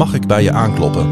Mag 0.00 0.14
ik 0.14 0.26
bij 0.26 0.42
je 0.42 0.52
aankloppen? 0.52 1.06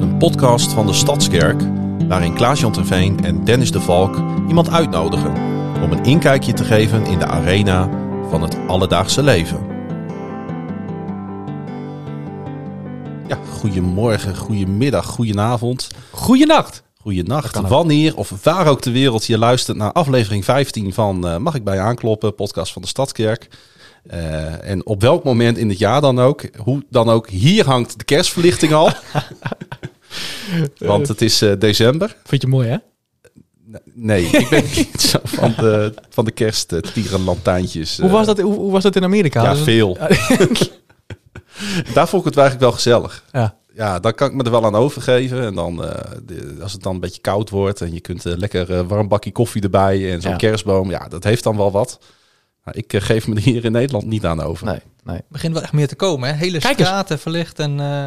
Een 0.00 0.16
podcast 0.18 0.72
van 0.72 0.86
de 0.86 0.92
Stadskerk 0.92 1.62
waarin 2.08 2.34
Klaas-Jan 2.34 2.72
Terveen 2.72 3.24
en 3.24 3.44
Dennis 3.44 3.72
de 3.72 3.80
Valk 3.80 4.16
iemand 4.48 4.70
uitnodigen 4.70 5.32
om 5.82 5.92
een 5.92 6.04
inkijkje 6.04 6.52
te 6.52 6.64
geven 6.64 7.06
in 7.06 7.18
de 7.18 7.26
arena 7.26 7.90
van 8.30 8.42
het 8.42 8.56
alledaagse 8.66 9.22
leven. 9.22 9.66
Ja, 13.28 13.38
goedemorgen, 13.58 14.36
goedemiddag, 14.36 15.06
goedenavond, 15.06 15.88
goedenacht. 16.10 16.82
ook. 17.02 17.66
Wanneer 17.68 18.16
of 18.16 18.32
waar 18.42 18.66
ook 18.66 18.80
ter 18.80 18.92
wereld 18.92 19.26
je 19.26 19.38
luistert 19.38 19.76
naar 19.76 19.92
aflevering 19.92 20.44
15 20.44 20.92
van 20.92 21.28
eh, 21.28 21.36
Mag 21.36 21.54
ik 21.54 21.64
bij 21.64 21.74
je 21.74 21.80
aankloppen? 21.80 22.34
Podcast 22.34 22.72
van 22.72 22.82
de 22.82 22.88
Stadskerk. 22.88 23.48
Eh, 24.06 24.68
en 24.70 24.86
op 24.86 25.00
welk 25.00 25.24
moment 25.24 25.58
in 25.58 25.68
het 25.68 25.78
jaar 25.78 26.00
dan 26.00 26.18
ook, 26.18 26.42
hoe 26.56 26.82
dan 26.90 27.08
ook, 27.08 27.28
hier 27.28 27.64
hangt 27.66 27.98
de 27.98 28.04
kerstverlichting 28.04 28.72
al. 28.72 28.90
Want 30.78 31.08
het 31.08 31.22
is 31.22 31.42
eh, 31.42 31.52
december. 31.58 32.16
Vind 32.24 32.42
je 32.42 32.48
mooi, 32.48 32.68
hè? 32.68 32.76
Nee, 33.92 34.24
ik 34.24 34.48
ben 34.48 34.64
niet 34.76 35.00
zo 35.10 35.18
van 35.22 35.54
de, 35.56 35.94
van 36.10 36.24
de 36.24 36.30
kerst, 36.30 36.72
uh, 36.72 36.80
tierenlantijntjes. 36.80 37.98
Hoe 37.98 38.10
was, 38.10 38.26
dat, 38.26 38.40
hoe, 38.40 38.54
hoe 38.54 38.72
was 38.72 38.82
dat 38.82 38.96
in 38.96 39.04
Amerika? 39.04 39.42
Ja, 39.42 39.56
veel. 39.56 39.96
Daar 41.94 42.08
vond 42.08 42.22
ik 42.22 42.28
het 42.28 42.36
eigenlijk 42.38 42.60
wel 42.60 42.72
gezellig. 42.72 43.24
Ja. 43.32 43.56
Ja, 43.74 43.98
dan 44.00 44.14
kan 44.14 44.28
ik 44.28 44.34
me 44.34 44.42
er 44.42 44.50
wel 44.50 44.64
aan 44.64 44.74
overgeven. 44.74 45.42
En 45.42 45.54
dan, 45.54 45.84
eh, 45.84 46.10
de- 46.24 46.56
als 46.62 46.72
het 46.72 46.82
dan 46.82 46.94
een 46.94 47.00
beetje 47.00 47.20
koud 47.20 47.50
wordt 47.50 47.80
en 47.80 47.92
je 47.94 48.00
kunt 48.00 48.26
eh, 48.26 48.36
lekker 48.36 48.72
eh, 48.72 48.80
warm 48.86 49.08
bakje 49.08 49.32
koffie 49.32 49.62
erbij 49.62 50.12
en 50.12 50.20
zo'n 50.20 50.30
Ja. 50.30 50.36
kerstboom. 50.36 50.90
Ja, 50.90 51.08
dat 51.08 51.24
heeft 51.24 51.42
dan 51.42 51.56
wel 51.56 51.70
wat. 51.70 51.98
Maar 52.64 52.76
ik 52.76 52.92
eh, 52.92 53.00
geef 53.00 53.26
me 53.26 53.34
er 53.34 53.40
hier 53.42 53.64
in 53.64 53.72
Nederland 53.72 54.06
niet 54.06 54.24
aan 54.24 54.40
over. 54.42 54.66
Nee, 54.66 54.78
nee. 55.04 55.20
begint 55.28 55.52
wel 55.52 55.62
echt 55.62 55.72
meer 55.72 55.88
te 55.88 55.94
komen. 55.96 56.28
Hè? 56.28 56.34
Hele 56.34 56.58
Kijk 56.58 56.78
eens. 56.78 56.88
straten 56.88 57.18
verlicht 57.18 57.58
en 57.58 57.80
eh, 57.80 58.04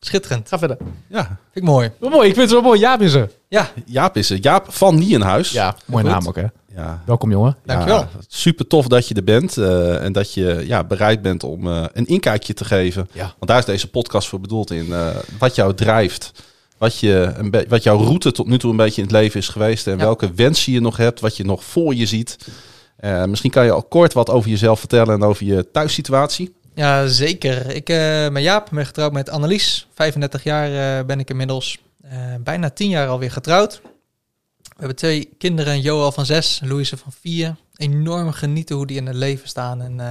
schitterend. 0.00 0.48
Ga 0.48 0.58
verder. 0.58 0.76
Ja, 1.08 1.24
Vind 1.26 1.38
ik 1.52 1.62
mooi. 1.62 1.90
Wel 1.98 2.10
mooi, 2.10 2.28
ik 2.28 2.34
vind 2.34 2.50
het 2.50 2.58
zo 2.58 2.64
mooi. 2.64 2.80
Jaap 2.80 3.00
is 3.00 3.12
er. 3.12 3.30
Ja, 3.48 3.70
Jaap 3.86 4.16
is 4.16 4.30
er. 4.30 4.38
Jaap 4.40 4.66
van 4.72 4.94
Nienhuis. 4.98 5.50
Ja, 5.50 5.76
mooie 5.84 6.04
goed. 6.04 6.12
naam 6.12 6.26
ook, 6.28 6.36
hè? 6.36 6.44
Ja, 6.74 7.02
Welkom, 7.06 7.30
jongen. 7.30 7.56
Dankjewel. 7.64 7.98
Ja, 7.98 8.08
super 8.28 8.66
tof 8.66 8.86
dat 8.86 9.08
je 9.08 9.14
er 9.14 9.24
bent 9.24 9.56
eh, 9.56 10.04
en 10.04 10.12
dat 10.12 10.34
je 10.34 10.62
ja, 10.66 10.84
bereid 10.84 11.22
bent 11.22 11.42
om 11.44 11.66
eh, 11.68 11.84
een 11.92 12.06
inkijkje 12.06 12.54
te 12.54 12.64
geven. 12.64 13.08
Ja. 13.12 13.22
Want 13.22 13.46
daar 13.50 13.58
is 13.58 13.64
deze 13.64 13.90
podcast 13.90 14.28
voor 14.28 14.40
bedoeld 14.40 14.70
in 14.70 14.92
eh, 14.92 15.06
wat 15.38 15.54
jou 15.54 15.74
drijft. 15.74 16.32
Wat, 16.78 16.98
je 16.98 17.32
een 17.36 17.64
wat 17.68 17.82
jouw 17.82 17.96
route 17.98 18.32
tot 18.32 18.46
nu 18.46 18.58
toe 18.58 18.70
een 18.70 18.76
beetje 18.76 19.02
in 19.02 19.06
het 19.08 19.16
leven 19.16 19.40
is 19.40 19.48
geweest. 19.48 19.86
En 19.86 19.92
Ja. 19.92 19.98
welke 19.98 20.32
wensen 20.34 20.72
je 20.72 20.80
nog 20.80 20.96
hebt. 20.96 21.20
Wat 21.20 21.36
je 21.36 21.44
nog 21.44 21.64
voor 21.64 21.94
je 21.94 22.06
ziet. 22.06 22.36
Eh, 22.98 23.24
misschien 23.24 23.50
kan 23.50 23.64
je 23.64 23.70
al 23.70 23.82
kort 23.82 24.12
wat 24.12 24.30
over 24.30 24.50
jezelf 24.50 24.78
vertellen 24.78 25.14
en 25.14 25.22
over 25.22 25.46
je 25.46 25.70
thuissituatie. 25.70 26.54
ja 26.74 27.06
zeker. 27.06 27.70
Ik 27.74 27.88
eh 27.88 27.96
ben 28.32 28.42
Jaap, 28.42 28.68
ben 28.72 28.86
getrouwd 28.86 29.12
met 29.12 29.30
Annelies. 29.30 29.86
35 29.94 30.42
jaar 30.44 30.98
eh, 30.98 31.06
ben 31.06 31.18
ik 31.20 31.30
inmiddels. 31.30 31.78
Eh, 32.02 32.18
bijna 32.40 32.70
10 32.70 32.88
jaar 32.88 33.08
alweer 33.08 33.30
getrouwd. 33.32 33.80
We 34.62 34.84
hebben 34.84 34.96
twee 34.96 35.28
kinderen, 35.38 35.80
Joel 35.80 36.12
van 36.12 36.26
6, 36.26 36.60
Louise 36.64 36.96
van 36.96 37.12
4. 37.20 37.56
Enorm 37.76 38.32
genieten 38.32 38.76
hoe 38.76 38.86
die 38.86 38.96
in 38.96 39.06
het 39.06 39.16
leven 39.16 39.48
staan. 39.48 39.82
En 39.82 40.00
eh, 40.00 40.10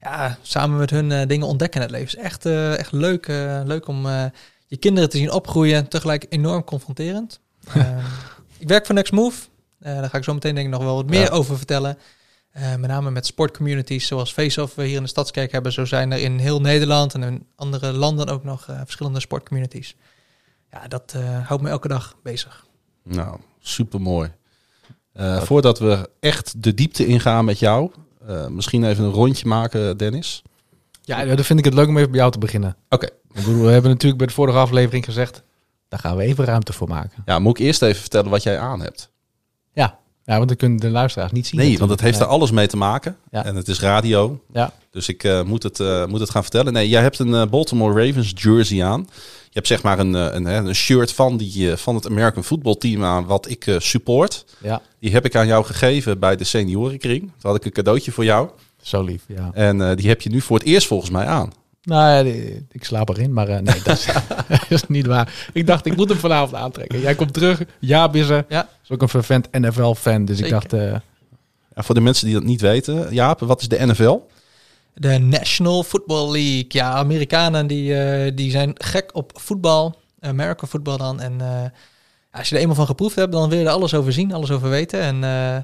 ja, 0.00 0.38
samen 0.42 0.78
met 0.78 0.90
hun 0.90 1.12
eh, 1.12 1.26
dingen 1.26 1.46
ontdekken 1.46 1.80
in 1.80 1.86
het 1.86 1.96
leven. 1.96 2.18
is 2.18 2.24
echt, 2.24 2.46
eh, 2.46 2.78
echt 2.78 2.92
leuk, 2.92 3.26
eh, 3.28 3.60
leuk 3.64 3.88
om 3.88 4.06
eh, 4.06 4.24
je 4.66 4.76
kinderen 4.76 5.08
te 5.10 5.16
zien 5.16 5.32
opgroeien. 5.32 5.88
Tegelijk 5.88 6.26
enorm 6.28 6.64
confronterend. 6.64 7.40
Eh, 7.74 8.04
ik 8.58 8.68
werk 8.68 8.86
voor 8.86 8.94
Next 8.94 9.12
Move. 9.12 9.40
Eh, 9.80 9.94
daar 10.00 10.10
ga 10.10 10.18
ik 10.18 10.24
zo 10.24 10.34
meteen 10.34 10.54
denk 10.54 10.66
ik 10.66 10.72
nog 10.72 10.82
wel 10.82 10.94
wat 10.94 11.06
meer 11.06 11.20
Ja. 11.20 11.28
over 11.28 11.56
vertellen. 11.56 11.98
Eh, 12.50 12.74
met 12.76 12.90
name 12.90 13.10
met 13.10 13.26
sportcommunities 13.26 14.06
zoals 14.06 14.32
Face-Off 14.32 14.74
we 14.74 14.84
hier 14.84 14.96
in 14.96 15.02
de 15.02 15.08
Stadskerk 15.08 15.52
hebben. 15.52 15.72
Zo 15.72 15.84
zijn 15.84 16.12
er 16.12 16.18
in 16.18 16.38
heel 16.38 16.60
Nederland 16.60 17.14
en 17.14 17.22
in 17.22 17.46
andere 17.56 17.92
landen 17.92 18.28
ook 18.28 18.44
nog 18.44 18.66
eh, 18.68 18.80
verschillende 18.84 19.20
sportcommunities. 19.20 19.96
Ja, 20.70 20.88
dat 20.88 21.12
eh, 21.16 21.46
houdt 21.46 21.62
me 21.62 21.68
elke 21.68 21.88
dag 21.88 22.16
bezig. 22.22 22.66
Nou, 23.02 23.38
super 23.60 24.00
mooi. 24.00 24.30
voordat 25.40 25.78
we 25.78 26.10
echt 26.20 26.62
de 26.62 26.74
diepte 26.74 27.06
ingaan 27.06 27.44
met 27.44 27.58
jou. 27.58 27.90
eh, 28.26 28.46
misschien 28.46 28.84
even 28.84 29.04
een 29.04 29.10
rondje 29.10 29.46
maken, 29.46 29.96
Dennis. 29.96 30.42
Ja, 31.02 31.24
dan 31.24 31.44
vind 31.44 31.58
ik 31.58 31.64
het 31.64 31.74
leuk 31.74 31.88
om 31.88 31.96
even 31.96 32.10
bij 32.10 32.18
jou 32.20 32.32
te 32.32 32.38
beginnen. 32.38 32.76
Oké. 32.88 33.08
We 33.32 33.50
hebben 33.50 33.90
natuurlijk 33.90 34.18
bij 34.18 34.26
de 34.26 34.32
vorige 34.32 34.58
aflevering 34.58 35.04
gezegd... 35.04 35.42
daar 35.88 36.00
gaan 36.00 36.16
we 36.16 36.22
even 36.22 36.44
ruimte 36.44 36.72
voor 36.72 36.88
maken. 36.88 37.22
Ja, 37.26 37.38
moet 37.38 37.58
ik 37.58 37.64
eerst 37.66 37.82
even 37.82 38.00
vertellen 38.00 38.30
wat 38.30 38.42
jij 38.42 38.58
aan 38.58 38.80
hebt? 38.80 39.10
Ja, 39.72 39.98
ja 40.24 40.36
want 40.36 40.48
dan 40.48 40.56
kunnen 40.56 40.78
de 40.80 40.88
luisteraars 40.90 41.32
niet 41.32 41.46
zien. 41.46 41.60
Nee, 41.60 41.78
want 41.78 41.90
het 41.90 42.00
heeft 42.00 42.20
er 42.20 42.26
alles 42.26 42.50
mee 42.50 42.66
te 42.66 42.76
maken. 42.76 43.16
Ja. 43.30 43.44
En 43.44 43.56
het 43.56 43.68
is 43.68 43.80
radio. 43.80 44.40
Ja. 44.52 44.72
Dus 44.90 45.08
ik 45.08 45.24
eh, 45.24 45.42
moet, 45.42 45.62
het, 45.62 45.80
eh, 45.80 46.06
moet 46.06 46.20
het 46.20 46.30
gaan 46.30 46.42
vertellen. 46.42 46.72
Nee, 46.72 46.88
jij 46.88 47.02
hebt 47.02 47.18
een 47.18 47.34
eh, 47.34 47.46
Baltimore 47.46 48.06
Ravens 48.06 48.32
jersey 48.36 48.84
aan. 48.84 49.06
Je 49.44 49.56
hebt 49.56 49.66
zeg 49.66 49.82
maar 49.82 49.98
een, 49.98 50.14
eh, 50.14 50.26
een, 50.34 50.46
een 50.46 50.74
shirt 50.74 51.12
van, 51.12 51.36
die, 51.36 51.70
eh, 51.70 51.76
van 51.76 51.94
het 51.94 52.06
American 52.06 52.44
Football 52.44 52.74
Team 52.74 53.04
aan 53.04 53.26
wat 53.26 53.48
ik 53.48 53.66
eh, 53.66 53.78
support. 53.78 54.44
Ja, 54.58 54.80
Die 54.98 55.12
heb 55.12 55.24
ik 55.24 55.36
aan 55.36 55.46
jou 55.46 55.64
gegeven 55.64 56.18
bij 56.18 56.36
de 56.36 56.44
seniorenkring. 56.44 57.20
Toen 57.20 57.30
had 57.50 57.56
ik 57.56 57.64
een 57.64 57.72
cadeautje 57.72 58.12
voor 58.12 58.24
jou. 58.24 58.48
zo 58.82 59.02
lief, 59.02 59.22
ja. 59.28 59.50
En 59.52 59.90
eh, 59.90 59.96
die 59.96 60.08
heb 60.08 60.20
je 60.20 60.30
nu 60.30 60.40
voor 60.40 60.58
het 60.58 60.66
eerst 60.66 60.86
volgens 60.86 61.10
mij 61.10 61.26
aan. 61.26 61.52
Nou 61.82 62.26
ik 62.70 62.84
slaap 62.84 63.08
erin, 63.08 63.32
maar 63.32 63.48
eh, 63.48 63.58
nee, 63.58 63.82
dat 63.82 63.96
is, 63.98 64.04
dat 64.48 64.64
is 64.68 64.86
niet 64.88 65.06
waar. 65.06 65.48
Ik 65.52 65.66
dacht, 65.66 65.86
ik 65.86 65.96
moet 65.96 66.08
hem 66.08 66.18
vanavond 66.18 66.54
aantrekken. 66.54 67.00
Jij 67.00 67.14
komt 67.14 67.32
terug, 67.32 67.62
Jaap 67.78 68.16
is 68.16 68.28
er. 68.28 68.44
Ja. 68.48 68.68
Is 68.82 68.90
ook 68.90 69.02
een 69.02 69.08
vervent 69.08 69.48
NFL-fan, 69.52 70.24
dus 70.24 70.40
ik 70.40 70.50
dacht... 70.50 70.72
eh, 70.72 70.92
Ja, 71.74 71.82
voor 71.82 71.94
de 71.94 72.00
mensen 72.00 72.24
die 72.26 72.34
dat 72.34 72.44
niet 72.44 72.60
weten. 72.60 73.14
Jaap, 73.14 73.40
wat 73.40 73.60
is 73.60 73.68
de 73.68 73.86
NFL? 73.86 74.18
De 74.94 75.18
National 75.18 75.82
Football 75.82 76.30
League. 76.32 76.66
Ja, 76.68 76.90
Amerikanen 76.92 77.66
die, 77.66 77.94
eh, 77.94 78.32
die 78.34 78.50
zijn 78.50 78.70
gek 78.74 79.10
op 79.12 79.32
voetbal. 79.34 79.98
American 80.20 80.68
voetbal 80.68 80.96
dan. 80.98 81.20
En 81.20 81.40
eh, 81.40 81.64
als 82.32 82.48
je 82.48 82.54
er 82.54 82.60
eenmaal 82.60 82.76
van 82.76 82.86
geproefd 82.86 83.16
hebt, 83.16 83.32
dan 83.32 83.48
wil 83.48 83.58
je 83.58 83.64
er 83.64 83.70
alles 83.70 83.94
over 83.94 84.12
zien, 84.12 84.32
alles 84.32 84.50
over 84.50 84.68
weten. 84.68 85.00
En 85.00 85.24
eh, 85.24 85.56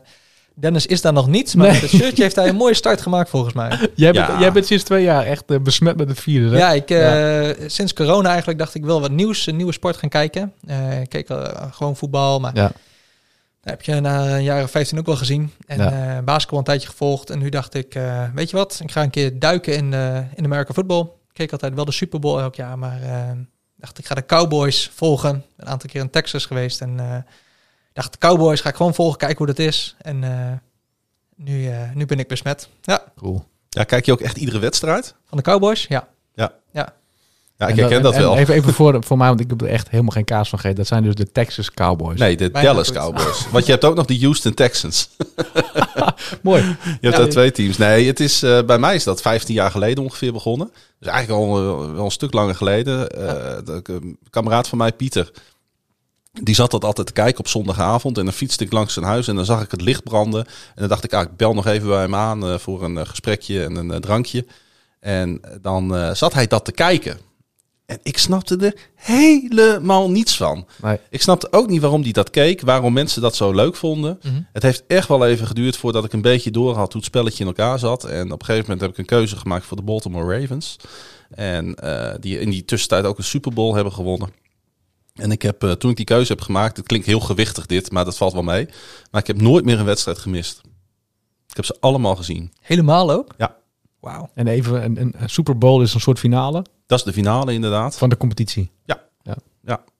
Dennis 0.59 0.87
is 0.87 1.01
daar 1.01 1.13
nog 1.13 1.29
niet, 1.29 1.55
maar 1.55 1.67
Nee. 1.71 1.81
met 1.81 1.91
het 1.91 2.01
shirtje 2.01 2.23
heeft 2.23 2.37
hij 2.37 2.49
een 2.49 2.57
mooie 2.57 2.75
start 2.75 3.01
gemaakt 3.01 3.31
volgens 3.31 3.55
mij. 3.55 3.69
jij, 3.95 4.13
Ja. 4.13 4.27
bent, 4.27 4.41
jij 4.41 4.53
bent 4.53 4.67
sinds 4.67 4.85
twee 4.85 5.03
jaar 5.05 5.25
echt 5.25 5.45
eh, 5.47 5.59
besmet 5.61 5.97
met 5.97 6.09
het 6.09 6.21
virus, 6.21 6.51
hè? 6.51 6.57
Ja, 6.59 6.73
ik, 6.73 6.91
eh, 6.91 7.69
sinds 7.69 7.93
corona 7.93 8.29
eigenlijk 8.29 8.59
dacht 8.59 8.75
ik 8.75 8.85
wel 8.85 9.01
wat 9.01 9.11
nieuws, 9.11 9.47
een 9.47 9.57
nieuwe 9.57 9.73
sport 9.73 9.97
gaan 9.97 10.09
kijken. 10.09 10.53
Eh, 10.67 11.01
ik 11.01 11.09
keek 11.09 11.31
gewoon 11.71 11.97
voetbal, 11.97 12.41
maar 12.41 12.55
Ja. 12.55 12.63
dat 12.63 12.73
heb 13.71 13.83
je 13.83 14.01
na 14.01 14.27
een 14.37 14.43
jaar 14.43 14.63
of 14.63 14.71
15 14.71 14.99
ook 14.99 15.07
wel 15.07 15.17
gezien. 15.17 15.53
En 15.67 15.79
Ja. 15.79 16.17
eh, 16.17 16.25
basketbal 16.25 16.59
een 16.59 16.65
tijdje 16.65 16.89
gevolgd. 16.89 17.31
En 17.31 17.39
nu 17.39 17.49
dacht 17.49 17.75
ik, 17.75 17.95
eh, 17.95 18.23
weet 18.35 18.51
je 18.51 18.57
wat, 18.57 18.81
ik 18.83 18.93
ga 18.93 19.03
een 19.03 19.11
keer 19.11 19.39
duiken 19.39 19.77
in, 19.77 19.91
de 19.91 20.23
in 20.35 20.43
de 20.43 20.49
American 20.49 20.75
football. 20.75 21.01
Ik 21.03 21.33
keek 21.33 21.53
altijd 21.53 21.75
wel 21.75 21.85
de 21.85 21.93
Super 21.93 22.19
Bowl 22.21 22.41
elk 22.41 22.55
jaar, 22.55 22.79
maar 22.79 23.03
eh, 23.03 23.31
dacht 23.77 23.99
ik 23.99 24.07
ga 24.07 24.15
de 24.15 24.27
Cowboys 24.27 24.91
volgen. 24.95 25.45
Een 25.57 25.67
aantal 25.67 25.91
keer 25.91 26.01
in 26.01 26.11
Texas 26.11 26.47
geweest 26.47 26.81
en 26.81 27.01
eh, 27.01 27.17
dacht 27.97 28.13
de 28.13 28.19
Cowboys 28.19 28.61
ga 28.61 28.69
ik 28.69 28.75
gewoon 28.77 28.95
volgen, 28.95 29.19
kijken 29.19 29.39
hoe 29.39 29.47
dat 29.47 29.59
is. 29.59 29.97
En 29.99 30.25
eh, 30.25 30.53
nu, 31.37 31.69
eh, 31.69 31.81
nu 31.95 32.07
ben 32.07 32.19
ik 32.19 32.29
besmet. 32.29 32.69
Ja, 32.83 33.03
Cool. 33.17 33.45
Ja, 33.69 33.85
kijk 33.85 34.07
je 34.07 34.13
ook 34.13 34.21
echt 34.21 34.37
iedere 34.37 34.59
wedstrijd? 34.59 35.15
van 35.29 35.37
de 35.39 35.45
Cowboys, 35.45 35.87
ja. 35.89 36.09
Ja, 37.59 37.67
ik 37.67 37.75
En 37.77 37.79
herken 37.79 38.03
dat 38.03 38.15
en 38.15 38.21
wel. 38.21 38.37
Even, 38.37 38.55
even 38.55 38.73
voor, 38.73 39.05
voor 39.05 39.17
mij, 39.17 39.29
want 39.29 39.41
ik 39.41 39.51
heb 39.51 39.61
er 39.61 39.69
echt 39.69 39.89
helemaal 39.91 40.11
geen 40.13 40.25
kaas 40.25 40.49
van 40.49 40.59
gegeten. 40.59 40.79
Dat 40.79 40.87
zijn 40.89 41.03
dus 41.03 41.15
de 41.15 41.33
Texas 41.33 41.71
Cowboys. 41.71 42.19
Nee, 42.19 42.37
de 42.37 42.51
Bijna 42.51 42.69
Dallas 42.69 42.89
goed. 42.89 42.97
Cowboys. 42.97 43.51
Want 43.51 43.67
je 43.67 43.73
hebt 43.73 43.85
ook 43.85 43.95
nog 43.95 44.07
de 44.07 44.19
Houston 44.21 44.55
Texans. 44.55 45.09
Mooi. 46.43 46.63
Je 46.63 46.77
hebt 46.85 46.99
Ja. 47.01 47.11
daar 47.11 47.29
twee 47.29 47.53
teams. 47.53 47.77
Nee, 47.77 48.07
het 48.07 48.21
is, 48.21 48.43
eh, 48.43 48.63
bij 48.63 48.79
mij 48.79 48.95
is 48.95 49.05
dat 49.05 49.21
15 49.21 49.55
jaar 49.55 49.71
geleden 49.71 50.05
ongeveer 50.05 50.33
begonnen. 50.33 50.71
Dus 50.99 51.09
eigenlijk 51.09 51.41
al 51.43 51.63
wel 51.95 52.05
een 52.05 52.11
stuk 52.11 52.33
langer 52.33 52.55
geleden. 52.55 53.09
Eh, 53.11 53.57
de- 53.65 53.81
Een 53.85 54.19
kameraad 54.31 54.69
van 54.69 54.79
mij, 54.79 54.93
Pieter, 54.93 55.31
die 56.43 56.55
zat 56.55 56.71
dat 56.71 56.85
altijd 56.85 57.07
te 57.07 57.13
kijken 57.13 57.39
op 57.39 57.49
zondagavond. 57.49 58.19
En 58.19 58.25
dan 58.25 58.33
fietste 58.33 58.65
ik 58.65 58.73
langs 58.73 58.93
zijn 58.93 59.05
huis 59.05 59.29
en 59.29 59.37
dan 59.37 59.45
zag 59.45 59.63
ik 59.63 59.71
het 59.71 59.81
licht 59.81 60.05
branden. 60.05 60.45
En 60.47 60.75
dan 60.75 60.89
dacht 60.89 61.05
ik, 61.05 61.15
ah, 61.15 61.23
ik 61.23 61.37
bel 61.37 61.55
nog 61.55 61.67
even 61.67 61.89
bij 61.89 62.01
hem 62.01 62.15
aan 62.15 62.45
eh, 62.45 62.59
voor 62.59 62.83
een 62.83 62.99
eh, 62.99 63.07
gesprekje 63.07 63.65
en 63.65 63.77
een 63.77 63.91
eh, 63.91 63.99
drankje. 63.99 64.47
En 65.01 65.41
dan 65.63 66.17
zat 66.17 66.33
hij 66.33 66.47
dat 66.47 66.65
te 66.65 66.73
kijken. 66.73 67.19
En 67.87 67.99
ik 68.03 68.19
snapte 68.19 68.57
er 68.57 68.75
helemaal 68.95 70.11
niets 70.11 70.37
van. 70.37 70.67
Nee. 70.83 70.99
Ik 71.11 71.23
snapte 71.23 71.53
ook 71.53 71.69
niet 71.69 71.81
waarom 71.81 72.03
hij 72.03 72.13
dat 72.13 72.31
keek, 72.31 72.61
waarom 72.61 72.93
mensen 72.93 73.23
dat 73.23 73.37
zo 73.37 73.53
leuk 73.53 73.77
vonden. 73.77 74.19
Mhm. 74.23 74.35
Het 74.53 74.63
heeft 74.63 74.85
echt 74.87 75.09
wel 75.09 75.27
even 75.27 75.47
geduurd 75.47 75.77
voordat 75.77 76.05
ik 76.05 76.13
een 76.13 76.23
beetje 76.23 76.51
door 76.51 76.75
had 76.75 76.93
hoe 76.93 77.01
het 77.01 77.05
spelletje 77.05 77.41
in 77.41 77.47
elkaar 77.47 77.79
zat. 77.79 78.05
En 78.05 78.33
op 78.33 78.41
een 78.41 78.47
gegeven 78.47 78.63
moment 78.63 78.81
heb 78.81 78.91
ik 78.91 78.99
een 78.99 79.19
keuze 79.19 79.37
gemaakt 79.37 79.67
voor 79.67 79.77
de 79.77 79.83
Baltimore 79.83 80.41
Ravens. 80.41 80.77
En 81.31 81.77
die 82.21 82.41
in 82.41 82.51
die 82.51 82.65
tussentijd 82.65 83.05
ook 83.05 83.19
een 83.19 83.25
Super 83.25 83.53
Bowl 83.53 83.75
hebben 83.75 83.93
gewonnen. 83.93 84.29
En 85.17 85.31
ik 85.31 85.43
heb, 85.43 85.63
eh, 85.63 85.71
toen 85.71 85.91
ik 85.91 85.97
die 85.97 86.05
keuze 86.05 86.33
heb 86.33 86.41
gemaakt, 86.41 86.77
het 86.77 86.87
klinkt 86.87 87.07
heel 87.07 87.21
gewichtig 87.21 87.67
dit, 87.67 87.91
maar 87.91 88.05
dat 88.05 88.17
valt 88.17 88.33
wel 88.33 88.43
mee. 88.43 88.69
Maar 89.11 89.21
ik 89.21 89.27
heb 89.27 89.41
nooit 89.41 89.65
meer 89.65 89.79
een 89.79 89.85
wedstrijd 89.85 90.19
gemist. 90.19 90.61
Ik 91.47 91.57
heb 91.57 91.65
ze 91.65 91.77
allemaal 91.81 92.17
gezien. 92.17 92.53
Helemaal 92.61 93.11
ook? 93.11 93.35
Ja. 93.39 93.57
Wauw. 94.01 94.31
En 94.35 94.47
even, 94.47 94.85
een, 94.85 94.99
een 94.99 95.29
Super 95.29 95.59
Bowl 95.59 95.83
is 95.83 95.95
een 95.95 96.01
soort 96.01 96.19
finale 96.19 96.65
Dat 96.87 96.99
is 96.99 97.05
de 97.05 97.13
finale 97.13 97.53
inderdaad. 97.53 97.99
van 97.99 98.09
de 98.09 98.17
competitie. 98.17 98.71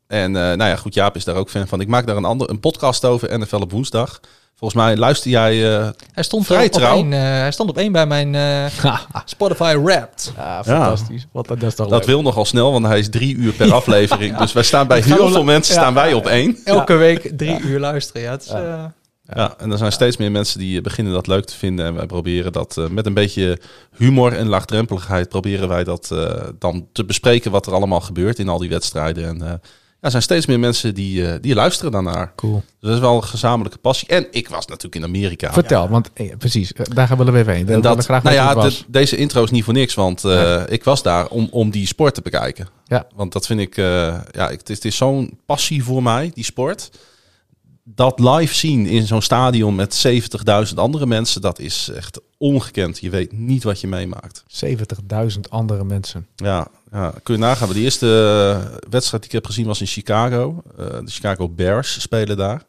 En 0.07 0.35
uh, 0.35 0.41
nou 0.41 0.65
ja, 0.65 0.77
goed, 0.77 0.95
Jaap 0.95 1.17
is 1.17 1.25
daar 1.25 1.35
ook 1.35 1.51
fan 1.51 1.69
van. 1.69 1.81
Ik 1.81 1.89
maak 1.89 2.07
daar 2.07 2.17
een, 2.17 2.25
ander, 2.25 2.51
een 2.51 2.61
podcast 2.61 3.05
over, 3.05 3.39
NFL 3.39 3.57
op 3.57 3.71
woensdag. 3.71 4.21
Volgens 4.59 4.83
mij 4.83 4.97
luister 4.97 5.31
jij 5.31 5.79
uh, 5.79 5.89
hij 6.13 6.23
stond 6.23 6.47
vrij 6.47 6.67
op 6.67 6.73
trouw. 6.73 6.97
Één, 6.97 7.13
uh, 7.13 7.19
hij 7.19 7.53
stond 7.53 7.71
op 7.71 7.79
één 7.79 7.93
bij 7.93 8.07
mijn 8.07 8.35
uh, 8.35 8.95
Spotify 9.25 9.77
Wrapped. 9.83 10.33
Ja, 10.37 10.65
fantastisch. 10.65 11.23
Ja. 11.23 11.29
Wat, 11.33 11.49
dat 11.49 11.63
is 11.63 11.75
toch 11.75 11.89
dat 11.89 11.99
leuk. 11.99 12.09
wil 12.09 12.23
nogal 12.23 12.45
snel, 12.45 12.73
want 12.73 12.87
hij 12.87 12.99
is 12.99 13.11
drie 13.11 13.37
uur 13.37 13.53
per 13.53 13.73
aflevering. 13.81 14.33
ja. 14.33 14.39
Dus 14.39 14.53
wij 14.53 14.63
staan 14.63 14.87
bij 14.87 15.01
heel 15.01 15.29
veel 15.29 15.45
mensen 15.45 15.75
staan 15.75 15.95
wij 15.95 16.13
op 16.13 16.27
één. 16.27 16.59
Elke 16.65 16.95
week 16.95 17.33
drie 17.37 17.61
uur 17.61 17.81
luisteren. 17.81 18.23
Ja, 18.23 18.31
het 18.31 18.43
is, 18.45 18.53
ja, 19.35 19.55
en 19.59 19.71
er 19.71 19.79
zijn 19.79 19.93
steeds 19.93 20.17
meer 20.17 20.31
mensen 20.31 20.59
die 20.59 20.81
beginnen 20.81 21.13
dat 21.13 21.27
leuk 21.27 21.45
te 21.45 21.57
vinden. 21.57 21.87
En 21.87 21.95
wij 21.95 22.07
proberen 22.07 22.53
dat 22.53 22.77
uh, 22.79 22.87
met 22.89 23.07
een 23.07 23.15
beetje 23.15 23.59
humor 23.97 24.33
en 24.33 24.49
laagdrempeligheid... 24.49 25.29
proberen 25.29 25.69
wij 25.69 25.85
dat 25.85 26.11
uh, 26.13 26.31
dan 26.59 26.87
te 26.93 27.05
bespreken 27.05 27.51
wat 27.51 27.67
er 27.67 27.73
allemaal 27.73 28.01
gebeurt 28.01 28.39
in 28.39 28.49
al 28.49 28.59
die 28.59 28.69
wedstrijden. 28.69 29.29
En 29.29 29.37
uh, 29.37 29.49
ja, 29.49 29.59
er 30.01 30.11
zijn 30.11 30.23
steeds 30.23 30.47
meer 30.47 30.59
mensen 30.59 30.95
die, 30.95 31.41
die 31.41 31.55
luisteren 31.55 31.93
daarnaar. 31.93 32.33
Cool. 32.37 32.55
Dus 32.55 32.65
dat 32.81 32.91
is 32.91 32.99
wel 32.99 33.17
een 33.17 33.25
gezamenlijke 33.25 33.79
passie. 33.79 34.09
En 34.09 34.27
ik 34.31 34.49
was 34.49 34.67
natuurlijk 34.67 34.95
in 34.95 35.05
Amerika. 35.05 35.53
Vertel, 35.53 35.83
ja. 35.83 35.89
want 35.89 36.11
eh, 36.13 36.37
precies, 36.39 36.73
daar 36.73 37.17
willen 37.17 37.33
we 37.33 37.39
even 37.39 37.53
heen. 37.53 37.69
En 37.69 37.81
dat, 37.81 38.05
graag 38.05 38.23
nou 38.23 38.35
ja, 38.35 38.55
de, 38.55 38.79
deze 38.87 39.17
intro 39.17 39.43
is 39.43 39.51
niet 39.51 39.65
voor 39.65 39.75
niks, 39.75 39.95
want 39.95 40.23
ja. 40.23 40.67
ik 40.67 40.85
was 40.85 41.03
daar 41.03 41.29
om, 41.29 41.49
om 41.51 41.71
die 41.71 41.87
sport 41.87 42.15
te 42.15 42.23
bekijken. 42.23 42.69
Ja. 42.85 43.07
Want 43.15 43.33
dat 43.33 43.47
vind 43.47 43.61
ik, 43.61 43.77
ja, 43.77 44.25
het 44.33 44.71
is, 44.71 44.79
is 44.79 44.97
zo'n 44.97 45.39
passie 45.47 45.85
voor 45.85 46.03
mij, 46.03 46.31
die 46.35 46.45
sport 46.45 46.91
dat 47.89 48.21
live 48.21 48.55
zien 48.55 48.87
in 48.87 49.07
zo'n 49.07 49.23
stadion 49.23 49.75
met 49.75 50.07
70.000 50.69 50.75
andere 50.75 51.07
mensen, 51.07 51.41
dat 51.41 51.59
is 51.59 51.89
echt 51.89 52.21
ongekend. 52.39 52.99
Je 52.99 53.11
weet 53.11 53.33
niet 53.33 53.63
wat 53.63 53.81
je 53.81 53.87
meemaakt. 53.87 54.45
70.000 55.33 55.41
andere 55.49 55.85
mensen. 55.85 56.27
Ja, 56.37 56.69
ja, 56.93 57.15
kun 57.23 57.35
je 57.35 57.41
nagaan. 57.41 57.69
De 57.69 57.81
eerste 57.81 58.07
wedstrijd 58.91 59.23
die 59.23 59.31
ik 59.31 59.33
heb 59.33 59.47
gezien 59.47 59.67
was 59.67 59.81
in 59.81 59.87
Chicago. 59.87 60.63
Uh, 60.79 60.87
de 60.87 61.11
Chicago 61.11 61.49
Bears 61.49 62.01
spelen 62.01 62.37
daar. 62.37 62.63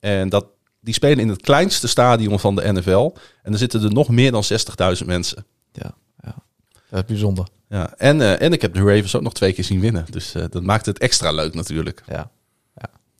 En 0.00 0.28
dat, 0.28 0.46
die 0.80 0.94
spelen 0.94 1.18
in 1.18 1.28
het 1.28 1.42
kleinste 1.42 1.88
stadion 1.88 2.40
van 2.40 2.54
de 2.54 2.72
NFL. 2.72 3.12
En 3.42 3.52
er 3.52 3.58
zitten 3.58 3.82
er 3.82 3.92
nog 3.92 4.08
meer 4.08 4.30
dan 4.30 4.44
60.000 5.00 5.06
mensen. 5.06 5.44
Ja, 5.72 5.94
ja, 6.22 6.34
dat 6.90 7.00
is 7.00 7.04
bijzonder. 7.06 7.46
Ja, 7.68 7.94
en, 7.96 8.20
uh, 8.20 8.42
en 8.42 8.52
ik 8.52 8.62
heb 8.62 8.74
de 8.74 8.82
Ravens 8.82 9.16
ook 9.16 9.22
nog 9.22 9.34
twee 9.34 9.52
keer 9.52 9.64
zien 9.64 9.80
winnen. 9.80 10.06
Dus 10.10 10.34
uh, 10.34 10.44
dat 10.50 10.62
maakt 10.62 10.86
het 10.86 10.98
extra 10.98 11.32
leuk 11.32 11.54
natuurlijk. 11.54 12.02
Ja. 12.08 12.30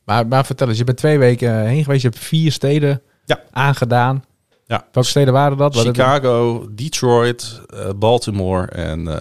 Maar, 0.09 0.27
maar 0.27 0.47
vertel 0.47 0.69
eens, 0.69 0.79
je 0.79 0.85
bent 0.85 0.97
twee 0.97 1.19
weken 1.19 1.67
heen 1.67 1.85
geweest. 1.85 2.03
Je 2.03 2.09
hebt 2.09 2.21
vier 2.21 2.53
steden 2.53 3.03
ja. 3.25 3.41
aangedaan. 3.51 4.25
Ja. 4.67 4.87
Welke 4.93 5.09
steden 5.09 5.33
waren 5.33 5.57
dat? 5.57 5.77
Chicago, 5.77 6.67
Detroit, 6.71 7.61
uh, 7.75 7.89
Baltimore 7.97 8.67
en 8.67 9.01
uh, 9.01 9.17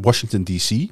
Washington 0.00 0.44
D.C. 0.44 0.90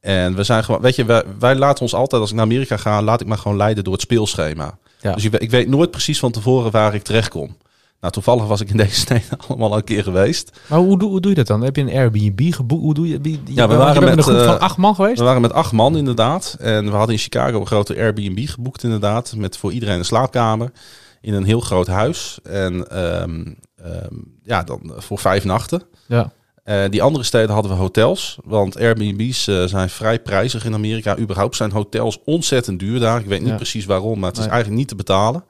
En 0.00 0.34
we 0.34 0.42
zijn 0.42 0.64
gewoon, 0.64 0.80
weet 0.80 0.96
je, 0.96 1.04
wij, 1.04 1.22
wij, 1.38 1.54
laten 1.54 1.82
ons 1.82 1.94
altijd, 1.94 2.20
als 2.20 2.30
ik 2.30 2.36
naar 2.36 2.44
Amerika 2.44 2.76
ga, 2.76 3.02
laat 3.02 3.20
ik 3.20 3.26
me 3.26 3.36
gewoon 3.36 3.56
leiden 3.56 3.84
door 3.84 3.92
het 3.92 4.02
speelschema. 4.02 4.78
Ja. 5.00 5.14
Dus 5.14 5.24
ik, 5.24 5.34
ik 5.34 5.50
weet 5.50 5.68
nooit 5.68 5.90
precies 5.90 6.18
van 6.18 6.32
tevoren 6.32 6.70
waar 6.70 6.94
ik 6.94 7.02
terecht 7.02 7.28
kom. 7.28 7.56
Nou, 8.02 8.14
toevallig 8.14 8.46
was 8.46 8.60
ik 8.60 8.70
in 8.70 8.76
deze 8.76 9.00
steden 9.06 9.38
allemaal 9.48 9.70
al 9.70 9.76
een 9.76 9.84
keer 9.84 10.02
geweest. 10.02 10.58
Maar 10.66 10.78
hoe, 10.78 10.98
doe, 10.98 11.10
hoe 11.10 11.20
doe 11.20 11.30
je 11.30 11.36
dat 11.36 11.46
dan? 11.46 11.62
Heb 11.62 11.76
je 11.76 11.82
een 11.82 11.92
Airbnb 11.92 12.52
geboekt? 12.52 12.82
Hoe 12.82 12.94
doe 12.94 13.08
je? 13.08 13.18
je 13.22 13.38
ja, 13.44 13.68
we 13.68 13.76
waren 13.76 14.04
met 14.04 14.16
een 14.16 14.22
groep 14.22 14.36
uh, 14.36 14.44
van 14.44 14.60
acht 14.60 14.76
man 14.76 14.94
geweest. 14.94 15.18
We 15.18 15.24
waren 15.24 15.40
met 15.40 15.52
acht 15.52 15.72
man 15.72 15.96
inderdaad. 15.96 16.56
En 16.60 16.84
we 16.84 16.90
hadden 16.90 17.14
in 17.14 17.20
Chicago 17.20 17.60
een 17.60 17.66
grote 17.66 17.96
Airbnb 17.96 18.48
geboekt 18.48 18.82
inderdaad. 18.82 19.34
Met 19.36 19.56
voor 19.56 19.72
iedereen 19.72 19.98
een 19.98 20.04
slaapkamer. 20.04 20.72
In 21.20 21.34
een 21.34 21.44
heel 21.44 21.60
groot 21.60 21.86
huis. 21.86 22.38
En 22.42 23.02
um, 23.22 23.56
um, 23.84 24.38
ja, 24.42 24.62
dan 24.62 24.92
voor 24.96 25.18
vijf 25.18 25.44
nachten. 25.44 25.82
Ja. 26.06 26.32
Uh, 26.64 26.82
die 26.90 27.02
andere 27.02 27.24
steden 27.24 27.50
hadden 27.50 27.72
we 27.72 27.78
hotels. 27.78 28.38
Want 28.44 28.76
Airbnb's 28.76 29.46
uh, 29.46 29.64
zijn 29.64 29.90
vrij 29.90 30.20
prijzig 30.20 30.64
in 30.64 30.74
Amerika. 30.74 31.18
Überhaupt 31.18 31.56
zijn 31.56 31.70
hotels 31.70 32.18
ontzettend 32.24 32.78
duur 32.78 33.00
daar. 33.00 33.20
Ik 33.20 33.26
weet 33.26 33.40
niet 33.40 33.48
Ja. 33.48 33.56
precies 33.56 33.84
waarom, 33.84 34.18
maar 34.18 34.28
het 34.28 34.38
is 34.38 34.46
eigenlijk 34.46 34.78
niet 34.78 34.88
te 34.88 34.94
betalen. 34.94 35.44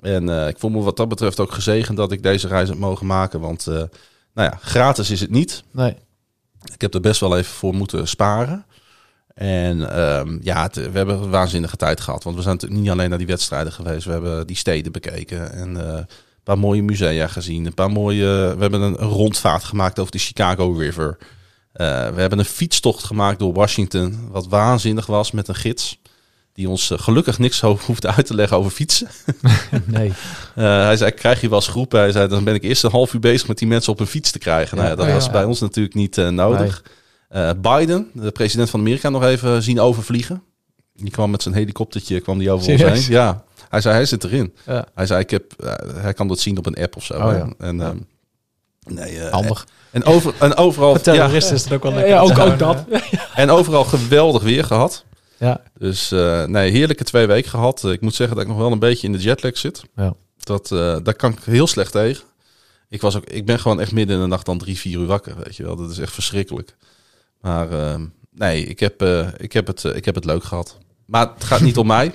En 0.00 0.28
eh, 0.28 0.48
ik 0.48 0.58
voel 0.58 0.70
me 0.70 0.80
wat 0.80 0.96
dat 0.96 1.08
betreft 1.08 1.40
ook 1.40 1.52
gezegend 1.52 1.96
dat 1.96 2.12
ik 2.12 2.22
deze 2.22 2.48
reis 2.48 2.68
heb 2.68 2.78
mogen 2.78 3.06
maken. 3.06 3.40
Want 3.40 3.66
eh, 3.66 3.74
nou 4.34 4.50
ja, 4.50 4.58
gratis 4.60 5.10
is 5.10 5.20
het 5.20 5.30
niet. 5.30 5.62
Nee. 5.70 5.96
Ik 6.72 6.80
heb 6.80 6.94
er 6.94 7.00
best 7.00 7.20
wel 7.20 7.36
even 7.36 7.52
voor 7.52 7.74
moeten 7.74 8.08
sparen. 8.08 8.64
En 9.34 9.90
ehm, 9.94 10.38
ja, 10.42 10.62
het- 10.62 10.74
we 10.74 10.90
hebben 10.98 11.22
een 11.22 11.30
waanzinnige 11.30 11.76
tijd 11.76 12.00
gehad. 12.00 12.24
Want 12.24 12.36
we 12.36 12.42
zijn 12.42 12.54
natuurlijk 12.54 12.80
niet 12.82 12.90
alleen 12.90 13.08
naar 13.08 13.18
die 13.18 13.26
wedstrijden 13.26 13.72
geweest. 13.72 14.04
We 14.04 14.12
hebben 14.12 14.46
die 14.46 14.56
steden 14.56 14.92
bekeken 14.92 15.52
en 15.52 15.76
eh, 15.88 15.94
een 15.96 16.06
paar 16.42 16.58
mooie 16.58 16.82
musea 16.82 17.26
gezien. 17.26 17.66
Een 17.66 17.74
paar 17.74 17.90
mooie, 17.90 18.26
we 18.56 18.60
hebben 18.60 18.80
een, 18.80 19.02
een 19.02 19.08
rondvaart 19.08 19.64
gemaakt 19.64 19.98
over 19.98 20.12
de 20.12 20.18
Chicago 20.18 20.72
River. 20.72 21.18
We 21.72 21.84
hebben 22.16 22.38
een 22.38 22.44
fietstocht 22.44 23.04
gemaakt 23.04 23.38
door 23.38 23.52
Washington. 23.52 24.28
Wat 24.30 24.46
waanzinnig 24.48 25.06
was 25.06 25.30
met 25.30 25.48
een 25.48 25.54
gids. 25.54 26.00
Die 26.58 26.68
ons 26.68 26.90
eh, 26.90 26.98
gelukkig 26.98 27.38
niks 27.38 27.60
ho- 27.60 27.78
hoeft 27.86 28.06
uit 28.06 28.26
te 28.26 28.34
leggen 28.34 28.56
over 28.56 28.70
fietsen. 28.70 29.08
nee. 29.84 30.12
Eh, 30.54 30.64
hij 30.64 30.96
zei, 30.96 31.10
krijg 31.10 31.40
je 31.40 31.48
wel 31.48 31.58
eens 31.58 31.68
groepen? 31.68 31.98
Hij 32.00 32.12
zei, 32.12 32.28
dan 32.28 32.44
ben 32.44 32.54
ik 32.54 32.62
eerst 32.62 32.84
een 32.84 32.90
half 32.90 33.14
uur 33.14 33.20
bezig 33.20 33.48
met 33.48 33.58
die 33.58 33.68
mensen 33.68 33.92
op 33.92 34.00
een 34.00 34.06
fiets 34.06 34.30
te 34.30 34.38
krijgen. 34.38 34.76
Nou 34.76 34.88
ja, 34.88 34.94
dat 34.94 35.04
Oh 35.04 35.10
ja. 35.10 35.16
was 35.16 35.30
bij 35.30 35.44
ons 35.44 35.60
natuurlijk 35.60 35.94
niet 35.94 36.18
eh, 36.18 36.28
nodig. 36.28 36.84
Eh, 37.28 37.50
Biden, 37.60 38.10
de 38.12 38.30
president 38.30 38.70
van 38.70 38.80
Amerika, 38.80 39.08
nog 39.08 39.24
even 39.24 39.62
zien 39.62 39.80
overvliegen. 39.80 40.42
Die 40.94 41.10
kwam 41.10 41.30
met 41.30 41.42
zijn 41.42 41.54
helikoptertje, 41.54 42.20
kwam 42.20 42.38
die 42.38 42.50
over 42.50 42.72
ons 42.72 42.82
heen. 42.82 43.02
Ja, 43.08 43.44
hij 43.68 43.80
zei, 43.80 43.94
hij 43.94 44.04
zit 44.06 44.24
erin. 44.24 44.54
Ja. 44.66 44.86
Hij 44.94 45.06
zei, 45.06 45.20
ik 45.20 45.30
heb, 45.30 45.44
hij 45.94 46.12
kan 46.14 46.28
dat 46.28 46.38
zien 46.40 46.58
op 46.58 46.66
een 46.66 46.76
app 46.82 46.96
of 46.96 47.04
zo. 47.04 47.14
Oh. 47.14 47.50
En, 47.58 47.80
ehm, 47.80 47.96
nee, 48.86 49.18
eh, 49.20 49.32
Handig. 49.32 49.66
En, 49.90 50.04
over, 50.04 50.34
en, 50.38 50.56
overal, 50.56 50.90
Voor 50.94 51.00
terroristen 51.00 51.54
is 51.54 51.64
het 51.64 51.72
ook 51.72 51.82
wel 51.82 51.92
lekker. 51.92 52.12
Ja, 52.12 52.20
ook, 52.20 52.38
ook 52.38 52.58
dat. 52.58 52.84
en 53.34 53.50
overal 53.50 53.84
geweldig 53.84 54.42
weer 54.42 54.64
gehad. 54.64 55.04
Ja. 55.38 55.60
Dus 55.78 56.12
eh, 56.12 56.44
nee, 56.44 56.70
heerlijke 56.70 57.04
twee 57.04 57.26
weken 57.26 57.50
gehad. 57.50 57.84
Eh, 57.84 57.92
Ik 57.92 58.00
moet 58.00 58.14
zeggen 58.14 58.36
dat 58.36 58.44
ik 58.44 58.50
nog 58.50 58.60
wel 58.60 58.72
een 58.72 58.78
beetje 58.78 59.06
in 59.06 59.12
de 59.12 59.18
jetlag 59.18 59.58
zit. 59.58 59.82
Ja. 59.96 60.14
Dat, 60.42 60.72
eh, 60.72 60.96
daar 61.02 61.14
kan 61.14 61.32
ik 61.32 61.38
heel 61.44 61.66
slecht 61.66 61.92
tegen. 61.92 62.24
Ik, 62.88 63.00
was 63.00 63.16
ook, 63.16 63.24
ik 63.24 63.46
ben 63.46 63.58
gewoon 63.58 63.80
echt 63.80 63.92
midden 63.92 64.16
in 64.16 64.22
de 64.22 64.28
nacht 64.28 64.46
dan 64.46 64.58
drie, 64.58 64.78
vier 64.78 64.98
uur 64.98 65.06
wakker. 65.06 65.36
Weet 65.44 65.56
je 65.56 65.62
wel, 65.62 65.76
dat 65.76 65.90
is 65.90 65.98
echt 65.98 66.12
verschrikkelijk. 66.12 66.76
Maar 67.40 67.70
eh, 67.72 68.00
nee, 68.30 68.64
ik 68.66 68.80
heb, 68.80 69.02
ik, 69.36 69.52
heb 69.52 69.66
het, 69.66 69.84
ik 69.84 70.04
heb 70.04 70.14
het 70.14 70.24
leuk 70.24 70.44
gehad. 70.44 70.78
Maar 71.04 71.28
het 71.34 71.44
gaat 71.44 71.60
niet 71.60 71.76
om 71.78 71.86
mij. 71.96 72.14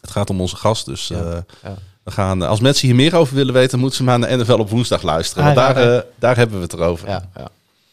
Het 0.00 0.10
gaat 0.10 0.30
om 0.30 0.40
onze 0.40 0.56
gast. 0.56 0.86
Dus 0.86 1.06
Ja, 1.08 1.44
ja. 1.62 1.74
we 2.02 2.10
gaan, 2.10 2.42
als 2.42 2.60
mensen 2.60 2.86
hier 2.86 2.96
meer 2.96 3.14
over 3.16 3.34
willen 3.34 3.54
weten, 3.54 3.78
moeten 3.78 3.96
ze 3.96 4.04
maar 4.04 4.18
naar 4.18 4.38
NFL 4.38 4.52
op 4.52 4.70
woensdag 4.70 5.02
luisteren. 5.02 5.44
Want 5.44 5.56
Ah, 5.58 5.66
ja, 5.68 5.72
daar, 5.74 6.04
daar 6.18 6.36
hebben 6.36 6.56
we 6.56 6.62
het 6.62 6.72
erover. 6.72 7.08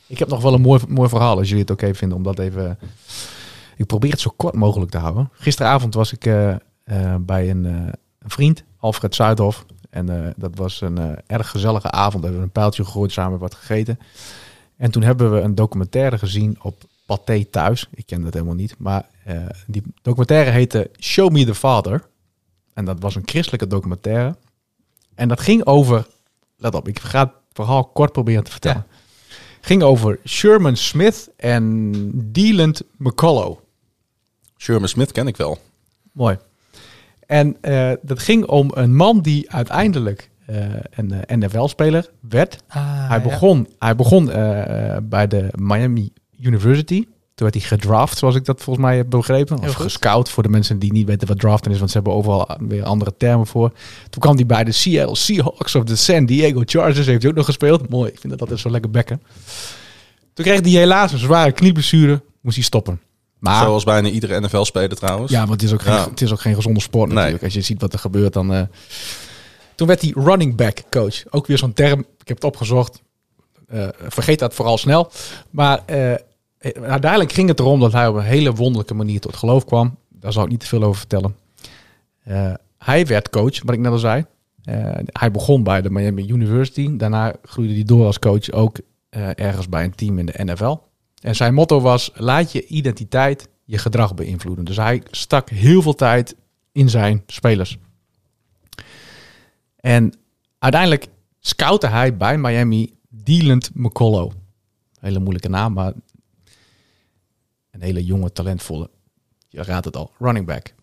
Ik 0.08 0.20
heb 0.20 0.28
nog 0.28 0.42
wel 0.42 0.54
een 0.54 0.62
mooi, 0.62 0.82
mooi 0.88 1.10
verhaal, 1.10 1.38
als 1.38 1.48
jullie 1.48 1.62
het 1.62 1.72
oké 1.72 1.96
vinden, 1.96 2.18
om 2.18 2.24
dat 2.24 2.40
even... 2.40 2.80
Ik 3.76 3.86
probeer 3.86 4.12
het 4.12 4.20
zo 4.20 4.34
kort 4.36 4.56
mogelijk 4.56 4.92
te 4.92 4.98
houden. 4.98 5.30
Gisteravond 5.34 5.94
was 5.94 6.12
ik 6.12 6.26
eh, 6.26 6.52
eh, 6.84 7.16
bij 7.20 7.50
een, 7.50 7.66
eh, 7.66 7.72
een 8.20 8.30
vriend, 8.30 8.64
Alfred 8.78 9.16
Zuidhof. 9.16 9.66
En 9.90 10.34
dat 10.38 10.52
was 10.56 10.82
een 10.82 11.18
erg 11.28 11.50
gezellige 11.50 11.92
avond. 11.92 12.20
We 12.24 12.26
hebben 12.30 12.46
een 12.46 12.52
pijltje 12.52 12.86
gegooid, 12.86 13.12
samen 13.12 13.40
wat 13.40 13.56
gegeten. 13.56 14.00
En 14.78 14.92
toen 14.92 15.04
hebben 15.04 15.34
we 15.34 15.40
een 15.40 15.56
documentaire 15.56 16.18
gezien 16.18 16.58
op 16.62 16.84
Pathé 17.06 17.46
Thuis. 17.46 17.88
Ik 17.94 18.06
ken 18.06 18.24
dat 18.24 18.34
helemaal 18.34 18.56
niet. 18.56 18.76
Maar 18.78 19.06
die 19.68 19.84
documentaire 20.02 20.50
heette 20.52 20.92
Show 21.00 21.32
Me 21.32 21.46
the 21.46 21.56
Father. 21.56 22.04
En 22.74 22.86
dat 22.86 23.00
was 23.00 23.16
een 23.16 23.22
christelijke 23.26 23.68
documentaire. 23.68 24.36
En 25.16 25.28
dat 25.28 25.42
ging 25.42 25.66
over... 25.66 26.08
Let 26.58 26.76
op, 26.76 26.88
ik 26.88 27.00
ga 27.00 27.20
het 27.20 27.34
verhaal 27.54 27.86
kort 27.86 28.12
proberen 28.12 28.44
te 28.44 28.52
vertellen. 28.52 28.86
Ging 29.62 29.84
over 29.84 30.20
Sherman 30.26 30.76
Smith 30.76 31.30
en 31.38 31.92
Deland 32.32 32.82
McCullough. 32.98 33.63
Sherman 34.58 34.88
Smith 34.88 35.12
ken 35.12 35.28
ik 35.28 35.38
wel. 35.38 35.58
Mooi. 36.12 36.38
En 37.26 37.58
eh, 37.62 37.92
dat 38.02 38.20
ging 38.20 38.46
om 38.46 38.72
een 38.74 38.96
man 38.96 39.22
die 39.22 39.52
uiteindelijk 39.52 40.30
eh, 40.46 40.66
een 40.96 41.26
eh, 41.26 41.38
NFL-speler 41.38 42.10
werd. 42.30 42.58
ah, 42.68 43.08
hij 43.10 43.18
ja. 43.18 43.24
begon, 43.24 43.68
hij 43.80 43.96
begon 43.96 44.32
eh, 44.32 44.98
bij 45.04 45.28
de 45.28 45.50
Miami 45.56 46.12
University. 46.42 47.06
Toen 47.36 47.52
werd 47.52 47.54
hij 47.54 47.64
gedraft, 47.78 48.18
zoals 48.18 48.36
ik 48.36 48.46
dat 48.46 48.62
volgens 48.62 48.86
mij 48.86 48.98
heb 48.98 49.10
begrepen. 49.10 49.60
Of 49.60 49.74
gescout 49.74 50.30
voor 50.30 50.44
de 50.44 50.50
mensen 50.50 50.80
die 50.80 50.92
niet 50.92 51.08
weten 51.08 51.28
wat 51.28 51.40
draften 51.40 51.72
is. 51.72 51.78
Want 51.78 51.90
ze 51.90 51.96
hebben 51.98 52.16
overal 52.16 52.50
weer 52.60 52.84
andere 52.84 53.14
termen 53.18 53.48
voor. 53.48 53.70
Toen 54.10 54.22
kwam 54.22 54.36
hij 54.36 54.46
bij 54.46 54.64
de 54.64 54.72
Seattle 54.72 55.16
Seahawks 55.16 55.76
of 55.76 55.84
de 55.84 55.96
San 55.96 56.26
Diego 56.26 56.62
Chargers. 56.66 57.06
Heeft 57.06 57.22
hij 57.22 57.32
ook 57.32 57.38
nog 57.38 57.46
gespeeld. 57.46 57.90
Mooi, 57.90 58.12
ik 58.12 58.20
vind 58.20 58.32
dat 58.32 58.42
altijd 58.42 58.60
zo 58.60 58.70
lekker 58.70 58.92
bekken. 58.92 59.22
Toen 60.34 60.46
kreeg 60.46 60.62
hij 60.62 60.70
helaas 60.70 61.12
een 61.12 61.20
zware 61.20 61.52
knieblessure. 61.52 62.22
Moest 62.42 62.56
hij 62.56 62.66
stoppen. 62.66 63.00
Maar 63.44 63.64
Zoals 63.64 63.84
bijna 63.84 64.08
iedere 64.10 64.40
NFL-speler 64.42 64.98
trouwens. 64.98 65.32
ja, 65.32 65.40
want 65.40 65.52
het 65.52 65.64
is 65.64 65.74
ook 65.74 65.82
geen, 65.82 65.94
het 66.10 66.22
is 66.22 66.32
ook 66.32 66.42
geen 66.42 66.56
gezonde 66.56 66.82
sport 66.82 67.08
Nee. 67.08 67.16
natuurlijk. 67.16 67.44
Als 67.44 67.54
je 67.54 67.62
ziet 67.62 67.82
wat 67.82 67.94
er 67.94 68.00
gebeurt, 68.00 68.34
dan... 68.34 68.54
eh. 68.54 68.62
Toen 69.76 69.88
werd 69.88 70.02
hij 70.02 70.12
running 70.16 70.56
back 70.56 70.78
coach. 70.90 71.24
Ook 71.30 71.48
weer 71.48 71.58
zo'n 71.58 71.74
term. 71.74 72.00
Ik 72.00 72.28
heb 72.28 72.36
het 72.36 72.44
opgezocht. 72.46 73.02
Eh, 73.68 73.88
vergeet 74.08 74.40
dat 74.40 74.54
vooral 74.54 74.78
snel. 74.78 75.12
Maar 75.50 75.82
eh, 75.86 76.14
uiteindelijk 76.84 77.32
ging 77.32 77.48
het 77.50 77.60
erom 77.60 77.80
dat 77.80 77.92
hij 77.92 78.08
op 78.08 78.16
een 78.16 78.22
hele 78.24 78.54
wonderlijke 78.54 78.94
manier 78.94 79.20
tot 79.20 79.36
geloof 79.36 79.66
kwam. 79.66 79.98
Daar 80.10 80.32
zal 80.34 80.44
ik 80.44 80.50
niet 80.50 80.60
te 80.60 80.66
veel 80.68 80.84
over 80.84 81.00
vertellen. 81.00 81.36
Hij 82.78 83.06
werd 83.06 83.30
coach, 83.30 83.64
wat 83.64 83.74
ik 83.76 83.80
net 83.82 83.92
al 83.92 83.98
zei. 83.98 84.26
Hij 85.12 85.32
begon 85.32 85.64
bij 85.64 85.82
de 85.82 85.90
Miami 85.90 86.28
University. 86.30 86.98
Daarna 86.98 87.34
groeide 87.46 87.74
hij 87.74 87.84
door 87.84 88.06
als 88.06 88.20
coach 88.20 88.52
ook 88.52 88.78
ergens 89.36 89.70
bij 89.70 89.84
een 89.84 89.96
team 89.96 90.20
in 90.20 90.26
de 90.26 90.44
NFL. 90.44 90.76
En 91.24 91.36
zijn 91.36 91.54
motto 91.54 91.82
was: 91.82 92.12
laat 92.14 92.52
je 92.52 92.66
identiteit 92.66 93.50
je 93.64 93.78
gedrag 93.78 94.14
beïnvloeden. 94.14 94.66
Dus 94.66 94.78
hij 94.78 95.04
stak 95.12 95.50
heel 95.50 95.82
veel 95.82 95.96
tijd 95.96 96.36
in 96.72 96.90
zijn 96.90 97.24
spelers. 97.28 97.78
En 99.76 100.14
uiteindelijk 100.60 101.08
scoutte 101.40 101.88
hij 101.88 102.18
bij 102.18 102.38
Miami 102.38 102.94
Deland 103.10 103.70
McCullough. 103.74 104.36
Hele 105.00 105.20
moeilijke 105.20 105.50
naam, 105.50 105.74
maar 105.74 105.94
een 107.72 107.82
hele 107.82 108.06
jonge, 108.06 108.32
talentvolle, 108.32 108.90
je 109.50 109.64
raadt 109.64 109.86
het 109.86 109.96
al, 109.96 110.12
running 110.20 110.46
back. 110.46 110.74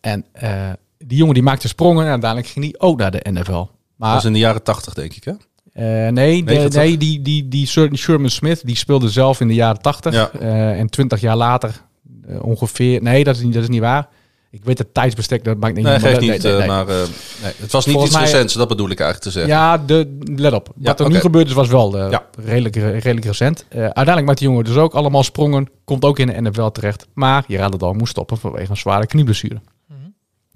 En 0.00 0.24
eh, 0.32 0.72
die 0.98 1.18
jongen 1.18 1.34
die 1.34 1.42
maakte 1.42 1.68
sprongen 1.68 2.04
en 2.04 2.10
uiteindelijk 2.10 2.52
ging 2.52 2.64
hij 2.64 2.88
ook 2.88 2.98
naar 2.98 3.10
de 3.10 3.30
NFL. 3.30 3.52
Dat 3.52 3.70
Maar 3.96 4.14
was 4.14 4.24
in 4.24 4.32
de 4.32 4.38
jaren 4.38 4.62
tachtig, 4.62 4.94
denk 4.94 5.14
ik, 5.14 5.24
hè? 5.24 5.32
Eh, 5.78 6.12
nee, 6.12 6.44
de- 6.44 6.68
nee 6.72 6.96
die, 6.96 7.22
die, 7.22 7.48
die 7.48 7.66
Sher- 7.66 7.96
Sherman 7.96 8.30
Smith 8.30 8.60
die 8.64 8.76
speelde 8.76 9.08
zelf 9.08 9.40
in 9.40 9.48
de 9.48 9.54
jaren 9.54 9.80
80. 9.82 10.14
Ja. 10.14 10.30
Eh, 10.40 10.78
en 10.78 10.88
20 10.90 11.20
jaar 11.20 11.36
later 11.36 11.82
eh, 12.28 12.42
ongeveer. 12.44 13.02
Nee, 13.02 13.24
dat 13.24 13.36
is, 13.36 13.42
niet, 13.42 13.52
dat 13.54 13.62
is 13.62 13.68
niet 13.68 13.80
waar. 13.80 14.08
Ik 14.50 14.64
weet 14.64 14.78
het 14.78 14.94
tijdsbestek, 14.94 15.44
dat 15.44 15.56
maakt 15.58 15.74
niet 15.74 15.84
Nee, 15.84 15.98
maar 16.00 16.10
niet. 16.10 16.20
nee, 16.20 16.38
nee, 16.38 16.52
nee. 16.58 16.66
Maar 16.66 16.88
eh, 16.88 16.94
nee, 17.42 17.52
het 17.56 17.72
was 17.72 17.86
niet 17.86 17.94
Volgens 17.94 18.14
iets 18.14 18.22
mij- 18.22 18.32
recents, 18.32 18.54
dat 18.54 18.68
bedoel 18.68 18.90
ik 18.90 19.00
eigenlijk 19.00 19.30
te 19.32 19.38
zeggen. 19.40 19.52
Ja, 19.52 19.78
de, 19.78 20.18
let 20.36 20.52
op. 20.52 20.72
Ja, 20.76 20.84
Wat 20.88 21.00
er 21.00 21.10
nu 21.10 21.18
gebeurd 21.20 21.46
is, 21.46 21.52
was 21.52 21.68
wel 21.68 21.98
eh, 21.98 22.10
Ja. 22.10 22.26
redelijk, 22.44 22.76
redelijk 22.76 23.24
recent. 23.24 23.64
Eh, 23.68 23.80
uiteindelijk 23.80 24.26
maakt 24.26 24.38
die 24.38 24.48
jongen 24.48 24.64
dus 24.64 24.76
ook 24.76 24.94
allemaal 24.94 25.22
sprongen. 25.22 25.68
Komt 25.84 26.04
ook 26.04 26.18
in 26.18 26.26
de 26.26 26.40
NFL 26.40 26.68
terecht. 26.68 27.06
Maar 27.14 27.44
je 27.46 27.56
raadt 27.56 27.72
het 27.72 27.82
al, 27.82 27.92
moest 27.92 28.10
stoppen 28.10 28.38
vanwege 28.38 28.70
een 28.70 28.76
zware 28.76 29.06
knieblessure. 29.06 29.60
Mhm. 29.88 29.98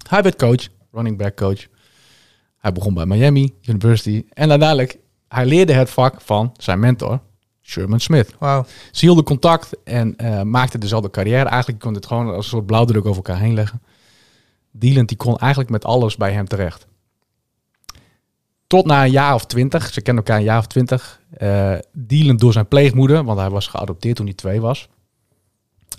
Hij 0.09 0.21
werd 0.21 0.35
coach, 0.35 0.67
running 0.91 1.17
back 1.17 1.35
coach. 1.35 1.59
Hij 2.57 2.71
begon 2.71 2.93
bij 2.93 3.05
Miami 3.05 3.53
University. 3.65 4.23
En 4.33 4.49
uiteindelijk, 4.49 4.97
hij 5.33 5.45
leerde 5.45 5.73
het 5.73 5.89
vak 5.89 6.21
van 6.21 6.53
zijn 6.57 6.79
mentor, 6.79 7.19
Sherman 7.61 7.99
Smith. 7.99 8.35
Wauw. 8.39 8.65
Ze 8.91 9.05
hielden 9.05 9.23
contact 9.23 9.83
en 9.83 10.15
eh 10.15 10.41
maakten 10.41 10.79
dezelfde 10.79 11.09
carrière. 11.09 11.49
Eigenlijk 11.49 11.81
kon 11.81 11.93
het 11.93 12.05
gewoon 12.05 12.27
als 12.27 12.35
een 12.35 12.43
soort 12.43 12.65
blauwdruk 12.65 13.05
over 13.05 13.15
elkaar 13.15 13.39
heen 13.39 13.53
leggen. 13.53 13.81
Dylan 14.71 15.05
die 15.05 15.17
kon 15.17 15.37
eigenlijk 15.37 15.69
met 15.71 15.85
alles 15.85 16.17
bij 16.17 16.31
hem 16.31 16.47
terecht. 16.47 16.87
Tot 18.67 18.85
na 18.85 19.03
een 19.03 19.11
jaar 19.11 19.33
of 19.33 19.45
twintig, 19.45 19.93
ze 19.93 20.01
kennen 20.01 20.23
elkaar 20.23 20.39
een 20.39 20.45
jaar 20.45 20.59
of 20.59 20.67
twintig. 20.67 21.21
Dylan 21.91 22.37
door 22.37 22.53
zijn 22.53 22.67
pleegmoeder, 22.67 23.23
want 23.23 23.39
hij 23.39 23.49
was 23.49 23.67
geadopteerd 23.67 24.15
toen 24.15 24.25
hij 24.25 24.35
twee 24.35 24.61
was. 24.61 24.89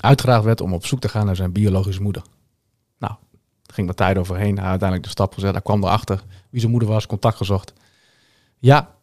Uitgedaagd 0.00 0.44
werd 0.44 0.60
om 0.60 0.72
op 0.72 0.86
zoek 0.86 1.00
te 1.00 1.08
gaan 1.08 1.26
naar 1.26 1.36
zijn 1.36 1.52
biologische 1.52 2.02
moeder. 2.02 2.22
Nou, 2.98 3.14
ging 3.72 3.86
wat 3.86 3.96
tijd 3.96 4.18
overheen. 4.18 4.58
Hij 4.58 4.68
uiteindelijk 4.68 5.02
de 5.02 5.14
stap 5.14 5.34
gezet. 5.34 5.52
Hij 5.52 5.62
kwam 5.62 5.84
erachter 5.84 6.22
wie 6.50 6.60
zijn 6.60 6.72
moeder 6.72 6.88
was, 6.88 7.06
contact 7.06 7.36
gezocht. 7.36 7.72
Ja, 8.58 8.93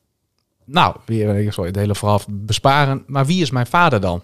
nou, 0.71 0.95
weer 1.05 1.35
ik 1.35 1.53
zal 1.53 1.63
je 1.63 1.69
het 1.69 1.79
hele 1.79 1.95
verhaal 1.95 2.21
besparen. 2.29 3.03
Maar 3.07 3.25
wie 3.25 3.41
is 3.41 3.51
mijn 3.51 3.67
vader 3.67 3.99
dan? 4.01 4.23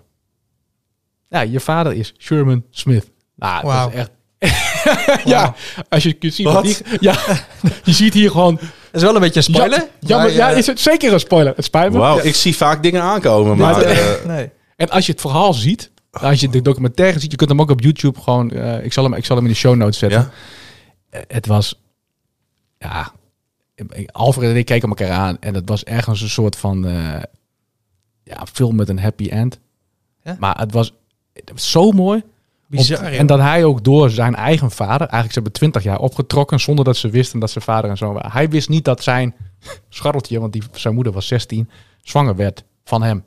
Ja, 1.29 1.41
je 1.41 1.59
vader 1.59 1.93
is 1.93 2.13
Sherman 2.17 2.63
Smith. 2.69 3.11
Nou, 3.35 3.65
Wauw. 3.67 3.89
dat 3.89 3.93
is 3.93 3.99
echt. 3.99 4.11
ja, 5.25 5.55
als 5.89 6.03
je 6.03 6.13
kunt 6.13 6.33
zien 6.33 6.45
wat 6.45 6.53
Wat? 6.53 6.63
die, 6.63 6.77
ja, 6.99 7.15
je 7.83 7.93
ziet 7.93 8.13
hier 8.13 8.31
gewoon. 8.31 8.55
Dat 8.55 8.69
is 8.91 9.01
wel 9.01 9.15
een 9.15 9.21
beetje 9.21 9.37
een 9.37 9.43
spoiler. 9.53 9.87
Ja, 9.99 10.17
maar, 10.17 10.31
ja, 10.31 10.49
is 10.49 10.67
het 10.67 10.79
zeker 10.79 11.13
een 11.13 11.19
spoiler? 11.19 11.53
Het 11.55 11.65
spijt 11.65 11.91
me. 11.91 11.97
Wauw, 11.97 12.15
Ja. 12.17 12.21
ik 12.21 12.35
zie 12.35 12.55
vaak 12.55 12.83
dingen 12.83 13.01
aankomen, 13.01 13.57
maar... 13.57 13.75
het- 13.75 13.85
eh, 13.85 14.25
Nee. 14.35 14.49
En 14.75 14.89
als 14.89 15.05
je 15.05 15.11
het 15.11 15.21
verhaal 15.21 15.53
ziet, 15.53 15.91
als 16.11 16.39
je 16.39 16.49
de 16.49 16.61
documentaire 16.61 17.19
ziet, 17.19 17.31
je 17.31 17.37
kunt 17.37 17.49
hem 17.49 17.61
ook 17.61 17.69
op 17.69 17.81
YouTube 17.81 18.21
gewoon. 18.21 18.51
eh, 18.51 18.83
ik, 18.85 18.93
zal 18.93 19.03
hem, 19.03 19.13
ik 19.13 19.25
zal 19.25 19.35
hem 19.35 19.45
in 19.45 19.51
de 19.51 19.57
show 19.57 19.75
notes 19.75 19.97
zetten. 19.97 20.19
ja? 20.19 20.29
Eh, 21.09 21.21
Het 21.27 21.45
was. 21.45 21.81
Ja. 22.77 23.11
Alfred 24.11 24.49
en 24.49 24.57
ik 24.57 24.65
keken 24.65 24.89
elkaar 24.89 25.11
aan 25.11 25.37
en 25.39 25.53
het 25.53 25.69
was 25.69 25.83
ergens 25.83 26.21
een 26.21 26.29
soort 26.29 26.55
van. 26.55 26.87
eh, 26.87 27.21
ja, 28.27 28.45
film 28.53 28.75
met 28.75 28.89
een 28.89 28.99
happy 28.99 29.27
end. 29.27 29.59
Ja? 30.23 30.35
Maar 30.39 30.59
het 30.59 30.71
was, 30.71 30.93
het 31.33 31.51
was 31.51 31.71
zo 31.71 31.91
mooi. 31.91 32.23
Bizar, 32.67 33.03
en 33.03 33.25
dat 33.27 33.39
hij 33.39 33.63
ook 33.63 33.83
door 33.83 34.09
zijn 34.09 34.35
eigen 34.35 34.71
vader, 34.71 34.99
eigenlijk 34.99 35.27
ze 35.27 35.33
hebben 35.33 35.51
twintig 35.51 35.83
jaar 35.83 35.99
opgetrokken 35.99 36.59
zonder 36.59 36.85
dat 36.85 36.97
ze 36.97 37.09
wisten 37.09 37.39
dat 37.39 37.51
zijn 37.51 37.63
vader 37.63 37.89
en 37.89 37.97
zo 37.97 38.13
waren. 38.13 38.31
Hij 38.31 38.49
wist 38.49 38.69
niet 38.69 38.85
dat 38.85 39.03
zijn 39.03 39.35
scharreltje, 39.89 40.39
want 40.39 40.53
die, 40.53 40.63
zijn 40.71 40.93
moeder 40.93 41.13
was 41.13 41.27
16, 41.27 41.69
zwanger 42.01 42.35
werd 42.35 42.63
van 42.83 43.03
hem. 43.03 43.23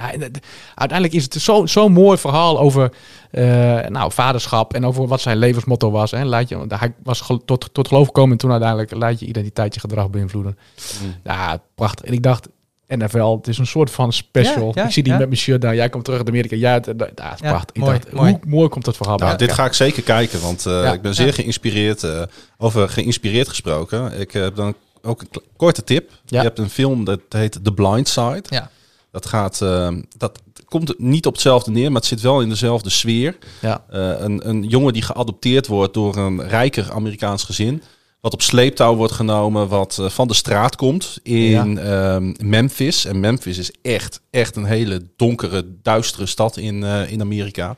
Ja, 0.00 0.12
en 0.12 0.30
uiteindelijk 0.74 1.18
is 1.18 1.24
het 1.24 1.34
zo'n 1.42 1.68
zo 1.68 1.88
mooi 1.88 2.18
verhaal 2.18 2.58
over 2.60 2.92
eh, 3.30 3.42
nou, 3.88 4.12
vaderschap 4.12 4.74
en 4.74 4.86
over 4.86 5.06
wat 5.06 5.20
zijn 5.20 5.36
levensmotto 5.36 5.90
was. 5.90 6.10
Hè. 6.10 6.24
Laat 6.24 6.48
je, 6.48 6.64
hij 6.68 6.92
was 7.02 7.20
gel- 7.20 7.44
tot, 7.44 7.68
tot 7.72 7.88
geloof 7.88 8.06
gekomen 8.06 8.32
en 8.32 8.38
toen 8.38 8.50
uiteindelijk 8.50 8.90
laat 8.94 9.20
je 9.20 9.26
identiteit 9.26 9.74
je 9.74 9.80
gedrag 9.80 10.10
beïnvloeden. 10.10 10.58
Mm. 11.02 11.14
Ja, 11.24 11.62
prachtig. 11.74 12.04
En 12.04 12.12
ik 12.12 12.22
dacht, 12.22 12.48
NFL, 12.88 13.36
het 13.36 13.48
is 13.48 13.58
een 13.58 13.66
soort 13.66 13.90
van 13.90 14.12
special. 14.12 14.66
Ja, 14.66 14.72
ja, 14.74 14.84
ik 14.86 14.92
zie 14.92 15.02
die 15.02 15.12
ja. 15.12 15.18
met 15.18 15.28
mijn 15.28 15.40
shirt 15.40 15.60
daar. 15.60 15.74
Jij 15.74 15.88
komt 15.88 16.04
terug 16.04 16.18
uit 16.18 16.28
Amerika. 16.28 16.56
Ja, 16.56 16.72
het, 16.72 16.84
dat, 16.84 16.96
ja, 16.98 17.04
het 17.30 17.34
is 17.34 17.40
Ja, 17.40 17.48
prachtig. 17.50 17.76
mooi, 17.76 17.94
ik 17.96 18.02
dacht, 18.02 18.14
mooi. 18.14 18.30
hoe 18.32 18.50
mooi 18.50 18.68
komt 18.68 18.84
dat 18.84 18.96
verhaal 18.96 19.16
Nou, 19.16 19.28
bij 19.28 19.38
dit 19.38 19.48
elkaar? 19.48 19.64
ga 19.64 19.70
ik 19.70 19.76
zeker 19.76 20.02
kijken, 20.02 20.40
want 20.40 20.66
eh, 20.66 20.72
Ja. 20.72 20.92
ik 20.92 21.02
ben 21.02 21.14
zeer 21.14 21.26
Ja. 21.26 21.32
geïnspireerd. 21.32 22.02
eh, 22.02 22.22
over 22.58 22.88
geïnspireerd 22.88 23.48
gesproken. 23.48 24.20
Ik 24.20 24.30
heb 24.32 24.56
dan 24.56 24.74
ook 25.02 25.20
een 25.20 25.42
korte 25.56 25.84
tip. 25.84 26.10
Ja. 26.10 26.38
Je 26.40 26.46
hebt 26.46 26.58
een 26.58 26.70
film 26.70 27.04
dat 27.04 27.20
heet 27.28 27.58
The 27.64 27.72
Blind 27.72 28.08
Side. 28.08 28.42
Ja. 28.48 28.70
Dat 29.10 29.26
gaat, 29.26 29.60
eh, 29.60 29.88
dat 30.16 30.42
komt 30.64 30.98
niet 30.98 31.26
op 31.26 31.32
hetzelfde 31.32 31.70
neer, 31.70 31.92
maar 31.92 32.00
het 32.00 32.10
zit 32.10 32.20
wel 32.20 32.40
in 32.40 32.48
dezelfde 32.48 32.90
sfeer. 32.90 33.38
Ja. 33.60 33.84
Eh, 33.88 34.20
een, 34.20 34.48
een 34.48 34.62
jongen 34.62 34.92
die 34.92 35.02
geadopteerd 35.02 35.66
wordt 35.66 35.94
door 35.94 36.16
een 36.16 36.48
rijker 36.48 36.92
Amerikaans 36.92 37.44
gezin. 37.44 37.82
Wat 38.20 38.32
op 38.32 38.42
sleeptouw 38.42 38.94
wordt 38.94 39.12
genomen, 39.12 39.68
wat 39.68 39.98
eh, 39.98 40.08
van 40.08 40.28
de 40.28 40.34
straat 40.34 40.76
komt 40.76 41.18
in 41.22 41.78
ehm, 41.78 42.34
Memphis. 42.38 43.04
En 43.04 43.20
Memphis 43.20 43.58
is 43.58 43.72
echt, 43.82 44.20
echt 44.30 44.56
een 44.56 44.64
hele 44.64 45.02
donkere, 45.16 45.64
duistere 45.82 46.26
stad 46.26 46.56
in, 46.56 46.82
in 46.84 47.20
Amerika. 47.20 47.76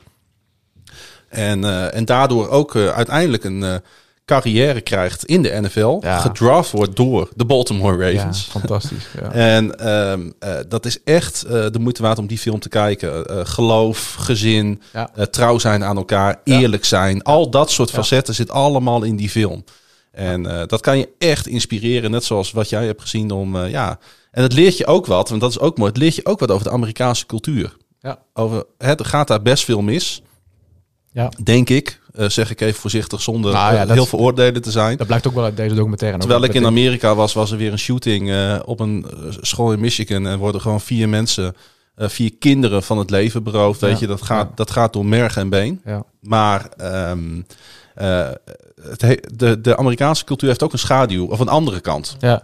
En, 1.29 1.91
en 1.93 2.05
daardoor 2.05 2.49
ook 2.49 2.75
uiteindelijk 2.75 3.43
een 3.43 3.81
carrière 4.33 4.81
krijgt 4.81 5.25
in 5.25 5.41
de 5.41 5.59
NFL. 5.61 5.97
Ja. 6.01 6.17
Gedraft 6.19 6.71
wordt 6.71 6.95
door 6.95 7.29
de 7.35 7.45
Baltimore 7.45 8.05
Ja, 8.05 8.11
Ravens. 8.17 8.43
fantastisch. 8.43 9.07
Ja. 9.21 9.31
En 9.55 9.79
ehm, 9.79 10.31
eh, 10.39 10.55
dat 10.67 10.85
is 10.85 11.03
echt 11.03 11.43
eh, 11.43 11.51
de 11.51 11.79
moeite 11.79 12.01
waard 12.01 12.17
om 12.17 12.27
die 12.27 12.37
film 12.37 12.59
te 12.59 12.69
kijken. 12.69 13.25
Eh, 13.25 13.39
geloof, 13.43 14.13
gezin, 14.19 14.81
trouw 15.31 15.57
zijn 15.57 15.83
aan 15.83 15.97
elkaar, 15.97 16.41
eerlijk 16.43 16.85
zijn. 16.85 17.21
Al 17.23 17.49
dat 17.49 17.71
soort 17.71 17.91
facetten 17.91 18.33
zit 18.35 18.49
allemaal 18.49 19.03
in 19.03 19.15
die 19.15 19.29
film. 19.29 19.63
En 20.11 20.43
dat 20.67 20.81
kan 20.81 20.97
je 20.97 21.09
echt 21.17 21.47
inspireren, 21.47 22.11
net 22.11 22.23
zoals 22.23 22.51
wat 22.51 22.69
jij 22.69 22.85
hebt 22.85 23.01
gezien 23.01 23.31
om, 23.31 23.65
ja. 23.65 23.99
En 24.31 24.43
het 24.43 24.53
leert 24.53 24.77
je 24.77 24.85
ook 24.85 25.05
wat, 25.05 25.29
want 25.29 25.41
dat 25.41 25.49
is 25.49 25.59
ook 25.59 25.77
mooi. 25.77 25.89
Het 25.89 25.99
leert 25.99 26.15
je 26.15 26.25
ook 26.25 26.39
wat 26.39 26.51
over 26.51 26.63
de 26.63 26.71
Amerikaanse 26.71 27.25
cultuur. 27.25 27.77
Ja. 27.99 28.19
Over, 28.33 28.65
het 28.77 29.07
gaat 29.07 29.27
daar 29.27 29.41
best 29.41 29.63
veel 29.63 29.81
mis, 29.81 30.21
Ja. 31.11 31.31
denk 31.43 31.69
ik. 31.69 32.01
Eh, 32.13 32.29
zeg 32.29 32.51
ik 32.51 32.61
even 32.61 32.81
voorzichtig, 32.81 33.21
zonder 33.21 33.53
Nou 33.53 33.73
ja, 33.73 33.81
eh, 33.81 33.87
dat- 33.87 33.95
heel 33.95 34.05
veel 34.05 34.19
oordelen 34.19 34.61
te 34.61 34.71
zijn. 34.71 34.97
Dat 34.97 35.07
blijkt 35.07 35.27
ook 35.27 35.33
wel 35.33 35.43
uit 35.43 35.57
deze 35.57 35.75
documentaire. 35.75 36.17
Terwijl 36.17 36.43
ik 36.43 36.53
in 36.53 36.65
Amerika 36.65 37.15
was, 37.15 37.33
was 37.33 37.51
er 37.51 37.57
weer 37.57 37.71
een 37.71 37.79
shooting 37.79 38.29
eh, 38.29 38.59
op 38.65 38.79
een 38.79 39.05
school 39.41 39.71
in 39.71 39.79
Michigan. 39.79 40.27
En 40.27 40.37
worden 40.37 40.61
gewoon 40.61 40.81
vier 40.81 41.09
mensen, 41.09 41.55
vier 41.97 42.33
kinderen 42.39 42.83
van 42.83 42.97
het 42.97 43.09
leven 43.09 43.43
beroofd. 43.43 43.81
Weet 43.81 43.99
je, 43.99 44.07
dat 44.07 44.21
gaat, 44.21 44.47
ja. 44.47 44.55
dat 44.55 44.71
gaat 44.71 44.93
door 44.93 45.05
merg 45.05 45.37
en 45.37 45.49
been. 45.49 45.81
Ja. 45.85 46.03
Maar 46.19 46.69
ehm, 46.77 47.41
eh, 47.95 48.29
het 48.81 49.27
de, 49.35 49.61
de 49.61 49.77
Amerikaanse 49.77 50.23
cultuur 50.23 50.49
heeft 50.49 50.63
ook 50.63 50.73
een 50.73 50.79
schaduw, 50.79 51.25
of 51.27 51.39
een 51.39 51.49
andere 51.49 51.79
kant. 51.79 52.15
Ja. 52.19 52.43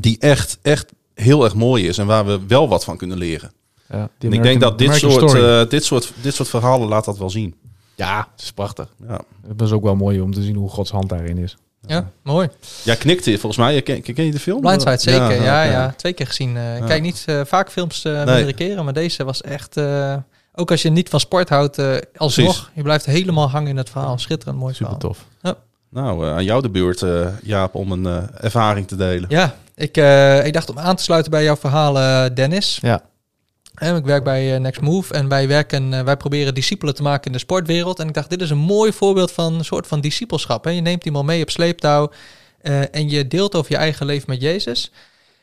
Die 0.00 0.18
echt, 0.18 0.58
echt 0.62 0.92
heel 1.14 1.44
erg 1.44 1.54
mooi 1.54 1.88
is 1.88 1.98
en 1.98 2.06
waar 2.06 2.26
we 2.26 2.40
wel 2.48 2.68
wat 2.68 2.84
van 2.84 2.96
kunnen 2.96 3.18
leren. 3.18 3.52
En 3.88 4.32
ik 4.32 4.42
denk 4.42 4.60
dat 4.60 4.78
dit 4.78 4.88
American 4.88 5.28
soort, 5.28 5.70
dit, 5.70 5.84
soort, 5.84 6.12
dit 6.20 6.34
soort 6.34 6.48
verhalen 6.48 6.88
laat 6.88 7.04
dat 7.04 7.18
wel 7.18 7.30
zien. 7.30 7.54
Ja, 7.94 8.28
het 8.32 8.42
is 8.42 8.52
prachtig. 8.52 8.88
Ja. 9.08 9.20
Het 9.48 9.60
is 9.60 9.72
ook 9.72 9.82
wel 9.82 9.96
mooi 9.96 10.20
om 10.20 10.32
te 10.34 10.42
zien 10.42 10.56
hoe 10.56 10.68
Gods 10.68 10.90
hand 10.90 11.08
daarin 11.08 11.38
is. 11.38 11.56
Ja, 11.86 12.10
mooi. 12.22 12.48
Jij 12.82 12.96
knikte 12.96 13.30
volgens 13.30 13.56
mij. 13.56 13.82
Ken, 13.82 14.02
ken 14.02 14.24
je 14.24 14.30
de 14.30 14.38
film? 14.38 14.60
Blindside, 14.60 14.98
zeker. 14.98 15.42
Ja, 15.42 15.62
ja. 15.62 15.94
Twee 15.96 16.12
keer 16.12 16.26
gezien. 16.26 16.56
Eh, 16.56 16.74
Ik 16.74 16.80
Ja. 16.80 16.86
kijk 16.86 17.02
niet 17.02 17.22
eh, 17.26 17.40
vaak 17.44 17.70
films 17.70 18.04
eh 18.04 18.12
Nee. 18.12 18.24
meerdere 18.24 18.52
keren, 18.52 18.84
maar 18.84 18.92
deze 18.92 19.24
was 19.24 19.42
echt... 19.42 19.76
eh, 19.76 20.16
ook 20.54 20.70
als 20.70 20.82
je 20.82 20.90
niet 20.90 21.08
van 21.08 21.20
sport 21.20 21.48
houdt, 21.48 21.78
eh 21.78 21.96
alsnog, 22.16 22.52
Precies. 22.54 22.70
je 22.74 22.82
blijft 22.82 23.06
helemaal 23.06 23.50
hangen 23.50 23.68
in 23.70 23.76
het 23.76 23.90
verhaal. 23.90 24.18
Schitterend 24.18 24.58
mooi 24.58 24.74
Super 24.74 24.92
verhaal. 24.92 25.12
tof. 25.12 25.58
Nou, 25.90 26.26
eh, 26.26 26.32
aan 26.34 26.44
jou 26.44 26.62
de 26.62 26.70
beurt, 26.70 27.02
eh, 27.02 27.26
Jaap, 27.42 27.74
om 27.74 27.92
een 27.92 28.06
eh, 28.06 28.22
ervaring 28.44 28.86
te 28.88 28.96
delen. 28.96 29.30
Ja, 29.30 29.54
ik, 29.74 29.96
eh, 29.96 30.46
ik 30.46 30.52
dacht 30.52 30.70
om 30.70 30.78
aan 30.78 30.96
te 30.96 31.02
sluiten 31.02 31.30
bij 31.30 31.42
jouw 31.44 31.56
verhaal, 31.56 31.94
Dennis. 32.34 32.78
Ja. 32.82 33.02
Ik 33.74 34.04
werk 34.04 34.24
bij 34.24 34.54
eh, 34.54 34.60
Next 34.60 34.80
Move 34.80 35.14
en 35.14 35.28
wij, 35.28 35.48
werken, 35.48 35.94
eh, 35.94 36.02
wij 36.02 36.16
proberen 36.16 36.54
discipelen 36.54 36.94
te 36.94 37.02
maken 37.02 37.26
in 37.26 37.32
de 37.32 37.38
sportwereld. 37.38 37.98
En 37.98 38.08
ik 38.08 38.14
dacht, 38.14 38.30
dit 38.30 38.40
is 38.40 38.50
een 38.50 38.58
mooi 38.58 38.92
voorbeeld 38.92 39.32
van 39.32 39.54
een 39.54 39.64
soort 39.64 39.86
van 39.86 40.00
discipelschap. 40.00 40.64
Je 40.64 40.80
neemt 40.80 41.04
iemand 41.04 41.26
mee 41.26 41.42
op 41.42 41.50
sleeptouw 41.50 42.10
eh, 42.60 42.94
en 42.94 43.08
je 43.08 43.28
deelt 43.28 43.54
over 43.54 43.72
je 43.72 43.78
eigen 43.78 44.06
leven 44.06 44.30
met 44.30 44.40
Jezus. 44.40 44.92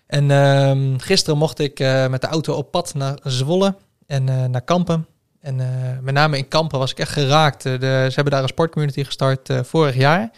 En 0.08 0.32
ehm, 0.32 0.98
gisteren 0.98 1.38
mocht 1.38 1.60
ik 1.60 1.80
met 2.10 2.22
de 2.22 2.28
auto 2.28 2.54
op 2.54 2.72
pad 2.72 2.94
naar 2.94 3.20
Zwolle 3.24 3.76
en 4.08 4.24
naar 4.52 4.62
Kampen. 4.62 5.08
En 5.42 5.56
met 6.02 6.14
name 6.14 6.38
in 6.38 6.48
Kampen 6.48 6.80
was 6.80 6.92
ik 6.92 7.00
echt 7.00 7.12
geraakt. 7.12 7.62
Ze 7.62 8.12
hebben 8.16 8.34
daar 8.34 8.42
een 8.42 8.48
sportcommunity 8.48 9.04
gestart 9.04 9.50
vorig 9.64 9.96
jaar. 9.96 10.32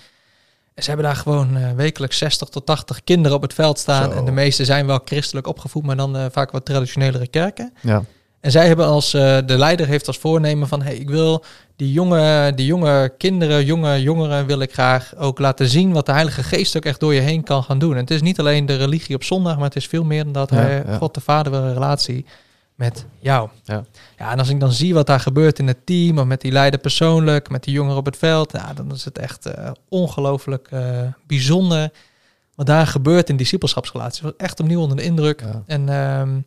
En 0.73 0.83
ze 0.83 0.87
hebben 0.87 1.05
daar 1.05 1.15
gewoon 1.15 1.57
eh, 1.57 1.71
wekelijks 1.71 2.17
60 2.17 2.49
tot 2.49 2.65
80 2.65 3.03
kinderen 3.03 3.37
op 3.37 3.41
het 3.43 3.53
veld 3.53 3.79
staan. 3.79 4.11
Zo. 4.11 4.17
En 4.17 4.25
de 4.25 4.31
meeste 4.31 4.65
zijn 4.65 4.85
wel 4.85 4.99
christelijk 5.05 5.47
opgevoed, 5.47 5.83
maar 5.83 5.95
dan 5.95 6.17
eh, 6.17 6.25
vaak 6.31 6.51
wat 6.51 6.65
traditionelere 6.65 7.27
kerken. 7.27 7.73
Ja. 7.81 8.03
En 8.39 8.51
zij 8.51 8.67
hebben 8.67 8.85
als, 8.85 9.13
eh, 9.13 9.37
de 9.45 9.57
leider 9.57 9.87
heeft 9.87 10.07
als 10.07 10.17
voornemen 10.17 10.67
van, 10.67 10.81
hey, 10.81 10.95
ik 10.95 11.09
wil 11.09 11.43
die 11.75 11.91
jonge, 11.91 12.51
die 12.55 12.65
jonge 12.65 13.13
kinderen, 13.17 13.65
jonge 13.65 14.01
jongeren 14.01 14.45
wil 14.45 14.59
ik 14.59 14.73
graag 14.73 15.15
ook 15.17 15.39
laten 15.39 15.67
zien 15.67 15.91
wat 15.91 16.05
de 16.05 16.11
Heilige 16.11 16.43
Geest 16.43 16.77
ook 16.77 16.85
echt 16.85 16.99
door 16.99 17.13
je 17.13 17.19
heen 17.19 17.43
kan 17.43 17.63
gaan 17.63 17.79
doen. 17.79 17.93
En 17.93 17.99
het 17.99 18.11
is 18.11 18.21
niet 18.21 18.39
alleen 18.39 18.65
de 18.65 18.75
religie 18.75 19.15
op 19.15 19.23
zondag, 19.23 19.55
maar 19.55 19.65
het 19.65 19.75
is 19.75 19.87
veel 19.87 20.03
meer 20.03 20.23
dan 20.23 20.33
dat. 20.33 20.49
Ja, 20.49 20.55
Hij, 20.55 20.83
ja. 20.85 20.97
God 20.97 21.13
de 21.13 21.21
Vader 21.21 21.51
wil 21.51 21.61
een 21.61 21.73
relatie 21.73 22.25
met 22.75 23.05
jou. 23.19 23.49
Ja. 23.63 23.83
ja, 24.17 24.31
en 24.31 24.39
als 24.39 24.49
ik 24.49 24.59
dan 24.59 24.71
zie 24.71 24.93
wat 24.93 25.07
daar 25.07 25.19
gebeurt 25.19 25.59
in 25.59 25.67
het 25.67 25.85
team, 25.85 26.17
of 26.17 26.25
met 26.25 26.41
die 26.41 26.51
leider 26.51 26.79
persoonlijk, 26.79 27.49
met 27.49 27.63
die 27.63 27.73
jongeren 27.73 27.97
op 27.97 28.05
het 28.05 28.17
veld, 28.17 28.51
ja, 28.51 28.73
dan 28.73 28.91
is 28.91 29.05
het 29.05 29.17
echt 29.17 29.45
eh, 29.45 29.71
ongelooflijk 29.89 30.67
eh, 30.71 31.01
bijzonder 31.27 31.91
wat 32.55 32.65
daar 32.65 32.87
gebeurt 32.87 33.29
in 33.29 33.37
discipelschapsrelaties. 33.37 34.21
Was 34.21 34.31
echt 34.37 34.59
opnieuw 34.59 34.81
onder 34.81 34.97
de 34.97 35.03
indruk. 35.03 35.41
Ja. 35.41 35.63
En 35.65 35.89
ehm, 35.89 36.39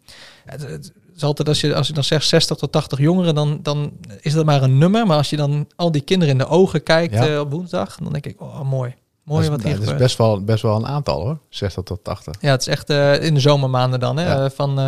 het, 0.45 0.63
het 0.69 0.93
is 1.17 1.23
altijd 1.23 1.49
als 1.49 1.61
je, 1.61 1.75
als 1.75 1.87
je 1.87 1.93
dan 1.93 2.05
zegt 2.05 2.27
60 2.27 2.57
tot 2.57 2.73
80 2.73 2.99
jongeren, 2.99 3.35
dan, 3.35 3.59
dan 3.63 3.93
is 4.21 4.33
dat 4.33 4.45
maar 4.45 4.63
een 4.63 4.79
nummer. 4.79 5.07
Maar 5.07 5.17
als 5.17 5.31
je 5.31 5.37
dan 5.37 5.67
al 5.77 5.91
die 5.93 6.03
kinderen 6.03 6.33
in 6.33 6.39
de 6.39 6.49
ogen 6.49 6.83
kijkt 6.83 7.15
Ja. 7.15 7.27
eh, 7.27 7.39
op 7.41 7.51
woensdag, 7.51 7.97
dan 8.03 8.13
denk 8.13 8.27
ik, 8.27 8.41
oh 8.41 8.61
mooi. 8.61 8.95
Mooi 9.23 9.43
is, 9.43 9.49
wat 9.49 9.63
hier 9.63 9.79
dat 9.79 9.89
is 9.89 9.95
best 9.95 10.19
wel, 10.19 10.45
best 10.45 10.63
wel 10.63 10.77
een 10.77 10.87
aantal 10.87 11.21
hoor. 11.21 11.39
60 11.49 11.83
tot 11.83 12.05
80. 12.05 12.35
Ja, 12.41 12.51
het 12.51 12.61
is 12.61 12.67
echt 12.67 12.91
in 13.23 13.35
de 13.35 13.41
zomermaanden 13.41 14.01
dan, 14.01 14.17
hè? 14.17 14.33
Ja. 14.33 14.51
van, 14.51 14.79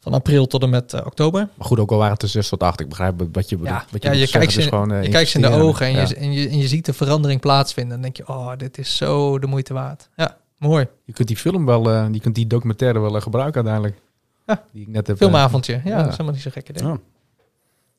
van 0.00 0.12
april 0.12 0.46
tot 0.46 0.62
en 0.62 0.70
met 0.70 0.92
eh, 0.92 1.06
oktober. 1.06 1.48
Maar 1.54 1.66
goed, 1.66 1.78
ook 1.78 1.90
al 1.90 1.98
waren 1.98 2.12
het 2.12 2.22
er 2.22 2.28
6 2.28 2.48
tot 2.48 2.62
8. 2.62 2.80
Ik 2.80 2.88
begrijp 2.88 3.22
wat 3.32 3.48
je 3.48 3.56
bedoelt. 3.56 3.74
Ja, 3.76 3.84
wat 3.90 4.02
ja, 4.02 4.10
moet 4.10 4.18
je, 4.18 4.28
kijkt 4.28 4.52
ze, 4.52 4.60
is 4.60 4.66
gewoon, 4.66 4.92
eh, 4.92 5.02
je 5.02 5.08
kijkt 5.08 5.30
ze 5.30 5.36
in 5.36 5.42
de 5.42 5.48
ogen 5.50 5.86
en, 5.86 5.92
Ja. 5.92 6.00
je, 6.08 6.14
en, 6.14 6.32
je, 6.32 6.48
en 6.48 6.58
je 6.58 6.68
ziet 6.68 6.84
de 6.84 6.92
verandering 6.92 7.40
plaatsvinden. 7.40 7.92
Dan 7.92 8.02
denk 8.02 8.16
je, 8.16 8.28
oh, 8.28 8.52
dit 8.56 8.78
is 8.78 8.96
zo 8.96 9.38
de 9.38 9.46
moeite 9.46 9.74
waard. 9.74 10.08
Ja, 10.16 10.36
mooi. 10.58 10.86
Je 11.04 11.12
kunt 11.12 11.28
die 11.28 11.36
film 11.36 11.66
wel, 11.66 11.90
eh, 11.90 12.06
je 12.12 12.20
kunt 12.20 12.34
die 12.34 12.46
documentaire 12.46 12.98
wel 13.00 13.20
gebruiken 13.20 13.54
uiteindelijk. 13.54 14.00
Ja. 14.46 14.64
Die 14.72 14.82
ik 14.82 14.88
net 14.88 15.06
heb. 15.06 15.16
Filmavondje. 15.16 15.72
Ja, 15.72 15.80
ja. 15.84 15.96
dat 15.96 16.04
is 16.04 16.10
helemaal 16.10 16.32
niet 16.32 16.42
zo 16.42 16.50
gek 16.50 16.68
idee. 16.68 16.86
Ja. 16.86 16.98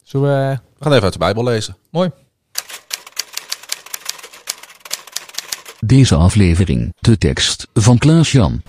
Zullen 0.03 0.29
we... 0.29 0.60
We 0.77 0.84
gaan 0.84 0.91
even 0.91 1.03
uit 1.03 1.13
de 1.13 1.20
Bijbel 1.20 1.44
lezen. 1.44 1.75
Mooi. 1.89 2.12
Deze 5.79 6.15
aflevering, 6.15 6.94
de 7.00 7.18
tekst 7.18 7.68
van 7.74 7.98
Klaas 7.98 8.32
Jan. 8.32 8.62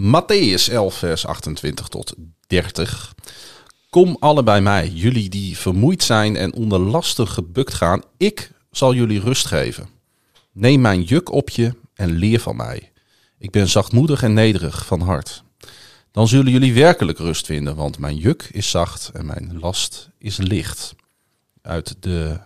Matthäus 0.00 0.68
11, 0.68 0.94
vers 0.94 1.26
28 1.26 1.88
tot 1.88 2.14
30. 2.46 3.14
Kom 3.90 4.16
alle 4.20 4.42
bij 4.42 4.60
mij, 4.60 4.88
jullie 4.88 5.28
die 5.28 5.58
vermoeid 5.58 6.02
zijn 6.02 6.36
en 6.36 6.54
onder 6.54 6.78
lasten 6.78 7.28
gebukt 7.28 7.74
gaan. 7.74 8.02
Ik 8.16 8.52
zal 8.70 8.94
jullie 8.94 9.20
rust 9.20 9.46
geven. 9.46 9.88
Neem 10.52 10.80
mijn 10.80 11.02
juk 11.02 11.32
op 11.32 11.48
je 11.50 11.74
en 11.94 12.10
leer 12.10 12.40
van 12.40 12.56
mij. 12.56 12.92
Ik 13.38 13.50
ben 13.50 13.68
zachtmoedig 13.68 14.22
en 14.22 14.32
nederig 14.32 14.86
van 14.86 15.00
hart. 15.00 15.42
Dan 16.10 16.28
zullen 16.28 16.52
jullie 16.52 16.74
werkelijk 16.74 17.18
rust 17.18 17.46
vinden, 17.46 17.76
want 17.76 17.98
mijn 17.98 18.16
juk 18.16 18.48
is 18.52 18.70
zacht 18.70 19.10
en 19.12 19.26
mijn 19.26 19.58
last 19.60 20.10
is 20.18 20.36
licht. 20.36 20.94
Uit 21.62 21.96
de 22.00 22.40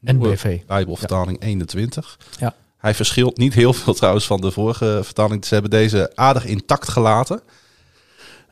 NBV. 0.00 0.64
Bijbelvertaling 0.66 1.42
21. 1.42 2.18
Ja. 2.38 2.54
Hij 2.78 2.94
verschilt 2.94 3.36
niet 3.36 3.54
heel 3.54 3.72
veel 3.72 3.94
trouwens 3.94 4.26
van 4.26 4.40
de 4.40 4.50
vorige 4.50 5.00
vertaling. 5.02 5.44
Ze 5.44 5.52
hebben 5.52 5.70
deze 5.70 6.12
aardig 6.14 6.44
intact 6.44 6.88
gelaten. 6.88 7.42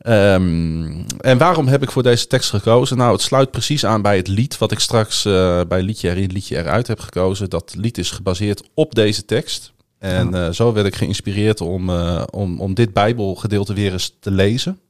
Ehm, 0.05 1.05
en 1.21 1.39
waarom 1.39 1.67
heb 1.67 1.83
ik 1.83 1.91
voor 1.91 2.03
deze 2.03 2.27
tekst 2.27 2.51
gekozen? 2.51 2.97
Nou, 2.97 3.13
het 3.13 3.21
sluit 3.21 3.51
precies 3.51 3.85
aan 3.85 4.03
bij 4.03 4.17
het 4.17 4.29
lied 4.29 4.59
wat 4.59 4.73
ik 4.73 4.79
straks 4.79 5.25
eh, 5.25 5.61
bij 5.69 5.83
liedje 5.83 6.11
erin, 6.11 6.33
liedje 6.33 6.57
eruit 6.57 6.87
heb 6.87 7.01
gekozen. 7.01 7.51
Dat 7.51 7.75
lied 7.77 7.99
is 7.99 8.11
gebaseerd 8.11 8.63
op 8.75 8.95
deze 8.95 9.25
tekst. 9.25 9.73
En 9.99 10.35
eh, 10.35 10.51
zo 10.51 10.73
werd 10.73 10.87
ik 10.87 10.95
geïnspireerd 10.95 11.61
om, 11.61 11.91
eh, 11.91 12.23
om, 12.31 12.61
om 12.61 12.75
dit 12.75 12.93
Bijbelgedeelte 12.93 13.75
weer 13.75 13.93
eens 13.93 14.17
te 14.21 14.31
lezen. 14.31 14.81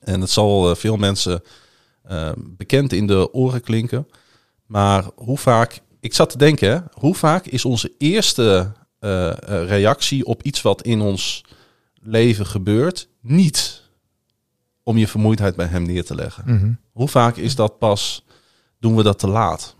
En 0.00 0.20
het 0.20 0.30
zal 0.30 0.76
veel 0.76 0.96
mensen 0.96 1.42
bekend 2.36 2.92
in 2.92 3.06
de 3.06 3.32
oren 3.32 3.60
klinken. 3.60 4.08
Maar 4.66 5.04
hoe 5.14 5.38
vaak, 5.38 5.80
ik 6.06 6.14
zat 6.14 6.30
te 6.30 6.38
denken, 6.38 6.88
hoe 6.92 7.14
vaak 7.14 7.46
is 7.46 7.64
onze 7.64 7.92
eerste 7.98 8.72
eh, 8.98 9.28
eh, 9.28 9.68
reactie 9.68 10.24
op 10.26 10.42
iets 10.42 10.62
wat 10.62 10.82
in 10.82 11.00
ons 11.00 11.44
leven 12.02 12.46
gebeurt, 12.46 13.08
niet 13.20 13.82
om 14.82 14.96
je 14.96 15.08
vermoeidheid 15.08 15.56
bij 15.56 15.66
hem 15.66 15.82
neer 15.82 16.04
te 16.04 16.14
leggen? 16.14 16.44
Mhm. 16.46 16.72
Hoe 16.92 17.08
vaak 17.08 17.36
is 17.36 17.54
dat 17.54 17.78
pas, 17.78 18.24
doen 18.78 18.96
we 18.96 19.02
dat 19.02 19.18
te 19.18 19.28
laat? 19.28 19.74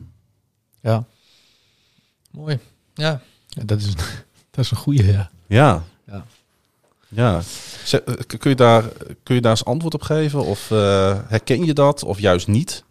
Ja, 0.81 1.05
Mooi. 2.31 2.59
Ja. 2.95 3.21
Ja, 3.49 3.63
dat 3.65 3.79
is, 3.81 3.95
dat 4.51 4.65
is 4.65 4.71
een 4.71 4.77
goede. 4.77 5.05
Ja. 5.05 5.31
Ja. 5.47 5.85
Ja. 6.07 6.25
Ja. 7.09 7.41
Eh, 7.91 8.15
Kun 8.39 8.51
je, 8.51 8.57
daar, 8.57 8.83
kun 9.23 9.35
je 9.35 9.41
daar 9.41 9.51
eens 9.51 9.65
antwoord 9.65 9.95
op 9.95 10.03
geven? 10.03 10.45
Of 10.45 10.69
herken 11.29 11.65
je 11.65 11.73
dat? 11.73 12.03
Of 12.05 12.19
juist 12.19 12.47
niet? 12.47 12.85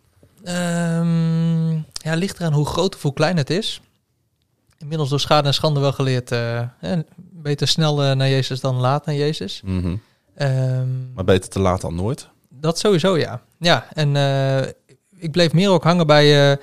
Ehm, 0.46 1.74
ja, 1.76 2.14
ligt 2.16 2.40
eraan 2.40 2.54
hoe 2.54 2.66
groot 2.66 2.96
of 2.96 3.02
hoe 3.02 3.14
klein 3.14 3.38
het 3.38 3.50
is. 3.50 3.82
Inmiddels 4.78 5.10
door 5.10 5.20
schade 5.20 5.48
en 5.48 5.54
schande 5.54 5.80
wel 5.80 5.92
geleerd. 5.92 6.32
eh, 6.32 6.62
beter 7.18 7.68
snel 7.68 8.04
eh, 8.04 8.16
naar 8.16 8.30
Jezus 8.30 8.60
dan 8.60 8.76
laat 8.76 9.06
naar 9.06 9.16
Jezus. 9.16 9.62
Mhm. 9.66 9.96
Ehm, 10.36 11.14
Maar 11.14 11.24
beter 11.24 11.50
te 11.50 11.60
laat 11.60 11.82
dan 11.82 11.96
nooit. 11.96 12.28
dat 12.50 12.80
sowieso, 12.80 13.18
ja. 13.18 13.42
Ja, 13.60 13.88
en 13.94 14.16
eh, 14.16 14.62
ik 15.18 15.32
bleef 15.32 15.54
meer 15.54 15.70
ook 15.70 15.84
hangen 15.84 16.08
bij... 16.08 16.58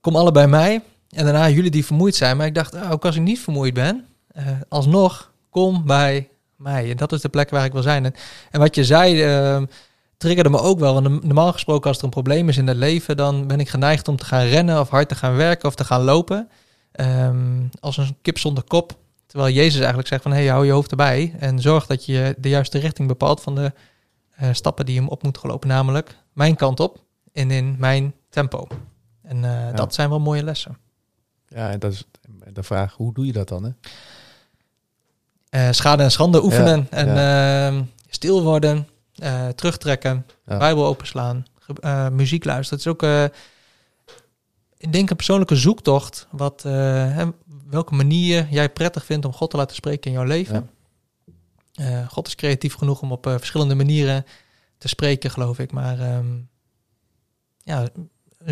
kom 0.00 0.16
alle 0.16 0.32
bij 0.32 0.48
mij. 0.48 0.80
En 1.10 1.24
daarna 1.24 1.48
jullie 1.48 1.70
die 1.70 1.84
vermoeid 1.86 2.14
zijn. 2.14 2.36
Maar 2.36 2.46
ik 2.46 2.54
dacht, 2.54 2.74
ah, 2.74 2.90
ook 2.90 3.04
als 3.04 3.16
ik 3.16 3.22
niet 3.22 3.40
vermoeid 3.40 3.74
ben... 3.74 4.06
alsnog, 4.68 5.32
kom 5.50 5.86
bij 5.86 6.28
mij. 6.56 6.90
En 6.90 6.96
dat 6.96 7.12
is 7.12 7.20
de 7.20 7.28
plek 7.28 7.50
waar 7.50 7.64
ik 7.64 7.72
wil 7.72 7.82
zijn. 7.82 8.04
En, 8.04 8.14
en 8.50 8.60
wat 8.60 8.74
je 8.74 8.84
zei... 8.84 9.66
triggerde 10.16 10.50
me 10.50 10.58
ook 10.58 10.78
wel. 10.78 10.94
Want 10.94 11.24
normaal 11.24 11.52
gesproken 11.52 11.88
als 11.88 11.98
er 11.98 12.04
een 12.04 12.10
probleem 12.10 12.48
is 12.48 12.56
in 12.56 12.66
het 12.66 12.76
leven... 12.76 13.16
dan 13.16 13.46
ben 13.46 13.60
ik 13.60 13.68
geneigd 13.68 14.08
om 14.08 14.16
te 14.16 14.24
gaan 14.24 14.44
rennen 14.44 14.80
of 14.80 14.88
hard 14.88 15.08
te 15.08 15.14
gaan 15.14 15.36
werken 15.36 15.68
of 15.68 15.74
te 15.74 15.84
gaan 15.84 16.02
lopen. 16.02 16.48
Ehm, 16.92 17.66
als 17.80 17.96
een 17.96 18.16
kip 18.22 18.38
zonder 18.38 18.64
kop. 18.64 18.98
Terwijl 19.26 19.54
Jezus 19.54 19.78
eigenlijk 19.78 20.08
zegt 20.08 20.22
van... 20.22 20.32
hey, 20.32 20.46
hou 20.46 20.66
je 20.66 20.72
hoofd 20.72 20.90
erbij 20.90 21.34
en 21.38 21.60
zorg 21.60 21.86
dat 21.86 22.04
je 22.04 22.34
de 22.38 22.48
juiste 22.48 22.78
richting 22.78 23.08
bepaalt... 23.08 23.40
van 23.40 23.54
de 23.54 23.72
eh, 24.36 24.48
stappen 24.52 24.84
die 24.84 24.94
je 24.94 25.00
hem 25.00 25.10
op 25.10 25.22
moet 25.22 25.38
gelopen. 25.38 25.68
Namelijk 25.68 26.16
mijn 26.32 26.56
kant 26.56 26.80
op 26.80 27.04
en 27.32 27.50
in 27.50 27.76
mijn 27.78 28.14
tempo. 28.28 28.66
En 29.22 29.44
eh, 29.44 29.74
dat 29.74 29.94
zijn 29.94 30.08
wel 30.08 30.20
mooie 30.20 30.42
lessen. 30.42 30.78
Ja, 31.48 31.70
en 31.70 31.78
dat 31.78 31.92
is 31.92 32.04
de 32.52 32.62
vraag, 32.62 32.92
hoe 32.94 33.14
doe 33.14 33.26
je 33.26 33.32
dat 33.32 33.48
dan? 33.48 33.64
Hè? 33.64 33.70
Eh, 35.48 35.72
schade 35.72 36.02
en 36.02 36.10
schande 36.10 36.44
oefenen 36.44 36.86
Ja, 36.90 36.96
en 36.96 37.16
ehm, 37.16 37.84
stil 38.08 38.42
worden, 38.42 38.88
eh, 39.16 39.48
terugtrekken, 39.48 40.26
Ja. 40.46 40.56
Bijbel 40.58 40.86
openslaan, 40.86 41.46
eh, 41.80 42.08
muziek 42.08 42.44
luisteren. 42.44 42.78
Het 42.78 42.86
is 42.86 42.92
ook, 42.92 43.02
eh, 43.02 43.24
ik 44.78 44.92
denk, 44.92 45.10
een 45.10 45.16
persoonlijke 45.16 45.56
zoektocht. 45.56 46.26
Wat, 46.30 46.62
eh, 46.64 46.72
hè, 47.14 47.24
welke 47.70 47.94
manier 47.94 48.46
jij 48.50 48.70
prettig 48.70 49.04
vindt 49.04 49.26
om 49.26 49.32
God 49.32 49.50
te 49.50 49.56
laten 49.56 49.76
spreken 49.76 50.10
in 50.10 50.16
jouw 50.16 50.26
leven. 50.26 50.70
Eh, 51.74 52.08
God 52.08 52.26
is 52.26 52.34
creatief 52.34 52.74
genoeg 52.74 53.02
om 53.02 53.12
op 53.12 53.26
eh, 53.26 53.34
verschillende 53.36 53.74
manieren 53.74 54.24
te 54.78 54.88
spreken, 54.88 55.30
geloof 55.30 55.58
ik. 55.58 55.72
Maar 55.72 56.00
ehm, 56.00 56.26
ja, 57.62 57.88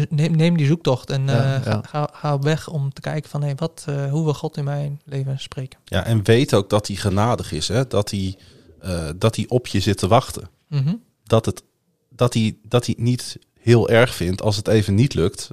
neem, 0.09 0.37
neem 0.37 0.57
die 0.57 0.67
zoektocht 0.67 1.11
en 1.11 1.29
eh, 1.29 1.35
Ja, 1.35 1.61
ga, 1.61 1.99
ja. 2.01 2.09
Ga, 2.13 2.39
weg 2.39 2.69
om 2.69 2.93
te 2.93 3.01
kijken 3.01 3.31
van 3.31 3.43
hey, 3.43 3.55
wat, 3.55 3.85
eh, 3.89 4.11
hoe 4.11 4.25
wil 4.25 4.35
God 4.35 4.57
in 4.57 4.65
mijn 4.65 5.01
leven 5.05 5.39
spreken. 5.39 5.79
Ja, 5.85 6.05
en 6.05 6.25
weet 6.25 6.55
ook 6.55 6.71
dat 6.71 6.87
hij 6.87 6.97
genadig 6.97 7.53
is. 7.53 7.69
Hè? 7.69 7.87
Dat, 7.87 8.11
hij, 8.11 8.39
eh, 8.85 9.09
dat 9.17 9.37
hij 9.37 9.45
op 9.49 9.67
je 9.67 9.81
zit 9.81 9.99
te 9.99 10.09
wachten. 10.09 10.51
Mhm. 10.69 10.95
Dat, 11.23 11.47
het, 11.47 11.63
dat, 12.09 12.35
hij, 12.35 12.57
dat 12.63 12.87
hij 12.87 12.95
niet 12.99 13.39
heel 13.61 13.89
erg 13.89 14.15
vindt 14.15 14.43
als 14.43 14.57
het 14.57 14.69
even 14.69 14.95
niet 14.95 15.15
lukt. 15.15 15.51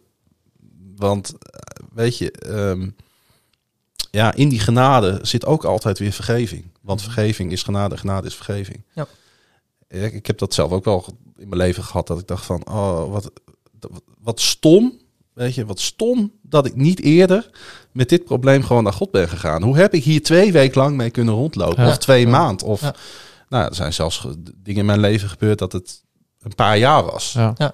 Want 0.95 1.33
eh, 1.39 1.87
weet 1.93 2.17
je, 2.17 2.31
ehm, 2.31 2.89
ja, 4.11 4.33
in 4.33 4.49
die 4.49 4.59
genade 4.59 5.19
zit 5.21 5.45
ook 5.45 5.65
altijd 5.65 5.99
weer 5.99 6.11
vergeving. 6.11 6.71
Want 6.81 7.01
vergeving 7.01 7.51
is 7.51 7.63
genade, 7.63 7.97
genade 7.97 8.27
is 8.27 8.35
vergeving. 8.35 8.83
Ja. 8.93 9.07
Ik, 9.87 10.13
ik 10.13 10.25
heb 10.27 10.37
dat 10.37 10.53
zelf 10.53 10.71
ook 10.71 10.85
wel 10.85 11.05
in 11.37 11.49
mijn 11.49 11.61
leven 11.61 11.83
gehad. 11.83 12.07
Dat 12.07 12.19
ik 12.19 12.27
dacht 12.27 12.45
van, 12.45 12.67
oh, 12.67 13.11
wat, 13.11 13.31
wat 14.21 14.39
stom. 14.39 14.99
Weet 15.33 15.55
je, 15.55 15.65
wat 15.65 15.79
stom 15.79 16.31
dat 16.41 16.65
ik 16.65 16.75
niet 16.75 16.99
eerder 17.01 17.49
met 17.91 18.09
dit 18.09 18.23
probleem 18.25 18.63
gewoon 18.63 18.83
naar 18.83 18.93
God 18.93 19.11
ben 19.11 19.29
gegaan. 19.29 19.63
Hoe 19.63 19.77
heb 19.77 19.93
ik 19.93 20.03
hier 20.03 20.23
twee 20.23 20.51
weken 20.51 20.81
lang 20.81 20.95
mee 20.95 21.09
kunnen 21.09 21.33
rondlopen? 21.33 21.83
Ja. 21.83 21.89
Of 21.89 21.97
twee 21.97 22.21
Ja. 22.25 22.29
maanden? 22.31 22.67
Of, 22.67 22.81
Ja. 22.81 22.95
nou, 23.49 23.65
er 23.69 23.75
zijn 23.75 23.93
zelfs 23.93 24.17
ge- 24.17 24.43
dingen 24.63 24.79
in 24.79 24.85
mijn 24.85 24.99
leven 24.99 25.29
gebeurd 25.29 25.59
dat 25.59 25.71
het 25.71 26.03
een 26.41 26.55
paar 26.55 26.77
jaar 26.77 27.03
was. 27.03 27.31
Ja. 27.33 27.41
Ja. 27.41 27.53
Daar 27.57 27.73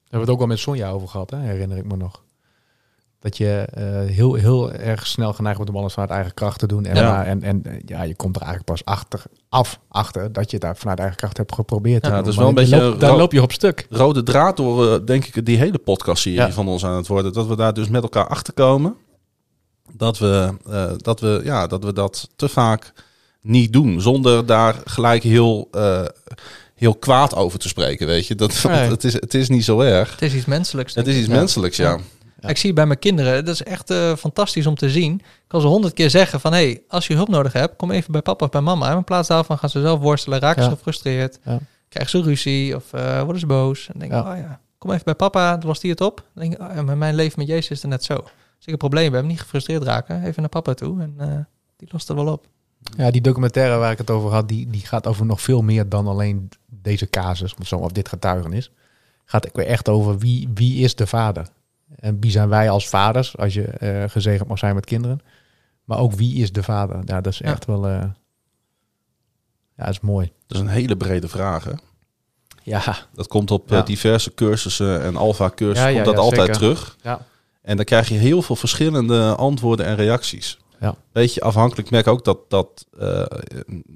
hebben 0.00 0.10
we 0.10 0.18
het 0.18 0.28
ook 0.30 0.38
wel 0.38 0.46
met 0.46 0.58
Sonja 0.58 0.90
over 0.90 1.08
gehad, 1.08 1.30
hè? 1.30 1.38
herinner 1.38 1.76
ik 1.78 1.84
me 1.84 1.96
nog. 1.96 2.22
Dat 3.20 3.36
je 3.36 3.66
eh, 3.70 3.84
heel, 4.14 4.34
heel 4.34 4.72
erg 4.72 5.06
snel 5.06 5.32
geneigd 5.32 5.56
wordt 5.56 5.72
om 5.72 5.78
alles 5.78 5.92
vanuit 5.92 6.10
eigen 6.12 6.34
kracht 6.34 6.58
te 6.58 6.66
doen. 6.66 6.84
En, 6.86 6.96
Ja. 6.96 7.10
maar- 7.12 7.26
en, 7.26 7.42
en 7.42 7.62
eh, 7.64 7.72
ja, 7.86 8.02
je 8.02 8.14
komt 8.14 8.36
er 8.36 8.42
eigenlijk 8.42 8.70
pas 8.70 8.84
achter, 8.94 9.22
af 9.48 9.80
achter 9.88 10.32
dat 10.32 10.50
je 10.50 10.58
daar 10.58 10.76
vanuit 10.76 10.98
eigen 10.98 11.16
kracht 11.16 11.36
hebt 11.36 11.54
geprobeerd. 11.54 12.02
te 12.02 12.10
doen. 12.10 12.26
is 12.26 12.36
wel 12.36 12.48
een 12.48 12.54
beetje 12.54 12.96
daar 12.98 13.16
loop 13.16 13.32
je 13.32 13.42
op 13.42 13.52
stuk. 13.52 13.86
Rode 13.90 14.22
draad 14.22 14.56
door, 14.56 15.06
denk 15.06 15.24
ik, 15.24 15.46
die 15.46 15.56
hele 15.58 15.78
podcastserie 15.78 16.38
Ja. 16.38 16.52
van 16.52 16.68
ons 16.68 16.84
aan 16.84 16.96
het 16.96 17.06
worden. 17.06 17.32
Dat 17.32 17.46
we 17.46 17.56
daar 17.56 17.74
dus 17.74 17.88
met 17.88 18.02
elkaar 18.02 18.26
achter 18.26 18.52
komen. 18.52 18.94
Dat 19.92 20.18
we, 20.18 20.54
eh, 20.70 20.90
dat, 20.96 21.20
we, 21.20 21.40
ja, 21.44 21.66
dat 21.66 21.84
we 21.84 21.92
dat 21.92 22.28
te 22.36 22.48
vaak 22.48 22.92
niet 23.42 23.72
doen. 23.72 24.00
Zonder 24.00 24.46
daar 24.46 24.76
gelijk 24.84 25.22
heel, 25.22 25.68
eh, 25.70 26.04
heel 26.74 26.94
kwaad 26.94 27.34
over 27.34 27.58
te 27.58 27.68
spreken, 27.68 28.06
weet 28.06 28.26
je. 28.26 28.34
Dat, 28.34 28.62
Nee. 28.68 28.88
het, 28.90 29.04
is, 29.04 29.12
het 29.12 29.34
is 29.34 29.48
niet 29.48 29.64
zo 29.64 29.80
erg. 29.80 30.10
Het 30.10 30.22
is 30.22 30.34
iets 30.34 30.44
menselijks. 30.46 30.94
Het 30.94 31.06
is 31.06 31.16
iets 31.16 31.28
menselijks, 31.28 31.76
ja. 31.76 31.98
Ja. 32.40 32.48
Ik 32.48 32.56
zie 32.56 32.72
bij 32.72 32.86
mijn 32.86 32.98
kinderen. 32.98 33.44
Dat 33.44 33.54
is 33.54 33.62
echt 33.62 33.90
eh, 33.90 34.16
fantastisch 34.16 34.66
om 34.66 34.74
te 34.74 34.90
zien. 34.90 35.14
Ik 35.14 35.44
kan 35.46 35.60
ze 35.60 35.66
honderd 35.66 35.94
keer 35.94 36.10
zeggen 36.10 36.40
van... 36.40 36.52
hey, 36.52 36.82
als 36.88 37.06
je 37.06 37.14
hulp 37.14 37.28
nodig 37.28 37.52
hebt, 37.52 37.76
kom 37.76 37.90
even 37.90 38.12
bij 38.12 38.22
papa 38.22 38.44
of 38.44 38.50
bij 38.50 38.60
mama. 38.60 38.90
En 38.90 38.96
in 38.96 39.04
plaats 39.04 39.28
daarvan 39.28 39.58
gaan 39.58 39.70
ze 39.70 39.80
zelf 39.80 40.00
worstelen, 40.00 40.38
raken 40.40 40.62
Ja. 40.62 40.68
ze 40.68 40.74
gefrustreerd. 40.74 41.38
Ja. 41.44 41.58
Krijgen 41.88 42.10
ze 42.10 42.28
ruzie 42.28 42.76
of 42.76 42.92
eh, 42.92 43.22
worden 43.22 43.40
ze 43.40 43.46
boos. 43.46 43.88
En 43.92 43.98
denk 43.98 44.12
oh 44.12 44.32
ja, 44.36 44.60
kom 44.78 44.90
even 44.90 45.04
bij 45.04 45.14
papa, 45.14 45.56
dan 45.56 45.66
lost 45.66 45.82
hij 45.82 45.90
het 45.90 46.00
op. 46.00 46.22
Dan 46.34 46.42
denk 46.48 46.54
ik, 46.54 46.78
oh 46.78 46.94
mijn 46.94 47.14
leven 47.14 47.38
met 47.38 47.48
Jezus 47.48 47.70
is 47.70 47.82
het 47.82 47.90
net 47.90 48.04
zo. 48.04 48.14
Als 48.14 48.66
ik 48.66 48.72
een 48.72 48.78
probleem 48.78 49.14
heb, 49.14 49.24
niet 49.24 49.40
gefrustreerd 49.40 49.82
raken, 49.82 50.22
even 50.24 50.40
naar 50.40 50.50
papa 50.50 50.74
toe. 50.74 51.00
En 51.00 51.14
eh, 51.18 51.28
die 51.76 51.88
lost 51.90 52.08
het 52.08 52.16
wel 52.16 52.32
op. 52.32 52.46
Ja, 52.96 53.10
die 53.10 53.20
documentaire 53.20 53.76
waar 53.76 53.92
ik 53.92 53.98
het 53.98 54.10
over 54.10 54.30
had, 54.30 54.48
die, 54.48 54.70
die 54.70 54.86
gaat 54.86 55.06
over 55.06 55.26
nog 55.26 55.40
veel 55.40 55.62
meer 55.62 55.88
dan 55.88 56.06
alleen 56.06 56.48
deze 56.66 57.10
casus, 57.10 57.54
of 57.60 57.66
zo, 57.66 57.76
of 57.76 57.92
dit 57.92 58.08
getuigenis. 58.08 58.70
Gaat 59.24 59.44
echt 59.44 59.88
over 59.88 60.18
wie, 60.18 60.48
wie 60.54 60.82
is 60.82 60.94
de 60.94 61.06
vader? 61.06 61.46
En 61.96 62.20
wie 62.20 62.30
zijn 62.30 62.48
wij 62.48 62.70
als 62.70 62.88
vaders, 62.88 63.36
als 63.36 63.54
je 63.54 63.62
eh, 63.64 64.04
gezegend 64.10 64.48
mag 64.48 64.58
zijn 64.58 64.74
met 64.74 64.84
kinderen. 64.84 65.20
Maar 65.84 65.98
ook 65.98 66.12
wie 66.12 66.42
is 66.42 66.52
de 66.52 66.62
vader? 66.62 66.96
Ja, 67.04 67.20
dat 67.20 67.32
is 67.32 67.38
Ja. 67.38 67.44
echt 67.44 67.64
wel... 67.64 67.86
eh, 67.86 67.92
ja, 69.76 69.84
dat 69.84 69.88
is 69.88 70.00
mooi. 70.00 70.32
Dat 70.46 70.56
is 70.56 70.62
een 70.62 70.70
hele 70.70 70.96
brede 70.96 71.28
vraag, 71.28 71.64
hè. 71.64 71.72
Ja, 72.62 72.96
Dat 73.14 73.26
komt 73.26 73.50
op 73.50 73.70
eh, 73.70 73.76
Ja. 73.78 73.82
diverse 73.84 74.34
cursussen 74.34 75.02
en 75.02 75.16
alfa 75.16 75.50
cursussen 75.54 75.86
Ja, 75.92 75.96
ja, 75.98 76.02
komt 76.02 76.06
dat 76.06 76.14
ja, 76.14 76.20
altijd 76.30 76.42
zeker. 76.56 76.60
terug. 76.60 76.96
Ja. 77.02 77.20
En 77.62 77.76
dan 77.76 77.84
krijg 77.84 78.08
je 78.08 78.14
heel 78.14 78.42
veel 78.42 78.56
verschillende 78.56 79.34
antwoorden 79.34 79.86
en 79.86 79.94
reacties. 79.96 80.58
Ja. 80.80 80.94
Beetje 81.12 81.40
afhankelijk. 81.40 81.86
Ik 81.86 81.92
merk 81.92 82.06
ook 82.06 82.24
dat, 82.24 82.38
dat 82.50 82.86
eh, 82.98 83.24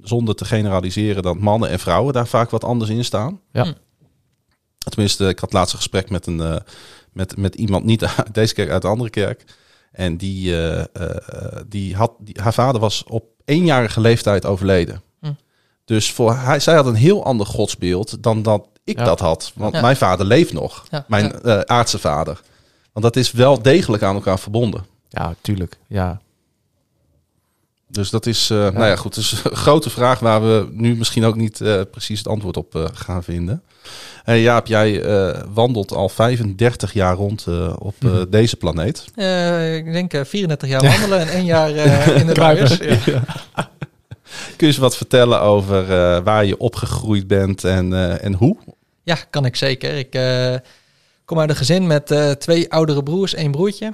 zonder 0.00 0.34
te 0.34 0.44
generaliseren, 0.44 1.22
dat 1.22 1.38
mannen 1.38 1.68
en 1.68 1.78
vrouwen 1.78 2.12
daar 2.12 2.26
vaak 2.26 2.50
wat 2.50 2.64
anders 2.64 2.90
in 2.90 3.04
staan. 3.04 3.40
Ja. 3.52 3.62
Hm. 3.64 3.72
Tenminste, 4.78 5.28
ik 5.28 5.38
had 5.38 5.52
laatst 5.52 5.72
een 5.72 5.78
gesprek 5.78 6.10
met, 6.10 6.26
een, 6.26 6.40
eh, 6.40 6.56
met, 7.12 7.36
met 7.36 7.54
iemand, 7.54 7.84
niet 7.84 8.04
uit 8.04 8.34
deze 8.40 8.54
kerk, 8.54 8.70
uit 8.70 8.82
de 8.82 8.88
andere 8.88 9.10
kerk. 9.10 9.44
En 9.92 10.16
die, 10.16 10.52
eh, 10.52 10.80
eh, 10.80 11.62
die 11.68 11.96
had, 11.96 12.12
die, 12.18 12.36
haar 12.42 12.54
vader 12.54 12.80
was 12.80 13.04
op 13.04 13.24
eenjarige 13.44 14.00
leeftijd 14.00 14.46
overleden. 14.46 15.02
Hm. 15.20 15.32
Dus 15.84 16.12
voor 16.12 16.34
hij, 16.36 16.60
zij 16.60 16.74
had 16.74 16.86
een 16.86 16.94
heel 16.94 17.24
ander 17.24 17.46
godsbeeld 17.46 18.22
dan 18.22 18.42
dat 18.42 18.66
ik 18.84 18.98
Ja. 18.98 19.04
dat 19.04 19.20
had. 19.20 19.52
Want 19.54 19.74
Ja. 19.74 19.80
mijn 19.80 19.96
vader 19.96 20.26
leeft 20.26 20.52
nog. 20.52 20.84
Ja, 20.90 21.04
Mijn 21.08 21.24
ja. 21.24 21.38
eh, 21.40 21.60
aardse 21.76 21.98
vader. 21.98 22.40
Want 22.92 23.04
dat 23.04 23.16
is 23.16 23.32
wel 23.32 23.62
degelijk 23.62 24.02
aan 24.02 24.14
elkaar 24.14 24.38
verbonden. 24.38 24.84
ja, 25.08 25.34
tuurlijk. 25.40 25.78
Ja. 25.88 26.20
Dus 27.92 28.10
dat 28.10 28.26
is, 28.26 28.50
eh, 28.50 28.58
nou 28.58 28.84
ja, 28.84 28.96
goed. 28.96 29.16
Is 29.16 29.32
een 29.44 29.56
grote 29.56 29.90
vraag 29.90 30.18
waar 30.18 30.42
we 30.42 30.68
nu 30.70 30.96
misschien 30.96 31.24
ook 31.24 31.36
niet 31.36 31.60
eh, 31.60 31.80
precies 31.90 32.18
het 32.18 32.28
antwoord 32.28 32.56
op 32.56 32.74
eh, 32.74 32.84
gaan 32.92 33.22
vinden. 33.24 33.62
Jaap, 34.24 34.66
jij 34.66 35.04
wandelt 35.54 35.92
al 35.92 36.08
35 36.08 36.92
jaar 36.92 37.14
rond 37.14 37.46
op 37.78 37.94
Mhm. 38.02 38.24
deze 38.30 38.56
planeet. 38.56 39.04
Ik 39.76 39.92
denk 39.92 40.12
eh, 40.12 40.24
34 40.24 40.68
jaar 40.68 40.82
wandelen 40.82 41.20
en 41.20 41.28
één 41.28 41.44
jaar 41.44 41.70
in 42.20 42.26
de 42.26 42.34
luiers. 42.34 42.78
Ja. 43.04 43.22
Kun 44.56 44.66
je 44.66 44.66
eens 44.66 44.76
wat 44.76 44.96
vertellen 44.96 45.40
over 45.40 45.86
waar 46.22 46.44
je 46.44 46.58
opgegroeid 46.58 47.26
bent 47.26 47.64
en, 47.64 48.20
en 48.20 48.32
hoe? 48.34 48.56
Ja, 49.02 49.16
kan 49.30 49.44
ik 49.44 49.56
zeker. 49.56 49.94
Ik 49.96 50.10
kom 51.24 51.38
uit 51.38 51.50
een 51.50 51.56
gezin 51.56 51.86
met 51.86 52.14
twee 52.38 52.72
oudere 52.72 53.02
broers, 53.02 53.34
één 53.34 53.50
broertje. 53.50 53.90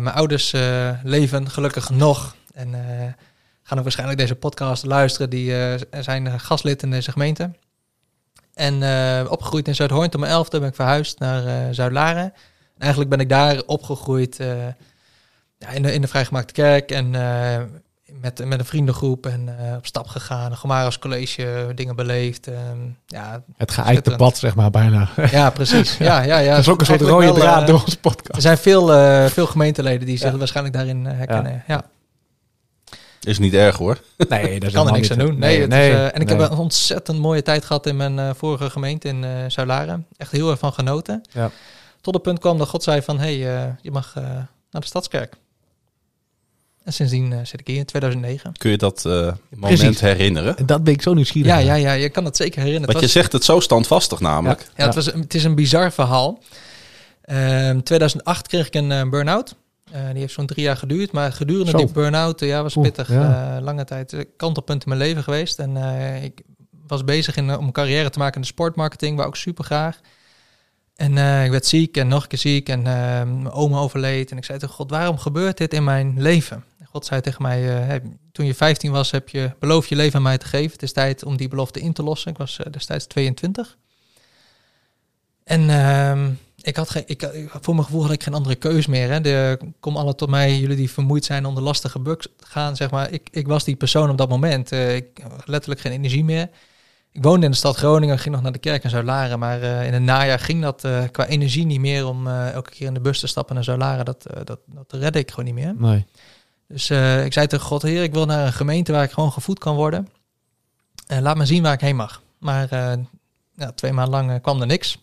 Mijn 0.00 0.08
ouders 0.14 0.52
leven 1.02 1.50
gelukkig 1.50 1.90
nog 1.90 2.34
en 2.58 2.74
eh, 2.74 3.06
gaan 3.62 3.76
ook 3.78 3.82
waarschijnlijk 3.84 4.18
deze 4.18 4.34
podcast 4.34 4.84
luisteren. 4.86 5.30
Die 5.30 5.62
eh, 5.64 5.80
zijn 6.00 6.40
gastlid 6.40 6.82
in 6.82 6.90
deze 6.90 7.12
gemeente. 7.12 7.50
En 8.54 8.82
eh, 8.82 9.30
opgegroeid 9.30 9.68
in 9.68 9.74
Zuidhoorn. 9.74 10.10
Tot 10.10 10.20
mijn 10.20 10.32
elfde 10.32 10.58
ben 10.58 10.68
ik 10.68 10.74
verhuisd 10.74 11.18
naar 11.18 11.46
eh 11.46 11.54
Zuid-Laren. 11.70 12.22
En 12.22 12.32
eigenlijk 12.84 13.10
ben 13.10 13.20
ik 13.20 13.28
daar 13.28 13.62
opgegroeid 13.66 14.40
eh, 14.40 14.48
ja, 15.58 15.68
in, 15.68 15.82
de, 15.82 15.92
in 15.92 16.00
de 16.00 16.08
vrijgemaakte 16.08 16.52
kerk 16.52 16.90
en 16.90 17.14
eh, 17.14 17.62
met, 18.20 18.44
met 18.44 18.58
een 18.58 18.64
vriendengroep 18.64 19.26
en 19.26 19.58
eh, 19.58 19.76
op 19.76 19.86
stap 19.86 20.06
gegaan. 20.06 20.56
Gomaros 20.56 20.98
College, 20.98 21.72
dingen 21.74 21.96
beleefd. 21.96 22.46
ehm, 22.46 22.78
ja, 23.06 23.42
Het 23.56 23.70
geëikte 23.72 24.16
pad, 24.16 24.38
zeg 24.38 24.54
maar, 24.54 24.70
bijna. 24.70 25.08
ja, 25.30 25.50
precies. 25.50 25.96
Ja, 26.08 26.20
ja, 26.22 26.38
ja. 26.38 26.50
dat 26.50 26.58
is 26.58 26.68
ook 26.68 26.80
een 26.80 26.86
soort 26.86 27.00
rode 27.00 27.24
wel, 27.26 27.34
draad 27.34 27.60
eh, 27.60 27.66
door 27.66 27.80
onze 27.80 27.98
podcast. 27.98 28.34
Er 28.34 28.40
zijn 28.40 28.58
veel, 28.58 28.92
eh, 28.94 29.24
veel 29.26 29.46
gemeenteleden 29.46 30.06
die 30.06 30.16
zich 30.18 30.30
Ja. 30.30 30.36
waarschijnlijk 30.36 30.76
daarin 30.76 31.06
eh, 31.06 31.16
herkennen. 31.16 31.62
Ja. 31.66 31.82
Is 33.20 33.38
niet 33.38 33.54
erg 33.54 33.76
hoor. 33.76 34.00
Nee, 34.28 34.60
dat 34.60 34.68
is 34.68 34.74
kan 34.74 34.86
er 34.86 34.92
niks 34.92 35.10
aan 35.10 35.18
doen. 35.18 35.38
Nee, 35.38 35.38
Nee, 35.38 35.60
het 35.60 35.70
nee, 35.70 35.88
is, 35.90 35.94
eh, 35.94 36.04
en 36.04 36.20
ik 36.20 36.28
nee. 36.28 36.38
heb 36.38 36.50
een 36.50 36.58
ontzettend 36.58 37.18
mooie 37.18 37.42
tijd 37.42 37.64
gehad 37.64 37.86
in 37.86 37.96
mijn 37.96 38.18
eh, 38.18 38.30
vorige 38.36 38.70
gemeente 38.70 39.08
in 39.08 39.24
eh 39.24 39.30
Zuid-Laren. 39.48 40.06
Echt 40.16 40.32
heel 40.32 40.50
erg 40.50 40.58
van 40.58 40.72
genoten. 40.72 41.22
Ja. 41.32 41.50
Tot 42.00 42.14
het 42.14 42.22
punt 42.22 42.38
kwam 42.38 42.58
dat 42.58 42.68
God 42.68 42.82
zei 42.82 43.02
van, 43.02 43.18
hé, 43.18 43.38
hey, 43.40 43.56
eh, 43.56 43.72
je 43.80 43.90
mag 43.90 44.12
eh, 44.16 44.22
naar 44.70 44.80
de 44.80 44.86
Stadskerk. 44.86 45.34
En 46.88 46.94
sindsdien 46.94 47.32
eh, 47.32 47.38
zit 47.42 47.60
ik 47.60 47.66
hier 47.66 47.76
in 47.76 47.84
2009. 47.84 48.52
Kun 48.52 48.70
je 48.70 48.76
dat 48.76 49.04
eh, 49.04 49.12
moment 49.12 49.80
Precies. 49.80 50.00
herinneren? 50.00 50.56
En 50.56 50.66
dat 50.66 50.84
ben 50.84 50.92
ik 50.92 51.02
zo 51.02 51.14
nieuwsgierig. 51.14 51.50
Ja, 51.52 51.58
ja, 51.58 51.74
ja, 51.74 51.92
je 51.92 52.08
kan 52.08 52.24
het 52.24 52.36
zeker 52.36 52.62
herinneren. 52.62 52.94
Want 52.94 53.04
je 53.04 53.10
zegt 53.10 53.32
het 53.32 53.44
zo 53.44 53.60
standvastig 53.60 54.20
namelijk. 54.20 54.66
Ja, 54.76 54.84
het, 54.86 54.94
was, 54.94 55.06
het 55.06 55.34
is 55.34 55.44
een 55.44 55.54
bizar 55.54 55.92
verhaal. 55.92 56.42
Ehm 57.22 57.80
2008 57.80 58.48
kreeg 58.48 58.66
ik 58.66 58.74
een 58.74 58.92
eh, 58.92 59.08
burn-out. 59.08 59.54
Eh, 59.90 60.10
die 60.10 60.20
heeft 60.20 60.32
zo'n 60.32 60.46
drie 60.46 60.64
jaar 60.64 60.76
geduurd. 60.76 61.12
Maar 61.12 61.32
gedurende 61.32 61.70
Zo. 61.70 61.76
die 61.76 61.92
burn-out, 61.92 62.42
eh, 62.42 62.48
ja, 62.48 62.62
was 62.62 62.76
Oeh, 62.76 62.86
pittig. 62.86 63.08
ja. 63.08 63.56
eh, 63.56 63.62
lange 63.62 63.84
tijd 63.84 64.26
kantelpunt 64.36 64.82
in 64.82 64.88
mijn 64.88 65.00
leven 65.00 65.22
geweest. 65.22 65.58
En 65.58 65.76
ik 66.22 66.42
was 66.86 67.04
bezig 67.04 67.36
in, 67.36 67.56
om 67.56 67.66
een 67.66 67.72
carrière 67.72 68.10
te 68.10 68.18
maken 68.18 68.34
in 68.34 68.40
de 68.40 68.46
sportmarketing. 68.46 69.16
Waar 69.16 69.26
ook 69.26 69.36
super 69.36 69.64
graag. 69.64 70.00
En 70.96 71.10
ik 71.44 71.50
werd 71.50 71.66
ziek 71.66 71.96
en 71.96 72.08
nog 72.08 72.22
een 72.22 72.28
keer 72.28 72.38
ziek. 72.38 72.68
En 72.68 72.82
mijn 72.82 73.50
oma 73.50 73.78
overleed. 73.78 74.30
En 74.30 74.36
ik 74.36 74.44
zei 74.44 74.58
tegen 74.58 74.74
God, 74.74 74.90
waarom 74.90 75.18
gebeurt 75.18 75.58
dit 75.58 75.74
in 75.74 75.84
mijn 75.84 76.22
leven? 76.22 76.64
En 76.78 76.86
God 76.86 77.06
zei 77.06 77.20
tegen 77.20 77.42
mij, 77.42 77.60
hey, 77.60 78.02
toen 78.32 78.46
je 78.46 78.54
15 78.54 78.92
was, 78.92 79.10
heb 79.10 79.28
je 79.28 79.52
beloofd 79.58 79.88
je 79.88 79.96
leven 79.96 80.16
aan 80.16 80.22
mij 80.22 80.38
te 80.38 80.46
geven. 80.46 80.72
Het 80.72 80.82
is 80.82 80.92
tijd 80.92 81.24
om 81.24 81.36
die 81.36 81.48
belofte 81.48 81.80
in 81.80 81.92
te 81.92 82.02
lossen. 82.02 82.30
Ik 82.30 82.38
was 82.38 82.60
destijds 82.70 83.06
22. 83.06 83.76
En 85.44 85.70
ehm, 85.70 86.30
ik 86.68 86.76
had 86.76 86.90
geen, 86.90 87.02
ik, 87.06 87.30
voor 87.60 87.74
mijn 87.74 87.86
gevoel 87.86 88.02
had 88.02 88.12
ik 88.12 88.22
geen 88.22 88.34
andere 88.34 88.54
keus 88.54 88.86
meer. 88.86 89.10
Hè. 89.10 89.20
De, 89.20 89.58
kom 89.80 89.96
alle 89.96 90.14
tot 90.14 90.28
mij, 90.28 90.58
jullie 90.58 90.76
die 90.76 90.90
vermoeid 90.90 91.24
zijn 91.24 91.46
onder 91.46 91.62
lastige 91.62 91.98
bugs 91.98 92.28
gaan, 92.38 92.76
zeg 92.76 92.90
maar. 92.90 93.10
Ik, 93.10 93.28
ik 93.30 93.46
was 93.46 93.64
die 93.64 93.76
persoon 93.76 94.10
op 94.10 94.18
dat 94.18 94.28
moment. 94.28 94.72
Eh, 94.72 94.94
ik 94.94 95.20
had 95.22 95.48
letterlijk 95.48 95.80
geen 95.80 95.92
energie 95.92 96.24
meer. 96.24 96.48
Ik 97.12 97.22
woonde 97.22 97.44
in 97.44 97.50
de 97.50 97.56
stad 97.56 97.76
Groningen, 97.76 98.18
ging 98.18 98.34
nog 98.34 98.42
naar 98.42 98.52
de 98.52 98.58
kerk 98.58 98.84
in 98.84 98.90
Zuid-Laren. 98.90 99.38
Maar 99.38 99.62
eh, 99.62 99.86
in 99.86 99.92
het 99.92 100.02
najaar 100.02 100.38
ging 100.38 100.62
dat 100.62 100.84
eh, 100.84 101.02
qua 101.10 101.26
energie 101.26 101.66
niet 101.66 101.80
meer 101.80 102.06
om 102.06 102.28
elke 102.28 102.70
keer 102.70 102.86
in 102.86 102.94
de 102.94 103.00
bus 103.00 103.20
te 103.20 103.26
stappen 103.26 103.54
naar 103.54 103.64
Zuid-Laren. 103.64 104.04
Dat, 104.04 104.26
dat, 104.44 104.58
dat 104.66 104.92
redde 104.92 105.18
ik 105.18 105.30
gewoon 105.30 105.44
niet 105.44 105.54
meer. 105.64 105.74
Nee. 105.78 106.06
Dus 106.68 106.90
ik 107.24 107.32
zei 107.32 107.46
tegen 107.46 107.60
God, 107.60 107.82
Heer, 107.82 108.02
ik 108.02 108.12
wil 108.12 108.26
naar 108.26 108.46
een 108.46 108.52
gemeente 108.52 108.92
waar 108.92 109.02
ik 109.02 109.10
gewoon 109.10 109.32
gevoed 109.32 109.58
kan 109.58 109.74
worden. 109.74 110.08
En 111.06 111.22
laat 111.22 111.36
me 111.36 111.46
zien 111.46 111.62
waar 111.62 111.72
ik 111.72 111.80
heen 111.80 111.96
mag. 111.96 112.22
Maar 112.38 112.68
ja, 113.54 113.72
twee 113.74 113.92
maanden 113.92 114.24
lang 114.24 114.40
kwam 114.40 114.60
er 114.60 114.66
niks. 114.66 114.98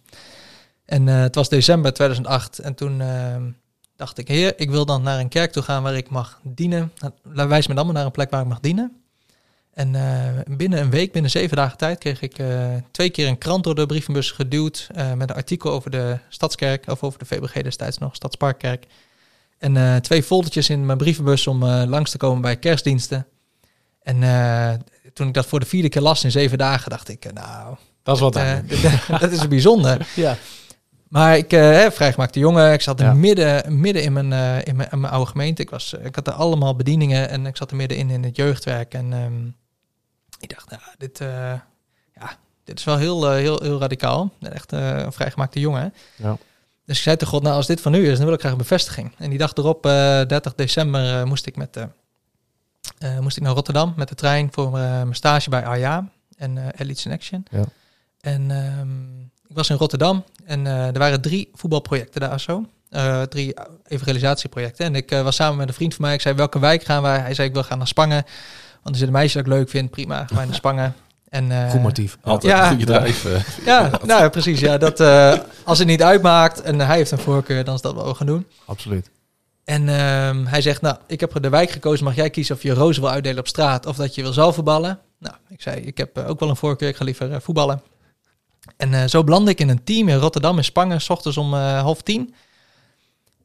En 0.86 1.08
eh, 1.10 1.20
het 1.20 1.36
was 1.36 1.50
december 1.50 1.94
2008. 1.94 2.60
En 2.60 2.76
toen 2.76 3.02
eh, 3.02 3.36
dacht 3.96 4.18
ik, 4.18 4.28
Heer, 4.28 4.54
ik 4.60 4.70
wil 4.70 4.86
dan 4.86 5.04
naar 5.04 5.20
een 5.20 5.30
kerk 5.30 5.52
toe 5.52 5.64
gaan 5.64 5.84
waar 5.84 5.96
ik 5.96 6.10
mag 6.10 6.40
dienen. 6.44 6.92
Nou, 7.34 7.48
Wijs 7.50 7.68
me 7.68 7.74
dan 7.74 7.86
maar 7.86 7.96
naar 7.96 8.06
een 8.06 8.12
plek 8.12 8.30
waar 8.30 8.42
ik 8.42 8.48
mag 8.48 8.60
dienen. 8.60 9.00
En 9.74 9.96
eh, 9.96 10.56
binnen 10.58 10.80
een 10.82 10.90
week, 10.90 11.12
binnen 11.12 11.32
zeven 11.32 11.58
dagen 11.58 11.78
tijd, 11.78 12.00
kreeg 12.00 12.22
ik 12.22 12.38
eh, 12.40 12.74
twee 12.92 13.10
keer 13.10 13.28
een 13.28 13.38
krant 13.38 13.64
door 13.64 13.76
de 13.76 13.86
brievenbus 13.86 14.32
geduwd. 14.32 14.88
met 15.16 15.30
een 15.30 15.36
artikel 15.36 15.72
over 15.72 15.92
de 15.92 16.18
Stadskerk, 16.30 16.88
of 16.88 17.04
over 17.04 17.20
de 17.20 17.26
VBG 17.26 17.62
destijds 17.62 17.98
nog, 17.98 18.16
Stadsparkkerk. 18.16 18.86
En 19.58 20.02
twee 20.02 20.24
foldertjes 20.24 20.70
in 20.70 20.86
mijn 20.86 20.98
brievenbus 20.98 21.48
om 21.48 21.66
langs 21.66 22.12
te 22.12 22.18
komen 22.18 22.42
bij 22.42 22.58
kerstdiensten. 22.58 23.28
En 24.02 24.20
toen 25.14 25.28
ik 25.28 25.34
dat 25.34 25.46
voor 25.46 25.60
de 25.60 25.66
vierde 25.66 25.90
keer 25.90 26.02
las 26.02 26.24
in 26.24 26.32
zeven 26.32 26.58
dagen, 26.58 26.90
dacht 26.90 27.10
ik, 27.10 27.34
nou, 27.34 27.76
Dat 28.04 28.16
is 28.16 28.22
wat 28.22 28.38
aan. 28.38 28.68
dat- 29.08 29.20
dat 29.22 29.32
is 29.32 29.48
bijzonder. 29.48 30.08
Ja. 30.16 30.38
Maar 31.10 31.38
ik, 31.38 31.54
eh 31.54 31.90
vrijgemaakte 31.90 32.40
jongen, 32.40 32.74
ik 32.74 32.82
zat 32.82 33.00
er 33.00 33.06
Ja. 33.06 33.14
midden, 33.14 33.80
midden 33.80 34.04
in, 34.04 34.14
mijn, 34.14 34.34
eh, 34.34 34.68
in, 34.68 34.76
mijn, 34.76 34.90
in 34.92 35.00
mijn 35.00 35.14
oude 35.14 35.30
gemeente. 35.32 35.62
Ik, 35.62 35.70
was, 35.70 35.94
ik 35.94 36.16
had 36.16 36.28
er 36.28 36.34
allemaal 36.34 36.76
bedieningen 36.76 37.30
en 37.30 37.46
ik 37.46 37.58
zat 37.58 37.70
er 37.72 37.78
middenin 37.78 38.10
in 38.10 38.24
het 38.24 38.36
jeugdwerk. 38.36 38.94
En 38.94 39.14
ehm, 39.14 39.46
ik 40.40 40.50
dacht, 40.50 40.70
nou, 40.70 40.82
dit, 40.98 41.22
eh, 41.22 41.28
ja, 42.16 42.38
dit 42.64 42.80
is 42.80 42.86
wel 42.86 42.98
heel, 42.98 43.30
eh, 43.30 43.36
heel, 43.36 43.60
heel 43.62 43.80
radicaal. 43.80 44.32
Echt 44.42 44.74
eh, 44.74 44.98
een 44.98 45.12
vrijgemaakte 45.14 45.60
jongen. 45.60 45.94
Ja. 46.16 46.38
Dus 46.86 46.98
ik 46.98 47.04
zei 47.04 47.16
tegen 47.16 47.34
God, 47.34 47.44
nou, 47.44 47.56
als 47.56 47.68
dit 47.68 47.82
van 47.82 47.94
u 47.94 48.10
is, 48.10 48.16
dan 48.18 48.26
wil 48.26 48.34
ik 48.34 48.40
graag 48.40 48.52
een 48.52 48.58
bevestiging. 48.58 49.12
En 49.18 49.30
die 49.30 49.40
dag 49.40 49.54
erop, 49.56 49.86
eh 49.86 49.92
30 50.28 50.56
december, 50.56 51.20
eh, 51.20 51.24
moest 51.24 51.46
ik 51.46 51.56
met 51.56 51.78
eh, 52.98 53.20
moest 53.20 53.38
ik 53.38 53.44
naar 53.44 53.54
Rotterdam 53.54 53.94
met 53.96 54.08
de 54.08 54.16
trein 54.16 54.48
voor 54.52 54.66
eh, 54.66 54.72
mijn 54.82 55.16
stage 55.16 55.50
bij 55.50 55.66
AJA 55.66 56.10
en 56.38 56.58
eh 56.58 56.68
Elites 56.78 57.06
in 57.06 57.12
Action. 57.12 57.46
Ja. 57.52 57.64
En 58.22 58.52
ehm, 58.52 58.98
ik 59.50 59.56
was 59.56 59.70
in 59.70 59.76
Rotterdam 59.78 60.24
en 60.46 60.68
eh, 60.68 60.88
er 60.88 61.00
waren 61.00 61.22
drie 61.22 61.50
voetbalprojecten 61.54 62.22
daar 62.22 62.40
zo. 62.40 62.66
Eh, 62.90 63.22
drie 63.22 63.54
evangelisatieprojecten. 63.88 64.86
En 64.86 64.96
ik 64.96 65.12
eh, 65.12 65.22
was 65.22 65.36
samen 65.36 65.58
met 65.58 65.68
een 65.68 65.74
vriend 65.74 65.94
van 65.94 66.06
mij. 66.06 66.14
Ik 66.14 66.22
zei, 66.22 66.36
welke 66.36 66.60
wijk 66.60 66.84
gaan 66.84 67.02
wij? 67.02 67.20
Hij 67.20 67.34
zei, 67.34 67.48
ik 67.48 67.54
wil 67.54 67.64
gaan 67.64 67.78
naar 67.78 67.88
Spangen. 67.88 68.24
Want 68.84 68.96
er 68.96 68.96
zit 68.96 69.08
een 69.08 69.14
meisje 69.14 69.38
dat 69.38 69.46
ik 69.46 69.52
leuk 69.54 69.70
vind. 69.70 69.90
Prima, 69.90 70.18
gaan 70.26 70.38
wij 70.38 70.46
naar 70.46 70.56
Spangen. 70.56 70.96
En, 71.30 71.52
eh, 71.52 71.70
Goed 71.70 71.82
motief. 71.82 72.18
Altijd 72.22 72.54
Ja. 72.54 72.64
een 72.64 72.70
goede 72.70 72.86
drijf. 72.86 73.28
Ja, 73.66 73.90
nou 74.04 74.22
ja, 74.22 74.30
precies. 74.30 74.60
Ja, 74.60 74.78
dat, 74.78 75.00
eh, 75.00 75.34
als 75.64 75.78
het 75.80 75.88
niet 75.88 76.04
uitmaakt 76.04 76.62
en 76.62 76.80
hij 76.80 76.96
heeft 76.96 77.12
een 77.12 77.18
voorkeur, 77.20 77.64
dan 77.64 77.76
is 77.76 77.82
dat 77.82 77.94
wat 77.94 78.06
we 78.08 78.14
gaan 78.14 78.28
doen. 78.28 78.46
Absoluut. 78.66 79.10
En 79.64 79.90
ehm, 79.90 80.46
hij 80.46 80.62
zegt, 80.62 80.82
nou, 80.82 80.98
ik 81.08 81.20
heb 81.20 81.42
de 81.42 81.50
wijk 81.50 81.70
gekozen. 81.72 82.06
Mag 82.06 82.16
jij 82.16 82.30
kiezen 82.30 82.56
of 82.56 82.64
je 82.64 82.74
rozen 82.74 83.02
wil 83.02 83.12
uitdelen 83.12 83.40
op 83.40 83.48
straat 83.48 83.86
of 83.86 83.96
dat 83.96 84.16
je 84.16 84.22
wil 84.22 84.34
zelf 84.34 84.56
voetballen? 84.56 85.00
Nou, 85.20 85.36
ik 85.50 85.62
zei, 85.62 85.82
ik 85.82 85.98
heb 85.98 86.18
ook 86.18 86.40
wel 86.40 86.50
een 86.50 86.56
voorkeur. 86.56 86.90
Ik 86.90 86.96
ga 86.96 87.04
liever 87.04 87.32
eh, 87.32 87.40
voetballen. 87.40 87.82
En 88.78 88.94
eh, 88.94 89.08
zo 89.08 89.24
belandde 89.24 89.52
ik 89.52 89.60
in 89.60 89.70
een 89.70 89.84
team 89.84 90.08
in 90.10 90.18
Rotterdam 90.18 90.58
in 90.58 90.64
Spangen, 90.64 91.02
s 91.02 91.10
ochtends 91.10 91.38
om 91.38 91.54
eh, 91.54 91.82
half 91.82 92.02
tien. 92.02 92.36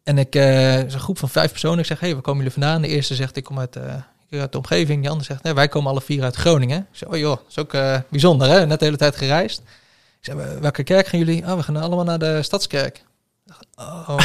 En 0.04 0.18
ik, 0.18 0.34
eh 0.34 0.82
is 0.84 0.94
een 0.94 1.00
groep 1.00 1.18
van 1.18 1.28
vijf 1.28 1.50
personen. 1.50 1.78
Ik 1.78 1.86
zeg, 1.86 2.00
hey, 2.00 2.12
waar 2.12 2.22
komen 2.22 2.44
jullie 2.44 2.58
vandaan? 2.60 2.82
De 2.82 2.88
eerste 2.88 3.14
zegt, 3.14 3.36
ik 3.36 3.44
kom 3.44 3.58
uit, 3.58 3.76
uit 4.30 4.52
de 4.52 4.58
omgeving. 4.58 5.00
Die 5.00 5.10
andere 5.10 5.26
zegt, 5.26 5.42
nee, 5.42 5.54
wij 5.54 5.68
komen 5.68 5.90
alle 5.90 6.00
vier 6.00 6.22
uit 6.22 6.36
Groningen. 6.36 6.78
Ik 6.78 6.98
zeg, 6.98 7.08
oh 7.08 7.16
joh, 7.16 7.36
dat 7.36 7.44
is 7.48 7.58
ook 7.58 7.76
bijzonder, 8.10 8.48
hè? 8.48 8.66
Net 8.66 8.78
de 8.78 8.84
hele 8.84 8.96
tijd 8.96 9.16
gereisd. 9.16 9.58
Ik 9.58 10.26
zeg, 10.26 10.34
"Wel- 10.34 10.60
welke 10.60 10.82
kerk 10.82 11.06
gaan 11.06 11.18
jullie? 11.18 11.42
Oh, 11.44 11.54
we 11.54 11.62
gaan 11.62 11.76
allemaal 11.76 12.04
naar 12.04 12.18
de 12.18 12.42
Stadskerk. 12.42 13.04
Oh, 13.76 14.18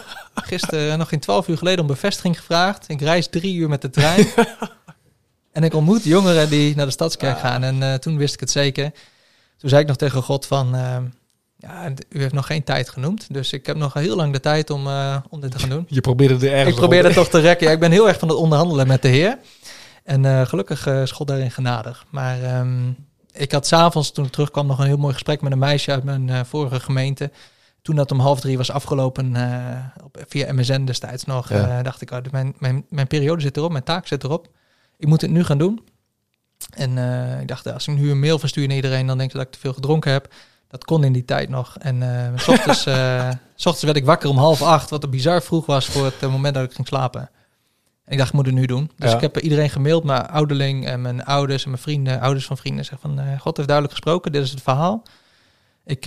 gisteren 0.34 0.98
nog 0.98 1.08
geen 1.08 1.20
twaalf 1.20 1.48
uur 1.48 1.58
geleden 1.58 1.80
om 1.80 1.86
bevestiging 1.86 2.38
gevraagd. 2.38 2.88
Ik 2.88 3.00
reis 3.00 3.26
drie 3.28 3.54
uur 3.54 3.68
met 3.68 3.82
de 3.82 3.90
trein. 3.90 4.26
en 5.52 5.64
ik 5.64 5.74
ontmoet 5.74 6.04
jongeren 6.04 6.48
die 6.50 6.76
naar 6.76 6.86
de 6.86 6.92
Stadskerk 6.92 7.38
gaan. 7.38 7.62
En 7.62 8.00
toen 8.00 8.16
wist 8.16 8.34
ik 8.34 8.40
het 8.40 8.50
zeker. 8.50 8.92
Toen 9.60 9.70
zei 9.70 9.82
ik 9.82 9.88
nog 9.88 9.96
tegen 9.96 10.22
God 10.22 10.46
van... 10.46 10.74
ehm, 10.74 11.04
ja, 11.56 11.92
u 12.08 12.20
heeft 12.20 12.32
nog 12.32 12.46
geen 12.46 12.64
tijd 12.64 12.88
genoemd. 12.88 13.26
Dus 13.34 13.52
ik 13.52 13.66
heb 13.66 13.76
nog 13.76 13.94
heel 13.94 14.16
lang 14.16 14.32
de 14.32 14.40
tijd 14.40 14.70
om, 14.70 14.86
eh, 14.86 15.16
om 15.28 15.40
dit 15.40 15.50
te 15.50 15.58
gaan 15.58 15.68
doen. 15.68 15.86
Je 15.96 16.00
probeerde 16.00 16.34
er 16.46 16.52
ergens 16.52 16.70
Ik 16.70 16.80
probeer 16.80 17.04
het 17.04 17.14
toch 17.14 17.28
te 17.28 17.38
rekken. 17.40 17.66
Ja, 17.66 17.72
ik 17.72 17.80
ben 17.80 17.90
heel 17.90 18.08
erg 18.08 18.18
van 18.18 18.28
het 18.28 18.36
onderhandelen 18.36 18.86
met 18.86 19.02
de 19.02 19.08
Heer. 19.08 19.38
En 20.04 20.24
eh, 20.24 20.46
gelukkig 20.46 20.86
eh 20.86 21.02
is 21.02 21.10
God 21.10 21.26
daarin 21.26 21.50
genadig. 21.50 22.04
Maar 22.10 22.42
ehm, 22.42 22.90
ik 23.32 23.52
had 23.52 23.66
s'avonds, 23.66 24.12
toen 24.12 24.24
ik 24.24 24.32
terugkwam, 24.32 24.66
nog 24.66 24.78
een 24.78 24.86
heel 24.86 24.96
mooi 24.96 25.12
gesprek 25.12 25.40
met 25.40 25.52
een 25.52 25.58
meisje 25.58 25.90
uit 25.90 26.04
mijn 26.04 26.46
vorige 26.46 26.80
gemeente. 26.80 27.30
Toen 27.82 27.96
dat 27.96 28.10
om 28.12 28.20
half 28.20 28.40
drie 28.40 28.56
was 28.56 28.70
afgelopen, 28.70 29.36
op, 30.04 30.24
via 30.28 30.52
MSN 30.52 30.84
destijds 30.84 31.24
nog, 31.24 31.48
Ja. 31.48 31.82
dacht 31.82 32.00
ik, 32.00 32.10
oh, 32.10 32.18
mijn, 32.30 32.54
mijn, 32.58 32.84
mijn 32.88 33.06
periode 33.06 33.40
zit 33.42 33.56
erop, 33.56 33.70
mijn 33.70 33.84
taak 33.84 34.06
zit 34.06 34.24
erop. 34.24 34.48
Ik 34.98 35.06
moet 35.08 35.20
het 35.20 35.30
nu 35.30 35.44
gaan 35.44 35.58
doen. 35.58 35.80
En 36.70 36.98
eh, 36.98 37.40
ik 37.40 37.48
dacht, 37.48 37.72
als 37.72 37.86
ik 37.88 37.94
nu 37.94 38.10
een 38.10 38.20
mail 38.20 38.38
verstuur 38.38 38.66
naar 38.66 38.76
iedereen, 38.76 39.06
dan 39.06 39.18
denk 39.18 39.30
ze 39.30 39.36
dat 39.36 39.46
ik 39.46 39.52
te 39.52 39.58
veel 39.58 39.72
gedronken 39.72 40.12
heb. 40.12 40.32
Dat 40.68 40.84
kon 40.84 41.04
in 41.04 41.12
die 41.12 41.24
tijd 41.24 41.48
nog. 41.48 41.76
En 41.78 42.02
eh, 42.02 42.38
s 42.38 42.48
ochtends, 42.54 42.80
s 43.54 43.66
ochtends 43.66 43.82
werd 43.82 43.96
ik 43.96 44.04
wakker 44.04 44.28
om 44.28 44.36
half 44.38 44.62
acht, 44.62 44.90
wat 44.90 45.02
er 45.02 45.08
bizar 45.08 45.42
vroeg 45.42 45.66
was 45.66 45.86
voor 45.86 46.04
het 46.04 46.20
moment 46.20 46.54
dat 46.54 46.64
ik 46.64 46.72
ging 46.72 46.86
slapen. 46.86 47.20
En 48.04 48.12
ik 48.12 48.18
dacht, 48.18 48.28
ik 48.30 48.34
moet 48.34 48.46
het 48.46 48.54
nu 48.54 48.66
doen. 48.66 48.90
Dus 48.96 49.10
Ja. 49.10 49.14
ik 49.16 49.20
heb 49.20 49.38
iedereen 49.38 49.70
gemaild, 49.70 50.04
mijn 50.04 50.26
ouderling 50.28 50.86
en 50.86 51.02
mijn 51.02 51.24
ouders 51.24 51.64
en 51.64 51.70
mijn 51.70 51.82
vrienden, 51.82 52.20
ouders 52.20 52.46
van 52.46 52.56
vrienden. 52.56 52.84
Zeg 52.84 52.98
van, 53.00 53.18
God 53.38 53.56
heeft 53.56 53.68
duidelijk 53.68 53.90
gesproken, 53.98 54.32
dit 54.32 54.42
is 54.42 54.50
het 54.50 54.62
verhaal. 54.62 55.02
Ik 55.84 56.04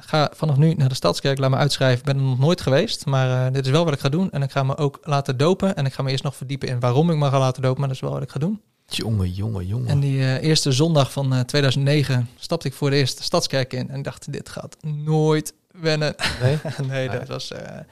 ga 0.00 0.30
vanaf 0.34 0.56
nu 0.56 0.74
naar 0.74 0.88
de 0.88 0.94
Stadskerk, 0.94 1.38
laat 1.38 1.50
me 1.50 1.56
uitschrijven. 1.56 1.98
Ik 1.98 2.04
ben 2.04 2.16
er 2.16 2.22
nog 2.22 2.38
nooit 2.38 2.60
geweest, 2.60 3.06
maar 3.06 3.52
dit 3.52 3.64
is 3.66 3.70
wel 3.72 3.84
wat 3.84 3.94
ik 3.94 4.00
ga 4.00 4.08
doen. 4.08 4.30
En 4.30 4.42
ik 4.42 4.50
ga 4.50 4.62
me 4.62 4.76
ook 4.76 4.98
laten 5.02 5.36
dopen. 5.36 5.76
En 5.76 5.86
ik 5.86 5.92
ga 5.92 6.02
me 6.02 6.10
eerst 6.10 6.24
nog 6.24 6.36
verdiepen 6.36 6.68
in 6.68 6.80
waarom 6.80 7.10
ik 7.10 7.16
me 7.16 7.28
ga 7.30 7.38
laten 7.38 7.62
dopen, 7.62 7.78
maar 7.78 7.88
dat 7.88 7.96
is 7.96 8.02
wel 8.02 8.12
wat 8.12 8.22
ik 8.22 8.30
ga 8.30 8.38
doen. 8.38 8.60
Jongen, 8.86 9.30
jongen, 9.30 9.66
jongen. 9.66 9.88
En 9.88 10.00
die 10.00 10.18
eh, 10.20 10.42
eerste 10.42 10.72
zondag 10.72 11.12
van 11.12 11.34
eh, 11.34 11.40
2009 11.40 12.28
stapte 12.38 12.66
ik 12.68 12.74
voor 12.74 12.90
de 12.90 12.96
eerste 12.96 13.22
Stadskerk 13.22 13.72
in. 13.72 13.90
En 13.90 14.02
dacht, 14.02 14.32
dit 14.32 14.48
gaat 14.48 14.76
nooit 14.82 15.54
wennen. 15.70 16.14
Nee? 16.42 16.58
nee, 16.86 17.08
dat 17.08 17.28
was... 17.28 17.50
eh, 17.52 17.58
het 17.66 17.84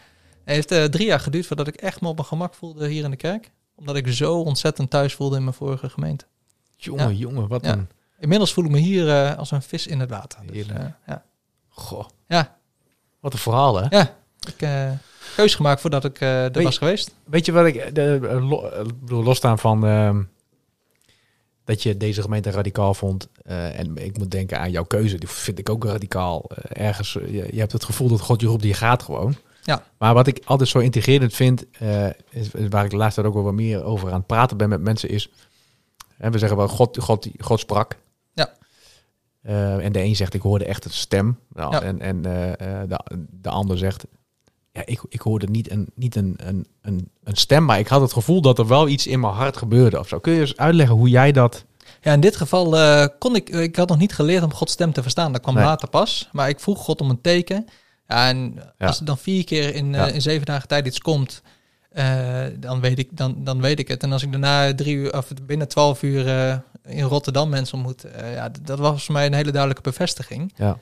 heeft 0.44 0.70
eh, 0.70 0.84
drie 0.84 1.06
jaar 1.06 1.20
geduurd 1.20 1.46
voordat 1.46 1.66
ik 1.68 1.74
echt 1.74 2.00
me 2.00 2.08
op 2.08 2.14
mijn 2.16 2.26
gemak 2.28 2.54
voelde 2.54 2.88
hier 2.88 3.04
in 3.04 3.10
de 3.10 3.16
kerk. 3.16 3.50
Omdat 3.76 3.96
ik 3.96 4.08
zo 4.08 4.34
ontzettend 4.40 4.90
thuis 4.90 5.14
voelde 5.14 5.36
in 5.36 5.42
mijn 5.42 5.54
vorige 5.56 5.88
gemeente. 5.88 6.24
Jongen, 6.76 7.08
Ja. 7.08 7.14
jongen, 7.18 7.48
wat 7.48 7.64
Ja. 7.64 7.72
een... 7.72 7.88
Inmiddels 8.18 8.52
voel 8.52 8.64
ik 8.64 8.70
me 8.70 8.78
hier 8.78 9.08
eh, 9.08 9.38
als 9.38 9.50
een 9.50 9.62
vis 9.62 9.86
in 9.86 10.00
het 10.00 10.10
water. 10.10 10.38
Dus, 10.52 10.66
eh, 10.66 10.84
ja. 11.06 11.22
Goh. 11.68 12.04
Ja. 12.28 12.56
Wat 13.20 13.32
een 13.32 13.38
verhaal, 13.38 13.76
hè? 13.82 13.96
ja, 13.96 14.14
ik 14.48 14.62
eh 14.62 14.90
keus 15.36 15.54
gemaakt 15.54 15.80
voordat 15.80 16.04
ik 16.04 16.20
eh 16.20 16.44
er 16.44 16.52
Weet- 16.52 16.64
was 16.64 16.78
geweest. 16.78 17.14
Weet 17.24 17.46
je 17.46 17.52
wat 17.52 17.66
ik... 17.66 17.94
De, 17.94 18.20
eh, 18.30 18.48
lo- 18.48 18.68
eh, 18.68 18.84
losstaan 19.08 19.58
van... 19.58 19.84
dat 21.64 21.82
je 21.82 21.96
deze 21.96 22.22
gemeente 22.22 22.50
radicaal 22.50 22.94
vond. 22.94 23.28
eh, 23.42 23.78
en 23.78 23.96
ik 23.96 24.18
moet 24.18 24.30
denken 24.30 24.58
aan 24.58 24.70
jouw 24.70 24.84
keuze. 24.84 25.18
Die 25.18 25.28
vind 25.28 25.58
ik 25.58 25.68
ook 25.68 25.84
radicaal. 25.84 26.50
Eh, 26.54 26.86
ergens, 26.86 27.16
eh, 27.16 27.32
je, 27.32 27.48
je 27.52 27.58
hebt 27.58 27.72
het 27.72 27.84
gevoel 27.84 28.08
dat 28.08 28.20
God 28.20 28.40
je 28.40 28.46
roept, 28.46 28.62
die 28.62 28.74
gaat 28.74 29.02
gewoon. 29.02 29.36
Ja. 29.62 29.84
Maar 29.98 30.14
wat 30.14 30.26
ik 30.26 30.40
altijd 30.44 30.68
zo 30.68 30.78
integrerend 30.78 31.34
vind... 31.34 31.64
is, 32.30 32.50
waar 32.68 32.84
ik 32.84 32.90
de 32.90 32.96
laatste 32.96 33.20
tijd 33.20 33.26
ook 33.26 33.34
wel 33.34 33.50
wat 33.50 33.60
meer 33.60 33.84
over 33.84 34.08
aan 34.08 34.18
het 34.18 34.26
praten 34.26 34.56
ben 34.56 34.68
met 34.68 34.80
mensen... 34.80 35.08
is... 35.08 35.30
Hè, 36.16 36.30
we 36.30 36.38
zeggen 36.38 36.56
wel, 36.56 36.68
God, 36.68 36.98
God, 36.98 37.28
God 37.38 37.60
sprak. 37.60 37.98
Ja. 38.32 38.52
En 39.78 39.92
de 39.92 40.00
een 40.00 40.16
zegt, 40.16 40.34
ik 40.34 40.42
hoorde 40.42 40.64
echt 40.64 40.84
een 40.84 40.90
stem. 40.90 41.38
Nou, 41.48 41.72
Ja. 41.72 41.82
En, 41.82 42.00
en 42.00 42.22
de, 42.22 42.96
de 43.30 43.48
ander 43.48 43.78
zegt, 43.78 44.04
ja, 44.74 44.82
ik, 44.84 45.00
ik 45.08 45.20
hoorde 45.20 45.46
niet, 45.46 45.70
een, 45.70 45.88
niet 45.94 46.16
een, 46.16 46.34
een, 46.36 46.66
een, 46.82 47.08
een 47.24 47.36
stem, 47.36 47.64
maar 47.64 47.78
ik 47.78 47.86
had 47.88 48.00
het 48.00 48.12
gevoel 48.12 48.40
dat 48.40 48.58
er 48.58 48.66
wel 48.66 48.88
iets 48.88 49.06
in 49.06 49.20
mijn 49.20 49.32
hart 49.32 49.56
gebeurde 49.56 49.98
of 49.98 50.08
zo. 50.08 50.18
Kun 50.18 50.32
je 50.32 50.40
eens 50.40 50.56
uitleggen 50.56 50.96
hoe 50.96 51.08
jij 51.08 51.32
dat... 51.32 51.64
Ja, 52.00 52.12
in 52.12 52.20
dit 52.20 52.36
geval 52.36 52.78
eh, 52.78 53.06
kon 53.18 53.34
ik, 53.36 53.48
ik 53.48 53.76
had 53.76 53.88
nog 53.88 53.98
niet 53.98 54.14
geleerd 54.14 54.42
om 54.42 54.52
Gods 54.54 54.72
stem 54.72 54.92
te 54.92 55.02
verstaan. 55.02 55.32
Dat 55.32 55.40
kwam 55.40 55.54
Nee. 55.54 55.64
later 55.64 55.88
pas. 55.88 56.28
Maar 56.32 56.48
ik 56.48 56.60
vroeg 56.60 56.78
God 56.84 57.00
om 57.00 57.10
een 57.10 57.20
teken. 57.20 57.66
Ja, 58.08 58.28
en 58.28 58.54
Ja. 58.78 58.86
als 58.86 58.98
er 58.98 59.04
dan 59.04 59.18
vier 59.18 59.44
keer 59.44 59.74
in, 59.74 59.94
eh, 59.94 60.14
in 60.14 60.22
zeven 60.22 60.46
dagen 60.46 60.68
tijd 60.68 60.86
iets 60.86 60.98
komt, 61.00 61.42
eh, 61.90 62.42
dan, 62.58 62.80
weet 62.80 62.98
ik, 62.98 63.08
dan, 63.16 63.34
dan 63.44 63.60
weet 63.60 63.78
ik 63.78 63.88
het. 63.88 64.02
En 64.02 64.12
als 64.12 64.22
ik 64.22 64.30
daarna 64.30 64.74
drie 64.74 64.94
uur, 64.96 65.16
of 65.16 65.28
binnen 65.42 65.68
twaalf 65.68 66.02
uur 66.02 66.28
eh, 66.28 66.56
in 66.86 67.02
Rotterdam 67.04 67.48
mensen 67.48 67.74
ontmoet, 67.76 68.04
eh, 68.04 68.34
ja, 68.34 68.50
dat 68.62 68.78
was 68.78 69.04
voor 69.04 69.14
mij 69.14 69.26
een 69.26 69.34
hele 69.34 69.50
duidelijke 69.50 69.82
bevestiging. 69.90 70.52
Ja. 70.56 70.78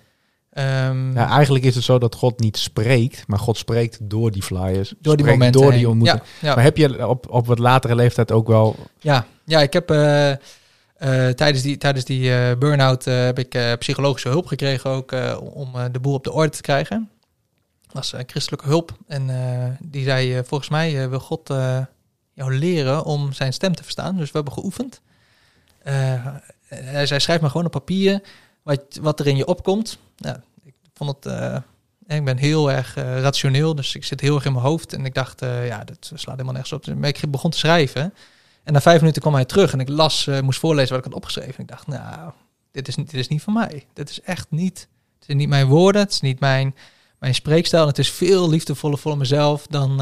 Ehm, 0.53 1.12
Ja, 1.12 1.29
eigenlijk 1.29 1.65
is 1.65 1.75
het 1.75 1.85
zo 1.85 1.99
dat 1.99 2.15
God 2.15 2.41
niet 2.41 2.57
spreekt, 2.57 3.25
maar 3.27 3.38
God 3.38 3.57
spreekt 3.57 3.99
door 4.03 4.31
die 4.31 4.43
flyers. 4.43 4.95
door 5.01 5.17
die 5.17 5.27
momenten 5.27 5.61
Door 5.61 5.71
die 5.71 5.79
heen. 5.81 5.88
ontmoeting. 5.88 6.23
Ja, 6.41 6.49
ja. 6.49 6.55
Maar 6.55 6.65
heb 6.65 6.77
je 6.77 7.09
op, 7.09 7.31
op 7.31 7.47
wat 7.47 7.59
latere 7.59 7.95
leeftijd 7.95 8.33
ook 8.33 8.47
wel... 8.47 8.77
Ja, 8.99 9.27
ja 9.45 9.61
ik 9.61 9.73
heb 9.73 9.91
eh, 9.91 10.31
eh, 10.31 10.38
tijdens 11.35 11.62
die, 11.62 11.77
tijdens 11.77 12.05
die 12.05 12.35
eh, 12.35 12.57
burn-out 12.59 13.05
heb 13.05 13.38
ik 13.38 13.77
psychologische 13.79 14.29
hulp 14.29 14.47
gekregen 14.47 14.91
ook 14.91 15.15
om 15.55 15.73
de 15.93 16.01
boel 16.01 16.15
op 16.15 16.25
de 16.25 16.33
orde 16.33 16.51
te 16.51 16.62
krijgen. 16.62 17.11
Dat 17.83 17.93
was 18.11 18.23
christelijke 18.27 18.67
hulp. 18.67 18.97
En 19.07 19.31
die 19.81 20.05
zei, 20.05 20.43
volgens 20.45 20.71
mij 20.71 21.09
wil 21.09 21.21
God 21.21 21.49
jou 22.33 22.59
leren 22.59 23.05
om 23.05 23.33
zijn 23.33 23.53
stem 23.53 23.75
te 23.75 23.83
verstaan. 23.83 24.17
Dus 24.17 24.27
we 24.27 24.37
hebben 24.37 24.53
geoefend. 24.53 25.01
Hij 26.69 27.07
zei, 27.07 27.21
schrijf 27.21 27.41
maar 27.41 27.51
gewoon 27.51 27.67
op 27.67 27.73
papier 27.73 28.21
wat, 28.62 28.81
wat 29.01 29.20
er 29.20 29.27
in 29.27 29.37
je 29.37 29.46
opkomt. 29.46 29.98
Ik 30.64 30.75
vond 30.94 31.11
het... 31.25 31.27
eh, 31.27 31.57
ik 32.07 32.25
ben 32.25 32.37
heel 32.37 32.70
erg 32.70 32.96
eh, 32.96 33.20
rationeel, 33.20 33.75
dus 33.75 33.94
ik 33.94 34.05
zit 34.05 34.20
heel 34.20 34.35
erg 34.35 34.44
in 34.44 34.53
mijn 34.53 34.64
hoofd. 34.64 34.92
En 34.92 35.05
ik 35.05 35.14
dacht, 35.14 35.42
eh, 35.42 35.66
ja, 35.66 35.85
dat 35.85 36.11
slaat 36.14 36.35
helemaal 36.35 36.53
nergens 36.53 36.72
op. 36.72 36.87
Maar 36.94 37.09
ik 37.09 37.31
begon 37.31 37.51
te 37.51 37.59
schrijven. 37.59 38.14
En 38.62 38.72
na 38.72 38.81
vijf 38.81 39.01
minuten 39.01 39.22
kwam 39.22 39.35
hij 39.35 39.44
terug 39.44 39.72
en 39.72 39.81
ik 39.81 39.88
las, 39.88 40.29
moest 40.42 40.59
voorlezen 40.59 40.88
wat 40.90 40.98
ik 40.98 41.05
had 41.05 41.14
opgeschreven. 41.14 41.55
En 41.55 41.62
ik 41.62 41.68
dacht, 41.68 41.87
nou, 41.87 42.31
dit 42.70 42.88
is, 42.88 42.96
niet- 42.96 43.11
dit 43.11 43.20
is 43.20 43.29
niet 43.29 43.42
van 43.42 43.53
mij. 43.53 43.87
Dit 43.92 44.11
is 44.11 44.20
echt 44.20 44.46
niet, 44.51 44.88
het 45.18 45.29
is 45.29 45.35
niet 45.35 45.48
mijn 45.48 45.66
woorden, 45.66 46.03
het 46.03 46.11
is 46.12 46.20
niet 46.20 46.40
mijn, 46.40 46.75
mijn 47.18 47.35
spreekstijl. 47.35 47.83
En 47.83 47.88
het 47.88 47.98
is 47.98 48.11
veel 48.11 48.48
liefdevoller 48.48 48.98
voor 48.98 49.16
mezelf 49.16 49.66
dan, 49.66 49.96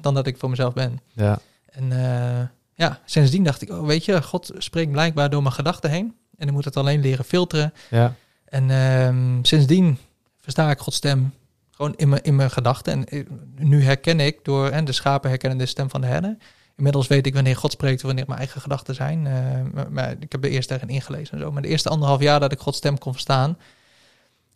dan 0.00 0.14
dat 0.14 0.26
ik 0.26 0.38
voor 0.38 0.50
mezelf 0.50 0.74
ben. 0.74 1.00
Ja. 1.12 1.38
En 1.70 1.88
ja, 2.74 3.00
sindsdien 3.04 3.44
dacht 3.44 3.62
ik, 3.62 3.70
oh, 3.70 3.86
weet 3.86 4.04
je, 4.04 4.22
God 4.22 4.50
spreekt 4.58 4.90
blijkbaar 4.92 5.30
door 5.30 5.42
mijn 5.42 5.54
gedachten 5.54 5.90
heen. 5.90 6.16
En 6.38 6.46
ik 6.46 6.52
moet 6.52 6.64
het 6.64 6.76
alleen 6.76 7.00
leren 7.00 7.24
filteren. 7.24 7.74
Ja. 7.90 8.14
En 8.44 8.70
ehm, 8.70 9.42
sindsdien 9.42 9.98
versta 10.38 10.70
ik 10.70 10.78
Gods 10.78 10.96
stem 10.96 11.32
gewoon 11.70 11.94
in 11.96 12.08
mijn, 12.08 12.22
in 12.22 12.36
mijn 12.36 12.50
gedachten. 12.50 12.92
En 12.92 13.06
eh, 13.06 13.24
nu 13.56 13.82
herken 13.82 14.20
ik 14.20 14.38
door, 14.42 14.68
en 14.68 14.84
de 14.84 14.92
schapen 14.92 15.28
herkennen 15.28 15.58
de 15.58 15.66
stem 15.66 15.90
van 15.90 16.00
de 16.00 16.06
herder. 16.06 16.36
Inmiddels 16.76 17.06
weet 17.06 17.26
ik 17.26 17.34
wanneer 17.34 17.56
God 17.56 17.72
spreekt, 17.72 18.02
wanneer 18.02 18.24
mijn 18.26 18.38
eigen 18.38 18.60
gedachten 18.60 18.94
zijn. 18.94 19.26
Eh, 19.26 19.32
maar, 19.72 19.92
maar 19.92 20.14
ik 20.20 20.32
heb 20.32 20.44
er 20.44 20.50
eerst 20.50 20.68
daarin 20.68 20.88
ingelezen 20.88 21.34
en 21.34 21.40
zo. 21.40 21.52
Maar 21.52 21.62
de 21.62 21.68
eerste 21.68 21.88
anderhalf 21.88 22.20
jaar 22.20 22.40
dat 22.40 22.52
ik 22.52 22.58
Gods 22.58 22.76
stem 22.76 22.98
kon 22.98 23.12
verstaan, 23.12 23.58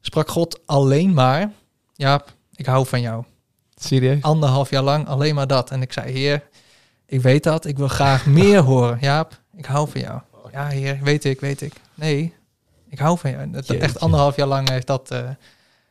sprak 0.01 0.29
God 0.29 0.61
alleen 0.66 1.14
maar, 1.14 1.53
ja, 1.95 2.25
ik 2.55 2.66
hou 2.66 2.87
van 2.87 3.01
jou. 3.01 3.25
Serieus? 3.75 4.23
Anderhalf 4.23 4.71
jaar 4.71 4.83
lang 4.83 5.07
alleen 5.07 5.35
maar 5.35 5.47
dat. 5.47 5.71
En 5.71 5.83
ik 5.83 5.92
zei, 5.92 6.12
heer, 6.12 6.42
ik 7.07 7.21
weet 7.21 7.42
dat, 7.42 7.64
ik 7.64 7.77
wil 7.77 7.88
graag 7.88 8.27
meer 8.27 8.61
horen. 8.61 8.99
Jaap, 9.01 9.40
ik 9.57 9.64
hou 9.64 9.88
van 9.88 10.01
jou. 10.01 10.21
Ja, 10.53 10.67
heer, 10.67 10.99
weet 11.03 11.25
ik, 11.25 11.41
weet 11.41 11.61
ik. 11.61 11.73
Nee, 11.95 12.35
ik 12.88 12.99
hou 12.99 13.19
van 13.19 13.31
jou. 13.31 13.51
Dat, 13.51 13.67
Jeetje. 13.67 13.83
echt 13.83 14.01
anderhalf 14.01 14.37
jaar 14.37 14.47
lang 14.47 14.69
heeft 14.69 14.87
dat, 14.87 15.11
eh, 15.11 15.31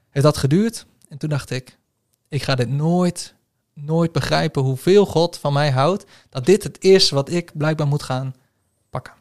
heeft 0.09 0.25
dat 0.25 0.37
geduurd. 0.37 0.85
En 1.09 1.17
toen 1.17 1.29
dacht 1.29 1.49
ik, 1.49 1.77
ik 2.27 2.43
ga 2.43 2.55
dit 2.55 2.69
nooit, 2.69 3.33
nooit 3.73 4.11
begrijpen 4.11 4.61
hoeveel 4.61 5.05
God 5.05 5.37
van 5.37 5.53
mij 5.53 5.71
houdt. 5.71 6.05
Dat 6.29 6.45
dit 6.45 6.63
het 6.63 6.83
is 6.83 7.09
wat 7.09 7.29
ik 7.29 7.51
blijkbaar 7.53 7.87
moet 7.87 8.03
gaan 8.03 8.35
pakken. 8.89 9.13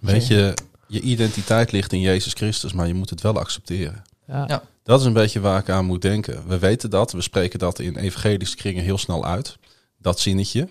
Weet 0.00 0.26
je, 0.26 0.54
je 0.86 1.00
identiteit 1.00 1.72
ligt 1.72 1.92
in 1.92 2.00
Jezus 2.00 2.32
Christus, 2.32 2.72
maar 2.72 2.86
je 2.86 2.94
moet 2.94 3.10
het 3.10 3.20
wel 3.20 3.38
accepteren. 3.38 4.02
Ja. 4.26 4.44
Ja. 4.48 4.62
Dat 4.82 5.00
is 5.00 5.06
een 5.06 5.12
beetje 5.12 5.40
waar 5.40 5.60
ik 5.60 5.68
aan 5.68 5.84
moet 5.84 6.02
denken. 6.02 6.48
We 6.48 6.58
weten 6.58 6.90
dat, 6.90 7.12
we 7.12 7.20
spreken 7.20 7.58
dat 7.58 7.78
in 7.78 7.96
evangelische 7.96 8.56
kringen 8.56 8.84
heel 8.84 8.98
snel 8.98 9.24
uit. 9.24 9.58
Dat 9.98 10.20
zinnetje. 10.20 10.68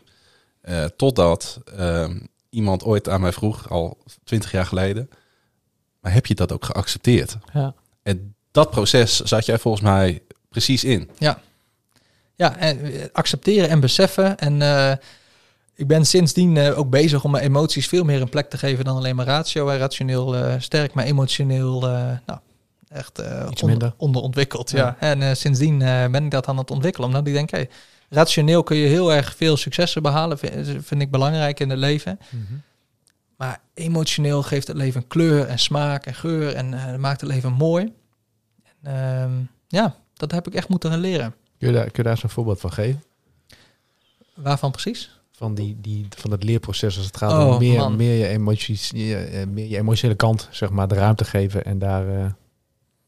Eh, 0.62 0.86
totdat 0.86 1.60
ehm, 1.78 2.20
iemand 2.50 2.84
ooit 2.84 3.10
aan 3.10 3.22
mij 3.22 3.32
vroeg, 3.32 3.70
al 3.70 3.98
twintig 4.24 4.52
jaar 4.52 4.66
geleden. 4.66 5.10
maar 6.02 6.14
heb 6.14 6.26
je 6.26 6.36
dat 6.36 6.52
ook 6.52 6.66
geaccepteerd? 6.66 7.38
Ja. 7.54 7.74
En 8.04 8.36
dat 8.52 8.70
proces 8.70 9.20
zat 9.20 9.46
jij 9.46 9.58
volgens 9.60 9.84
mij 9.84 10.22
precies 10.50 10.84
in. 10.84 11.10
Ja, 12.36 12.58
en 12.58 12.82
eh, 12.84 13.06
accepteren 13.12 13.70
en 13.70 13.80
beseffen. 13.80 14.38
En 14.38 14.62
eh, 14.62 14.92
ik 15.76 15.88
ben 15.88 16.06
sindsdien 16.06 16.58
eh, 16.58 16.78
ook 16.80 16.90
bezig 16.90 17.24
om 17.24 17.32
mijn 17.32 17.44
emoties 17.44 17.88
veel 17.88 18.04
meer 18.04 18.22
een 18.22 18.30
plek 18.30 18.50
te 18.50 18.58
geven 18.58 18.86
dan 18.86 18.96
alleen 18.98 19.16
maar 19.16 19.26
ratio. 19.26 19.68
en 19.70 19.78
Rationeel 19.78 20.36
eh, 20.36 20.54
sterk, 20.60 20.94
maar 20.94 21.06
emotioneel 21.06 21.84
eh, 21.88 21.92
nou, 22.26 22.40
echt 22.88 23.20
eh, 23.20 23.26
Iets 23.52 23.62
onder- 23.62 23.66
minder. 23.78 23.94
onderontwikkeld. 23.98 24.72
Ja. 24.72 24.78
Ja. 24.78 24.96
En 25.00 25.22
eh, 25.22 25.34
sindsdien 25.34 25.82
eh, 25.82 26.08
ben 26.08 26.26
ik 26.26 26.32
dat 26.32 26.48
aan 26.48 26.58
het 26.58 26.72
ontwikkelen. 26.72 27.08
Omdat 27.08 27.28
ik 27.28 27.34
denk, 27.34 27.50
hey, 27.50 27.70
rationeel 28.10 28.64
kun 28.64 28.78
je 28.78 28.88
heel 28.88 29.14
erg 29.14 29.36
veel 29.36 29.58
successen 29.58 30.02
behalen. 30.02 30.38
Vind, 30.38 30.86
vind 30.86 31.02
ik 31.02 31.12
belangrijk 31.12 31.60
in 31.60 31.70
het 31.70 31.80
leven. 31.80 32.20
Maar 33.38 33.60
emotioneel 33.74 34.44
geeft 34.44 34.68
het 34.68 34.78
leven 34.78 35.08
kleur 35.08 35.46
en 35.48 35.60
smaak 35.60 36.06
en 36.06 36.14
geur. 36.16 36.54
En 36.56 36.74
eh, 36.74 36.96
maakt 36.96 37.22
het 37.22 37.30
leven 37.30 37.52
mooi. 37.54 37.94
En, 38.82 38.96
ehm, 39.22 39.32
ja, 39.68 39.96
dat 40.14 40.32
heb 40.32 40.48
ik 40.48 40.54
echt 40.54 40.70
moeten 40.70 40.98
leren. 41.00 41.36
Kun 41.58 41.68
je 41.68 41.74
daar, 41.74 41.84
kun 41.84 41.94
je 41.96 42.04
daar 42.04 42.12
eens 42.12 42.24
een 42.24 42.30
voorbeeld 42.30 42.60
van 42.60 42.72
geven? 42.74 43.04
Waarvan 44.36 44.72
precies? 44.72 45.12
Van, 45.32 45.56
die, 45.56 45.78
die, 45.82 46.08
van 46.18 46.32
het 46.32 46.44
leerproces 46.44 46.98
als 46.98 47.06
het 47.06 47.18
gaat 47.18 47.32
Oh, 47.32 47.54
om 47.54 47.58
meer, 47.60 47.78
man. 47.80 47.96
meer, 47.96 48.14
je 48.18 48.28
emoties, 48.28 48.92
je, 48.96 49.16
eh, 49.16 49.48
meer 49.48 49.68
je 49.68 49.78
emotionele 49.78 50.18
kant, 50.18 50.48
zeg 50.52 50.70
maar, 50.70 50.88
de 50.88 50.96
ruimte 50.96 51.26
geven 51.26 51.66
en 51.66 51.80
daar... 51.80 52.08
eh, 52.20 52.26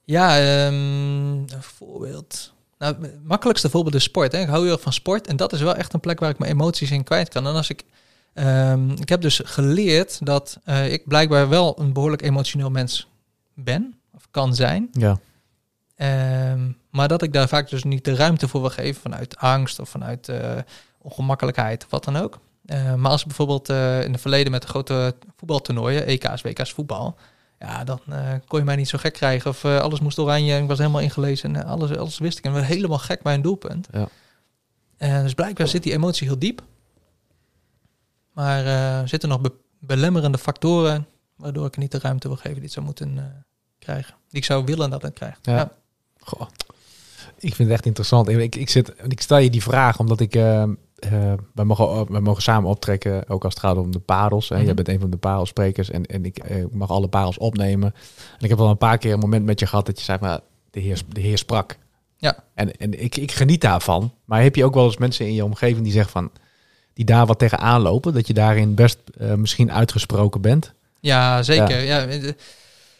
Ja, 0.06 0.38
ehm, 0.40 0.74
een 1.36 1.62
voorbeeld. 1.64 2.54
Nou, 2.80 2.96
het 3.02 3.24
makkelijkste 3.24 3.70
voorbeeld 3.70 3.96
is 3.96 4.04
sport. 4.04 4.32
Hè. 4.32 4.39
Ik 4.39 4.48
hou 4.48 4.63
heel 4.63 4.72
erg 4.72 4.82
van 4.82 4.94
sport. 4.94 5.28
En 5.28 5.36
dat 5.36 5.54
is 5.54 5.62
wel 5.62 5.76
echt 5.76 5.94
een 5.94 6.00
plek 6.00 6.20
waar 6.20 6.30
ik 6.30 6.39
mijn 6.39 6.52
emoties 6.52 6.92
in 6.92 7.04
kwijt 7.04 7.30
kan. 7.30 7.48
En 7.48 7.54
als 7.54 7.70
ik... 7.70 7.84
ehm, 8.34 8.89
ik 8.89 9.10
heb 9.10 9.22
dus 9.22 9.42
geleerd 9.44 10.26
dat 10.26 10.60
eh, 10.63 10.92
ik 10.92 11.08
blijkbaar 11.08 11.50
wel 11.50 11.80
een 11.80 11.94
behoorlijk 11.94 12.22
emotioneel 12.22 12.70
mens 12.70 13.08
ben. 13.54 14.00
Of 14.15 14.28
kan 14.32 14.56
zijn. 14.56 14.89
ja, 14.92 15.20
Ehm, 15.96 16.72
maar 16.89 17.08
dat 17.08 17.22
ik 17.22 17.34
daar 17.34 17.48
vaak 17.48 17.70
dus 17.70 17.84
niet 17.84 18.06
de 18.06 18.15
ruimte 18.15 18.48
voor 18.48 18.62
wil 18.62 18.70
geven 18.70 19.02
vanuit 19.02 19.38
angst 19.38 19.80
of 19.80 19.89
vanuit 19.89 20.30
eh, 20.30 20.58
ongemakkelijkheid 20.98 21.84
of 21.84 21.89
wat 21.89 22.04
dan 22.04 22.18
ook. 22.18 22.39
Eh, 22.65 22.94
maar 22.94 23.12
als 23.12 23.26
bijvoorbeeld 23.26 23.70
in 23.70 24.12
het 24.12 24.22
verleden 24.22 24.52
met 24.52 24.62
de 24.62 24.68
grote 24.68 25.15
voetbaltoernooien, 25.38 26.06
EK's, 26.06 26.42
WK's 26.42 26.74
voetbal, 26.74 27.18
ja, 27.60 27.84
dan 27.84 28.00
eh, 28.10 28.34
kon 28.48 28.60
je 28.60 28.65
mij 28.65 28.76
niet 28.76 28.89
zo 28.89 28.98
gek 28.98 29.13
krijgen. 29.13 29.50
Of 29.50 29.63
eh, 29.63 29.80
alles 29.80 30.00
moest 30.00 30.19
oranje 30.19 30.54
en 30.54 30.62
ik 30.62 30.67
was 30.67 30.78
helemaal 30.78 31.02
ingelezen 31.02 31.56
en 31.56 31.63
eh, 31.63 31.69
alles, 31.72 31.98
alles 31.98 32.17
wist 32.17 32.38
ik. 32.38 32.43
En 32.45 32.54
werd 32.54 32.65
helemaal 32.65 32.98
gek 32.98 33.22
bij 33.22 33.34
een 33.34 33.41
doelpunt. 33.41 33.88
Ja. 33.91 34.08
En 34.98 35.24
dus 35.24 35.34
blijkbaar 35.34 35.67
zit 35.67 35.84
die 35.84 35.93
emotie 35.93 36.28
heel 36.28 36.39
diep. 36.39 36.62
Maar 38.34 38.65
eh 38.65 39.08
zitten 39.08 39.30
nog 39.30 39.41
be- 39.41 39.54
belemmerende 39.80 40.38
factoren 40.38 41.08
waardoor 41.36 41.65
ik 41.65 41.78
niet 41.78 41.91
de 41.91 42.00
ruimte 42.00 42.28
wil 42.28 42.38
geven 42.38 42.54
die 42.54 42.63
het 42.63 42.72
zou 42.72 42.86
moeten 42.86 43.17
eh, 43.17 43.24
krijgen. 43.80 44.15
Die 44.30 44.39
ik 44.39 44.45
zou 44.45 44.63
willen 44.65 44.89
dat 44.89 45.02
het 45.02 45.13
krijgt. 45.13 45.45
Ja. 45.45 45.56
ja. 45.56 45.72
Goh. 46.19 46.48
Ik 47.38 47.56
vind 47.56 47.69
het 47.69 47.78
echt 47.78 47.86
interessant. 47.86 48.30
Ik, 48.30 48.56
ik, 48.56 48.69
zit, 48.69 48.93
ik 49.08 49.22
stel 49.22 49.38
je 49.38 49.50
die 49.50 49.62
vraag 49.63 50.00
omdat 50.00 50.19
ik... 50.19 50.36
eh, 51.00 51.32
eh, 51.32 51.40
wij, 51.54 51.66
mogen, 51.66 52.12
wij 52.12 52.22
mogen 52.22 52.42
samen 52.42 52.70
optrekken, 52.70 53.30
ook 53.30 53.44
als 53.44 53.54
het 53.54 53.64
gaat 53.64 53.78
om 53.78 53.92
de 53.92 54.00
parels. 54.00 54.50
Hè. 54.50 54.56
Mhm. 54.56 54.66
Jij 54.66 54.74
bent 54.74 54.88
een 54.88 55.00
van 55.00 55.10
de 55.10 55.18
parelsprekers 55.18 55.90
en, 55.90 56.06
en 56.06 56.26
ik 56.26 56.38
eh, 56.38 56.64
mag 56.72 56.90
alle 56.90 57.08
parels 57.08 57.38
opnemen. 57.38 57.94
En 58.38 58.44
ik 58.44 58.50
heb 58.50 58.60
al 58.60 58.70
een 58.70 58.78
paar 58.78 58.98
keer 58.98 59.14
een 59.14 59.20
moment 59.20 59.46
met 59.46 59.60
je 59.60 59.66
gehad 59.66 59.86
dat 59.86 59.98
je 59.98 60.04
zei, 60.04 60.18
maar 60.22 60.40
de 60.72 60.80
heer, 60.80 61.02
de 61.08 61.22
heer 61.22 61.38
sprak. 61.38 61.78
Ja. 62.18 62.44
En, 62.54 62.78
en 62.78 63.04
ik, 63.04 63.18
ik 63.18 63.32
geniet 63.32 63.62
daarvan. 63.62 64.14
Maar 64.26 64.42
heb 64.42 64.56
je 64.56 64.66
ook 64.66 64.74
wel 64.74 64.86
eens 64.86 64.98
mensen 64.98 65.26
in 65.26 65.34
je 65.34 65.44
omgeving 65.44 65.84
die 65.84 65.92
zeggen 65.92 66.12
van... 66.12 66.32
die 66.94 67.06
daar 67.06 67.26
wat 67.26 67.40
tegenaan 67.40 67.82
lopen, 67.82 68.14
dat 68.14 68.28
je 68.28 68.34
daarin 68.34 68.76
best 68.76 68.98
eh, 69.18 69.34
misschien 69.34 69.72
uitgesproken 69.72 70.42
bent? 70.42 70.74
Ja, 71.00 71.44
zeker. 71.44 71.84
Ja. 71.84 72.08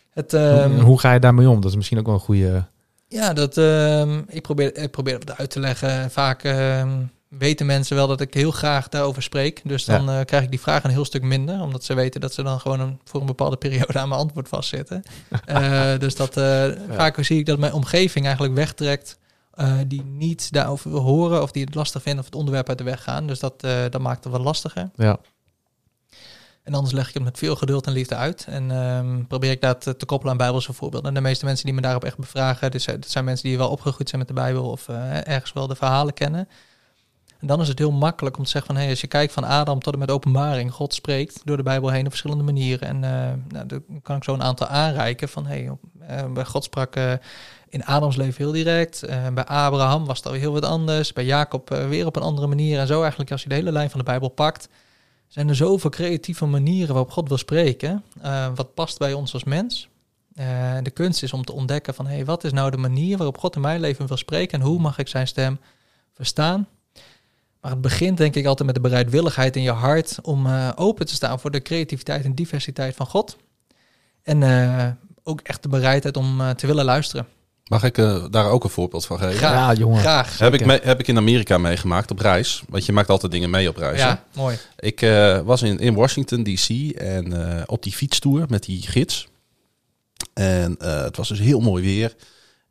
het, 0.10 0.34
ehm, 0.34 0.72
hoe, 0.72 0.82
hoe 0.82 1.00
ga 1.00 1.14
je 1.14 1.20
daarmee 1.20 1.50
om? 1.50 1.62
Dat 1.62 1.70
is 1.70 1.76
misschien 1.76 2.00
ook 2.00 2.06
wel 2.06 2.16
een 2.16 2.22
goede... 2.22 2.66
ja, 3.08 3.34
dat, 3.34 3.58
ehm, 3.58 4.22
ik, 4.28 4.42
probeer, 4.42 4.78
ik 4.78 4.92
probeer 4.92 5.20
het 5.20 5.38
uit 5.38 5.50
te 5.50 5.60
leggen. 5.60 6.12
Vaak 6.12 6.44
ehm, 6.44 6.90
weten 7.30 7.66
mensen 7.66 7.96
wel 7.96 8.08
dat 8.08 8.22
ik 8.22 8.34
heel 8.34 8.52
graag 8.52 8.90
daarover 8.90 9.24
spreek. 9.24 9.62
Dus 9.64 9.86
dan 9.86 10.10
eh, 10.10 10.26
krijg 10.26 10.44
ik 10.44 10.50
die 10.50 10.60
vraag 10.60 10.84
een 10.84 10.90
heel 10.90 11.06
stuk 11.06 11.22
minder. 11.22 11.62
Omdat 11.62 11.84
ze 11.84 11.94
weten 11.94 12.22
dat 12.22 12.34
ze 12.34 12.44
dan 12.44 12.60
gewoon 12.60 12.80
een, 12.80 13.00
voor 13.04 13.20
een 13.20 13.26
bepaalde 13.26 13.58
periode 13.58 14.00
aan 14.00 14.10
mijn 14.10 14.22
antwoord 14.22 14.48
vastzitten. 14.48 15.04
Eh, 15.46 15.98
dus 15.98 16.16
dat, 16.16 16.38
eh, 16.38 16.68
vaak 16.90 17.24
zie 17.24 17.40
ik 17.40 17.46
dat 17.46 17.60
mijn 17.60 17.74
omgeving 17.74 18.26
eigenlijk 18.26 18.56
wegtrekt. 18.56 19.18
die 19.88 20.04
niet 20.04 20.52
daarover 20.52 20.92
wil 20.92 21.00
horen 21.00 21.42
of 21.42 21.52
die 21.52 21.64
het 21.64 21.76
lastig 21.76 22.02
vinden 22.02 22.20
of 22.20 22.26
het 22.26 22.36
onderwerp 22.36 22.70
uit 22.70 22.78
de 22.78 22.84
weg 22.84 23.04
gaan. 23.04 23.28
Dus 23.28 23.40
dat, 23.40 23.62
dat 23.62 24.02
maakt 24.02 24.24
het 24.24 24.34
wat 24.34 24.42
lastiger. 24.42 24.90
Ja. 24.96 25.20
En 26.64 26.74
anders 26.74 26.94
leg 26.94 27.08
ik 27.08 27.14
het 27.14 27.24
met 27.24 27.38
veel 27.38 27.56
geduld 27.56 27.88
en 27.88 27.94
liefde 27.94 28.16
uit. 28.16 28.46
En 28.50 28.72
ehm, 28.72 29.24
probeer 29.24 29.52
ik 29.52 29.62
dat 29.62 29.82
te, 29.82 30.06
koppelen 30.06 30.32
aan 30.32 30.38
bijbelse 30.38 30.74
voorbeelden. 30.74 31.10
En 31.10 31.16
de 31.16 31.22
meeste 31.22 31.46
mensen 31.46 31.66
die 31.66 31.74
me 31.74 31.82
daarop 31.82 32.04
echt 32.04 32.18
bevragen, 32.18 32.72
dus, 32.72 32.86
dat 32.86 33.10
zijn 33.10 33.26
mensen 33.26 33.50
die 33.50 33.58
wel 33.58 33.70
opgegroeid 33.70 34.10
zijn 34.10 34.22
met 34.22 34.28
de 34.28 34.42
Bijbel 34.42 34.70
of 34.70 34.88
ergens 34.88 35.54
wel 35.54 35.68
de 35.68 35.76
verhalen 35.76 36.14
kennen. 36.14 36.48
En 37.40 37.48
dan 37.48 37.62
is 37.62 37.68
het 37.68 37.80
heel 37.80 37.92
makkelijk 37.92 38.38
om 38.38 38.44
te 38.44 38.50
zeggen 38.50 38.74
van, 38.74 38.82
hey, 38.82 38.90
als 38.90 39.02
je 39.02 39.08
kijkt 39.08 39.34
van 39.34 39.44
Adam 39.44 39.80
tot 39.80 39.94
en 39.94 40.00
met 40.00 40.12
openbaring, 40.12 40.74
God 40.74 40.94
spreekt 40.94 41.42
door 41.44 41.58
de 41.58 41.64
Bijbel 41.64 41.90
heen 41.90 42.04
op 42.04 42.10
verschillende 42.10 42.44
manieren. 42.44 42.88
En 42.88 43.04
eh, 43.04 43.34
nou, 43.48 43.66
dan 43.66 43.84
kan 44.02 44.16
ik 44.16 44.24
zo 44.24 44.34
een 44.34 44.44
aantal 44.44 44.68
aanreiken 44.68 45.30
van, 45.30 45.46
hey, 45.46 45.70
op- 45.70 45.80
eh, 46.00 46.32
bij 46.34 46.46
God 46.46 46.64
sprak 46.64 46.96
eh, 46.96 47.14
in 47.70 47.86
Adams 47.86 48.16
leven 48.16 48.44
heel 48.44 48.52
direct. 48.52 49.06
Bij 49.34 49.46
Abraham 49.46 50.06
was 50.06 50.18
het 50.18 50.26
alweer 50.26 50.42
heel 50.42 50.54
wat 50.54 50.66
anders. 50.66 51.14
Bij 51.14 51.26
Jacob 51.26 51.70
weer 51.70 52.06
op 52.06 52.16
een 52.16 52.22
andere 52.22 52.48
manier. 52.48 52.80
En 52.80 52.88
zo 52.88 53.02
eigenlijk, 53.02 53.32
als 53.32 53.44
je 53.44 53.50
de 53.50 53.56
hele 53.56 53.72
lijn 53.72 53.90
van 53.90 54.00
de 54.00 54.06
Bijbel 54.06 54.30
pakt, 54.30 54.70
zijn 55.28 55.50
er 55.50 55.56
zoveel 55.56 55.90
creatieve 55.90 56.46
manieren 56.46 56.94
waarop 56.94 57.12
God 57.12 57.28
wil 57.28 57.38
spreken. 57.38 58.04
wat 58.56 58.74
past 58.74 58.98
bij 58.98 59.14
ons 59.14 59.34
als 59.34 59.44
mens. 59.44 59.90
De 60.84 60.92
kunst 60.94 61.24
is 61.24 61.34
om 61.34 61.44
te 61.46 61.54
ontdekken 61.54 61.94
van, 61.94 62.08
hey, 62.08 62.26
wat 62.26 62.44
is 62.44 62.52
nou 62.52 62.72
de 62.72 62.78
manier 62.78 63.18
waarop 63.18 63.38
God 63.38 63.56
in 63.56 63.62
mijn 63.62 63.80
leven 63.80 64.08
wil 64.08 64.18
spreken 64.18 64.60
en 64.60 64.66
hoe 64.66 64.80
mag 64.80 64.98
ik 64.98 65.08
zijn 65.08 65.28
stem 65.28 65.60
verstaan? 66.14 66.68
Maar 67.62 67.72
het 67.72 67.82
begint 67.82 68.18
denk 68.18 68.36
ik 68.36 68.46
altijd 68.46 68.66
met 68.66 68.76
de 68.76 68.82
bereidwilligheid 68.82 69.56
in 69.56 69.62
je 69.62 69.72
hart 69.72 70.18
om 70.22 70.46
eh, 70.46 70.70
open 70.76 71.06
te 71.06 71.14
staan 71.14 71.40
voor 71.40 71.52
de 71.52 71.62
creativiteit 71.62 72.26
en 72.26 72.36
diversiteit 72.36 72.96
van 72.96 73.06
God. 73.06 73.38
En 74.24 74.44
eh, 74.44 74.88
ook 75.24 75.42
echt 75.42 75.64
de 75.64 75.70
bereidheid 75.70 76.18
om 76.18 76.42
eh, 76.42 76.50
te 76.50 76.68
willen 76.68 76.86
luisteren. 76.86 77.28
Mag 77.70 77.84
ik 77.84 77.98
eh, 77.98 78.26
daar 78.30 78.50
ook 78.50 78.64
een 78.64 78.70
voorbeeld 78.70 79.06
van 79.06 79.18
geven? 79.18 79.38
Graag. 79.38 79.54
Ja, 79.54 79.74
jongen. 79.74 80.00
Graag. 80.00 80.40
Heb 80.40 80.54
ik, 80.54 80.66
mee, 80.66 80.80
heb 80.84 81.00
ik 81.00 81.08
in 81.08 81.18
Amerika 81.18 81.58
meegemaakt 81.58 82.12
op 82.12 82.20
reis. 82.20 82.64
Want 82.70 82.86
je 82.86 82.92
maakt 82.92 83.10
altijd 83.10 83.32
dingen 83.32 83.50
mee 83.50 83.70
op 83.70 83.78
reis. 83.78 84.02
hè? 84.02 84.08
Ja, 84.08 84.24
mooi. 84.34 84.58
Ik 84.80 85.02
eh, 85.02 85.40
was 85.40 85.62
in, 85.62 85.80
in 85.80 85.94
Washington 85.94 86.44
DC 86.44 86.70
en 86.96 87.58
eh, 87.58 87.64
op 87.66 87.84
die 87.84 87.94
fietstour 87.94 88.46
met 88.50 88.64
die 88.64 88.82
gids. 88.82 89.28
En 90.34 90.78
eh, 90.78 91.04
het 91.04 91.18
was 91.18 91.28
dus 91.28 91.40
heel 91.40 91.60
mooi 91.60 91.84
weer. 91.84 92.16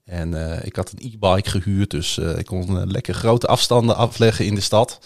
En 0.09 0.53
eh, 0.53 0.65
ik 0.67 0.77
had 0.77 0.93
een 0.93 1.13
e-bike 1.13 1.51
gehuurd, 1.51 1.91
dus 1.91 2.19
eh, 2.19 2.39
ik 2.39 2.47
kon 2.47 2.81
eh, 2.81 2.87
lekker 2.87 3.15
grote 3.15 3.47
afstanden 3.47 3.97
afleggen 3.97 4.45
in 4.45 4.55
de 4.55 4.61
stad. 4.61 4.99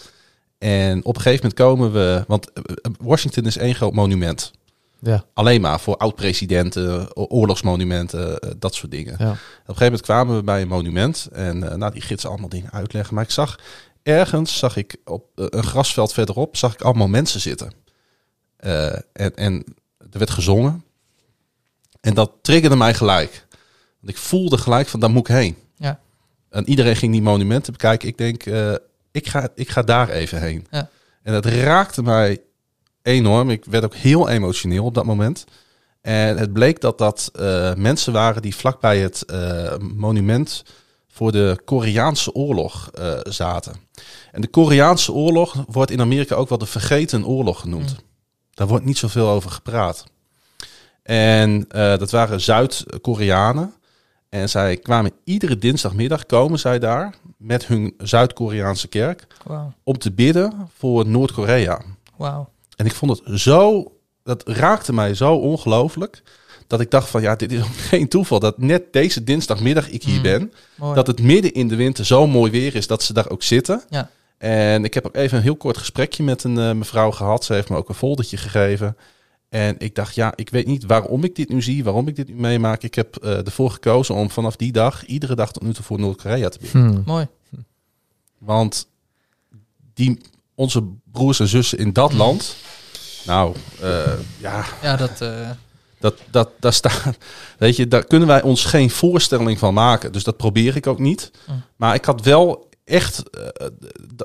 En 0.57 1.05
op 1.05 1.15
een 1.15 1.21
gegeven 1.21 1.49
moment 1.49 1.53
komen 1.53 1.91
we, 1.91 2.23
want 2.27 2.51
Washington 2.99 3.45
is 3.45 3.57
één 3.57 3.75
groot 3.75 3.93
monument. 3.93 4.51
Ja, 4.99 5.23
Alleen 5.33 5.61
maar 5.61 5.79
voor 5.79 5.97
oud-presidenten, 5.97 7.17
oorlogsmonumenten, 7.17 8.39
dat 8.59 8.75
soort 8.75 8.91
dingen. 8.91 9.15
ja. 9.19 9.31
Op 9.31 9.35
een 9.35 9.37
gegeven 9.65 9.83
moment 9.83 10.01
kwamen 10.01 10.35
we 10.35 10.43
bij 10.43 10.61
een 10.61 10.67
monument 10.67 11.27
en 11.31 11.59
nou, 11.79 11.91
die 11.91 12.01
gids 12.01 12.25
allemaal 12.25 12.49
dingen 12.49 12.71
uitleggen. 12.71 13.15
Maar 13.15 13.23
ik 13.23 13.29
zag 13.31 13.59
ergens, 14.03 14.57
zag 14.57 14.77
ik 14.77 14.95
op 15.05 15.25
een 15.35 15.63
grasveld 15.63 16.13
verderop, 16.13 16.57
zag 16.57 16.73
ik 16.73 16.81
allemaal 16.81 17.07
mensen 17.07 17.39
zitten. 17.39 17.71
En, 18.57 19.35
en 19.35 19.63
er 20.11 20.19
werd 20.19 20.31
gezongen. 20.31 20.83
En 22.01 22.13
dat 22.13 22.31
triggerde 22.41 22.75
mij 22.75 22.93
gelijk. 22.93 23.45
Want 24.03 24.17
ik 24.17 24.23
voelde 24.23 24.57
gelijk 24.57 24.87
van, 24.87 24.99
daar 24.99 25.09
moet 25.09 25.29
ik 25.29 25.35
heen. 25.35 25.55
Ja. 25.75 25.99
En 26.49 26.69
iedereen 26.69 26.95
ging 26.95 27.11
die 27.11 27.21
monumenten 27.21 27.71
bekijken. 27.71 28.07
Ik 28.07 28.17
denk, 28.17 28.45
eh, 28.45 28.73
ik, 29.11 29.27
ga, 29.27 29.47
ik 29.55 29.69
ga 29.69 29.81
daar 29.81 30.09
even 30.09 30.41
heen. 30.41 30.67
Ja. 30.71 30.89
En 31.23 31.33
dat 31.33 31.45
raakte 31.45 32.03
mij 32.03 32.41
enorm. 33.01 33.49
Ik 33.49 33.65
werd 33.65 33.83
ook 33.83 33.95
heel 33.95 34.29
emotioneel 34.29 34.85
op 34.85 34.93
dat 34.93 35.05
moment. 35.05 35.45
En 36.01 36.37
het 36.37 36.53
bleek 36.53 36.81
dat 36.81 36.97
dat 36.97 37.29
eh, 37.33 37.73
mensen 37.73 38.13
waren 38.13 38.41
die 38.41 38.55
vlakbij 38.55 38.99
het 38.99 39.25
eh, 39.25 39.77
monument 39.77 40.63
voor 41.07 41.31
de 41.31 41.61
Koreaanse 41.65 42.33
oorlog 42.33 42.89
zaten. 43.23 43.75
En 44.31 44.41
de 44.41 44.47
Koreaanse 44.47 45.11
oorlog 45.11 45.63
wordt 45.67 45.91
in 45.91 46.01
Amerika 46.01 46.35
ook 46.35 46.49
wel 46.49 46.57
de 46.57 46.65
vergeten 46.65 47.25
oorlog 47.25 47.59
genoemd. 47.59 47.89
Mm. 47.89 48.05
Daar 48.53 48.67
wordt 48.67 48.85
niet 48.85 48.97
zoveel 48.97 49.29
over 49.29 49.51
gepraat. 49.51 50.03
En 51.03 51.65
dat 51.67 52.11
waren 52.11 52.41
Zuid-Koreanen. 52.41 53.73
En 54.33 54.49
zij 54.49 54.77
kwamen 54.77 55.11
iedere 55.23 55.57
dinsdagmiddag 55.57 56.25
komen 56.25 56.59
zij 56.59 56.79
daar 56.79 57.15
met 57.37 57.65
hun 57.65 57.93
Zuid-Koreaanse 57.97 58.87
kerk 58.87 59.27
om 59.83 59.97
te 59.97 60.11
bidden 60.11 60.69
voor 60.77 61.07
Noord-Korea. 61.07 61.81
Wauw. 62.15 62.49
En 62.75 62.85
ik 62.85 62.93
vond 62.93 63.19
het 63.25 63.39
zo, 63.39 63.91
dat 64.23 64.47
raakte 64.47 64.93
mij 64.93 65.13
zo 65.13 65.35
ongelooflijk. 65.35 66.23
Dat 66.67 66.79
ik 66.81 66.91
dacht 66.91 67.09
van 67.09 67.21
ja, 67.21 67.35
dit 67.35 67.51
is 67.51 67.61
ook 67.61 67.75
geen 67.91 68.07
toeval 68.07 68.39
dat 68.39 68.57
net 68.57 68.93
deze 68.93 69.23
dinsdagmiddag 69.23 69.89
ik 69.89 70.03
hier 70.03 70.15
Mm. 70.15 70.21
ben. 70.21 70.53
Mooi. 70.75 70.95
Dat 70.95 71.07
het 71.07 71.21
midden 71.21 71.53
in 71.53 71.67
de 71.67 71.75
winter 71.75 72.05
zo 72.05 72.27
mooi 72.27 72.51
weer 72.51 72.75
is 72.75 72.87
dat 72.87 73.03
ze 73.03 73.13
daar 73.13 73.29
ook 73.29 73.43
zitten. 73.43 73.83
Ja. 73.89 74.09
En 74.37 74.83
ik 74.83 74.93
heb 74.93 75.05
ook 75.05 75.15
even 75.15 75.37
een 75.37 75.43
heel 75.43 75.55
kort 75.55 75.77
gesprekje 75.77 76.23
met 76.23 76.43
een 76.43 76.57
eh, 76.57 76.71
mevrouw 76.71 77.11
gehad. 77.11 77.45
Ze 77.45 77.53
heeft 77.53 77.69
me 77.69 77.77
ook 77.77 77.89
een 77.89 77.95
foldertje 77.95 78.37
gegeven. 78.37 78.97
En 79.53 79.75
ik 79.77 79.95
dacht, 79.95 80.15
ja, 80.15 80.33
ik 80.35 80.49
weet 80.49 80.67
niet 80.67 80.85
waarom 80.85 81.23
ik 81.23 81.35
dit 81.35 81.49
nu 81.49 81.61
zie, 81.61 81.83
waarom 81.83 82.07
ik 82.07 82.15
dit 82.15 82.27
nu 82.27 82.35
meemaak. 82.35 82.83
Ik 82.83 82.95
heb 82.95 83.15
eh, 83.15 83.45
ervoor 83.45 83.71
gekozen 83.71 84.15
om 84.15 84.29
vanaf 84.29 84.55
die 84.55 84.71
dag, 84.71 85.05
iedere 85.05 85.35
dag 85.35 85.51
tot 85.51 85.63
nu 85.63 85.73
toe 85.73 85.83
voor 85.83 85.99
Noord-Korea 85.99 86.49
te 86.49 86.59
bidden. 86.61 86.81
Hmm. 86.81 87.03
Mooi. 87.05 87.27
Want 88.37 88.87
die, 89.93 90.21
onze 90.55 90.83
broers 91.11 91.39
en 91.39 91.47
zussen 91.47 91.77
in 91.77 91.93
dat 91.93 92.13
land, 92.13 92.55
nou, 93.25 93.55
eh, 93.81 94.13
ja, 94.37 94.65
Ja, 94.81 94.95
dat... 94.95 95.21
eh, 95.21 95.49
dat, 95.99 96.17
dat, 96.29 96.49
daar 96.59 96.73
staat, 96.73 97.17
weet 97.57 97.75
je, 97.75 97.87
daar 97.87 98.03
kunnen 98.03 98.27
wij 98.27 98.41
ons 98.41 98.65
geen 98.65 98.89
voorstelling 98.89 99.59
van 99.59 99.73
maken. 99.73 100.11
Dus 100.11 100.23
dat 100.23 100.37
probeer 100.37 100.75
ik 100.75 100.87
ook 100.87 100.99
niet. 100.99 101.31
Mm. 101.47 101.63
Maar 101.75 101.95
ik 101.95 102.05
had 102.05 102.21
wel 102.21 102.69
echt, 102.83 103.29
eh, 103.29 103.67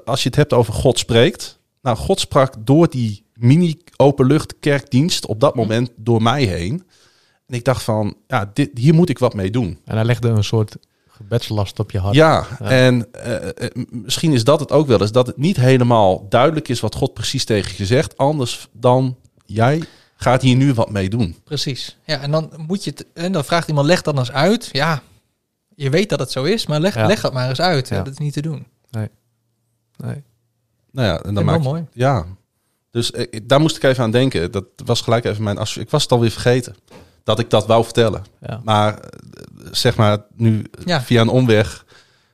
als 0.04 0.22
je 0.22 0.28
het 0.28 0.36
hebt 0.36 0.52
over 0.52 0.72
God 0.72 0.98
spreekt. 0.98 1.58
Nou, 1.82 1.96
God 1.96 2.20
sprak 2.20 2.54
door 2.58 2.90
die 2.90 3.26
mini 3.38 3.78
openlucht 3.96 4.58
kerkdienst 4.60 5.26
op 5.26 5.40
dat 5.40 5.54
moment 5.54 5.90
door 5.96 6.22
mij 6.22 6.42
heen. 6.44 6.82
En 7.46 7.54
ik 7.54 7.64
dacht 7.64 7.82
van, 7.82 8.14
ja, 8.26 8.50
dit, 8.54 8.70
hier 8.74 8.94
moet 8.94 9.08
ik 9.08 9.18
wat 9.18 9.34
mee 9.34 9.50
doen. 9.50 9.78
En 9.84 9.94
hij 9.96 10.04
legde 10.04 10.28
een 10.28 10.44
soort 10.44 10.76
gebedslast 11.08 11.78
op 11.78 11.90
je 11.90 11.98
hart. 11.98 12.14
Ja, 12.14 12.46
Ja. 12.58 12.66
en 12.70 13.12
eh, 13.12 13.48
eh, 13.64 13.70
misschien 13.90 14.32
is 14.32 14.44
dat 14.44 14.60
het 14.60 14.72
ook 14.72 14.86
wel 14.86 15.00
eens, 15.00 15.12
dat 15.12 15.26
het 15.26 15.36
niet 15.36 15.56
helemaal 15.56 16.28
duidelijk 16.28 16.68
is 16.68 16.80
wat 16.80 16.94
God 16.94 17.14
precies 17.14 17.44
tegen 17.44 17.72
je 17.76 17.86
zegt. 17.86 18.16
Anders 18.16 18.68
dan 18.72 19.16
jij 19.46 19.82
gaat 20.16 20.42
hier 20.42 20.56
nu 20.56 20.74
wat 20.74 20.90
mee 20.90 21.08
doen. 21.08 21.36
Precies. 21.44 21.98
Ja, 22.04 22.20
en 22.20 22.30
dan 22.30 22.52
moet 22.66 22.84
je 22.84 22.90
het, 22.90 23.06
en 23.14 23.32
dan 23.32 23.44
vraagt 23.44 23.68
iemand, 23.68 23.86
leg 23.86 24.02
dat 24.02 24.18
eens 24.18 24.32
uit. 24.32 24.68
Ja, 24.72 25.02
je 25.74 25.90
weet 25.90 26.08
dat 26.08 26.18
het 26.18 26.30
zo 26.30 26.44
is, 26.44 26.66
maar 26.66 26.80
leg, 26.80 26.94
Ja. 26.94 27.06
leg 27.06 27.20
dat 27.20 27.32
maar 27.32 27.48
eens 27.48 27.60
uit. 27.60 27.88
Ja. 27.88 28.02
Dat 28.02 28.12
is 28.12 28.18
niet 28.18 28.32
te 28.32 28.42
doen. 28.42 28.66
Nee. 28.90 29.08
Nou 29.96 31.06
ja, 31.06 31.16
en 31.16 31.34
dan 31.34 31.34
Dat 31.34 31.42
is 31.44 31.50
maak 31.50 31.62
wel 31.62 31.74
je, 31.74 31.78
mooi. 31.80 31.84
Ja, 31.92 32.26
dus 32.90 33.10
ik- 33.10 33.48
daar 33.48 33.60
moest 33.60 33.76
ik 33.76 33.82
even 33.82 34.04
aan 34.04 34.10
denken. 34.10 34.50
Dat 34.52 34.64
was 34.84 35.00
gelijk 35.00 35.24
even 35.24 35.42
mijn... 35.42 35.58
Ik 35.74 35.90
was 35.90 36.02
het 36.02 36.12
alweer 36.12 36.30
vergeten 36.30 36.76
dat 37.24 37.38
ik 37.38 37.50
dat 37.50 37.66
wou 37.66 37.84
vertellen. 37.84 38.24
Ja. 38.40 38.60
Maar 38.64 38.98
eh, 38.98 39.08
zeg 39.70 39.96
maar, 39.96 40.18
nu 40.36 40.58
eh, 40.78 40.84
Ja. 40.84 41.02
via 41.02 41.20
een 41.20 41.28
omweg 41.28 41.84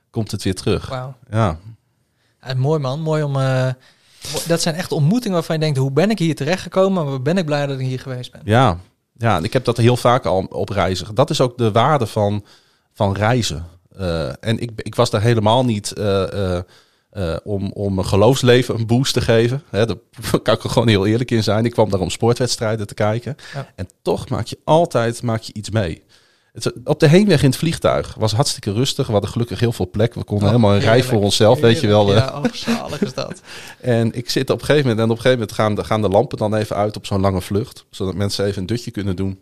komt 0.09 0.31
het 0.31 0.43
weer 0.43 0.55
terug. 0.55 0.89
Wauw. 0.89 1.15
Ja, 1.29 1.57
Ja, 2.41 2.53
mooi 2.53 2.79
man, 2.79 2.99
mooi 3.01 3.23
om... 3.23 3.35
eh, 3.39 3.69
dat 4.47 4.61
zijn 4.61 4.75
echt 4.75 4.91
ontmoetingen 4.91 5.33
waarvan 5.33 5.55
je 5.55 5.61
denkt, 5.61 5.77
hoe 5.77 5.91
ben 5.91 6.09
ik 6.09 6.19
hier 6.19 6.35
terechtgekomen? 6.35 7.05
Maar 7.05 7.21
ben 7.21 7.37
ik 7.37 7.45
blij 7.45 7.65
dat 7.67 7.79
ik 7.79 7.85
hier 7.85 7.99
geweest 7.99 8.31
ben. 8.31 8.41
ja, 8.43 8.77
ja. 9.17 9.37
En 9.37 9.43
ik 9.43 9.53
heb 9.53 9.65
dat 9.65 9.77
heel 9.77 9.97
vaak 9.97 10.25
al 10.25 10.43
op 10.49 10.69
reizen. 10.69 11.15
Dat 11.15 11.29
is 11.29 11.41
ook 11.41 11.57
de 11.57 11.71
waarde 11.71 12.05
van, 12.07 12.45
van 12.93 13.13
reizen. 13.15 13.65
En 14.39 14.59
ik, 14.59 14.71
ik 14.75 14.95
was 14.95 15.09
daar 15.09 15.21
helemaal 15.21 15.65
niet 15.65 15.93
eh, 17.15 17.35
om, 17.43 17.71
om 17.71 17.93
mijn 17.93 18.07
geloofsleven 18.07 18.75
een 18.75 18.85
boost 18.85 19.13
te 19.13 19.21
geven. 19.21 19.63
Hè, 19.69 19.85
daar 19.85 19.95
kan 20.43 20.53
ik 20.55 20.63
er 20.63 20.69
gewoon 20.69 20.87
heel 20.87 21.05
eerlijk 21.05 21.31
in 21.31 21.43
zijn. 21.43 21.65
Ik 21.65 21.71
kwam 21.71 21.89
daar 21.89 21.99
om 21.99 22.09
sportwedstrijden 22.09 22.87
te 22.87 22.93
kijken. 22.93 23.35
Ja. 23.53 23.71
En 23.75 23.87
toch 24.01 24.29
maak 24.29 24.45
je 24.47 24.57
altijd 24.63 25.21
maak 25.21 25.41
je 25.41 25.53
iets 25.53 25.69
mee. 25.69 26.03
Het, 26.53 26.73
op 26.83 26.99
de 26.99 27.07
heenweg 27.07 27.43
in 27.43 27.49
het 27.49 27.57
vliegtuig 27.57 28.15
was 28.19 28.31
hartstikke 28.33 28.71
rustig. 28.73 29.05
We 29.05 29.11
hadden 29.11 29.29
gelukkig 29.29 29.59
heel 29.59 29.71
veel 29.71 29.89
plek. 29.89 30.13
We 30.13 30.23
konden 30.23 30.47
Oh, 30.47 30.53
helemaal 30.53 30.75
een 30.75 30.81
rij 30.81 31.03
voor 31.03 31.21
onszelf, 31.21 31.59
weet 31.59 31.79
je 31.79 31.87
wel. 31.87 32.09
eh. 32.09 32.15
Ja, 32.17 32.37
oh, 32.39 32.53
zalig 32.53 33.01
is 33.01 33.13
dat. 33.13 33.41
En 33.81 34.13
ik 34.13 34.29
zit 34.29 34.49
op 34.49 34.59
een 34.59 34.65
gegeven 34.65 34.89
moment, 34.89 35.05
en 35.05 35.11
op 35.11 35.15
een 35.17 35.21
gegeven 35.21 35.39
moment 35.39 35.57
gaan 35.57 35.75
de, 35.75 35.83
gaan 35.83 36.01
de 36.01 36.09
lampen 36.09 36.37
dan 36.37 36.55
even 36.55 36.75
uit 36.75 36.97
op 36.97 37.05
zo'n 37.05 37.21
lange 37.21 37.41
vlucht, 37.41 37.85
zodat 37.89 38.15
mensen 38.15 38.45
even 38.45 38.61
een 38.61 38.67
dutje 38.67 38.91
kunnen 38.91 39.15
doen. 39.15 39.39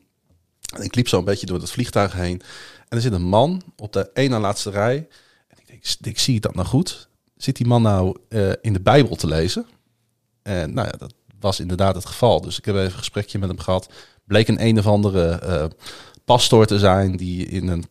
En 0.76 0.84
ik 0.84 0.96
liep 0.96 1.08
zo 1.08 1.18
een 1.18 1.26
beetje 1.26 1.46
door 1.46 1.60
het 1.60 1.72
vliegtuig 1.72 2.14
heen. 2.14 2.42
En 2.90 2.98
er 2.98 3.02
zit 3.02 3.14
een 3.14 3.28
man 3.28 3.62
op 3.78 3.94
de 3.94 4.10
ene 4.14 4.40
laatste 4.40 4.70
rij. 4.70 4.96
En 5.48 5.58
ik 5.60 5.68
denk, 5.68 5.84
ik 6.02 6.20
zie 6.20 6.40
dat 6.40 6.56
nou 6.56 6.68
goed? 6.68 7.10
Zit 7.44 7.56
die 7.56 7.68
man 7.68 7.82
nou 7.82 8.18
eh, 8.30 8.52
in 8.62 8.74
de 8.74 8.82
Bijbel 8.82 9.16
te 9.16 9.28
lezen? 9.28 9.66
En 10.42 10.74
nou 10.74 10.88
ja, 10.88 10.98
dat 10.98 11.14
was 11.40 11.60
inderdaad 11.60 11.96
het 11.96 12.06
geval. 12.06 12.42
Dus 12.42 12.58
ik 12.58 12.66
heb 12.66 12.76
even 12.76 12.88
een 12.88 12.98
gesprekje 12.98 13.40
met 13.40 13.50
hem 13.50 13.60
gehad. 13.60 13.90
Bleek 14.26 14.48
een 14.48 14.66
een 14.66 14.78
of 14.78 14.88
andere 14.88 15.30
eh 15.30 15.66
pastoor 16.26 16.66
te 16.66 16.80
zijn 16.80 17.18
die 17.18 17.46
in 17.46 17.68
een 17.68 17.86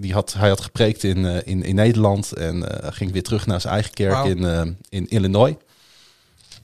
die 0.00 0.12
had, 0.12 0.32
hij 0.32 0.48
had 0.48 0.60
gepreekt 0.60 1.04
in, 1.04 1.26
eh, 1.26 1.36
in, 1.44 1.62
in 1.62 1.74
Nederland 1.74 2.32
en 2.32 2.64
ging 2.92 3.12
weer 3.12 3.22
terug 3.22 3.46
naar 3.46 3.60
zijn 3.60 3.72
eigen 3.72 3.92
kerk 3.92 4.24
in, 4.24 4.76
in 4.88 5.08
Illinois. 5.08 5.54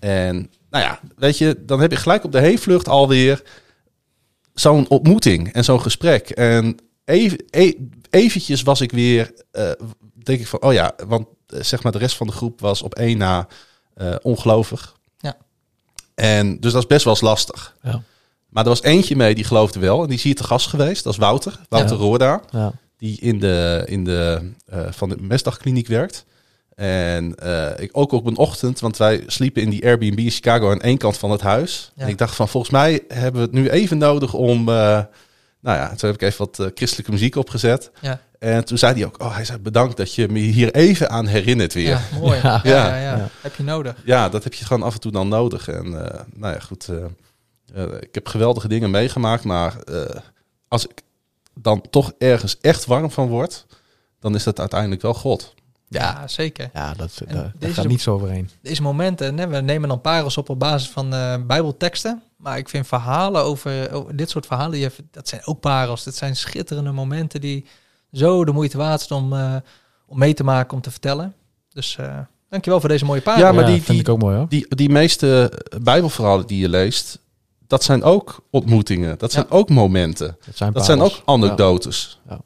En 0.00 0.50
nou 0.70 0.84
ja, 0.84 1.00
weet 1.16 1.38
je, 1.38 1.64
dan 1.64 1.80
heb 1.80 1.90
je 1.90 1.96
gelijk 1.96 2.24
op 2.24 2.32
de 2.32 2.40
heenvlucht 2.40 2.88
alweer 2.88 3.42
zo'n 4.54 4.88
ontmoeting 4.88 5.52
en 5.52 5.64
zo'n 5.64 5.80
gesprek. 5.80 6.30
En 6.30 6.76
even, 7.04 7.44
e- 7.50 7.78
eventjes 8.10 8.62
was 8.62 8.80
ik 8.80 8.92
weer, 8.92 9.32
denk 10.22 10.40
ik 10.40 10.46
van, 10.46 10.62
oh 10.62 10.72
ja, 10.72 10.94
want 11.06 11.26
zeg 11.60 11.82
maar 11.82 11.92
de 11.92 11.98
rest 11.98 12.16
van 12.16 12.26
de 12.26 12.32
groep 12.32 12.60
was 12.60 12.82
op 12.82 12.94
één 12.94 13.18
na 13.18 13.46
eh, 13.94 14.14
ongelovig. 14.22 14.96
Ja. 15.18 15.36
En 16.14 16.60
dus 16.60 16.72
dat 16.72 16.82
is 16.82 16.88
best 16.88 17.04
wel 17.04 17.12
eens 17.12 17.22
lastig. 17.22 17.76
Ja. 17.82 18.02
Maar 18.48 18.62
er 18.62 18.68
was 18.68 18.82
eentje 18.82 19.16
mee 19.16 19.34
die 19.34 19.44
geloofde 19.44 19.78
wel 19.80 20.00
en 20.02 20.06
die 20.08 20.16
is 20.16 20.22
hier 20.22 20.34
te 20.34 20.44
gast 20.44 20.66
geweest. 20.66 21.04
Dat 21.04 21.12
is 21.12 21.18
Wouter, 21.18 21.60
Wouter 21.68 21.96
Ja. 21.96 22.02
Roorda 22.02 22.42
Ja. 22.50 22.72
die 22.96 23.20
in 23.20 23.38
de, 23.40 23.82
in 23.86 24.04
de 24.04 24.50
eh, 24.66 24.80
van 24.90 25.08
de 25.08 25.16
mesdagkliniek 25.20 25.86
werkt. 25.86 26.24
En 26.74 27.34
eh, 27.34 27.70
ik 27.82 27.90
ook 27.92 28.12
op 28.12 28.26
een 28.26 28.36
ochtend, 28.36 28.80
want 28.80 28.96
wij 28.96 29.22
sliepen 29.26 29.62
in 29.62 29.70
die 29.70 29.84
Airbnb 29.84 30.18
in 30.18 30.30
Chicago 30.30 30.70
aan 30.70 30.80
één 30.80 30.98
kant 30.98 31.16
van 31.16 31.30
het 31.30 31.40
huis. 31.40 31.92
Ja. 31.94 32.02
En 32.02 32.08
ik 32.08 32.18
dacht 32.18 32.34
van, 32.34 32.48
volgens 32.48 32.72
mij 32.72 33.04
hebben 33.08 33.40
we 33.40 33.46
het 33.46 33.56
nu 33.56 33.68
even 33.68 33.98
nodig 33.98 34.34
om, 34.34 34.68
eh, 34.68 35.02
nou 35.62 35.78
ja, 35.78 35.88
toen 35.88 36.10
heb 36.10 36.14
ik 36.14 36.22
even 36.22 36.38
wat 36.38 36.58
eh, 36.58 36.66
christelijke 36.74 37.12
muziek 37.12 37.36
opgezet. 37.36 37.90
Ja. 38.00 38.20
En 38.38 38.64
toen 38.64 38.78
zei 38.78 38.94
hij 38.94 39.04
ook, 39.04 39.22
oh, 39.22 39.34
hij 39.34 39.44
zei 39.44 39.58
bedankt 39.58 39.96
dat 39.96 40.14
je 40.14 40.28
me 40.28 40.38
hier 40.38 40.74
even 40.74 41.10
aan 41.10 41.26
herinnert 41.26 41.72
weer. 41.74 41.88
Ja, 41.88 42.00
Ja, 42.10 42.18
mooi. 42.18 42.40
Ja, 42.42 42.60
Ja. 42.62 42.86
ja, 42.86 42.96
ja, 42.96 43.16
Ja. 43.16 43.28
Heb 43.40 43.54
je 43.54 43.62
nodig. 43.62 43.96
dat 44.28 44.44
heb 44.44 44.54
je 44.54 44.64
gewoon 44.64 44.82
af 44.82 44.94
en 44.94 45.00
toe 45.00 45.12
dan 45.12 45.28
nodig. 45.28 45.68
En 45.68 45.84
eh, 45.84 46.20
nou 46.34 46.54
ja, 46.54 46.60
goed, 46.60 46.88
eh, 46.88 47.04
eh, 47.74 47.92
ik 48.00 48.14
heb 48.14 48.26
geweldige 48.26 48.68
dingen 48.68 48.90
meegemaakt, 48.90 49.44
maar 49.44 49.82
eh, 49.82 50.20
als 50.68 50.86
ik 50.86 51.02
dan 51.54 51.84
toch 51.90 52.12
ergens 52.18 52.58
echt 52.60 52.84
warm 52.84 53.10
van 53.10 53.28
word, 53.28 53.66
dan 54.20 54.34
is 54.34 54.42
dat 54.42 54.60
uiteindelijk 54.60 55.02
wel 55.02 55.14
God. 55.14 55.54
Ja, 55.94 56.28
zeker. 56.28 56.70
Ja, 56.74 56.94
dat, 56.94 57.20
En 57.26 57.52
deze- 57.58 57.72
gaat 57.74 57.86
niet 57.86 58.02
zo 58.02 58.14
overheen. 58.14 58.50
Deze 58.62 58.82
momenten, 58.82 59.38
hè, 59.38 59.46
we 59.48 59.60
nemen 59.60 59.88
dan 59.88 60.00
parels 60.00 60.36
op 60.36 60.48
op 60.48 60.58
basis 60.58 60.88
van 60.88 61.14
eh, 61.14 61.34
bijbelteksten. 61.46 62.22
Maar 62.36 62.58
ik 62.58 62.68
vind 62.68 62.86
verhalen 62.86 63.42
over, 63.42 63.92
over 63.92 64.16
dit 64.16 64.30
soort 64.30 64.46
verhalen, 64.46 64.72
die 64.72 64.88
dat 65.10 65.28
zijn 65.28 65.46
ook 65.46 65.60
parels. 65.60 66.04
Dat 66.04 66.14
zijn 66.14 66.36
schitterende 66.36 66.92
momenten 66.92 67.40
die 67.40 67.66
zo 68.12 68.44
de 68.44 68.52
moeite 68.52 68.76
waard 68.76 69.00
zijn 69.00 69.18
om, 69.22 69.32
eh, 69.32 69.54
om 70.06 70.18
mee 70.18 70.34
te 70.34 70.44
maken, 70.44 70.74
om 70.76 70.82
te 70.82 70.90
vertellen. 70.90 71.34
Dus 71.72 71.96
eh 71.96 72.18
dankjewel 72.48 72.80
voor 72.80 72.88
deze 72.88 73.04
mooie 73.04 73.20
parel. 73.20 73.40
Ja, 73.44 73.52
maar 73.52 73.60
Ja, 73.64 73.66
die- 73.68 73.76
vind 73.76 73.86
die- 73.88 74.00
ik 74.00 74.08
ook 74.08 74.18
mooi 74.18 74.36
hoor. 74.36 74.48
Die, 74.48 74.74
die 74.74 74.88
meeste 74.90 75.52
Bijbelverhalen 75.82 76.46
die 76.46 76.58
je 76.58 76.68
leest, 76.68 77.18
dat 77.66 77.84
zijn 77.84 78.02
ook 78.02 78.44
ontmoetingen. 78.50 79.18
Dat 79.18 79.32
zijn 79.32 79.50
ook 79.50 79.68
momenten. 79.68 80.36
Dat 80.46 80.56
zijn, 80.56 80.72
Dat 80.72 80.84
zijn 80.84 80.98
parels. 80.98 81.18
ook 81.18 81.22
anekdotes. 81.28 82.20
Ja. 82.28 82.38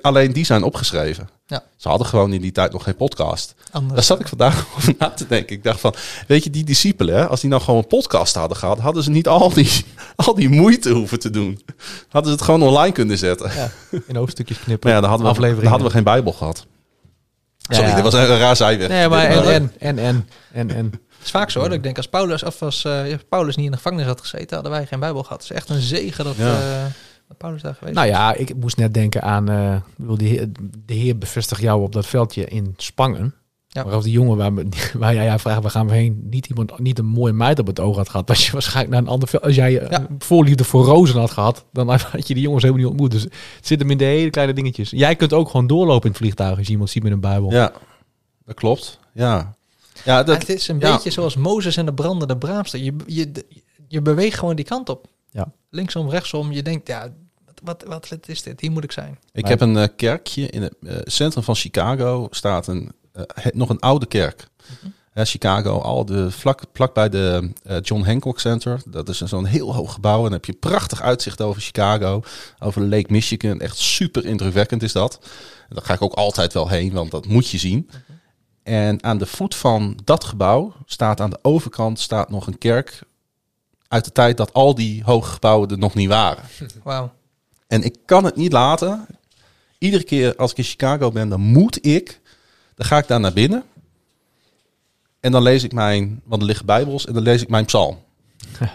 Alleen 0.00 0.32
die 0.32 0.44
zijn 0.44 0.62
opgeschreven. 0.62 1.28
Ja. 1.46 1.62
Ze 1.76 1.88
hadden 1.88 2.06
gewoon 2.06 2.32
in 2.32 2.40
die 2.40 2.52
tijd 2.52 2.72
nog 2.72 2.82
geen 2.82 2.96
podcast. 2.96 3.54
Anders. 3.70 3.94
Daar 3.94 4.02
zat 4.02 4.20
ik 4.20 4.28
vandaag 4.28 4.66
over 4.76 4.94
na 4.98 5.10
te 5.10 5.26
denken. 5.26 5.56
Ik 5.56 5.62
dacht 5.64 5.80
van, 5.80 5.94
weet 6.26 6.44
je, 6.44 6.50
die 6.50 6.64
discipelen, 6.64 7.28
als 7.28 7.40
die 7.40 7.50
nou 7.50 7.62
gewoon 7.62 7.78
een 7.80 7.86
podcast 7.86 8.34
hadden 8.34 8.56
gehad, 8.56 8.78
hadden 8.78 9.02
ze 9.02 9.10
niet 9.10 9.28
al 9.28 9.52
die, 9.52 9.84
al 10.26 10.34
die 10.34 10.48
moeite 10.48 10.90
hoeven 10.90 11.18
te 11.18 11.30
doen. 11.30 11.60
Hadden 12.08 12.30
ze 12.32 12.36
het 12.36 12.44
gewoon 12.46 12.62
online 12.62 12.92
kunnen 12.92 13.18
zetten. 13.18 13.50
Ja, 13.54 13.70
in 14.06 14.16
hoofdstukjes 14.16 14.58
knippen. 14.64 14.88
Maar 14.90 14.96
ja, 15.02 15.06
dan 15.08 15.10
hadden 15.10 15.42
we, 15.56 15.60
dan 15.60 15.66
hadden 15.66 15.86
we 15.86 15.92
geen 15.92 16.04
Bijbel 16.04 16.32
gehad. 16.32 16.66
Sorry, 17.68 17.88
Ja. 17.88 17.94
dit 17.94 18.04
was 18.04 18.14
een 18.14 18.26
raar 18.26 18.56
zijweg. 18.56 18.88
Nee, 18.88 19.08
maar 19.08 19.24
en, 19.24 19.44
en, 19.44 19.72
en, 19.78 19.98
en, 19.98 20.28
en, 20.52 20.70
en. 20.74 20.84
Het 20.86 21.28
is 21.28 21.30
vaak 21.34 21.50
zo 21.50 21.58
hoor, 21.58 21.68
dat 21.68 21.76
ik 21.76 21.82
denk 21.84 21.96
als 21.96 22.08
Paulus, 22.08 22.42
of 22.42 22.62
als 22.62 22.84
eh, 22.84 23.02
Paulus 23.28 23.56
niet 23.56 23.64
in 23.64 23.70
de 23.70 23.76
gevangenis 23.76 24.06
had 24.06 24.20
gezeten, 24.20 24.54
hadden 24.54 24.72
wij 24.72 24.86
geen 24.86 25.00
Bijbel 25.00 25.22
gehad. 25.22 25.42
Het 25.42 25.50
is 25.50 25.56
echt 25.56 25.68
een 25.68 25.80
zegen 25.80 26.24
dat, 26.24 26.36
Ja. 26.36 26.54
eh, 26.54 26.82
dat 26.82 26.92
Paulus 27.36 27.62
daar 27.62 27.74
geweest 27.74 27.94
Nou 27.96 28.08
ja, 28.08 28.34
ik 28.34 28.56
moest 28.56 28.76
net 28.76 28.94
denken 28.94 29.22
aan, 29.22 29.48
eh, 29.48 29.76
de, 29.96 30.24
heer, 30.24 30.48
de 30.84 30.94
heer 30.94 31.18
bevestigt 31.18 31.60
jou 31.60 31.82
op 31.82 31.92
dat 31.92 32.06
veldje 32.06 32.44
in 32.44 32.74
Spangen. 32.76 33.34
Ja. 33.72 33.84
Waarop 33.84 34.02
die 34.02 34.12
jongen 34.12 34.36
waar, 34.98 35.14
jij 35.14 35.38
vraagt, 35.38 35.62
waar 35.62 35.70
gaan 35.70 35.86
we 35.88 35.94
heen, 35.94 36.26
niet, 36.30 36.46
iemand, 36.46 36.78
niet 36.78 36.98
een 36.98 37.06
mooie 37.06 37.32
meid 37.32 37.58
op 37.58 37.66
het 37.66 37.80
oog 37.80 37.96
had 37.96 38.08
gehad. 38.08 38.28
Was 38.28 38.46
je 38.46 38.52
waarschijnlijk 38.58 38.94
naar 38.94 39.02
een 39.02 39.08
ander 39.08 39.28
veld. 39.28 39.42
Als 39.42 39.54
jij 39.54 39.78
eh, 39.78 39.90
Ja. 39.90 40.06
voorliefde 40.18 40.64
voor 40.64 40.84
rozen 40.84 41.18
had 41.18 41.30
gehad, 41.30 41.64
dan 41.72 41.88
had 41.88 42.28
je 42.28 42.34
die 42.34 42.42
jongens 42.42 42.62
helemaal 42.62 42.82
niet 42.82 42.92
ontmoet. 42.92 43.10
Dus 43.10 43.22
het 43.22 43.66
zit 43.66 43.80
hem 43.80 43.90
in 43.90 43.98
de 43.98 44.04
hele 44.04 44.30
kleine 44.30 44.52
dingetjes. 44.52 44.90
Jij 44.90 45.16
kunt 45.16 45.32
ook 45.32 45.50
gewoon 45.50 45.66
doorlopen 45.66 46.02
in 46.04 46.08
het 46.08 46.16
vliegtuig 46.16 46.56
als 46.56 46.66
je 46.66 46.72
iemand 46.72 46.90
ziet 46.90 47.02
met 47.02 47.12
een 47.12 47.20
bijbel. 47.20 47.52
Ja, 47.52 47.72
dat 48.44 48.54
klopt. 48.54 48.98
Ja, 49.12 49.54
ja 50.04 50.14
Maar 50.14 50.24
dat, 50.24 50.38
het 50.38 50.48
is 50.48 50.68
een 50.68 50.78
ja. 50.78 50.92
beetje 50.92 51.10
zoals 51.10 51.36
Mozes 51.36 51.76
en 51.76 51.86
de 51.86 51.94
brandende 51.94 52.36
braamster. 52.36 52.80
Je, 52.80 52.94
je, 53.06 53.32
je 53.88 54.02
beweegt 54.02 54.38
gewoon 54.38 54.56
die 54.56 54.64
kant 54.64 54.88
op. 54.88 55.06
Ja. 55.30 55.52
Linksom, 55.70 56.08
rechtsom. 56.10 56.52
Je 56.52 56.62
denkt, 56.62 56.86
ja, 56.88 57.08
wat, 57.62 57.82
wat, 57.86 58.08
wat 58.10 58.28
is 58.28 58.42
dit? 58.42 58.60
Hier 58.60 58.70
moet 58.70 58.84
ik 58.84 58.92
zijn. 58.92 59.18
Ik 59.32 59.48
heb 59.48 59.60
een 59.60 59.76
eh, 59.76 59.88
kerkje 59.96 60.46
in 60.48 60.62
het 60.62 60.74
eh, 60.82 60.96
centrum 61.04 61.42
van 61.44 61.54
Chicago. 61.54 62.26
Staat 62.30 62.66
een, 62.66 62.92
eh, 63.12 63.22
het- 63.34 63.54
nog 63.54 63.68
een 63.68 63.80
oude 63.80 64.06
kerk. 64.06 64.48
Mhm. 64.80 64.90
Hè, 65.10 65.24
Chicago, 65.24 65.78
al 65.78 66.04
de 66.04 66.30
vlak, 66.30 66.62
vlak 66.72 66.94
bij 66.94 67.08
de 67.08 67.50
John 67.82 68.02
Hancock 68.04 68.40
Center. 68.40 68.82
Dat 68.86 69.08
is 69.08 69.20
een- 69.20 69.28
zo'n 69.28 69.44
heel 69.44 69.74
hoog 69.74 69.92
gebouw. 69.92 70.16
En 70.16 70.22
dan 70.22 70.32
heb 70.32 70.44
je 70.44 70.52
prachtig 70.52 71.02
uitzicht 71.02 71.40
over 71.40 71.62
Chicago. 71.62 72.22
Over 72.58 72.82
Lake 72.82 73.06
Michigan. 73.12 73.60
Echt 73.60 73.76
super 73.76 74.24
indrukwekkend 74.26 74.82
is 74.82 74.92
dat. 74.92 75.18
En 75.68 75.74
daar 75.76 75.84
ga 75.84 75.94
ik 75.94 76.02
ook 76.02 76.12
altijd 76.14 76.52
wel 76.52 76.68
heen, 76.68 76.92
want 76.92 77.10
dat 77.10 77.26
moet 77.26 77.48
je 77.48 77.58
zien. 77.58 77.90
En 78.62 79.02
aan 79.04 79.18
de 79.18 79.26
voet 79.26 79.54
van 79.54 79.98
dat 80.04 80.24
gebouw 80.24 80.72
staat 80.86 81.20
aan 81.20 81.30
de 81.30 81.38
overkant 81.42 81.98
staat 82.00 82.30
nog 82.30 82.46
een 82.46 82.58
kerk. 82.58 83.00
Uit 83.90 84.04
de 84.04 84.12
tijd 84.12 84.36
dat 84.36 84.52
al 84.52 84.74
die 84.74 85.02
hoge 85.04 85.30
gebouwen 85.30 85.68
er 85.70 85.78
nog 85.78 85.94
niet 85.94 86.08
waren. 86.08 86.44
Wauw. 86.82 87.12
En 87.66 87.82
ik 87.82 87.96
kan 88.04 88.24
het 88.24 88.36
niet 88.36 88.52
laten. 88.52 89.06
Iedere 89.78 90.02
keer 90.04 90.36
als 90.36 90.50
ik 90.50 90.56
in 90.58 90.64
Chicago 90.64 91.10
ben, 91.10 91.28
dan 91.28 91.40
moet 91.40 91.86
ik. 91.86 92.20
Dan 92.74 92.86
ga 92.86 92.98
ik 92.98 93.06
daar 93.08 93.20
naar 93.20 93.32
binnen. 93.32 93.64
En 95.20 95.32
dan 95.32 95.42
lees 95.42 95.62
ik 95.62 95.72
mijn, 95.72 96.20
want 96.24 96.40
er 96.42 96.46
liggen 96.48 96.66
bijbels, 96.66 97.06
en 97.06 97.14
dan 97.14 97.22
lees 97.22 97.42
ik 97.42 97.48
mijn 97.48 97.64
psalm. 97.64 97.98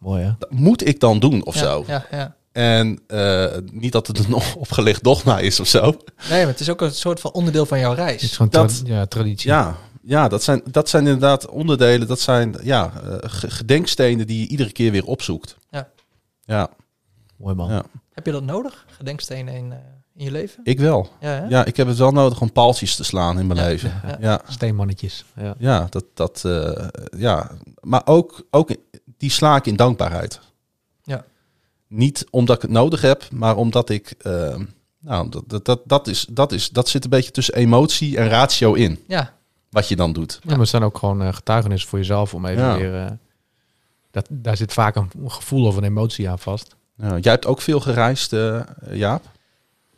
Mooi 0.00 0.22
hè? 0.24 0.30
Dat 0.38 0.50
moet 0.50 0.86
ik 0.88 1.00
dan 1.00 1.18
doen 1.18 1.44
of 1.44 1.54
ja, 1.54 1.60
zo. 1.60 1.84
Ja, 1.86 2.06
ja. 2.10 2.36
En 2.52 2.98
eh, 3.06 3.46
niet 3.72 3.92
dat 3.92 4.06
het 4.06 4.18
een 4.18 4.34
opgelegd 4.64 5.02
dogma 5.04 5.38
is 5.38 5.60
of 5.60 5.66
zo. 5.66 5.80
Nee, 6.28 6.38
maar 6.40 6.46
het 6.52 6.60
is 6.60 6.70
ook 6.70 6.80
een 6.80 6.94
soort 6.94 7.20
van 7.20 7.32
onderdeel 7.32 7.66
van 7.66 7.78
jouw 7.78 7.90
Het 7.90 7.98
is 7.98 8.04
reis. 8.04 8.32
gewoon 8.36 8.50
Dat- 8.50 8.84
tra- 8.84 8.94
ja, 8.94 9.06
traditie. 9.06 9.50
Ja, 9.50 9.76
ja 10.06 10.28
dat, 10.28 10.42
zijn, 10.42 10.62
dat 10.70 10.88
zijn 10.88 11.04
inderdaad 11.04 11.48
onderdelen. 11.48 12.06
Dat 12.08 12.20
zijn 12.20 12.54
ja, 12.62 12.92
eh, 13.04 13.16
ge- 13.20 13.50
gedenkstenen 13.50 14.26
die 14.26 14.40
je 14.40 14.46
iedere 14.48 14.72
keer 14.72 14.92
weer 14.92 15.04
opzoekt. 15.04 15.56
Ja. 15.70 15.88
Ja, 16.44 16.68
Mooi 17.36 17.54
man. 17.54 17.70
Ja. 17.70 17.82
Heb 18.12 18.26
je 18.26 18.32
dat 18.32 18.42
nodig? 18.42 18.84
Gedenkstenen 18.88 19.54
in, 19.54 19.72
eh, 19.72 19.78
in 20.14 20.24
je 20.24 20.30
leven? 20.30 20.60
ik 20.64 20.78
wel. 20.80 21.08
Ja? 21.20 21.46
Ja, 21.48 21.64
ik 21.64 21.76
heb 21.76 21.86
het 21.86 21.96
wel 21.96 22.10
nodig 22.12 22.40
om 22.40 22.52
paaltjes 22.52 22.96
te 22.96 23.04
slaan 23.04 23.38
in 23.38 23.46
mijn 23.46 23.58
Ja, 23.60 23.66
leven. 23.66 24.00
ja. 24.06 24.16
Ja, 24.20 24.40
Steenmannetjes. 24.48 25.24
Ja. 25.36 25.54
ja, 25.58 25.86
dat, 25.90 26.04
dat, 26.14 26.42
eh, 26.44 26.86
ja. 27.18 27.50
maar 27.80 28.02
ook, 28.04 28.46
ook 28.50 28.70
die 29.18 29.30
sla 29.30 29.56
ik 29.56 29.66
in 29.66 29.76
dankbaarheid. 29.76 30.40
Ja. 31.02 31.24
Niet 31.88 32.26
omdat 32.30 32.56
ik 32.56 32.62
het 32.62 32.70
nodig 32.70 33.00
heb, 33.00 33.28
maar 33.30 33.56
omdat 33.56 33.90
ik, 33.90 34.14
eh, 34.18 34.56
nou, 35.00 35.28
dat, 35.28 35.42
dat, 35.46 35.64
dat, 35.64 35.80
dat, 35.84 36.06
is, 36.08 36.26
dat, 36.30 36.52
is, 36.52 36.68
dat 36.70 36.88
zit 36.88 37.04
een 37.04 37.10
beetje 37.10 37.30
tussen 37.30 37.54
emotie 37.54 38.16
en 38.16 38.28
ratio 38.28 38.72
in, 38.74 38.98
Ja, 39.06 39.34
wat 39.76 39.88
je 39.88 39.96
dan 39.96 40.12
doet. 40.12 40.38
Ja, 40.42 40.50
maar 40.50 40.58
het 40.58 40.68
zijn 40.68 40.82
ook 40.82 40.98
gewoon 40.98 41.22
eh, 41.22 41.34
getuigenissen 41.34 41.88
voor 41.88 41.98
jezelf 41.98 42.34
om 42.34 42.46
even 42.46 42.62
Ja. 42.62 42.76
weer... 42.76 42.94
eh, 42.94 43.10
dat, 44.10 44.26
daar 44.30 44.56
zit 44.56 44.72
vaak 44.72 44.96
een 44.96 45.10
gevoel 45.26 45.66
of 45.66 45.76
een 45.76 45.84
emotie 45.84 46.30
aan 46.30 46.38
vast. 46.38 46.76
Ja, 46.96 47.18
jij 47.18 47.32
hebt 47.32 47.46
ook 47.46 47.60
veel 47.60 47.80
gereisd, 47.80 48.32
eh, 48.32 48.60
Jaap. 48.90 49.22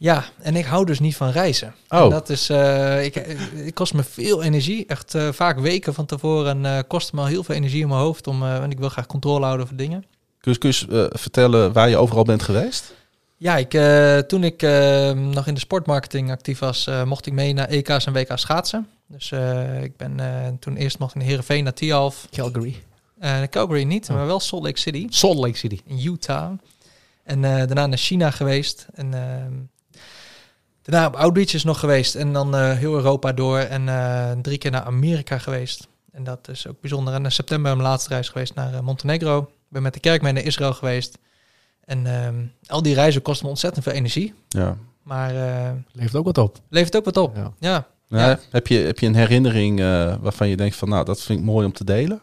Ja, 0.00 0.24
en 0.42 0.56
ik 0.56 0.64
hou 0.64 0.84
dus 0.84 0.98
niet 1.00 1.16
van 1.16 1.30
reizen. 1.30 1.74
Oh. 1.88 2.00
En 2.00 2.10
dat 2.10 2.28
is, 2.28 2.48
eh, 2.50 3.04
ik, 3.04 3.14
het 3.14 3.74
kost 3.74 3.94
me 3.94 4.02
veel 4.02 4.42
energie. 4.42 4.86
Echt 4.86 5.14
eh, 5.14 5.28
vaak 5.32 5.58
weken 5.58 5.94
van 5.94 6.06
tevoren 6.06 6.64
eh 6.64 6.78
kost 6.88 7.12
me 7.12 7.20
al 7.20 7.26
heel 7.26 7.44
veel 7.44 7.54
energie 7.54 7.80
in 7.82 7.88
mijn 7.88 8.00
hoofd. 8.00 8.26
Om, 8.26 8.42
eh, 8.42 8.58
want 8.58 8.72
ik 8.72 8.78
wil 8.78 8.88
graag 8.88 9.06
controle 9.06 9.44
houden 9.44 9.64
over 9.64 9.76
dingen. 9.76 10.04
Kun 10.40 10.52
je, 10.52 10.58
kun 10.58 10.72
je 10.74 11.08
eh, 11.10 11.18
vertellen 11.18 11.72
waar 11.72 11.88
je 11.88 11.96
overal 11.96 12.24
bent 12.24 12.42
geweest? 12.42 12.94
Ja, 13.36 13.56
ik, 13.56 13.74
eh, 13.74 14.18
toen 14.18 14.44
ik 14.44 14.62
nog 15.14 15.46
in 15.46 15.54
de 15.54 15.60
sportmarketing 15.60 16.30
actief 16.30 16.58
was, 16.58 16.86
eh, 16.86 17.02
mocht 17.04 17.26
ik 17.26 17.32
mee 17.32 17.52
naar 17.52 17.68
EK's 17.68 18.06
en 18.06 18.12
WK's 18.12 18.40
schaatsen. 18.40 18.88
Dus 19.09 19.30
eh, 19.32 19.82
ik 19.82 19.96
ben 19.96 20.20
eh, 20.20 20.46
toen 20.61 20.76
eerst 20.76 20.98
mocht 20.98 21.11
ik 21.11 21.16
naar 21.16 21.26
Heerenveen, 21.26 21.64
naar 21.64 21.72
Tialf. 21.74 22.26
Calgary. 22.30 22.82
Eh 23.18 23.42
Calgary 23.50 23.82
niet, 23.82 24.09
Oh. 24.11 24.16
maar 24.16 24.26
wel 24.26 24.40
Salt 24.40 24.62
Lake 24.62 24.78
City 24.78 25.06
Salt 25.11 25.36
Lake 25.38 25.56
City. 25.56 25.80
in 25.84 25.98
Utah. 26.06 26.52
En 27.24 27.44
eh, 27.44 27.56
daarna 27.56 27.86
naar 27.86 27.98
China 27.98 28.30
geweest. 28.30 28.86
En 28.94 29.14
ehm, 29.14 29.52
daarna 30.82 31.06
op 31.06 31.14
Outreaches 31.14 31.64
nog 31.64 31.80
geweest. 31.80 32.14
En 32.14 32.32
dan 32.32 32.54
eh, 32.56 32.72
heel 32.76 32.94
Europa 32.94 33.32
door. 33.32 33.59
En 33.59 33.88
eh, 33.88 34.30
drie 34.42 34.59
keer 34.59 34.70
naar 34.70 34.82
Amerika 34.82 35.38
geweest. 35.38 35.88
En 36.12 36.24
dat 36.24 36.48
is 36.48 36.66
ook 36.66 36.80
bijzonder. 36.80 37.14
En 37.14 37.24
in 37.24 37.32
september 37.32 37.76
mijn 37.76 37.88
laatste 37.88 38.09
reis 38.11 38.28
geweest 38.28 38.54
naar 38.54 38.84
Montenegro. 38.84 39.38
Ik 39.40 39.46
ben 39.68 39.82
met 39.82 39.94
de 39.94 40.00
kerk 40.00 40.22
mee 40.22 40.32
naar 40.32 40.42
Israël 40.42 40.72
geweest. 40.72 41.18
En 41.84 42.06
ehm, 42.06 42.34
al 42.66 42.82
die 42.82 42.94
reizen 42.94 43.22
kosten 43.22 43.44
me 43.44 43.50
ontzettend 43.50 43.84
veel 43.84 43.92
energie. 43.94 44.34
Ja. 44.48 44.76
Maar 45.02 45.34
eh, 45.48 45.70
Levert 45.92 46.14
ook 46.16 46.24
wat 46.24 46.38
op. 46.38 46.59
levert 46.68 46.96
ook 46.96 47.04
wat 47.04 47.16
op. 47.16 47.36
Ja. 47.36 47.52
Ja, 47.59 47.86
Ja. 48.09 48.38
Heb, 48.50 48.66
je, 48.66 48.78
heb 48.78 48.98
je 48.98 49.06
een 49.06 49.14
herinnering 49.14 49.80
eh, 49.80 50.14
waarvan 50.20 50.48
je 50.48 50.56
denkt 50.56 50.76
van, 50.76 50.88
nou, 50.88 51.04
dat 51.04 51.22
vind 51.22 51.38
ik 51.38 51.44
mooi 51.44 51.66
om 51.66 51.72
te 51.72 51.84
delen? 51.84 52.22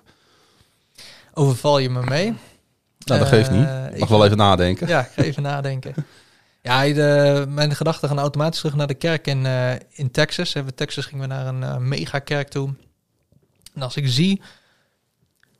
overval 1.37 1.77
je 1.79 1.89
me 1.89 2.03
mee? 2.03 2.33
Nou, 3.05 3.19
dat 3.19 3.27
geeft 3.27 3.51
niet. 3.51 3.65
Eh, 3.65 3.85
Ik 3.85 3.93
ik- 3.93 3.99
mag 3.99 4.09
wel 4.09 4.25
even 4.25 4.37
nadenken. 4.37 4.87
Ja, 4.87 4.99
ik 5.01 5.09
ga 5.15 5.21
even 5.23 5.43
nadenken. 5.43 5.93
Ja, 6.61 6.83
de, 6.93 7.45
mijn 7.49 7.75
gedachten 7.75 8.07
gaan 8.09 8.19
automatisch 8.19 8.59
terug 8.59 8.75
naar 8.75 8.87
de 8.87 8.93
kerk 8.93 9.27
in, 9.27 9.45
eh, 9.45 9.71
in 9.89 10.11
Texas. 10.11 10.55
In 10.55 10.65
Texas 10.75 11.05
gingen 11.05 11.21
we 11.29 11.33
naar 11.35 11.47
een 11.47 11.63
eh, 11.63 11.77
mega 11.77 12.19
kerk 12.19 12.49
toe. 12.49 12.73
En 13.73 13.81
als 13.81 13.95
ik 13.95 14.07
zie 14.07 14.41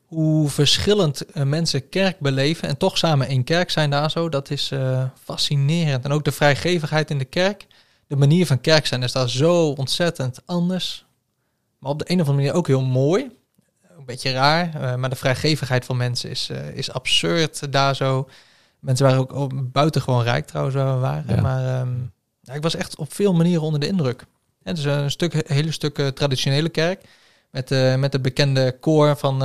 hoe 0.06 0.50
verschillend 0.50 1.26
mensen 1.34 1.90
kerk 1.90 2.20
beleven 2.20 2.68
en 2.68 2.78
toch 2.78 2.98
samen 2.98 3.28
één 3.28 3.44
kerk 3.44 3.70
zijn 3.70 3.90
daar 3.90 4.12
zo, 4.12 4.30
dat 4.30 4.50
is 4.50 4.72
fascinerend. 5.24 6.06
En 6.06 6.12
ook 6.12 6.24
de 6.24 6.32
vrijgevigheid 6.32 7.10
in 7.12 7.18
de 7.18 7.26
kerk, 7.26 7.66
de 8.08 8.16
manier 8.16 8.46
van 8.46 8.62
kerk 8.62 8.86
zijn 8.86 9.04
is 9.04 9.12
daar 9.12 9.30
zo 9.30 9.70
ontzettend 9.70 10.40
anders. 10.46 11.06
Maar 11.80 11.92
op 11.92 12.00
de 12.00 12.12
een 12.12 12.22
of 12.22 12.28
andere 12.28 12.46
manier 12.46 12.54
ook 12.60 12.68
heel 12.68 12.82
mooi. 12.82 13.32
Een 13.98 14.06
beetje 14.06 14.32
raar, 14.32 14.76
eh, 14.76 14.96
maar 14.96 15.10
de 15.10 15.16
vrijgevigheid 15.16 15.86
van 15.86 15.98
mensen 15.98 16.30
is, 16.30 16.50
eh, 16.50 16.70
is 16.70 16.92
absurd 16.92 17.72
daar 17.72 17.96
zo. 17.96 18.30
Mensen 18.80 19.06
waren 19.06 19.30
ook, 19.30 19.72
buitengewoon 19.72 20.24
rijk 20.24 20.46
trouwens 20.46 20.76
waar 20.76 20.94
we 20.94 21.00
waren. 21.00 21.36
Ja. 21.36 21.42
Maar 21.42 21.80
ehm, 21.80 21.94
ja, 22.42 22.54
ik 22.54 22.62
was 22.62 22.76
echt 22.76 22.96
op 22.96 23.14
veel 23.14 23.34
manieren 23.34 23.62
onder 23.62 23.80
de 23.80 23.88
indruk. 23.88 24.26
Het 24.64 24.78
is 24.78 24.84
een 24.84 25.12
stuk, 25.12 25.34
een 25.34 25.44
hele 25.46 25.72
stuk 25.72 25.98
eh, 25.98 26.08
traditionele 26.08 26.70
kerk. 26.70 27.02
Met, 27.52 27.72
eh, 27.72 27.96
met 27.96 28.14
het 28.14 28.22
bekende 28.22 28.78
koor 28.80 29.18
van... 29.18 29.44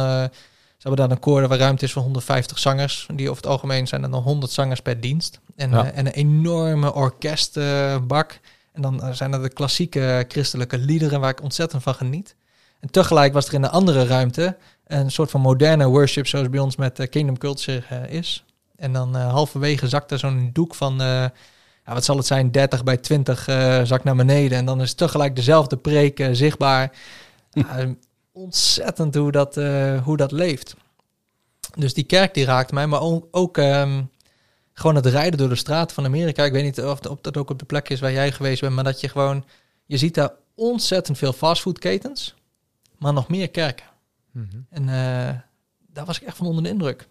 ze 0.80 0.88
hebben 0.88 1.06
daar 1.08 1.16
een 1.16 1.22
koor 1.22 1.48
waar 1.48 1.58
ruimte 1.58 1.84
is 1.84 1.92
voor 1.92 2.02
150 2.02 2.58
zangers. 2.58 3.06
Die 3.14 3.30
over 3.30 3.42
het 3.42 3.50
algemeen 3.52 3.86
zijn 3.86 4.02
er 4.02 4.10
dan 4.10 4.22
100 4.22 4.52
zangers 4.52 4.80
per 4.80 5.00
dienst. 5.00 5.40
En, 5.56 5.70
Ja. 5.70 5.84
eh, 5.84 5.98
en 5.98 6.06
een 6.06 6.12
enorme 6.12 6.94
orkestbak. 6.94 8.40
en 8.72 8.82
dan 8.82 9.02
eh, 9.02 9.12
zijn 9.12 9.32
er 9.32 9.42
de 9.42 9.48
klassieke 9.52 10.24
christelijke 10.28 10.78
liederen 10.78 11.20
waar 11.20 11.30
ik 11.30 11.42
ontzettend 11.42 11.82
van 11.82 11.94
geniet. 11.94 12.34
En 12.80 12.90
tegelijk 12.90 13.32
was 13.32 13.46
er 13.48 13.54
in 13.54 13.62
de 13.62 13.68
andere 13.70 14.06
ruimte 14.06 14.56
een 14.86 15.10
soort 15.10 15.30
van 15.30 15.40
moderne 15.40 15.86
worship 15.86 16.26
zoals 16.26 16.50
bij 16.50 16.60
ons 16.60 16.76
met 16.76 16.98
eh, 16.98 17.08
Kingdom 17.08 17.38
Culture 17.38 18.08
is. 18.08 18.44
En 18.76 18.92
dan 18.92 19.14
halverwege 19.16 19.88
zakt 19.88 20.10
er 20.10 20.18
zo'n 20.18 20.50
doek 20.52 20.74
van, 20.74 20.94
ja, 20.98 21.32
wat 21.84 22.04
zal 22.04 22.16
het 22.16 22.26
zijn, 22.26 22.50
30 22.50 22.84
bij 22.84 22.96
20 22.96 23.48
eh 23.48 23.80
zak 23.82 24.04
naar 24.04 24.16
beneden. 24.16 24.58
En 24.58 24.64
dan 24.64 24.80
is 24.80 24.94
tegelijk 24.94 25.36
dezelfde 25.36 25.76
preek 25.76 26.28
zichtbaar. 26.32 26.92
ontzettend 28.40 29.14
hoe 29.14 29.32
dat, 29.32 29.56
eh, 29.56 30.02
hoe 30.02 30.16
dat 30.16 30.32
leeft. 30.32 30.74
Dus 31.78 31.94
die 31.94 32.04
kerk 32.04 32.34
die 32.34 32.44
raakt 32.44 32.72
mij, 32.72 32.86
maar 32.86 33.00
ook, 33.00 33.26
ook 33.30 33.58
ehm, 33.58 34.02
gewoon 34.72 34.94
het 34.96 35.06
rijden 35.06 35.38
door 35.38 35.48
de 35.48 35.54
straten 35.54 35.94
van 35.94 36.04
Amerika. 36.04 36.44
Ik 36.44 36.52
weet 36.52 36.64
niet 36.64 36.82
of, 36.82 37.06
of 37.06 37.20
dat 37.20 37.36
ook 37.36 37.50
op 37.50 37.58
de 37.58 37.64
plek 37.64 37.88
is 37.88 38.00
waar 38.00 38.12
jij 38.12 38.32
geweest 38.32 38.60
bent, 38.60 38.74
maar 38.74 38.84
dat 38.84 39.00
je 39.00 39.08
gewoon, 39.08 39.44
je 39.86 39.96
ziet 39.96 40.14
daar 40.14 40.32
ontzettend 40.54 41.18
veel 41.18 41.32
fastfoodketens, 41.32 42.34
maar 42.98 43.12
nog 43.12 43.28
meer 43.28 43.50
kerken. 43.50 43.86
En 44.70 44.88
eh, 44.88 45.34
daar 45.92 46.04
was 46.04 46.20
ik 46.20 46.26
echt 46.26 46.36
van 46.36 46.46
onder 46.46 46.62
de 46.62 46.68
indruk. 46.68 47.08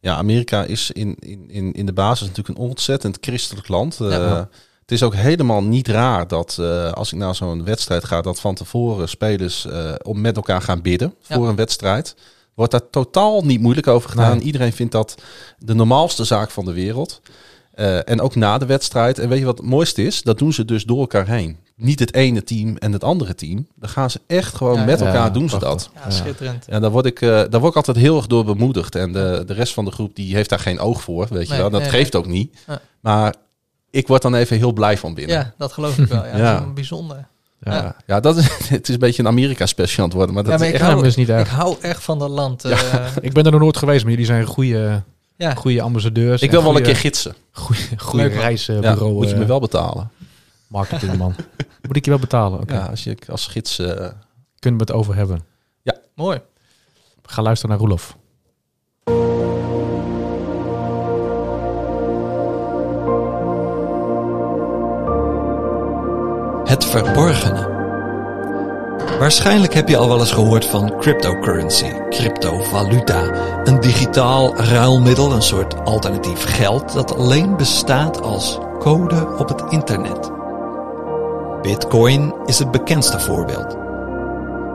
Ja, 0.00 0.16
Amerika 0.16 0.64
is 0.64 0.90
in, 0.90 1.14
in, 1.18 1.50
in, 1.50 1.72
in 1.72 1.86
de 1.86 1.92
basis 1.92 2.26
natuurlijk 2.28 2.58
een 2.58 2.64
ontzettend 2.64 3.18
christelijk 3.20 3.68
land. 3.68 4.00
Eh, 4.00 4.08
Ja. 4.08 4.48
Het 4.90 4.98
is 4.98 5.04
ook 5.06 5.14
helemaal 5.14 5.62
niet 5.62 5.88
raar 5.88 6.28
dat 6.28 6.56
eh, 6.60 6.92
als 6.92 7.12
ik 7.12 7.18
naar 7.18 7.34
zo'n 7.34 7.64
wedstrijd 7.64 8.04
ga, 8.04 8.20
dat 8.20 8.40
van 8.40 8.54
tevoren 8.54 9.08
spelers 9.08 9.66
eh, 9.66 9.92
om 10.02 10.20
met 10.20 10.36
elkaar 10.36 10.62
gaan 10.62 10.82
bidden 10.82 11.14
voor 11.20 11.42
Ja. 11.42 11.48
een 11.48 11.56
wedstrijd. 11.56 12.14
Wordt 12.54 12.72
daar 12.72 12.90
totaal 12.90 13.42
niet 13.44 13.60
moeilijk 13.60 13.86
over 13.86 14.10
gedaan. 14.10 14.36
Nee. 14.36 14.46
Iedereen 14.46 14.72
vindt 14.72 14.92
dat 14.92 15.14
de 15.58 15.74
normaalste 15.74 16.24
zaak 16.24 16.50
van 16.50 16.64
de 16.64 16.72
wereld. 16.72 17.20
Eh, 17.74 18.08
en 18.08 18.20
ook 18.20 18.34
na 18.34 18.58
de 18.58 18.66
wedstrijd. 18.66 19.18
En 19.18 19.28
weet 19.28 19.38
je 19.38 19.44
wat 19.44 19.58
het 19.58 19.66
mooiste 19.66 20.02
is? 20.04 20.22
Dat 20.22 20.38
doen 20.38 20.52
ze 20.52 20.64
dus 20.64 20.84
door 20.84 21.00
elkaar 21.00 21.26
heen. 21.26 21.56
Niet 21.76 21.98
het 21.98 22.14
ene 22.14 22.44
team 22.44 22.76
en 22.76 22.92
het 22.92 23.04
andere 23.04 23.34
team. 23.34 23.66
Dan 23.74 23.88
gaan 23.88 24.10
ze 24.10 24.20
echt 24.26 24.54
gewoon 24.54 24.78
Ja, 24.78 24.84
met 24.84 25.00
elkaar 25.00 25.14
Ja, 25.14 25.30
doen 25.30 25.48
ze 25.48 25.58
dat. 25.58 25.90
Ja, 26.04 26.10
schitterend. 26.10 26.64
Ja, 26.68 26.80
daar 26.80 26.90
word, 26.90 27.06
ik, 27.06 27.20
daar 27.20 27.50
word 27.58 27.66
ik 27.70 27.76
altijd 27.76 27.96
heel 27.96 28.16
erg 28.16 28.26
door 28.26 28.44
bemoedigd. 28.44 28.94
En 28.94 29.12
de, 29.12 29.42
de 29.46 29.52
rest 29.54 29.72
van 29.74 29.84
de 29.84 29.90
groep 29.90 30.16
die 30.16 30.34
heeft 30.34 30.48
daar 30.50 30.58
geen 30.58 30.78
oog 30.80 31.02
voor, 31.02 31.26
weet 31.30 31.48
je 31.48 31.56
wel. 31.56 31.70
Dat 31.70 31.80
nee, 31.80 31.90
geeft 31.90 32.14
ook 32.14 32.26
niet. 32.26 32.56
Maar 33.00 33.34
ik 33.90 34.06
word 34.06 34.22
dan 34.22 34.34
even 34.34 34.56
heel 34.56 34.72
blij 34.72 34.98
van 34.98 35.14
binnen. 35.14 35.36
Ja, 35.36 35.54
dat 35.58 35.72
geloof 35.72 35.98
ik 35.98 36.06
wel. 36.08 36.24
Ja, 36.26 36.36
Ja. 36.36 36.52
Dat 36.58 36.66
is 36.68 36.72
bijzonder. 36.74 37.26
Ja. 37.60 37.72
Ja, 37.74 37.96
ja 38.06 38.20
dat 38.20 38.36
is, 38.36 38.48
het 38.68 38.88
is 38.88 38.94
een 38.94 39.00
beetje 39.00 39.22
een 39.22 39.28
Amerika-special 39.28 39.98
aan 39.98 40.04
het 40.04 40.12
worden. 40.14 40.34
Maar 40.34 40.42
dat 40.44 40.52
Ja, 40.52 40.58
maar 40.58 40.66
is 40.68 40.72
ik 40.74 40.80
echt... 40.80 40.88
Ja, 40.88 40.90
hou- 40.94 41.02
dat 41.04 41.10
is 41.12 41.16
niet 41.18 41.28
Ik 41.28 41.34
erg. 41.34 41.50
hou 41.50 41.76
echt 41.80 42.02
van 42.02 42.18
dat 42.18 42.30
land. 42.30 42.64
eh, 42.64 43.06
Ik 43.20 43.32
ben 43.32 43.44
er 43.44 43.50
nog 43.52 43.60
nooit 43.60 43.76
geweest, 43.76 44.02
maar 44.02 44.10
jullie 44.10 44.26
zijn 44.26 44.44
goede, 44.44 45.02
ja. 45.36 45.54
goede 45.54 45.82
ambassadeurs. 45.82 46.42
Ik 46.42 46.50
wil 46.50 46.62
wel 46.62 46.76
een 46.76 46.82
keer 46.82 46.96
gidsen. 46.96 47.34
Goede. 47.52 48.22
Ja, 48.22 48.40
reisbureau. 48.40 49.12
moet 49.12 49.28
je 49.28 49.34
me 49.34 49.42
eh, 49.42 49.46
wel 49.48 49.60
betalen. 49.60 50.10
Marketingman. 50.66 51.34
Moet 51.82 51.96
ik 51.96 52.04
je 52.04 52.10
wel 52.10 52.20
betalen? 52.20 52.60
Ja, 52.66 52.84
als 52.86 53.04
je 53.04 53.16
als 53.28 53.46
gids... 53.46 53.78
eh, 53.78 53.86
Kunnen 54.58 54.80
we 54.80 54.86
het 54.86 54.92
over 54.92 55.14
hebben. 55.14 55.44
Mooi. 56.14 56.40
Ga 57.22 57.42
luisteren 57.42 57.70
naar 57.70 57.80
Roelof. 57.80 58.16
Het 66.70 66.84
verborgene. 66.84 67.68
Waarschijnlijk 69.18 69.74
heb 69.74 69.88
je 69.88 69.96
al 69.96 70.08
wel 70.08 70.18
eens 70.20 70.32
gehoord 70.32 70.64
van 70.64 70.98
cryptocurrency, 70.98 71.92
cryptovaluta. 72.10 73.22
Een 73.64 73.80
digitaal 73.80 74.56
ruilmiddel, 74.56 75.32
een 75.32 75.42
soort 75.42 75.84
alternatief 75.84 76.44
geld 76.44 76.92
dat 76.92 77.16
alleen 77.16 77.56
bestaat 77.56 78.22
als 78.22 78.58
code 78.78 79.36
op 79.38 79.48
het 79.48 79.62
internet. 79.68 80.30
Bitcoin 81.62 82.34
is 82.46 82.58
het 82.58 82.70
bekendste 82.70 83.20
voorbeeld. 83.20 83.76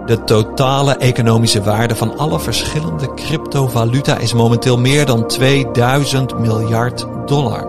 De 0.06 0.24
totale 0.26 0.96
economische 0.96 1.64
waarde 1.64 1.96
van 1.96 2.18
alle 2.18 2.40
verschillende 2.40 3.14
cryptovaluta 3.14 4.18
is 4.18 4.34
momenteel 4.34 4.78
meer 4.78 5.06
dan 5.06 5.28
2000 5.28 6.40
miljard 6.40 7.06
dollar. 7.26 7.68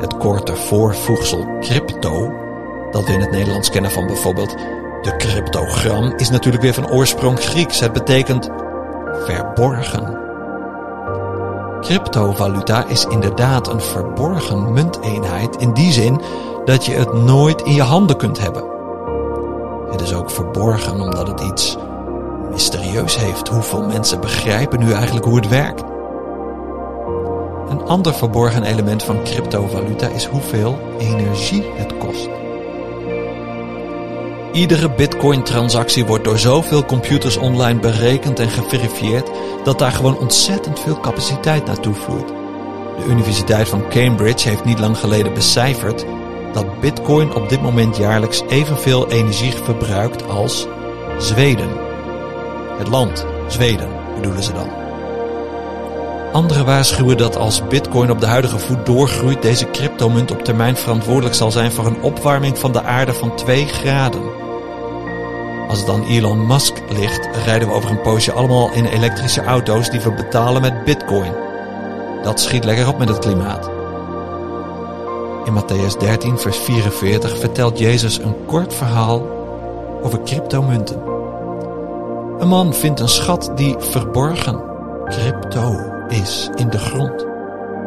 Het 0.00 0.16
korte 0.16 0.56
voorvoegsel 0.56 1.46
crypto, 1.60 2.48
dat 2.90 3.06
we 3.06 3.12
in 3.12 3.20
het 3.20 3.30
Nederlands 3.30 3.70
kennen 3.70 3.90
van 3.90 4.06
bijvoorbeeld 4.06 4.56
de 5.02 5.16
cryptogram, 5.16 6.12
is 6.16 6.30
natuurlijk 6.30 6.62
weer 6.62 6.74
van 6.74 6.90
oorsprong 6.90 7.40
Grieks. 7.40 7.80
Het 7.80 7.92
betekent 7.92 8.50
verborgen. 9.24 10.18
Cryptovaluta 11.80 12.84
is 12.86 13.04
inderdaad 13.04 13.68
een 13.68 13.80
verborgen 13.80 14.72
munteenheid 14.72 15.56
in 15.56 15.72
die 15.72 15.92
zin 15.92 16.20
dat 16.64 16.84
je 16.84 16.92
het 16.92 17.12
nooit 17.12 17.62
in 17.62 17.74
je 17.74 17.82
handen 17.82 18.16
kunt 18.16 18.40
hebben. 18.40 18.64
Het 19.90 20.00
is 20.00 20.14
ook 20.14 20.30
verborgen 20.30 21.00
omdat 21.00 21.28
het 21.28 21.40
iets 21.40 21.76
mysterieus 22.50 23.16
heeft. 23.16 23.48
Hoeveel 23.48 23.82
mensen 23.82 24.20
begrijpen 24.20 24.78
nu 24.78 24.92
eigenlijk 24.92 25.26
hoe 25.26 25.36
het 25.36 25.48
werkt? 25.48 25.82
Een 27.68 27.82
ander 27.82 28.14
verborgen 28.14 28.62
element 28.62 29.02
van 29.02 29.22
cryptovaluta 29.22 30.08
is 30.08 30.24
hoeveel 30.24 30.78
energie 30.98 31.64
het 31.74 31.98
kost. 31.98 32.39
Iedere 34.52 34.90
bitcoin-transactie 34.90 36.04
wordt 36.04 36.24
door 36.24 36.38
zoveel 36.38 36.84
computers 36.84 37.36
online 37.36 37.80
berekend 37.80 38.38
en 38.38 38.48
geverifieerd 38.48 39.30
dat 39.64 39.78
daar 39.78 39.92
gewoon 39.92 40.18
ontzettend 40.18 40.80
veel 40.80 41.00
capaciteit 41.00 41.66
naartoe 41.66 41.94
vloeit. 41.94 42.28
De 42.98 43.04
Universiteit 43.08 43.68
van 43.68 43.88
Cambridge 43.88 44.48
heeft 44.48 44.64
niet 44.64 44.78
lang 44.78 44.98
geleden 44.98 45.34
becijferd 45.34 46.04
dat 46.52 46.80
bitcoin 46.80 47.34
op 47.34 47.48
dit 47.48 47.62
moment 47.62 47.96
jaarlijks 47.96 48.42
evenveel 48.48 49.10
energie 49.10 49.52
verbruikt 49.52 50.28
als 50.28 50.66
Zweden. 51.18 51.70
Het 52.78 52.88
land, 52.88 53.26
Zweden, 53.48 53.88
bedoelen 54.14 54.42
ze 54.42 54.52
dan. 54.52 54.79
Anderen 56.32 56.64
waarschuwen 56.64 57.16
dat 57.16 57.36
als 57.36 57.66
bitcoin 57.68 58.10
op 58.10 58.20
de 58.20 58.26
huidige 58.26 58.58
voet 58.58 58.86
doorgroeit, 58.86 59.42
deze 59.42 59.70
cryptomunt 59.70 60.30
op 60.30 60.44
termijn 60.44 60.76
verantwoordelijk 60.76 61.34
zal 61.34 61.50
zijn 61.50 61.72
voor 61.72 61.86
een 61.86 62.02
opwarming 62.02 62.58
van 62.58 62.72
de 62.72 62.82
aarde 62.82 63.12
van 63.14 63.36
2 63.36 63.66
graden. 63.66 64.22
Als 65.68 65.78
het 65.78 65.86
dan 65.86 66.04
Elon 66.04 66.46
Musk 66.46 66.82
ligt, 66.98 67.28
rijden 67.44 67.68
we 67.68 67.74
over 67.74 67.90
een 67.90 68.00
poosje 68.00 68.32
allemaal 68.32 68.72
in 68.72 68.84
elektrische 68.84 69.44
auto's 69.44 69.90
die 69.90 70.00
we 70.00 70.12
betalen 70.12 70.62
met 70.62 70.84
bitcoin. 70.84 71.32
Dat 72.22 72.40
schiet 72.40 72.64
lekker 72.64 72.88
op 72.88 72.98
met 72.98 73.08
het 73.08 73.18
klimaat. 73.18 73.70
In 75.44 75.62
Matthäus 75.62 75.98
13, 75.98 76.38
vers 76.38 76.58
44 76.58 77.38
vertelt 77.38 77.78
Jezus 77.78 78.18
een 78.18 78.36
kort 78.46 78.74
verhaal 78.74 79.26
over 80.02 80.22
cryptomunten. 80.22 81.02
Een 82.38 82.48
man 82.48 82.74
vindt 82.74 83.00
een 83.00 83.08
schat 83.08 83.52
die 83.54 83.74
verborgen 83.78 84.62
crypto 85.08 85.98
is 86.10 86.50
in 86.54 86.70
de 86.70 86.78
grond. 86.78 87.26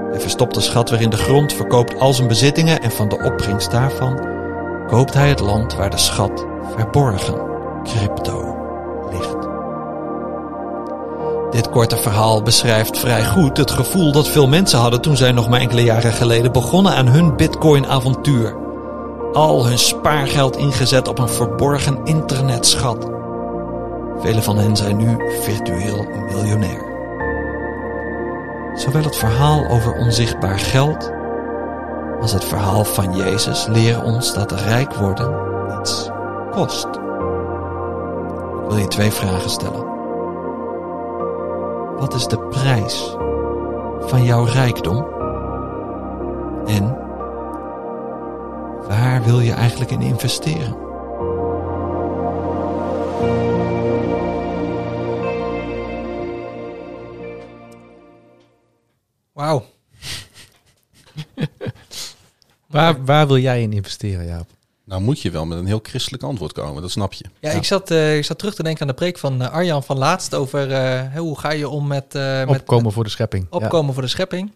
Hij 0.10 0.20
verstopt 0.20 0.54
de 0.54 0.62
schat 0.62 0.90
weer 0.90 1.02
in 1.02 1.10
de 1.10 1.18
grond, 1.18 1.54
verkoopt 1.54 2.00
al 2.00 2.14
zijn 2.14 2.28
bezittingen 2.28 2.82
en 2.82 2.92
van 2.92 3.10
de 3.10 3.24
opbrengst 3.24 3.72
daarvan 3.72 4.32
koopt 4.88 5.14
hij 5.14 5.30
het 5.30 5.40
land 5.40 5.76
waar 5.76 5.90
de 5.90 5.98
schat 5.98 6.46
verborgen 6.76 7.36
crypto 7.84 8.56
ligt. 9.12 9.48
Dit 11.52 11.70
korte 11.70 11.98
verhaal 11.98 12.42
beschrijft 12.42 13.00
vrij 13.00 13.26
goed 13.26 13.58
het 13.58 13.72
gevoel 13.72 14.12
dat 14.12 14.28
veel 14.28 14.48
mensen 14.48 14.80
hadden 14.80 15.02
toen 15.02 15.18
zij 15.18 15.32
nog 15.32 15.50
maar 15.50 15.60
enkele 15.60 15.84
jaren 15.84 16.14
geleden 16.14 16.52
begonnen 16.52 16.94
aan 16.94 17.08
hun 17.08 17.36
Bitcoin-avontuur. 17.36 18.56
Al 19.34 19.66
hun 19.66 19.78
spaargeld 19.78 20.58
ingezet 20.58 21.08
op 21.08 21.20
een 21.20 21.30
verborgen 21.30 22.00
internetschat. 22.04 23.08
Velen 24.20 24.44
van 24.44 24.58
hen 24.58 24.76
zijn 24.76 24.98
nu 24.98 25.18
virtueel 25.42 26.06
miljonair. 26.32 26.93
Zowel 28.74 29.04
het 29.04 29.16
verhaal 29.16 29.68
over 29.68 29.94
onzichtbaar 29.94 30.60
geld 30.60 31.12
als 32.22 32.32
het 32.32 32.44
verhaal 32.44 32.86
van 32.86 33.16
Jezus 33.16 33.66
leren 33.68 34.04
ons 34.04 34.34
dat 34.34 34.52
rijk 34.52 34.94
worden 34.94 35.52
iets 35.80 36.10
kost. 36.52 36.86
Ik 38.64 38.70
wil 38.70 38.78
je 38.78 38.88
twee 38.88 39.12
vragen 39.12 39.50
stellen. 39.50 39.86
Wat 41.98 42.14
is 42.14 42.28
de 42.28 42.40
prijs 42.40 43.16
van 44.00 44.24
jouw 44.24 44.44
rijkdom? 44.44 45.08
En 46.66 46.98
waar 48.88 49.22
wil 49.24 49.40
je 49.40 49.54
eigenlijk 49.54 49.92
in 49.92 50.02
investeren? 50.02 50.76
Wauw. 59.44 59.66
Waar, 62.68 63.06
waar 63.06 63.28
wil 63.28 63.38
jij 63.38 63.62
in 63.62 63.74
investeren, 63.74 64.26
Jaap? 64.26 64.48
Nou 64.86 65.02
moet 65.02 65.22
je 65.22 65.32
wel 65.32 65.46
met 65.46 65.58
een 65.58 65.66
heel 65.66 65.80
christelijk 65.84 66.24
antwoord 66.24 66.52
komen, 66.52 66.82
dat 66.82 66.92
snap 66.92 67.14
je. 67.14 67.26
Ja, 67.40 67.52
Ik, 67.52 67.64
zat, 67.64 67.92
eh, 67.92 68.18
ik 68.18 68.26
zat 68.26 68.38
terug 68.38 68.56
te 68.56 68.64
denken 68.64 68.82
aan 68.82 68.88
de 68.88 68.94
preek 68.94 69.18
van 69.18 69.42
eh, 69.42 69.50
Arjan 69.52 69.84
van 69.84 69.98
laatst 69.98 70.34
over 70.34 70.72
eh, 70.72 71.18
hoe 71.18 71.40
ga 71.40 71.52
je 71.52 71.70
om 71.70 71.88
met, 71.88 72.16
eh, 72.16 72.38
met 72.46 72.60
Opkomen 72.60 72.92
voor 72.92 73.04
de 73.04 73.10
schepping. 73.10 73.48
Ja. 73.52 73.58
opkomen 73.58 73.94
voor 73.94 74.04
de 74.04 74.10
schepping. 74.10 74.54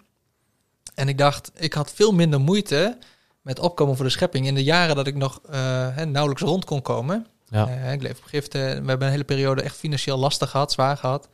En 0.96 1.08
ik 1.08 1.18
dacht, 1.18 1.52
ik 1.56 1.74
had 1.74 1.92
veel 1.94 2.12
minder 2.12 2.40
moeite 2.40 2.98
met 3.42 3.60
opkomen 3.60 3.96
voor 3.96 4.06
de 4.06 4.12
schepping 4.12 4.48
in 4.48 4.56
de 4.56 4.64
jaren 4.64 4.96
dat 4.96 5.08
ik 5.08 5.16
nog 5.16 5.40
eh, 5.50 5.88
hè, 5.96 6.06
nauwelijks 6.06 6.44
rond 6.44 6.66
kon 6.66 6.82
komen. 6.82 7.28
Ja. 7.50 7.68
Ik 7.68 8.02
leef 8.02 8.18
op 8.18 8.24
giften. 8.24 8.60
We 8.62 8.90
hebben 8.90 9.02
een 9.08 9.14
hele 9.14 9.24
periode 9.24 9.62
echt 9.62 9.76
financieel 9.76 10.18
lastig 10.18 10.50
gehad, 10.50 10.72
zwaar 10.72 10.98
gehad. 10.98 11.30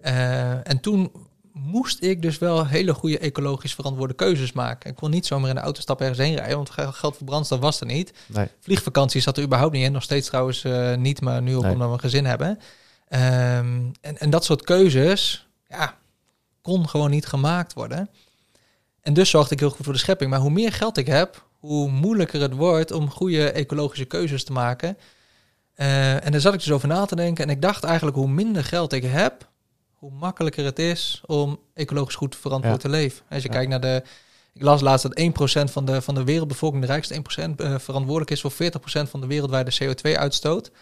Eh, 0.00 0.68
en 0.68 0.80
toen 0.80 1.12
moest 1.52 2.02
ik 2.02 2.22
dus 2.22 2.38
wel 2.38 2.66
hele 2.66 2.94
goede 2.94 3.18
ecologisch 3.18 3.74
verantwoorde 3.74 4.14
keuzes 4.14 4.52
maken. 4.52 4.90
Ik 4.90 4.96
kon 4.96 5.10
niet 5.10 5.26
zomaar 5.26 5.48
in 5.48 5.54
de 5.54 5.60
auto 5.60 5.80
stappen 5.80 6.06
ergens 6.06 6.26
heen 6.26 6.36
rijden, 6.36 6.56
want 6.56 6.70
ge- 6.70 6.92
geld 6.92 7.16
voor 7.16 7.26
brandstof 7.26 7.58
was 7.60 7.80
er 7.80 7.86
niet. 7.86 8.12
Nee. 8.26 8.46
Vliegvakantie 8.60 9.20
zat 9.20 9.36
er 9.36 9.42
überhaupt 9.42 9.72
niet 9.74 9.84
in. 9.84 9.92
Nog 9.92 10.02
steeds 10.02 10.28
trouwens 10.28 10.64
eh, 10.64 10.94
niet, 10.96 11.20
maar 11.20 11.42
nu 11.42 11.56
ook 11.56 11.62
Nee. 11.62 11.72
omdat 11.72 11.86
we 11.88 11.94
een 11.94 12.00
gezin 12.00 12.24
hebben. 12.24 12.58
Ehm, 13.08 13.80
en, 14.00 14.18
en 14.18 14.30
dat 14.30 14.44
soort 14.44 14.62
keuzes, 14.64 15.46
ja, 15.68 15.94
kon 16.62 16.88
gewoon 16.88 17.10
niet 17.10 17.26
gemaakt 17.26 17.72
worden. 17.72 18.08
En 19.00 19.14
dus 19.14 19.30
zorgde 19.30 19.54
ik 19.54 19.60
heel 19.60 19.70
goed 19.70 19.84
voor 19.84 19.92
de 19.92 19.98
schepping. 19.98 20.30
Maar 20.30 20.40
hoe 20.40 20.50
meer 20.50 20.72
geld 20.72 20.96
ik 20.96 21.06
heb, 21.06 21.46
hoe 21.58 21.90
moeilijker 21.90 22.40
het 22.40 22.54
wordt 22.54 22.90
om 22.92 23.10
goede 23.10 23.50
ecologische 23.50 24.04
keuzes 24.04 24.44
te 24.44 24.52
maken. 24.52 24.98
Eh, 25.74 26.24
en 26.24 26.32
daar 26.32 26.40
zat 26.40 26.54
ik 26.54 26.58
dus 26.60 26.70
over 26.72 26.88
na 26.88 27.04
te 27.04 27.16
denken. 27.16 27.44
En 27.44 27.50
ik 27.50 27.62
dacht 27.62 27.84
eigenlijk, 27.84 28.16
hoe 28.16 28.28
minder 28.28 28.64
geld 28.64 28.92
ik 28.92 29.02
heb, 29.02 29.48
hoe 30.00 30.10
makkelijker 30.12 30.64
het 30.64 30.78
is 30.78 31.20
om 31.26 31.58
ecologisch 31.74 32.14
goed 32.14 32.36
verantwoord 32.36 32.82
Ja. 32.82 32.88
te 32.88 32.96
leven. 32.96 33.24
Als 33.30 33.42
je 33.42 33.48
Ja. 33.48 33.54
kijkt 33.54 33.70
naar 33.70 33.80
de... 33.80 34.02
Ik 34.52 34.62
las 34.62 34.80
laatst 34.80 35.02
dat 35.02 35.18
1% 35.68 35.70
van 35.72 35.84
de, 35.84 36.02
van 36.02 36.14
de 36.14 36.24
wereldbevolking, 36.24 36.82
de 36.82 36.88
rijkste 36.88 37.14
1%, 37.14 37.60
eh, 37.60 37.78
verantwoordelijk 37.78 38.30
is 38.30 38.40
voor 38.40 38.50
40% 38.50 39.10
van 39.10 39.20
de 39.20 39.26
wereldwijde 39.26 39.70
CO2-uitstoot. 39.78 40.66
Ik 40.66 40.72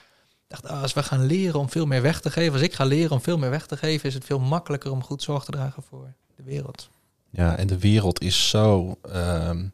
dacht, 0.49 0.67
ah, 0.67 0.83
als 0.83 0.93
we 0.93 1.03
gaan 1.03 1.27
leren 1.27 1.61
om 1.61 1.71
veel 1.71 1.87
meer 1.87 2.03
weg 2.03 2.21
te 2.21 2.31
geven, 2.31 2.53
als 2.53 2.63
ik 2.63 2.75
ga 2.75 2.85
leren 2.85 3.11
om 3.13 3.21
veel 3.21 3.39
meer 3.39 3.51
weg 3.51 3.67
te 3.67 3.77
geven, 3.77 4.09
is 4.09 4.15
het 4.15 4.25
veel 4.25 4.39
makkelijker 4.39 4.91
om 4.91 5.03
goed 5.03 5.23
zorg 5.23 5.45
te 5.45 5.51
dragen 5.51 5.83
voor 5.83 6.13
de 6.37 6.43
wereld. 6.43 6.89
Ja, 7.31 7.57
en 7.57 7.67
de 7.67 7.79
wereld 7.79 8.21
is 8.21 8.49
zo 8.49 8.99
ehm, 9.13 9.67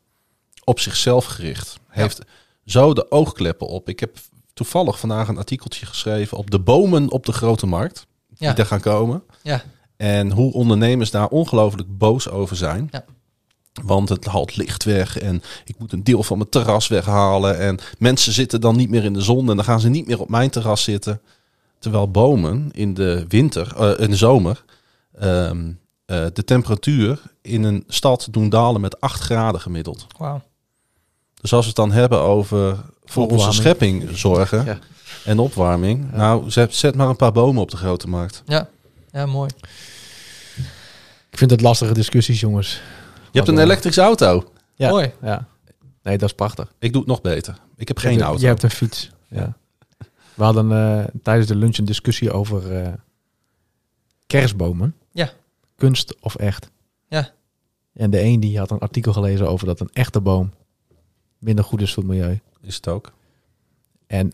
op 0.65 0.81
zichzelf 0.81 1.25
gericht. 1.25 1.77
Heeft 1.89 2.21
zo 2.65 2.93
de 2.95 3.11
oogkleppen 3.11 3.67
op. 3.67 3.89
Ik 3.89 4.01
heb 4.01 4.17
toevallig 4.55 4.99
vandaag 4.99 5.29
een 5.29 5.39
artikeltje 5.39 5.87
geschreven 5.87 6.39
op 6.39 6.51
de 6.51 6.59
bomen 6.61 7.11
op 7.11 7.27
de 7.27 7.33
grote 7.33 7.67
markt. 7.67 8.07
Die 8.39 8.49
er 8.49 8.67
gaan 8.67 8.81
komen. 8.81 9.23
Ja. 9.43 9.63
En 9.97 10.31
hoe 10.31 10.53
ondernemers 10.53 11.11
daar 11.11 11.29
ongelooflijk 11.29 11.99
boos 11.99 12.29
over 12.29 12.57
zijn. 12.57 12.89
Ja. 12.91 13.05
Want 13.83 14.09
het 14.09 14.25
haalt 14.25 14.57
licht 14.57 14.85
weg 14.85 15.19
en 15.19 15.43
ik 15.65 15.79
moet 15.79 15.93
een 15.93 16.05
deel 16.05 16.23
van 16.23 16.39
mijn 16.39 16.51
terras 16.51 16.89
weghalen. 16.89 17.59
En 17.59 17.79
mensen 17.99 18.33
zitten 18.33 18.61
dan 18.61 18.77
niet 18.77 18.91
meer 18.91 19.05
in 19.05 19.13
de 19.13 19.23
zon 19.23 19.51
en 19.51 19.57
dan 19.57 19.65
gaan 19.65 19.81
ze 19.81 19.89
niet 19.89 20.07
meer 20.07 20.21
op 20.21 20.29
mijn 20.29 20.51
terras 20.51 20.83
zitten. 20.83 21.21
Terwijl 21.79 22.11
bomen 22.11 22.69
in 22.73 22.95
de 22.95 23.25
winter, 23.29 23.73
eh, 23.77 24.05
in 24.05 24.11
de 24.11 24.17
zomer, 24.17 24.65
ehm, 25.19 25.73
eh, 26.07 26.25
de 26.33 26.45
temperatuur 26.45 27.23
in 27.43 27.63
een 27.63 27.85
stad 27.89 28.29
doen 28.31 28.49
dalen 28.49 28.81
met 28.81 29.01
8 29.01 29.21
graden 29.21 29.61
gemiddeld. 29.61 30.07
Wauw. 30.19 30.43
Dus 31.41 31.53
als 31.53 31.63
we 31.63 31.67
het 31.67 31.77
dan 31.77 31.93
hebben 31.93 32.21
over 32.21 32.79
voor 33.05 33.29
onze 33.29 33.53
schepping 33.53 34.09
zorgen 34.13 34.65
Ja. 34.65 34.79
En 35.25 35.39
opwarming. 35.39 36.13
Nou, 36.13 36.51
zet, 36.51 36.75
zet 36.75 36.95
maar 36.95 37.09
een 37.09 37.17
paar 37.17 37.33
bomen 37.33 37.63
op 37.63 37.71
de 37.71 37.77
grote 37.77 38.09
markt. 38.09 38.43
Ja, 38.47 38.69
ja 39.11 39.27
mooi. 39.27 39.51
Ik 41.31 41.39
vind 41.39 41.51
het 41.51 41.61
lastige 41.61 41.95
discussies, 41.95 42.41
jongens. 42.41 42.81
Je 43.31 43.39
hebt 43.39 43.49
een 43.49 43.59
elektrische 43.59 44.01
auto. 44.01 44.53
Ja. 44.75 44.89
Mooi. 44.91 45.13
Ja. 45.23 45.47
Nee, 46.03 46.19
dat 46.19 46.29
is 46.29 46.35
prachtig. 46.35 46.73
Ik 46.79 46.93
doe 46.93 47.01
het 47.01 47.11
nog 47.11 47.21
beter. 47.21 47.59
Ik 47.77 47.89
heb 47.89 47.97
Je 47.99 48.03
geen 48.03 48.13
hebt- 48.17 48.25
auto. 48.25 48.41
Je 48.41 48.47
hebt 48.47 48.63
een 48.63 48.71
fiets. 48.71 49.11
Ja. 49.29 49.57
We 50.35 50.45
hadden 50.45 50.73
eh, 50.73 51.05
tijdens 51.23 51.47
de 51.49 51.57
lunch 51.57 51.77
een 51.77 51.85
discussie 51.85 52.33
over 52.33 52.77
eh, 52.83 52.93
kerstbomen. 54.27 54.95
Ja. 55.13 55.31
Kunst 55.77 56.15
of 56.21 56.35
echt. 56.35 56.71
Ja. 57.09 57.31
En 57.93 58.11
de 58.11 58.21
een 58.23 58.41
die 58.41 58.59
had 58.59 58.71
een 58.71 58.79
artikel 58.79 59.13
gelezen 59.13 59.49
over 59.49 59.67
dat 59.67 59.81
een 59.81 59.91
echte 59.93 60.21
boom 60.21 60.53
minder 61.39 61.65
goed 61.65 61.81
is 61.81 61.95
voor 61.95 62.03
het 62.03 62.13
milieu. 62.13 62.41
Is 62.61 62.75
het 62.77 62.89
ook. 62.89 63.13
En? 64.15 64.31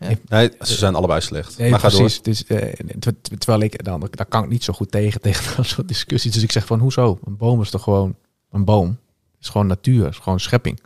Ja. 0.00 0.16
Nee, 0.28 0.50
ze 0.60 0.74
zijn 0.74 0.94
allebei 0.94 1.20
slecht. 1.20 1.58
Nee, 1.58 1.70
maar 1.70 1.80
ga 1.80 1.88
precies. 1.88 2.22
Dus, 2.22 2.44
eh, 2.46 2.72
ter- 2.98 3.14
terwijl 3.38 3.60
ik 3.62 3.84
dan, 3.84 4.08
daar 4.10 4.26
kan 4.26 4.42
ik 4.44 4.48
niet 4.50 4.64
zo 4.64 4.72
goed 4.72 4.90
tegen, 4.90 5.20
tegen 5.26 5.56
dat 5.56 5.66
soort 5.66 5.88
discussies. 5.88 6.32
Dus 6.32 6.42
ik 6.42 6.52
zeg 6.52 6.66
van, 6.66 6.78
hoezo? 6.78 7.18
Een 7.24 7.36
boom 7.36 7.60
is 7.60 7.70
toch 7.70 7.82
gewoon 7.82 8.16
een 8.50 8.64
boom? 8.64 8.88
Het 8.88 9.44
is 9.44 9.48
gewoon 9.48 9.66
natuur, 9.66 10.08
is 10.08 10.16
gewoon 10.18 10.40
schepping. 10.40 10.80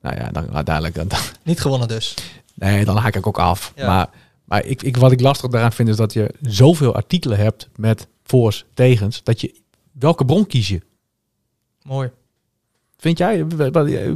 Nou 0.00 0.16
ja, 0.16 0.30
dan 0.30 0.54
uiteindelijk, 0.54 0.94
dan, 0.94 1.08
dan- 1.08 1.18
Niet 1.42 1.60
gewonnen 1.60 1.88
dus. 1.88 2.14
nee, 2.54 2.84
dan 2.84 2.96
haak 2.96 3.16
ik 3.16 3.26
ook 3.26 3.38
af. 3.38 3.72
Ja. 3.76 3.86
Maar, 3.86 4.10
maar 4.44 4.64
ik, 4.64 4.82
ik, 4.82 4.96
wat 4.96 5.12
ik 5.12 5.20
lastig 5.20 5.50
daaraan 5.50 5.72
vind, 5.72 5.88
is 5.88 5.96
dat 5.96 6.12
je 6.12 6.34
zoveel 6.42 6.94
artikelen 6.94 7.38
hebt 7.38 7.68
met 7.76 8.06
voor's, 8.24 8.64
tegens, 8.74 9.22
dat 9.22 9.40
je, 9.40 9.54
welke 9.92 10.24
bron 10.24 10.46
kies 10.46 10.68
je? 10.68 10.80
Mooi. 11.82 12.10
Vind 12.98 13.18
jij? 13.18 13.38
Ik 13.38 13.48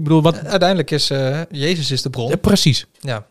bedoel, 0.02 0.22
wat? 0.22 0.44
Uiteindelijk 0.44 0.90
is 0.90 1.10
eh, 1.10 1.40
Jezus 1.50 1.90
is 1.90 2.02
de 2.02 2.10
bron. 2.10 2.28
Ja, 2.28 2.36
precies. 2.36 2.86
Ja. 3.00 3.26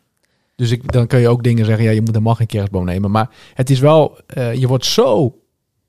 Dus 0.55 0.71
ik, 0.71 0.91
dan 0.91 1.07
kun 1.07 1.19
je 1.19 1.29
ook 1.29 1.43
dingen 1.43 1.65
zeggen, 1.65 1.83
ja, 1.83 1.91
je 1.91 1.99
moet 1.99 2.09
helemaal 2.09 2.35
geen 2.35 2.47
kerstboom 2.47 2.85
nemen. 2.85 3.11
Maar 3.11 3.29
het 3.53 3.69
is 3.69 3.79
wel, 3.79 4.17
eh, 4.27 4.53
je 4.53 4.67
wordt 4.67 4.85
zo 4.85 5.39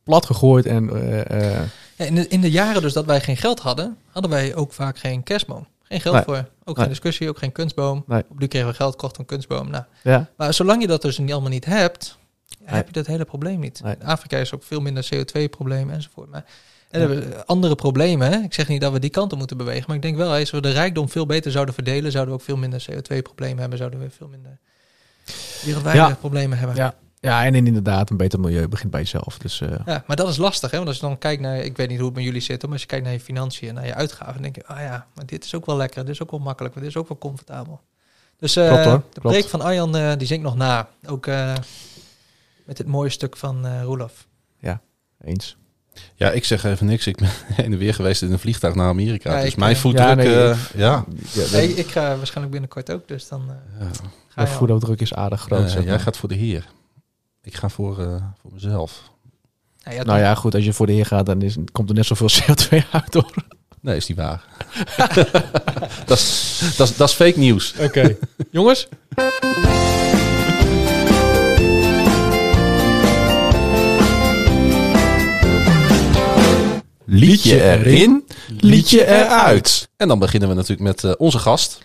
plat 0.03 0.27
gegooid 0.27 0.67
en 0.67 0.91
eh, 0.91 1.61
eh, 1.61 1.69
Ja, 1.97 2.05
in, 2.05 2.15
de, 2.15 2.29
in 2.29 2.41
de 2.41 2.51
jaren 2.51 2.83
dus 2.83 2.93
dat 2.93 3.05
wij 3.05 3.21
geen 3.21 3.37
geld 3.37 3.61
hadden, 3.61 3.97
hadden 4.11 4.31
wij 4.31 4.55
ook 4.55 4.73
vaak 4.73 4.99
geen 4.99 5.23
kerstboom. 5.23 5.67
Geen 5.83 6.01
geld 6.01 6.15
Nee. 6.15 6.25
voor. 6.25 6.37
Ook 6.37 6.49
Nee. 6.65 6.75
geen 6.77 6.89
discussie, 6.89 7.29
ook 7.29 7.39
geen 7.39 7.53
kunstboom. 7.53 8.05
Nee. 8.07 8.23
Op 8.29 8.39
nu 8.39 8.47
kregen 8.47 8.69
we 8.69 8.75
geld, 8.75 8.97
kochten 8.97 9.21
een 9.21 9.27
kunstboom. 9.27 9.71
Nou, 9.71 9.85
ja, 10.03 10.31
maar 10.37 10.55
zolang 10.55 10.81
je 10.81 10.87
dat 10.87 11.03
dus 11.03 11.19
niet 11.19 11.33
allemaal 11.33 11.51
niet 11.51 11.65
hebt, 11.65 12.19
heb 12.65 12.87
je 12.87 12.93
dat 12.93 13.07
hele 13.07 13.25
probleem 13.25 13.61
niet. 13.61 13.81
In 13.85 14.05
Afrika 14.07 14.37
is 14.37 14.55
ook 14.55 14.63
veel 14.63 14.81
minder 14.81 15.09
CO2-probleem 15.15 15.91
enzovoort. 15.91 16.31
Maar 16.31 16.45
en 16.91 17.01
hebben 17.01 17.28
we 17.28 17.47
andere 17.47 17.74
problemen. 17.74 18.32
Hè? 18.32 18.38
Ik 18.38 18.55
zeg 18.55 18.68
niet 18.68 18.80
dat 18.80 18.93
we 18.93 18.99
die 18.99 19.11
kant 19.11 19.32
op 19.32 19.38
moeten 19.38 19.57
bewegen, 19.57 19.84
maar 19.86 19.97
ik 19.97 20.03
denk 20.03 20.16
wel, 20.16 20.32
als 20.34 20.51
we 20.51 20.61
de 20.61 20.70
rijkdom 20.70 21.09
veel 21.09 21.26
beter 21.26 21.51
zouden 21.51 21.74
verdelen, 21.74 22.11
zouden 22.12 22.34
we 22.34 22.41
ook 22.41 22.47
veel 22.47 22.57
minder 22.57 22.84
CO2-problemen 22.91 23.59
hebben, 23.59 23.78
zouden 23.78 24.01
we 24.01 24.11
veel 24.11 24.28
minder 24.28 24.59
wereldwijde 25.64 25.99
Ja. 25.99 26.14
problemen 26.14 26.59
hebben. 26.59 26.76
ja, 26.76 26.95
ja, 27.20 27.45
en 27.45 27.55
inderdaad, 27.55 28.11
een 28.11 28.16
beter 28.16 28.41
milieu 28.41 28.68
begint 28.68 28.91
bij 28.91 29.01
jezelf. 29.01 29.38
Dus 29.38 29.61
eh, 29.61 29.68
Ja, 29.86 30.05
maar 30.07 30.16
dat 30.16 30.28
is 30.28 30.36
lastig, 30.36 30.70
hè? 30.70 30.76
Want 30.76 30.88
als 30.88 30.99
je 30.99 31.07
dan 31.07 31.18
kijkt 31.18 31.43
naar, 31.43 31.57
ik 31.59 31.76
weet 31.76 31.88
niet 31.88 31.97
hoe 31.99 32.07
het 32.07 32.16
met 32.16 32.24
jullie 32.24 32.41
zit, 32.41 32.62
maar 32.62 32.72
als 32.72 32.80
je 32.80 32.86
kijkt 32.86 33.05
naar 33.05 33.12
je 33.14 33.20
financiën 33.20 33.68
en 33.68 33.74
naar 33.74 33.86
je 33.86 33.95
uitgaven, 33.95 34.32
dan 34.32 34.43
denk 34.43 34.57
je, 34.57 34.66
ah 34.66 34.78
ja, 34.80 35.07
maar 35.14 35.26
dit 35.26 35.45
is 35.45 35.55
ook 35.55 35.66
wel 35.66 35.76
lekker, 35.76 36.05
dit 36.05 36.14
is 36.14 36.22
ook 36.22 36.30
wel 36.30 36.41
makkelijk, 36.41 36.74
dit 36.74 36.82
is 36.84 36.97
ook 36.97 37.09
wel 37.09 37.18
comfortabel. 37.18 37.80
Dus 38.36 38.53
Klopt, 38.53 38.84
hoor. 38.84 39.03
de 39.12 39.20
preek 39.20 39.49
van 39.49 39.61
Arjan, 39.61 39.97
eh, 39.97 40.12
die 40.16 40.26
zingt 40.26 40.45
nog 40.45 40.57
na. 40.57 40.88
Ook 41.07 41.26
met 42.64 42.76
dit 42.76 42.86
mooie 42.86 43.11
stuk 43.11 43.36
van 43.36 43.82
Roelof. 43.82 44.26
eens. 45.24 45.57
Ja, 46.15 46.31
ik 46.31 46.45
zeg 46.45 46.65
even 46.65 46.87
niks. 46.87 47.07
Ik 47.07 47.17
ben 47.17 47.29
heen 47.57 47.73
en 47.73 47.79
weer 47.79 47.95
geweest 47.95 48.23
in 48.23 48.33
een 48.33 48.39
vliegtuig 48.39 48.75
naar 48.75 48.89
Amerika. 48.89 49.33
Ja, 49.37 49.41
dus 49.41 49.51
ik, 49.51 49.57
mijn 49.57 49.75
eh, 49.75 49.81
voetdruk... 49.81 50.07
ja, 50.09 50.15
nee, 50.15 50.35
eh, 50.45 50.51
ik- 50.51 50.57
ja. 50.77 51.05
Ja, 51.33 51.45
Nee, 51.53 51.75
ik 51.75 51.91
ga 51.91 52.17
waarschijnlijk 52.17 52.51
binnenkort 52.51 52.91
ook, 52.93 53.09
dus 53.09 53.29
dan 53.29 53.43
eh, 53.49 53.81
ja. 53.81 53.87
ga 54.29 54.43
de 54.45 54.49
je 54.49 54.53
al. 54.53 54.59
voetafdruk 54.59 55.01
is 55.01 55.15
aardig 55.15 55.41
groot. 55.41 55.71
Zeg 55.71 55.85
jij 55.85 55.99
gaat 55.99 56.17
voor 56.17 56.29
de 56.29 56.35
Heer. 56.35 56.65
Ik 57.43 57.55
ga 57.57 57.69
voor, 57.69 57.99
eh, 58.01 58.15
voor 58.41 58.53
mezelf. 58.53 59.11
Ja, 59.79 59.93
ja, 59.93 60.03
Nou 60.03 60.19
ja, 60.19 60.35
goed, 60.35 60.55
als 60.55 60.65
je 60.65 60.73
voor 60.73 60.87
de 60.87 60.93
heer 60.93 61.07
gaat, 61.07 61.27
dan 61.27 61.43
is, 61.43 61.57
komt 61.73 61.89
er 61.89 61.95
net 61.95 62.07
zoveel 62.07 62.29
CO2 62.41 62.91
uit, 62.91 63.15
hoor. 63.15 63.35
Nee, 63.81 63.97
is 63.97 64.07
niet 64.07 64.17
waar. 64.17 64.45
dat, 66.07 66.19
is, 66.19 66.61
dat, 66.77 66.89
is, 66.89 66.97
dat 66.97 67.09
is 67.09 67.15
fake 67.15 67.39
nieuws. 67.39 67.75
Oké. 67.79 68.17
Jongens? 68.51 68.89
Liedje 77.13 77.63
erin, 77.63 78.25
liedje 78.61 79.07
eruit. 79.07 79.89
En 79.97 80.09
dan 80.09 80.19
beginnen 80.19 80.49
we 80.49 80.55
natuurlijk 80.55 80.81
met 80.81 81.05
eh, 81.05 81.13
onze 81.19 81.39
gast. 81.39 81.79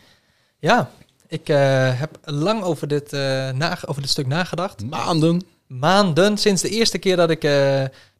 Ja, 0.59 0.89
ik 1.27 1.49
eh, 1.49 1.57
heb 1.99 2.17
lang 2.23 2.63
over 2.63 2.87
dit, 2.87 3.13
eh, 3.13 3.19
na, 3.51 3.77
over 3.85 4.01
dit 4.01 4.11
stuk 4.11 4.27
nagedacht. 4.27 4.83
Maanden. 4.89 5.41
maanden, 5.67 6.37
sinds 6.37 6.61
de 6.61 6.69
eerste 6.69 6.97
keer 6.97 7.15
dat 7.15 7.29
ik 7.29 7.43
eh, 7.43 7.51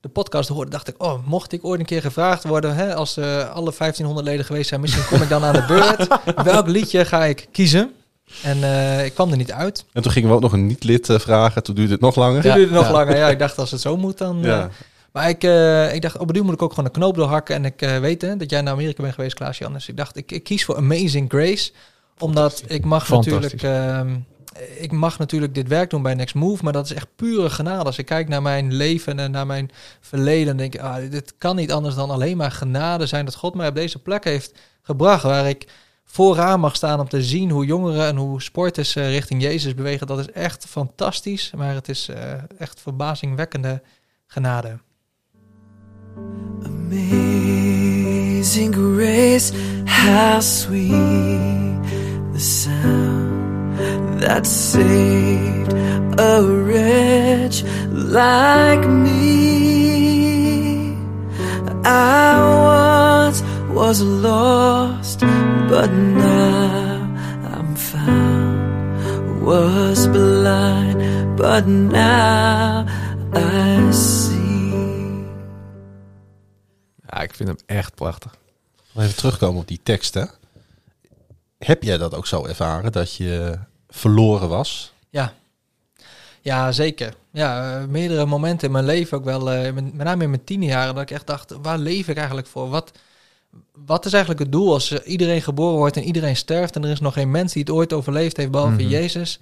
de 0.01 0.09
podcast 0.13 0.49
hoorde, 0.49 0.71
dacht 0.71 0.87
ik, 0.87 0.95
oh, 0.97 1.13
mocht 1.25 1.51
ik 1.53 1.65
ooit 1.65 1.79
een 1.79 1.85
keer 1.85 2.01
gevraagd 2.01 2.43
worden, 2.43 2.75
hè, 2.75 2.95
als 2.95 3.17
eh, 3.17 3.25
alle 3.53 3.73
1500 3.77 4.27
leden 4.27 4.45
geweest 4.45 4.69
zijn, 4.69 4.81
misschien 4.81 5.05
kom 5.05 5.21
ik 5.21 5.29
dan 5.29 5.43
aan 5.43 5.53
de 5.53 5.65
beurt. 5.67 6.07
Welk 6.51 6.67
liedje 6.67 7.05
ga 7.05 7.25
ik 7.25 7.47
kiezen? 7.51 7.91
En 8.43 8.63
eh, 8.63 9.05
ik 9.05 9.13
kwam 9.13 9.31
er 9.31 9.37
niet 9.37 9.51
uit. 9.51 9.85
En 9.93 10.01
toen 10.01 10.11
gingen 10.11 10.29
we 10.29 10.35
ook 10.35 10.41
nog 10.41 10.53
een 10.53 10.67
niet-lid 10.67 11.07
vragen. 11.11 11.63
Toen 11.63 11.75
duurde 11.75 11.91
het 11.91 12.01
nog 12.01 12.15
langer. 12.15 12.41
Toen 12.41 12.49
Ja, 12.51 12.55
duurde 12.57 12.73
het 12.75 12.81
nog 12.83 12.91
ja. 12.91 12.97
langer. 12.97 13.17
Ja, 13.17 13.29
ik 13.35 13.39
dacht, 13.39 13.57
als 13.57 13.71
het 13.71 13.81
zo 13.81 13.97
moet, 13.97 14.17
dan... 14.17 14.45
eh. 14.45 14.65
Maar 15.15 15.29
ik, 15.29 15.43
eh, 15.43 15.93
ik 15.93 16.01
dacht, 16.01 16.17
op 16.17 16.27
een 16.27 16.33
duur 16.33 16.43
moet 16.43 16.53
ik 16.53 16.61
ook 16.61 16.69
gewoon 16.69 16.85
een 16.85 16.91
knoop 16.91 17.15
doorhakken. 17.15 17.55
En 17.55 17.65
ik 17.65 17.81
eh, 17.81 17.97
weet 17.97 18.21
hè, 18.21 18.37
dat 18.37 18.49
jij 18.49 18.61
naar 18.61 18.73
Amerika 18.73 19.01
bent 19.01 19.13
geweest, 19.15 19.35
Klaas-Jan. 19.35 19.73
Dus 19.73 19.87
ik 19.87 19.97
dacht, 19.97 20.17
ik, 20.17 20.31
ik 20.31 20.43
kies 20.43 20.65
voor 20.65 20.75
Amazing 20.75 21.29
Grace. 21.29 21.71
Omdat 22.17 22.63
ik 22.67 22.85
mag 22.85 23.09
natuurlijk... 23.09 23.63
ehm, 23.63 24.15
ik 24.77 24.91
mag 24.91 25.17
natuurlijk 25.17 25.55
dit 25.55 25.67
werk 25.67 25.89
doen 25.89 26.01
bij 26.01 26.13
Next 26.13 26.35
Move, 26.35 26.63
maar 26.63 26.73
dat 26.73 26.85
is 26.85 26.93
echt 26.93 27.07
pure 27.15 27.49
genade. 27.49 27.83
Als 27.83 27.97
ik 27.97 28.05
kijk 28.05 28.27
naar 28.27 28.41
mijn 28.41 28.73
leven 28.73 29.19
en 29.19 29.31
naar 29.31 29.45
mijn 29.45 29.71
verleden, 29.99 30.45
dan 30.45 30.57
denk 30.57 30.73
ik, 30.73 30.81
ah, 30.81 31.11
dit 31.11 31.33
kan 31.37 31.55
niet 31.55 31.71
anders 31.71 31.95
dan 31.95 32.09
alleen 32.09 32.37
maar 32.37 32.51
genade 32.51 33.05
zijn 33.05 33.25
dat 33.25 33.35
God 33.35 33.55
mij 33.55 33.67
op 33.67 33.75
deze 33.75 33.99
plek 33.99 34.23
heeft 34.23 34.59
gebracht, 34.81 35.23
waar 35.23 35.49
ik 35.49 35.67
vooraan 36.05 36.59
mag 36.59 36.75
staan 36.75 36.99
om 36.99 37.09
te 37.09 37.23
zien 37.23 37.49
hoe 37.49 37.65
jongeren 37.65 38.07
en 38.07 38.15
hoe 38.15 38.41
sporters 38.41 38.95
eh, 38.95 39.09
richting 39.09 39.41
Jezus 39.41 39.73
bewegen. 39.73 40.07
Dat 40.07 40.19
is 40.19 40.31
echt 40.31 40.65
fantastisch, 40.65 41.51
maar 41.55 41.73
het 41.73 41.89
is 41.89 42.09
echt 42.57 42.81
verbazingwekkende 42.81 43.81
genade. 44.27 44.79
Amazing 46.95 48.71
grace, 48.71 49.51
how 49.85 50.39
sweet 50.39 50.93
the 52.31 52.39
sound 52.39 54.21
that 54.21 54.45
saved 54.45 55.73
a 56.17 56.41
wretch 56.41 57.63
like 57.91 58.87
me. 58.87 59.25
I 61.83 62.39
once 63.27 63.41
was 63.73 64.01
lost, 64.01 65.19
but 65.67 65.91
now 65.91 67.13
I'm 67.43 67.75
found. 67.75 69.43
Was 69.45 70.07
blind, 70.07 71.37
but 71.37 71.67
now 71.67 72.85
I 73.33 73.91
see. 73.91 74.34
Ik 77.25 77.35
vind 77.35 77.49
hem 77.49 77.57
echt 77.65 77.95
prachtig. 77.95 78.35
Even 78.97 79.15
terugkomen 79.15 79.61
op 79.61 79.67
die 79.67 79.79
tekst. 79.83 80.13
Hè. 80.13 80.23
Heb 81.57 81.83
jij 81.83 81.97
dat 81.97 82.13
ook 82.15 82.27
zo 82.27 82.45
ervaren 82.45 82.91
dat 82.91 83.15
je 83.15 83.59
verloren 83.89 84.49
was? 84.49 84.93
Ja. 85.09 85.33
Ja, 86.41 86.71
zeker. 86.71 87.13
Ja, 87.31 87.79
eh, 87.79 87.85
meerdere 87.87 88.25
momenten 88.25 88.67
in 88.67 88.73
mijn 88.73 88.85
leven 88.85 89.17
ook 89.17 89.23
wel, 89.23 89.51
eh, 89.51 89.73
met, 89.73 89.93
met 89.93 90.05
name 90.05 90.23
in 90.23 90.29
mijn 90.29 90.43
tien 90.43 90.63
jaren, 90.63 90.93
dat 90.93 91.03
ik 91.03 91.11
echt 91.11 91.27
dacht, 91.27 91.55
waar 91.61 91.77
leef 91.77 92.07
ik 92.07 92.17
eigenlijk 92.17 92.47
voor? 92.47 92.69
Wat, 92.69 92.91
wat 93.85 94.05
is 94.05 94.11
eigenlijk 94.13 94.43
het 94.43 94.51
doel 94.51 94.73
als 94.73 94.91
iedereen 95.03 95.41
geboren 95.41 95.77
wordt 95.77 95.97
en 95.97 96.03
iedereen 96.03 96.35
sterft 96.35 96.75
en 96.75 96.83
er 96.83 96.89
is 96.89 96.99
nog 96.99 97.13
geen 97.13 97.31
mens 97.31 97.53
die 97.53 97.61
het 97.61 97.71
ooit 97.71 97.93
overleefd 97.93 98.37
heeft 98.37 98.51
behalve 98.51 98.73
Mhm. 98.81 98.87
Jezus? 98.89 99.39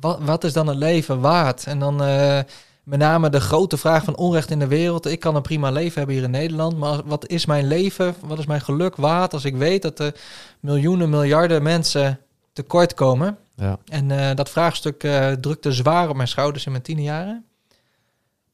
Wat, 0.00 0.18
wat 0.20 0.44
is 0.44 0.52
dan 0.52 0.66
het 0.66 0.76
leven 0.76 1.20
waard? 1.20 1.66
En 1.66 1.78
dan 1.78 2.02
eh, 2.02 2.38
met 2.86 2.98
name 2.98 3.30
de 3.30 3.40
grote 3.40 3.76
vraag 3.76 4.04
van 4.04 4.16
onrecht 4.16 4.50
in 4.50 4.58
de 4.58 4.66
wereld. 4.66 5.06
Ik 5.06 5.20
kan 5.20 5.36
een 5.36 5.42
prima 5.42 5.70
leven 5.70 5.98
hebben 5.98 6.14
hier 6.14 6.24
in 6.24 6.30
Nederland, 6.30 6.76
maar 6.76 7.00
wat 7.04 7.26
is 7.28 7.46
mijn 7.46 7.66
leven, 7.66 8.14
wat 8.20 8.38
is 8.38 8.46
mijn 8.46 8.60
geluk 8.60 8.96
waard 8.96 9.32
als 9.32 9.44
ik 9.44 9.56
weet 9.56 9.82
dat 9.82 9.98
er 9.98 10.14
miljoenen, 10.60 11.10
miljarden 11.10 11.62
mensen 11.62 12.20
tekort 12.52 12.94
komen? 12.94 13.38
Ja. 13.54 13.78
En 13.84 14.10
eh, 14.10 14.36
dat 14.36 14.50
vraagstuk 14.50 15.02
eh, 15.02 15.32
drukte 15.32 15.72
zwaar 15.72 16.08
op 16.08 16.16
mijn 16.16 16.28
schouders 16.28 16.64
in 16.66 16.70
mijn 16.70 16.82
tienerjaren. 16.82 17.44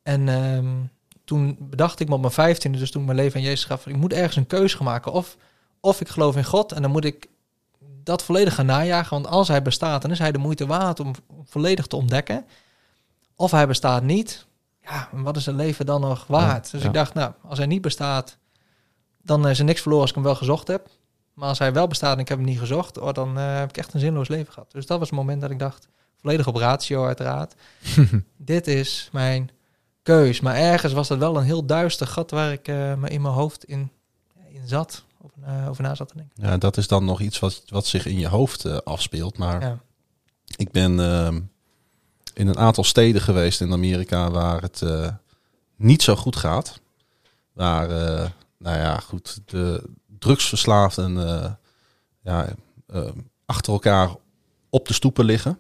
En 0.02 0.28
ehm, 0.28 0.74
toen 1.24 1.56
bedacht 1.60 2.00
ik 2.00 2.08
me 2.08 2.14
op 2.14 2.20
mijn 2.20 2.32
vijftiende, 2.32 2.78
dus 2.78 2.90
toen 2.90 3.00
ik 3.00 3.06
mijn 3.06 3.20
leven 3.20 3.36
aan 3.36 3.46
Jezus 3.46 3.64
gaf, 3.64 3.86
ik 3.86 3.96
moet 3.96 4.12
ergens 4.12 4.36
een 4.36 4.46
keuze 4.46 4.76
gaan 4.76 4.86
maken. 4.86 5.12
Of, 5.12 5.36
of 5.80 6.00
ik 6.00 6.08
geloof 6.08 6.36
in 6.36 6.44
God 6.44 6.72
en 6.72 6.82
dan 6.82 6.90
moet 6.90 7.04
ik 7.04 7.28
dat 7.80 8.22
volledig 8.22 8.54
gaan 8.54 8.66
najagen. 8.66 9.10
Want 9.10 9.26
als 9.26 9.48
hij 9.48 9.62
bestaat, 9.62 10.02
dan 10.02 10.10
is 10.10 10.18
hij 10.18 10.32
de 10.32 10.38
moeite 10.38 10.66
waard 10.66 11.00
om 11.00 11.12
volledig 11.44 11.86
te 11.86 11.96
ontdekken. 11.96 12.44
Of 13.43 13.51
hij 13.51 13.66
bestaat 13.66 14.03
niet, 14.03 14.47
ja, 14.82 15.09
en 15.12 15.22
wat 15.22 15.36
is 15.36 15.47
het 15.47 15.55
leven 15.55 15.86
dan 15.86 16.01
nog 16.01 16.26
waard? 16.26 16.70
dus 16.70 16.80
ja. 16.80 16.86
ik 16.88 16.95
dacht, 16.95 17.14
nou, 17.14 17.32
als 17.49 17.59
hij 17.59 17.66
niet 17.66 17.82
bestaat, 17.82 18.36
dan 19.22 19.49
is 19.49 19.59
er 19.59 19.64
niks 19.64 19.80
verloren 19.80 20.03
als 20.03 20.11
ik 20.11 20.16
hem 20.16 20.26
wel 20.26 20.34
gezocht 20.34 20.68
heb. 20.68 20.88
Maar 21.34 21.49
als 21.49 21.59
hij 21.59 21.72
wel 21.72 21.86
bestaat 21.86 22.14
en 22.14 22.20
ik 22.20 22.28
heb 22.28 22.38
hem 22.38 22.47
niet 22.47 22.59
gezocht, 22.59 22.99
oh, 22.99 23.12
dan 23.12 23.38
eh, 23.38 23.59
heb 23.59 23.68
ik 23.68 23.76
echt 23.76 23.95
een 23.95 24.01
zinloos 24.01 24.28
leven 24.28 24.53
gehad. 24.53 24.70
Dus 24.72 24.86
dat 24.86 24.99
was 24.99 25.09
het 25.09 25.18
moment 25.18 25.40
dat 25.40 25.51
ik 25.51 25.59
dacht, 25.59 25.88
volledig 26.20 26.47
op 26.47 26.57
ratio 26.57 27.07
uiteraard, 27.07 27.55
dit 28.36 28.66
is 28.66 29.09
mijn 29.12 29.51
keus. 30.03 30.40
Maar 30.40 30.55
ergens 30.55 30.93
was 30.93 31.09
dat 31.09 31.18
wel 31.18 31.36
een 31.36 31.45
heel 31.45 31.66
duister 31.66 32.07
gat 32.07 32.30
waar 32.30 32.53
ik 32.53 32.68
eh, 32.68 32.95
me 32.95 33.09
in 33.09 33.22
mijn 33.22 33.34
hoofd 33.34 33.64
in, 33.64 33.90
in 34.49 34.68
zat, 34.68 35.05
over, 35.24 35.38
na- 35.40 35.68
over 35.68 35.82
na 35.82 35.95
zat 35.95 36.09
te 36.09 36.14
denken. 36.16 36.34
Ja, 36.49 36.57
dat 36.57 36.76
is 36.76 36.88
dan 36.88 37.05
nog 37.05 37.20
iets 37.20 37.38
wat, 37.38 37.62
wat 37.66 37.86
zich 37.86 38.07
in 38.07 38.18
je 38.18 38.28
hoofd 38.28 38.84
afspeelt. 38.84 39.38
Maar 39.38 39.61
Ja. 39.61 39.78
ik 40.57 40.70
ben 40.70 41.01
ehm, 41.01 41.40
in 42.34 42.48
een 42.48 42.58
aantal 42.58 42.84
steden 42.84 43.22
geweest 43.22 43.60
in 43.60 43.72
Amerika 43.72 44.30
waar 44.30 44.62
het 44.62 44.82
eh, 44.82 45.08
niet 45.76 46.02
zo 46.02 46.16
goed 46.16 46.36
gaat. 46.36 46.80
Waar, 47.52 47.90
eh, 47.90 48.28
nou 48.58 48.78
ja, 48.78 48.96
goed, 48.96 49.40
de 49.46 49.82
drugsverslaafden 50.18 51.28
eh, 51.28 51.50
ja, 52.22 52.48
achter 53.46 53.72
elkaar 53.72 54.10
op 54.70 54.88
de 54.88 54.94
stoepen 54.94 55.24
liggen. 55.24 55.58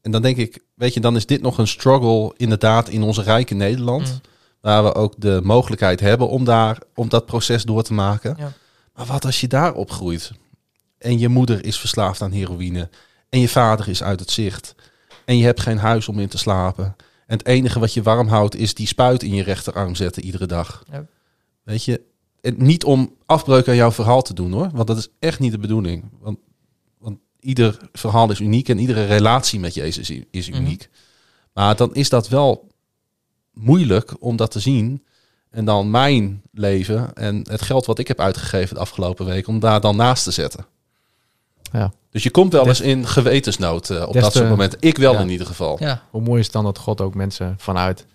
En 0.00 0.10
dan 0.10 0.22
denk 0.22 0.36
ik, 0.36 0.62
weet 0.74 0.94
je, 0.94 1.00
dan 1.00 1.16
is 1.16 1.26
dit 1.26 1.42
nog 1.42 1.58
een 1.58 1.68
struggle 1.68 2.34
inderdaad 2.36 2.88
in 2.88 3.02
onze 3.02 3.22
rijke 3.22 3.54
Nederland. 3.54 4.08
Mm. 4.08 4.20
Waar 4.60 4.84
we 4.84 4.94
ook 4.94 5.14
de 5.16 5.40
mogelijkheid 5.42 6.00
hebben 6.00 6.28
om, 6.28 6.44
daar, 6.44 6.78
om 6.94 7.08
dat 7.08 7.26
proces 7.26 7.62
door 7.62 7.82
te 7.82 7.92
maken. 7.92 8.34
Ja. 8.38 8.52
Maar 8.94 9.06
wat 9.06 9.24
als 9.24 9.40
je 9.40 9.46
daar 9.46 9.74
opgroeit 9.74 10.32
en 10.98 11.18
je 11.18 11.28
moeder 11.28 11.64
is 11.64 11.78
verslaafd 11.78 12.22
aan 12.22 12.32
heroïne 12.32 12.88
en 13.28 13.40
je 13.40 13.48
vader 13.48 13.88
is 13.88 14.02
uit 14.02 14.20
het 14.20 14.30
zicht 14.30 14.74
en 15.24 15.36
je 15.38 15.44
hebt 15.44 15.60
geen 15.60 15.78
huis 15.78 16.08
om 16.08 16.18
in 16.18 16.28
te 16.28 16.38
slapen. 16.38 16.84
En 17.26 17.36
het 17.38 17.46
enige 17.46 17.78
wat 17.78 17.94
je 17.94 18.02
warm 18.02 18.28
houdt 18.28 18.56
is 18.56 18.74
die 18.74 18.86
spuit 18.86 19.22
in 19.22 19.34
je 19.34 19.42
rechterarm 19.42 19.94
zetten 19.94 20.24
iedere 20.24 20.46
dag. 20.46 20.82
Ja. 20.90 21.06
Weet 21.62 21.84
je, 21.84 22.00
en 22.40 22.54
niet 22.58 22.84
om 22.84 23.14
afbreuk 23.26 23.68
aan 23.68 23.76
jouw 23.76 23.92
verhaal 23.92 24.22
te 24.22 24.34
doen 24.34 24.52
hoor, 24.52 24.70
want 24.72 24.86
dat 24.86 24.96
is 24.96 25.08
echt 25.18 25.38
niet 25.38 25.52
de 25.52 25.58
bedoeling. 25.58 26.04
Want, 26.20 26.38
want 26.98 27.18
ieder 27.40 27.78
verhaal 27.92 28.30
is 28.30 28.40
uniek 28.40 28.68
en 28.68 28.78
iedere 28.78 29.04
relatie 29.06 29.60
met 29.60 29.74
Jezus 29.74 30.10
is, 30.10 30.22
is 30.30 30.48
Mhm. 30.50 30.58
uniek. 30.58 30.88
Maar 31.52 31.76
dan 31.76 31.94
is 31.94 32.08
dat 32.08 32.28
wel 32.28 32.68
moeilijk 33.52 34.14
om 34.18 34.36
dat 34.36 34.50
te 34.50 34.60
zien. 34.60 35.04
En 35.50 35.64
dan 35.64 35.90
mijn 35.90 36.42
leven 36.52 37.14
en 37.14 37.44
het 37.50 37.62
geld 37.62 37.86
wat 37.86 37.98
ik 37.98 38.08
heb 38.08 38.20
uitgegeven 38.20 38.74
de 38.74 38.80
afgelopen 38.80 39.26
week, 39.26 39.46
om 39.46 39.60
daar 39.60 39.80
dan 39.80 39.96
naast 39.96 40.24
te 40.24 40.30
zetten. 40.30 40.66
Ja. 41.72 41.92
Dus 42.10 42.22
je 42.22 42.30
komt 42.30 42.52
wel 42.52 42.64
Des- 42.64 42.78
eens 42.80 42.88
in 42.88 43.06
gewetensnood 43.06 43.90
eh, 43.90 44.06
op 44.06 44.12
Des 44.12 44.22
dat 44.22 44.32
soort 44.32 44.44
te- 44.44 44.50
momenten. 44.50 44.78
Ik 44.80 44.96
wel 44.96 45.12
ja. 45.12 45.20
in 45.20 45.28
ieder 45.28 45.46
geval. 45.46 45.76
Ja, 45.80 46.02
Hoe 46.10 46.20
mooi 46.22 46.38
is 46.38 46.44
het 46.44 46.54
dan 46.54 46.64
dat 46.64 46.78
God 46.78 47.00
ook 47.00 47.14
mensen 47.14 47.54
vanuit 47.58 48.06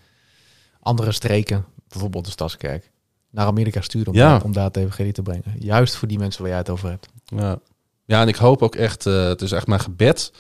andere 0.80 1.12
streken, 1.12 1.66
bijvoorbeeld 1.88 2.26
de 2.26 2.32
Stadskerk, 2.32 2.92
naar 3.30 3.46
Amerika 3.46 3.82
stuurt 3.82 4.08
om, 4.08 4.14
Ja. 4.16 4.30
daar, 4.30 4.44
om 4.44 4.52
daar 4.54 4.64
het 4.64 4.78
evangelie 4.78 5.12
te 5.14 5.22
brengen. 5.22 5.44
Juist 5.60 5.96
voor 5.96 6.08
die 6.08 6.20
mensen 6.20 6.42
waar 6.42 6.50
jij 6.50 6.60
het 6.60 6.70
over 6.70 6.90
hebt. 6.90 7.08
Ja, 7.26 7.60
ja 8.06 8.22
en 8.22 8.28
ik 8.28 8.36
hoop 8.36 8.62
ook 8.62 8.76
echt, 8.76 9.06
eh, 9.06 9.24
het 9.28 9.42
is 9.42 9.52
echt 9.52 9.68
mijn 9.68 9.80
gebed, 9.80 10.32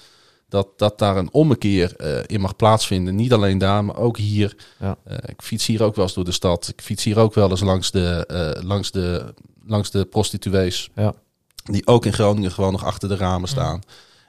dat, 0.50 0.68
dat 0.78 1.00
daar 1.00 1.18
een 1.18 1.34
ommekeer 1.34 1.96
eh, 1.96 2.20
in 2.26 2.42
mag 2.42 2.56
plaatsvinden. 2.56 3.16
Niet 3.16 3.34
alleen 3.34 3.58
daar, 3.58 3.86
maar 3.86 3.98
ook 3.98 4.18
hier. 4.18 4.56
Ja. 4.80 4.96
Eh, 5.04 5.18
ik 5.26 5.42
fiets 5.42 5.66
hier 5.66 5.84
ook 5.84 5.96
wel 5.96 6.06
eens 6.06 6.14
door 6.14 6.26
de 6.26 6.32
stad. 6.32 6.68
Ik 6.68 6.82
fiets 6.82 7.04
hier 7.04 7.20
ook 7.20 7.34
wel 7.34 7.50
eens 7.50 7.62
langs 7.62 7.92
de, 7.92 8.26
eh, 8.28 8.64
langs 8.64 8.92
de, 8.92 9.34
langs 9.66 9.92
de 9.92 10.06
prostituees. 10.06 10.90
Ja. 10.96 11.14
Die 11.64 11.88
ook 11.88 12.06
in 12.06 12.14
Groningen 12.14 12.52
gewoon 12.52 12.72
nog 12.72 12.86
achter 12.86 13.10
de 13.10 13.16
ramen 13.16 13.50
staan. 13.50 13.82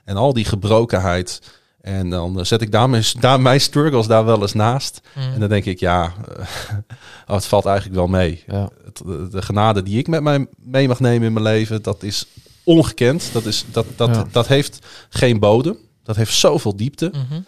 En 0.05 0.17
al 0.17 0.33
die 0.33 0.45
gebrokenheid. 0.45 1.41
En 1.81 2.11
dan 2.11 2.39
eh, 2.39 2.45
zet 2.45 2.63
ik 2.63 2.73
daar 2.73 2.91
mijn, 2.91 3.05
daar 3.21 3.41
mijn 3.41 3.61
struggles 3.61 4.07
daar 4.07 4.25
wel 4.25 4.41
eens 4.41 4.53
naast. 4.53 5.01
Mm. 5.15 5.23
En 5.23 5.41
dan 5.41 5.49
denk 5.49 5.65
ik, 5.65 5.81
ja, 5.81 6.13
eh, 6.39 6.45
oh, 7.27 7.35
het 7.35 7.47
valt 7.47 7.67
eigenlijk 7.67 7.97
wel 7.97 8.07
mee. 8.07 8.45
Ja. 8.47 8.69
Het, 8.85 8.97
de, 8.97 9.29
de 9.31 9.43
genade 9.43 9.83
die 9.83 9.99
ik 9.99 10.09
met 10.09 10.23
mij 10.23 10.47
mee 10.57 10.89
mag 10.89 11.01
nemen 11.01 11.27
in 11.27 11.33
mijn 11.33 11.45
leven, 11.45 11.83
dat 11.83 12.03
is 12.03 12.27
ongekend. 12.65 13.31
Dat, 13.33 13.45
is, 13.45 13.65
dat, 13.71 13.87
dat, 13.97 14.15
Ja. 14.15 14.27
dat 14.31 14.47
heeft 14.47 14.87
geen 15.09 15.39
bodem. 15.39 15.77
Dat 16.03 16.17
heeft 16.17 16.35
zoveel 16.35 16.77
diepte. 16.77 17.13
Mhm. 17.13 17.41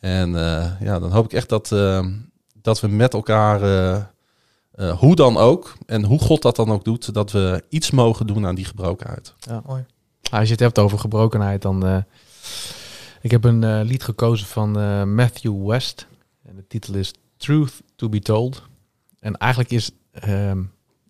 En 0.00 0.36
eh, 0.36 0.70
ja, 0.80 0.98
dan 0.98 1.12
hoop 1.12 1.24
ik 1.24 1.32
echt 1.32 1.48
dat, 1.48 1.72
eh, 1.72 2.06
dat 2.62 2.80
we 2.80 2.88
met 2.88 3.12
elkaar, 3.14 3.62
eh, 3.62 4.02
eh, 4.80 4.98
hoe 4.98 5.14
dan 5.16 5.36
ook, 5.36 5.72
en 5.86 6.04
hoe 6.04 6.18
God 6.18 6.42
dat 6.42 6.56
dan 6.56 6.70
ook 6.70 6.84
doet, 6.84 7.14
dat 7.14 7.32
we 7.32 7.64
iets 7.68 7.90
mogen 7.90 8.26
doen 8.26 8.46
aan 8.46 8.54
die 8.54 8.64
gebrokenheid. 8.64 9.34
Mooi. 9.48 9.84
Nou, 10.22 10.40
als 10.40 10.44
je 10.44 10.50
het 10.50 10.60
hebt 10.60 10.78
over 10.78 10.98
gebrokenheid, 10.98 11.62
dan. 11.62 11.86
eh, 11.86 11.96
ik 13.20 13.30
heb 13.30 13.44
een 13.44 13.64
eh, 13.64 13.80
lied 13.82 14.02
gekozen 14.02 14.46
van 14.46 14.78
eh, 14.78 15.04
Matthew 15.04 15.66
West. 15.66 16.06
En 16.44 16.56
de 16.56 16.66
titel 16.66 16.94
is 16.94 17.14
Truth 17.36 17.80
to 17.96 18.08
be 18.08 18.18
Told. 18.20 18.62
En 19.20 19.36
eigenlijk 19.36 19.70
is. 19.72 19.90
ehm, 20.12 20.62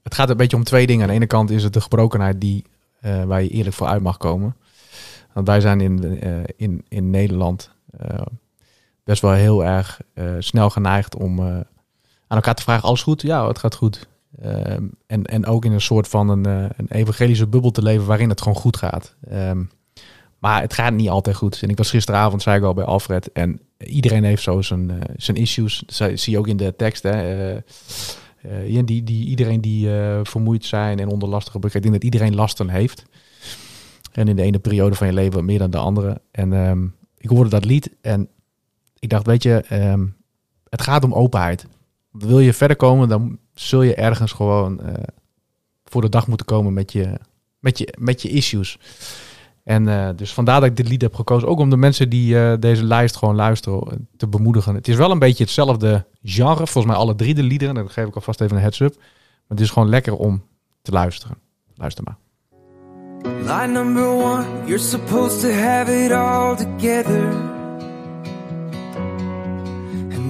het 0.02 0.14
gaat 0.14 0.30
een 0.30 0.36
beetje 0.36 0.56
om 0.56 0.64
twee 0.64 0.86
dingen. 0.86 1.02
Aan 1.02 1.08
de 1.08 1.14
ene 1.14 1.26
kant 1.26 1.50
is 1.50 1.62
het 1.62 1.72
de 1.72 1.80
gebrokenheid 1.80 2.40
die, 2.40 2.64
eh, 3.00 3.24
waar 3.24 3.42
je 3.42 3.48
eerlijk 3.48 3.76
voor 3.76 3.86
uit 3.86 4.02
mag 4.02 4.16
komen. 4.16 4.56
Want 5.32 5.46
wij 5.46 5.60
zijn 5.60 5.80
in, 5.80 6.20
eh, 6.20 6.42
in, 6.56 6.84
in 6.88 7.10
Nederland 7.10 7.70
eh, 7.98 8.20
best 9.04 9.22
wel 9.22 9.32
heel 9.32 9.64
erg 9.64 10.00
eh, 10.14 10.34
snel 10.38 10.70
geneigd 10.70 11.16
om 11.16 11.38
eh, 11.38 11.60
aan 12.30 12.36
elkaar 12.36 12.54
te 12.54 12.62
vragen: 12.62 12.88
alles 12.88 13.02
goed? 13.02 13.22
Ja, 13.22 13.48
het 13.48 13.58
gaat 13.58 13.74
goed. 13.74 14.08
Ehm, 14.42 14.84
en, 15.06 15.24
en 15.24 15.46
ook 15.46 15.64
in 15.64 15.72
een 15.72 15.80
soort 15.80 16.08
van 16.08 16.28
een, 16.28 16.46
eh, 16.46 16.70
een 16.76 16.86
evangelische 16.88 17.46
bubbel 17.46 17.70
te 17.70 17.82
leven 17.82 18.06
waarin 18.06 18.28
het 18.28 18.40
gewoon 18.40 18.56
goed 18.56 18.76
gaat. 18.76 19.14
Ehm, 19.28 19.62
maar 20.38 20.60
het 20.60 20.74
gaat 20.74 20.92
niet 20.92 21.08
altijd 21.08 21.36
goed. 21.36 21.62
En 21.62 21.68
ik 21.68 21.76
was 21.76 21.90
gisteravond, 21.90 22.42
zei 22.42 22.56
ik 22.56 22.64
al 22.64 22.74
bij 22.74 22.84
Alfred, 22.84 23.32
en 23.32 23.60
iedereen 23.78 24.24
heeft 24.24 24.42
zo 24.42 24.62
zijn, 24.62 24.90
eh, 24.90 24.96
zijn 25.16 25.36
issues. 25.36 25.82
Dat 25.86 26.20
zie 26.20 26.32
je 26.32 26.38
ook 26.38 26.48
in 26.48 26.56
de 26.56 26.76
tekst. 26.76 27.02
Hè. 27.02 27.50
Ja, 28.64 28.82
die, 28.82 29.04
die, 29.04 29.26
iedereen 29.26 29.60
die 29.60 29.88
vermoeid 30.22 30.64
zijn 30.64 30.98
en 30.98 31.08
onder 31.08 31.28
lastige. 31.28 31.58
Ik 31.58 31.72
denk 31.72 31.92
dat 31.92 32.04
iedereen 32.04 32.34
lasten 32.34 32.68
heeft. 32.68 33.04
En 34.12 34.28
in 34.28 34.36
de 34.36 34.42
ene 34.42 34.58
periode 34.58 34.94
van 34.94 35.06
je 35.06 35.12
leven 35.12 35.44
meer 35.44 35.58
dan 35.58 35.70
de 35.70 35.78
andere. 35.78 36.20
En 36.30 36.52
ehm, 36.52 36.86
ik 37.18 37.28
hoorde 37.28 37.50
dat 37.50 37.64
lied 37.64 37.90
en 38.00 38.28
ik 38.98 39.08
dacht, 39.08 39.26
weet 39.26 39.42
je, 39.42 39.64
het 40.68 40.82
gaat 40.82 41.04
om 41.04 41.14
openheid. 41.14 41.66
Wil 42.10 42.38
je 42.38 42.52
verder 42.52 42.76
komen, 42.76 43.08
dan 43.08 43.38
zul 43.54 43.82
je 43.82 43.94
ergens 43.94 44.32
gewoon 44.32 44.80
eh, 44.80 45.02
voor 45.84 46.00
de 46.00 46.08
dag 46.08 46.26
moeten 46.26 46.46
komen 46.46 46.72
met 46.72 46.92
je, 46.92 47.18
met 47.58 47.78
je, 47.78 47.94
met 47.98 48.22
je 48.22 48.28
issues. 48.28 48.78
En 49.64 49.88
eh, 49.88 50.08
dus 50.16 50.32
vandaar 50.32 50.60
dat 50.60 50.68
ik 50.68 50.76
dit 50.76 50.88
lied 50.88 51.02
heb 51.02 51.14
gekozen. 51.14 51.48
Ook 51.48 51.58
om 51.58 51.70
de 51.70 51.76
mensen 51.76 52.08
die 52.08 52.38
eh, 52.38 52.58
deze 52.60 52.84
lijst 52.84 53.16
gewoon 53.16 53.34
luisteren 53.34 54.08
te 54.16 54.28
bemoedigen. 54.28 54.74
Het 54.74 54.88
is 54.88 54.96
wel 54.96 55.10
een 55.10 55.18
beetje 55.18 55.44
hetzelfde 55.44 56.06
genre. 56.22 56.66
Volgens 56.66 56.84
mij 56.84 56.94
alle 56.94 57.14
drie 57.14 57.34
de 57.34 57.42
liederen. 57.42 57.74
Dan 57.74 57.90
geef 57.90 58.06
ik 58.06 58.14
alvast 58.14 58.40
even 58.40 58.56
een 58.56 58.62
heads-up. 58.62 58.94
Maar 58.96 59.58
het 59.58 59.60
is 59.60 59.70
gewoon 59.70 59.88
lekker 59.88 60.16
om 60.16 60.44
te 60.82 60.92
luisteren. 60.92 61.36
Luister 61.74 62.04
maar. 62.04 62.16
Line 63.22 63.72
number 63.72 64.06
one, 64.06 64.44
you're 64.66 64.78
supposed 64.78 65.40
to 65.40 65.50
have 65.50 66.04
it 66.04 66.12
all 66.12 66.56
together. 66.56 67.58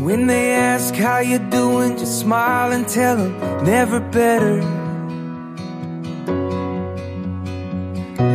When 0.00 0.26
they 0.26 0.52
ask 0.52 0.94
how 0.94 1.18
you're 1.18 1.50
doing, 1.50 1.98
just 1.98 2.20
smile 2.20 2.72
and 2.72 2.88
tell 2.88 3.16
them 3.18 3.38
never 3.66 4.00
better. 4.00 4.62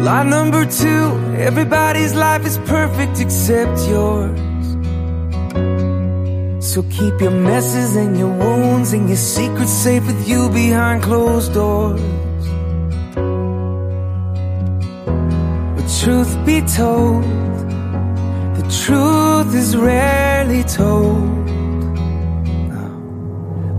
Line 0.04 0.30
number 0.30 0.64
two, 0.68 1.06
everybody's 1.40 2.14
life 2.14 2.46
is 2.46 2.60
perfect 2.68 3.20
except 3.20 3.80
yours. 3.88 4.40
So 6.60 6.84
keep 6.84 7.20
your 7.20 7.32
messes 7.32 7.96
and 7.96 8.16
your 8.16 8.30
wounds 8.30 8.94
and 8.94 9.08
your 9.08 9.18
secrets 9.18 9.72
safe 9.72 10.06
with 10.06 10.30
you 10.30 10.50
behind 10.50 11.02
closed 11.02 11.52
doors. 11.56 12.00
But 15.76 15.88
truth 16.00 16.46
be 16.46 16.62
told, 16.62 17.24
the 18.54 18.66
truth 18.86 19.56
is 19.56 19.76
rarely 19.76 20.64
told. 20.64 21.55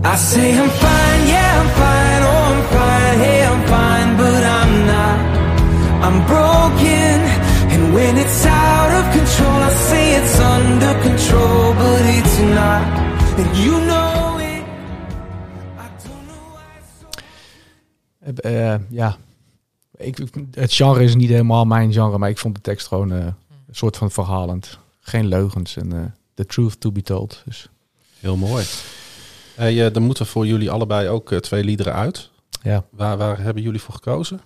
I 0.03 0.15
say 0.15 0.57
I'm 0.57 0.69
fine, 0.69 1.27
yeah, 1.27 1.59
I'm 1.61 1.69
fine, 1.81 2.21
oh, 2.29 2.53
I'm 2.53 2.63
fine, 2.75 3.17
hey, 3.25 3.45
I'm 3.45 3.61
fine, 3.67 4.17
but 4.17 4.43
I'm 4.59 4.85
not. 4.85 5.17
I'm 6.05 6.17
broken, 6.25 7.17
and 7.73 7.93
when 7.93 8.17
it's 8.17 8.45
out 8.45 8.91
of 8.99 9.05
control, 9.17 9.57
I 9.61 9.73
say 9.89 10.15
it's 10.19 10.39
under 10.39 10.93
control, 11.01 11.73
but 11.73 12.01
it's 12.17 12.39
not. 12.39 12.83
And 13.39 13.57
you 13.57 13.71
know 13.71 14.37
it. 14.39 14.63
I 15.77 15.87
don't 16.03 16.23
know 16.27 16.43
why. 16.55 16.81
so 16.99 17.07
Eh, 18.41 18.73
eh, 18.73 18.81
ja, 18.89 19.17
ik, 19.97 20.17
het 20.51 20.73
genre 20.73 21.03
is 21.03 21.15
niet 21.15 21.29
helemaal 21.29 21.65
mijn 21.65 21.93
genre. 21.93 22.17
Maar 22.17 22.29
ik 22.29 22.37
vond 22.37 22.55
de 22.55 22.61
tekst 22.61 22.87
gewoon 22.87 23.11
eh, 23.11 23.25
een 23.67 23.75
soort 23.75 23.97
van 23.97 24.11
verhalend. 24.11 24.77
Geen 24.99 25.27
leugens 25.27 25.77
en 25.77 25.93
eh, 25.93 25.99
the 26.33 26.45
truth 26.45 26.79
to 26.79 26.91
be 26.91 27.01
told. 27.01 27.41
Dus 27.45 27.69
Heel 28.19 28.35
mooi. 28.37 28.65
Hey, 29.57 29.85
eh, 29.85 29.93
dan 29.93 30.03
moeten 30.03 30.25
voor 30.25 30.47
jullie 30.47 30.71
allebei 30.71 31.07
ook 31.09 31.31
eh, 31.31 31.37
twee 31.39 31.63
liederen 31.63 31.93
uit. 31.93 32.29
ja, 32.63 32.85
Waar, 32.91 33.17
waar 33.17 33.39
hebben 33.39 33.63
jullie 33.63 33.81
voor 33.81 33.93
gekozen? 33.93 34.41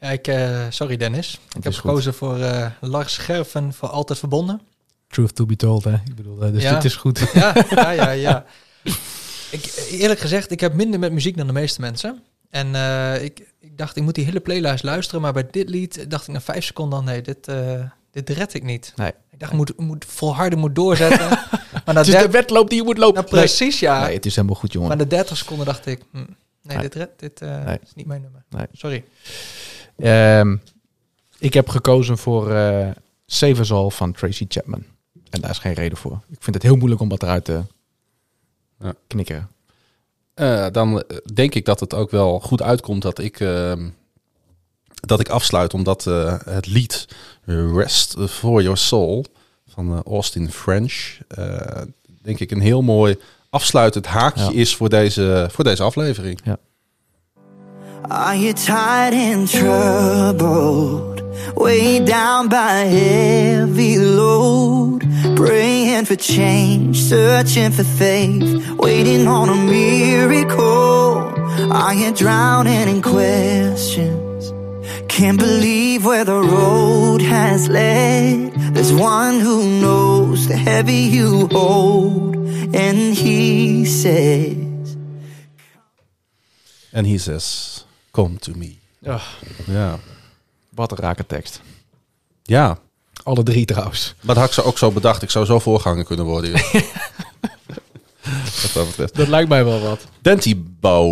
Ja, 0.00 0.08
ik, 0.10 0.26
eh, 0.26 0.66
sorry 0.68 0.96
Dennis. 0.96 1.32
Ik 1.56 1.64
heb 1.64 1.72
goed. 1.72 1.74
gekozen 1.74 2.14
voor 2.14 2.38
eh, 2.40 2.70
Lars 2.80 3.14
Scherven 3.14 3.72
voor 3.72 3.88
Altijd 3.88 4.18
Verbonden. 4.18 4.60
truth 5.08 5.34
to 5.34 5.46
be 5.46 5.56
told. 5.56 5.84
Hè? 5.84 5.92
Ik 5.94 6.14
bedoel, 6.14 6.42
eh, 6.42 6.52
dus 6.52 6.62
Ja. 6.62 6.74
dit 6.74 6.84
is 6.84 6.96
goed. 6.96 7.30
Ja, 7.34 7.54
ja, 7.70 7.90
ja, 7.90 8.10
ja. 8.10 8.44
Ik, 9.50 9.86
eerlijk 9.90 10.20
gezegd, 10.20 10.50
ik 10.50 10.60
heb 10.60 10.74
minder 10.74 10.98
met 11.00 11.12
muziek 11.12 11.36
dan 11.36 11.46
de 11.46 11.52
meeste 11.52 11.80
mensen. 11.80 12.22
En 12.50 12.74
eh, 12.74 13.22
ik, 13.24 13.52
ik 13.60 13.78
dacht, 13.78 13.96
ik 13.96 14.02
moet 14.02 14.14
die 14.14 14.24
hele 14.24 14.40
playlist 14.40 14.84
luisteren. 14.84 15.20
Maar 15.20 15.32
bij 15.32 15.46
dit 15.50 15.68
lied 15.68 16.10
dacht 16.10 16.28
ik 16.28 16.34
na 16.34 16.40
vijf 16.40 16.64
seconden, 16.64 17.04
nee, 17.04 17.22
dit, 17.22 17.48
eh, 17.48 17.80
dit 18.10 18.28
red 18.30 18.54
ik 18.54 18.62
niet. 18.62 18.92
Nee. 18.96 19.12
Ik 19.30 19.38
dacht, 19.38 19.52
ik 19.52 19.58
moet, 19.58 19.78
moet 19.80 20.04
volharden, 20.04 20.58
moet 20.58 20.74
doorzetten. 20.74 21.28
maar 21.84 21.94
na 21.94 21.94
Het 21.94 22.06
is 22.08 22.14
de 22.22 22.30
wedloop 22.30 22.68
die 22.68 22.78
je 22.78 22.84
moet 22.84 22.98
lopen. 22.98 23.14
nou, 23.14 23.26
precies, 23.36 23.80
ja. 23.80 24.04
Nee, 24.04 24.14
het 24.14 24.26
is 24.26 24.34
helemaal 24.36 24.56
goed, 24.56 24.72
jongen. 24.72 24.88
Maar 24.88 24.96
na 24.96 25.04
30 25.04 25.36
seconden 25.36 25.66
dacht 25.66 25.86
ik, 25.86 26.02
hm, 26.12 26.16
nee, 26.16 26.26
Nee. 26.62 26.78
dit, 26.78 26.94
red, 26.94 27.10
dit 27.18 27.40
eh, 27.40 27.64
Nee. 27.64 27.78
is 27.82 27.94
niet 27.94 28.06
mijn 28.06 28.20
nummer. 28.22 28.44
Nee. 28.48 28.66
Sorry. 28.72 29.04
Ehm, 29.96 30.56
ik 31.38 31.54
heb 31.54 31.68
gekozen 31.68 32.18
voor 32.18 32.50
eh 32.54 32.90
Save 33.26 33.60
Us 33.60 33.72
All 33.72 33.90
van 33.90 34.12
Tracy 34.12 34.44
Chapman. 34.48 34.84
En 35.30 35.40
daar 35.40 35.50
is 35.50 35.58
geen 35.58 35.72
reden 35.72 35.98
voor. 35.98 36.20
Ik 36.30 36.42
vind 36.42 36.54
het 36.54 36.64
heel 36.64 36.76
moeilijk 36.76 37.00
om 37.00 37.08
wat 37.08 37.22
eruit 37.22 37.44
te 37.44 37.62
Ja. 38.80 38.94
knikkeren. 39.06 39.48
Eh, 40.34 40.66
dan 40.72 41.04
denk 41.34 41.54
ik 41.54 41.64
dat 41.64 41.80
het 41.80 41.94
ook 41.94 42.10
wel 42.10 42.40
goed 42.40 42.62
uitkomt 42.62 43.02
dat 43.02 43.18
ik 43.18 43.40
ehm, 43.40 43.88
dat 45.00 45.20
ik 45.20 45.28
afsluit 45.28 45.74
omdat 45.74 46.06
eh, 46.06 46.34
het 46.44 46.66
lied 46.66 47.06
Rest 47.74 48.14
for 48.28 48.62
Your 48.62 48.78
Soul 48.78 49.24
van 49.68 49.92
eh, 49.92 50.12
Austin 50.12 50.50
French, 50.50 51.18
eh, 51.28 51.82
denk 52.22 52.40
ik 52.40 52.50
een 52.50 52.60
heel 52.60 52.82
mooi 52.82 53.16
afsluitend 53.50 54.06
haakje 54.06 54.42
Ja. 54.42 54.50
is 54.60 54.76
voor 54.76 54.88
deze, 54.88 55.48
voor 55.50 55.64
deze 55.64 55.82
aflevering. 55.82 56.40
Are 58.08 58.38
you 58.38 58.52
tired 58.52 59.34
and 59.34 59.50
troubled? 59.50 61.22
Way 61.54 62.04
down 62.04 62.48
by 62.48 62.86
heavy 62.86 63.96
load. 63.96 65.04
Praying 65.34 66.06
for 66.06 66.16
change, 66.18 66.94
searching 66.94 67.72
for 67.72 67.84
faith, 67.84 68.76
waiting 68.76 69.28
on 69.28 69.48
a 69.48 69.54
miracle. 69.54 71.32
Are 71.70 71.94
you 71.94 72.12
drowning 72.12 72.88
in 72.88 73.00
questions? 73.00 74.27
Can't 75.08 75.38
believe 75.38 76.04
where 76.04 76.24
the 76.24 76.40
road 76.40 77.22
has 77.22 77.66
led. 77.66 78.52
There's 78.74 78.92
one 78.92 79.40
who 79.40 79.62
knows 79.80 80.46
the 80.46 80.56
heavy 80.56 81.08
you 81.16 81.48
hold, 81.52 82.36
and 82.74 83.16
he 83.16 83.84
says. 83.84 84.56
En 86.92 87.04
he 87.04 87.18
says, 87.18 87.84
come 88.10 88.38
to 88.38 88.52
me. 88.56 88.76
Ja. 88.98 89.20
Ja. 89.66 89.98
Wat 90.70 90.90
een 90.90 90.96
rake 90.98 91.26
tekst. 91.26 91.60
ja, 92.42 92.78
Alle 93.22 93.42
drie 93.42 93.64
trouwens. 93.64 94.14
maar 94.20 94.34
dat 94.34 94.44
had 94.44 94.46
ik 94.46 94.52
zo 94.62 94.68
ook 94.68 94.78
zo 94.78 94.90
bedacht. 94.90 95.22
Ik 95.22 95.30
zou 95.30 95.44
zo 95.44 95.58
voorganger 95.58 96.04
kunnen 96.04 96.24
worden. 96.24 96.52
Wat 98.62 98.70
dat 98.74 98.86
betreft. 98.86 99.16
Dat 99.16 99.28
lijkt 99.28 99.48
mij 99.48 99.64
wel 99.64 99.80
wat. 99.80 100.00
Dentibo 100.22 101.06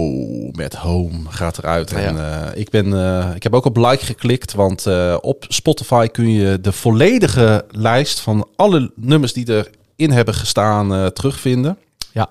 met 0.52 0.74
Home 0.74 1.18
gaat 1.28 1.58
eruit. 1.58 1.90
Ja. 1.90 1.96
En, 1.96 2.18
eh, 2.18 2.60
ik, 2.60 2.70
ben, 2.70 2.92
eh, 2.92 3.34
ik 3.34 3.42
heb 3.42 3.54
ook 3.54 3.64
op 3.64 3.76
like 3.76 4.04
geklikt, 4.04 4.52
want 4.52 4.86
eh, 4.86 5.16
op 5.20 5.44
Spotify 5.48 6.06
kun 6.06 6.30
je 6.30 6.60
de 6.60 6.72
volledige 6.72 7.64
lijst 7.70 8.20
van 8.20 8.48
alle 8.56 8.92
nummers 8.94 9.32
die 9.32 9.64
erin 9.96 10.10
hebben 10.10 10.34
gestaan 10.34 10.94
eh, 10.94 11.06
terugvinden. 11.06 11.78
Ja. 12.12 12.28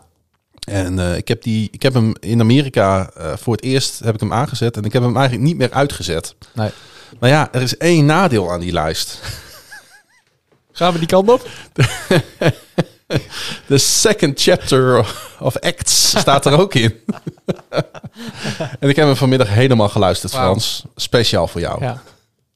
En 0.66 1.00
eh, 1.00 1.18
ik, 1.18 1.28
heb 1.28 1.44
die, 1.44 1.68
ik 1.72 1.82
heb 1.82 1.94
hem 1.94 2.14
in 2.20 2.40
Amerika 2.40 3.10
eh, 3.10 3.34
voor 3.38 3.56
het 3.56 3.64
eerst 3.64 4.00
heb 4.00 4.14
ik 4.14 4.20
hem 4.20 4.34
aangezet 4.34 4.78
en 4.78 4.84
ik 4.84 4.94
heb 4.94 5.04
hem 5.04 5.18
eigenlijk 5.18 5.48
niet 5.48 5.58
meer 5.58 5.72
uitgezet. 5.72 6.36
Nee. 6.54 6.70
Maar 7.20 7.30
ja, 7.30 7.50
er 7.52 7.62
is 7.62 7.78
één 7.78 8.06
nadeel 8.06 8.52
aan 8.52 8.60
die 8.60 8.72
lijst. 8.72 9.20
Gaan 10.72 10.94
we 10.94 11.00
die 11.00 11.08
kant 11.08 11.30
op? 11.30 11.48
De 13.68 13.78
second 13.78 14.41
chapter 14.41 14.97
of 15.39 15.57
Acts 15.59 16.09
staat 16.20 16.45
er 16.45 16.59
ook 16.59 16.74
in. 16.74 16.93
en 18.80 18.89
ik 18.89 18.95
heb 18.95 19.05
hem 19.05 19.16
vanmiddag 19.16 19.47
helemaal 19.49 19.89
geluisterd. 19.89 20.32
Frans. 20.34 20.84
Speciaal 20.95 21.47
voor 21.47 21.61
jou. 21.61 21.82
Ja. 21.84 22.01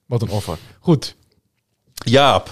Wat 0.06 0.22
een 0.22 0.30
offer. 0.30 0.58
Goed. 0.80 1.16
Jaap, 1.94 2.52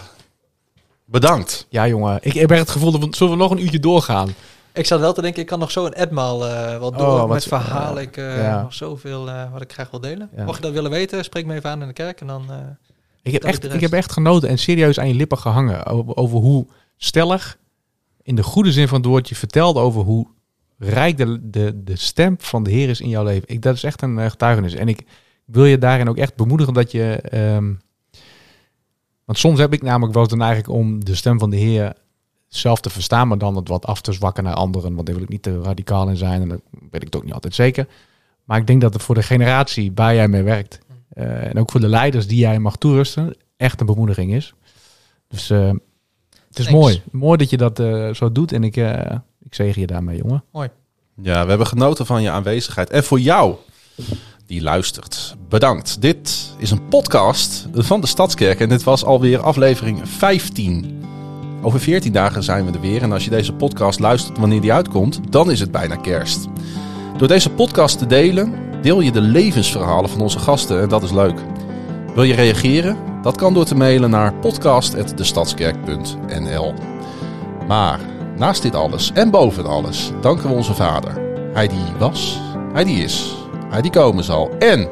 bedankt. 1.05 1.65
Ja, 1.69 1.87
jongen. 1.87 2.17
Ik 2.21 2.33
heb 2.33 2.51
echt 2.51 2.59
het 2.59 2.69
gevoel 2.69 2.91
dat 2.91 3.01
we... 3.01 3.07
Zullen 3.15 3.33
we 3.33 3.39
nog 3.39 3.51
een 3.51 3.61
uurtje 3.61 3.79
doorgaan? 3.79 4.35
Ik 4.73 4.85
zat 4.85 4.99
wel 4.99 5.13
te 5.13 5.21
denken, 5.21 5.41
ik 5.41 5.47
kan 5.47 5.59
nog 5.59 5.71
zo 5.71 5.85
een 5.85 5.93
etmaal 5.93 6.47
eh 6.47 6.77
wat 6.77 6.91
Oh, 6.91 6.97
door 6.97 7.17
wat 7.17 7.27
met 7.29 7.43
verhalen. 7.43 8.03
Ik 8.03 8.17
eh 8.17 8.37
Ja. 8.37 8.61
nog 8.61 8.73
zoveel 8.73 9.29
eh, 9.29 9.51
wat 9.51 9.61
ik 9.61 9.73
graag 9.73 9.91
wil 9.91 9.99
delen. 9.99 10.29
Ja. 10.35 10.43
Mocht 10.43 10.57
je 10.57 10.63
dat 10.63 10.71
willen 10.71 10.91
weten, 10.91 11.23
spreek 11.23 11.45
me 11.45 11.55
even 11.55 11.69
aan 11.69 11.81
in 11.81 11.87
de 11.87 11.93
kerk 11.93 12.21
en 12.21 12.27
dan... 12.27 12.45
eh, 12.49 12.55
Ik 13.23 13.31
heb, 13.33 13.43
echt, 13.43 13.61
de 13.61 13.67
ik 13.67 13.81
heb 13.81 13.93
echt 13.93 14.11
genoten 14.11 14.49
en 14.49 14.57
serieus 14.57 14.99
aan 14.99 15.07
je 15.07 15.13
lippen 15.13 15.37
gehangen. 15.37 15.85
Over, 15.85 16.15
over 16.15 16.39
hoe 16.39 16.65
stellig, 16.97 17.57
in 18.27 18.35
de 18.35 18.43
goede 18.43 18.71
zin 18.71 18.87
van 18.87 18.97
het 18.97 19.05
woord, 19.05 19.29
je 19.29 19.35
vertelde 19.35 19.79
over 19.79 20.01
hoe 20.01 20.27
rijk 20.77 21.17
de, 21.17 21.49
de, 21.49 21.83
de 21.83 21.95
stem 21.95 22.35
van 22.39 22.63
de 22.63 22.71
Heer 22.71 22.89
is 22.89 23.01
in 23.01 23.09
jouw 23.09 23.23
leven. 23.23 23.47
Ik, 23.47 23.61
dat 23.61 23.75
is 23.75 23.83
echt 23.83 24.01
een 24.01 24.19
eh, 24.19 24.29
getuigenis. 24.29 24.73
En 24.73 24.87
ik 24.87 25.05
wil 25.45 25.65
je 25.65 25.77
daarin 25.77 26.09
ook 26.09 26.17
echt 26.17 26.35
bemoedigen 26.35 26.73
dat 26.73 26.91
je... 26.91 27.21
ehm, 27.21 27.73
want 29.25 29.37
soms 29.37 29.59
heb 29.59 29.73
ik 29.73 29.81
namelijk 29.81 30.13
wel 30.13 30.27
dan 30.27 30.41
eigenlijk 30.41 30.79
om 30.79 31.05
de 31.05 31.15
stem 31.15 31.39
van 31.39 31.49
de 31.49 31.57
Heer 31.57 31.93
zelf 32.47 32.79
te 32.79 32.89
verstaan, 32.89 33.27
maar 33.27 33.37
dan 33.37 33.55
het 33.55 33.67
wat 33.67 33.85
af 33.85 34.01
te 34.01 34.11
zwakken 34.11 34.43
naar 34.43 34.53
anderen. 34.53 34.93
Want 34.93 35.05
daar 35.05 35.15
wil 35.15 35.23
ik 35.23 35.29
niet 35.29 35.43
te 35.43 35.61
radicaal 35.61 36.09
in 36.09 36.17
zijn 36.17 36.41
en 36.41 36.47
dat 36.47 36.61
weet 36.91 37.03
ik 37.03 37.15
ook 37.15 37.23
niet 37.23 37.33
altijd 37.33 37.55
zeker. 37.55 37.87
Maar 38.43 38.57
ik 38.57 38.67
denk 38.67 38.81
dat 38.81 38.93
het 38.93 39.03
voor 39.03 39.15
de 39.15 39.23
generatie 39.23 39.91
waar 39.95 40.15
jij 40.15 40.27
mee 40.27 40.43
werkt, 40.43 40.79
eh, 41.09 41.45
en 41.45 41.59
ook 41.59 41.71
voor 41.71 41.79
de 41.79 41.87
leiders 41.87 42.27
die 42.27 42.39
jij 42.39 42.59
mag 42.59 42.75
toerusten, 42.75 43.35
echt 43.57 43.79
een 43.79 43.85
bemoediging 43.85 44.33
is. 44.33 44.53
Dus 45.27 45.49
eh, 45.49 45.71
het 46.57 46.65
is 46.65 46.71
Thanks. 46.71 46.87
mooi. 46.87 47.01
Mooi 47.11 47.37
dat 47.37 47.49
je 47.49 47.57
dat 47.57 47.79
eh, 47.79 48.13
zo 48.13 48.31
doet 48.31 48.51
en 48.51 48.63
ik, 48.63 48.77
eh, 48.77 49.15
ik 49.43 49.55
zegen 49.55 49.81
je 49.81 49.87
daarmee, 49.87 50.17
jongen. 50.17 50.43
Ja, 51.21 51.43
we 51.43 51.49
hebben 51.49 51.67
genoten 51.67 52.05
van 52.05 52.21
je 52.21 52.29
aanwezigheid. 52.29 52.89
En 52.89 53.03
voor 53.03 53.19
jou, 53.19 53.55
die 54.45 54.61
luistert, 54.61 55.35
bedankt. 55.49 56.01
Dit 56.01 56.53
is 56.57 56.71
een 56.71 56.87
podcast 56.87 57.67
van 57.73 58.01
de 58.01 58.07
Stadskerk. 58.07 58.59
En 58.59 58.69
dit 58.69 58.83
was 58.83 59.05
alweer 59.05 59.39
aflevering 59.39 60.09
15. 60.09 61.03
Over 61.61 61.79
14 61.79 62.11
dagen 62.11 62.43
zijn 62.43 62.65
we 62.65 62.71
er 62.71 62.81
weer. 62.81 63.01
En 63.01 63.11
als 63.11 63.23
je 63.23 63.29
deze 63.29 63.53
podcast 63.53 63.99
luistert 63.99 64.37
wanneer 64.37 64.61
die 64.61 64.73
uitkomt, 64.73 65.19
dan 65.29 65.51
is 65.51 65.59
het 65.59 65.71
bijna 65.71 65.95
kerst. 65.95 66.47
Door 67.17 67.27
deze 67.27 67.49
podcast 67.49 67.97
te 67.97 68.05
delen, 68.05 68.53
deel 68.81 68.99
je 68.99 69.11
de 69.11 69.21
levensverhalen 69.21 70.09
van 70.09 70.21
onze 70.21 70.39
gasten. 70.39 70.81
En 70.81 70.89
dat 70.89 71.03
is 71.03 71.11
leuk. 71.11 71.39
Wil 72.17 72.25
je 72.25 72.35
reageren? 72.35 72.97
Dat 73.21 73.37
kan 73.37 73.53
door 73.53 73.65
te 73.65 73.75
mailen 73.75 74.09
naar 74.09 74.33
podcast.destadskerk.nl. 74.33 76.73
Maar 77.67 77.99
naast 78.37 78.61
dit 78.61 78.75
alles 78.75 79.11
en 79.13 79.29
boven 79.29 79.65
alles 79.65 80.11
danken 80.21 80.49
we 80.49 80.55
onze 80.55 80.73
Vader. 80.73 81.21
Hij 81.53 81.67
die 81.67 81.85
was, 81.99 82.41
hij 82.73 82.83
die 82.83 83.03
is, 83.03 83.35
hij 83.69 83.81
die 83.81 83.91
komen 83.91 84.23
zal. 84.23 84.49
En, 84.59 84.89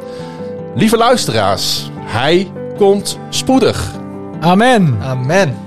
lieve 0.75 0.97
luisteraars, 0.97 1.89
hij 1.99 2.51
komt 2.77 3.19
spoedig. 3.29 3.91
Amen! 4.39 4.97
Amen. 5.01 5.64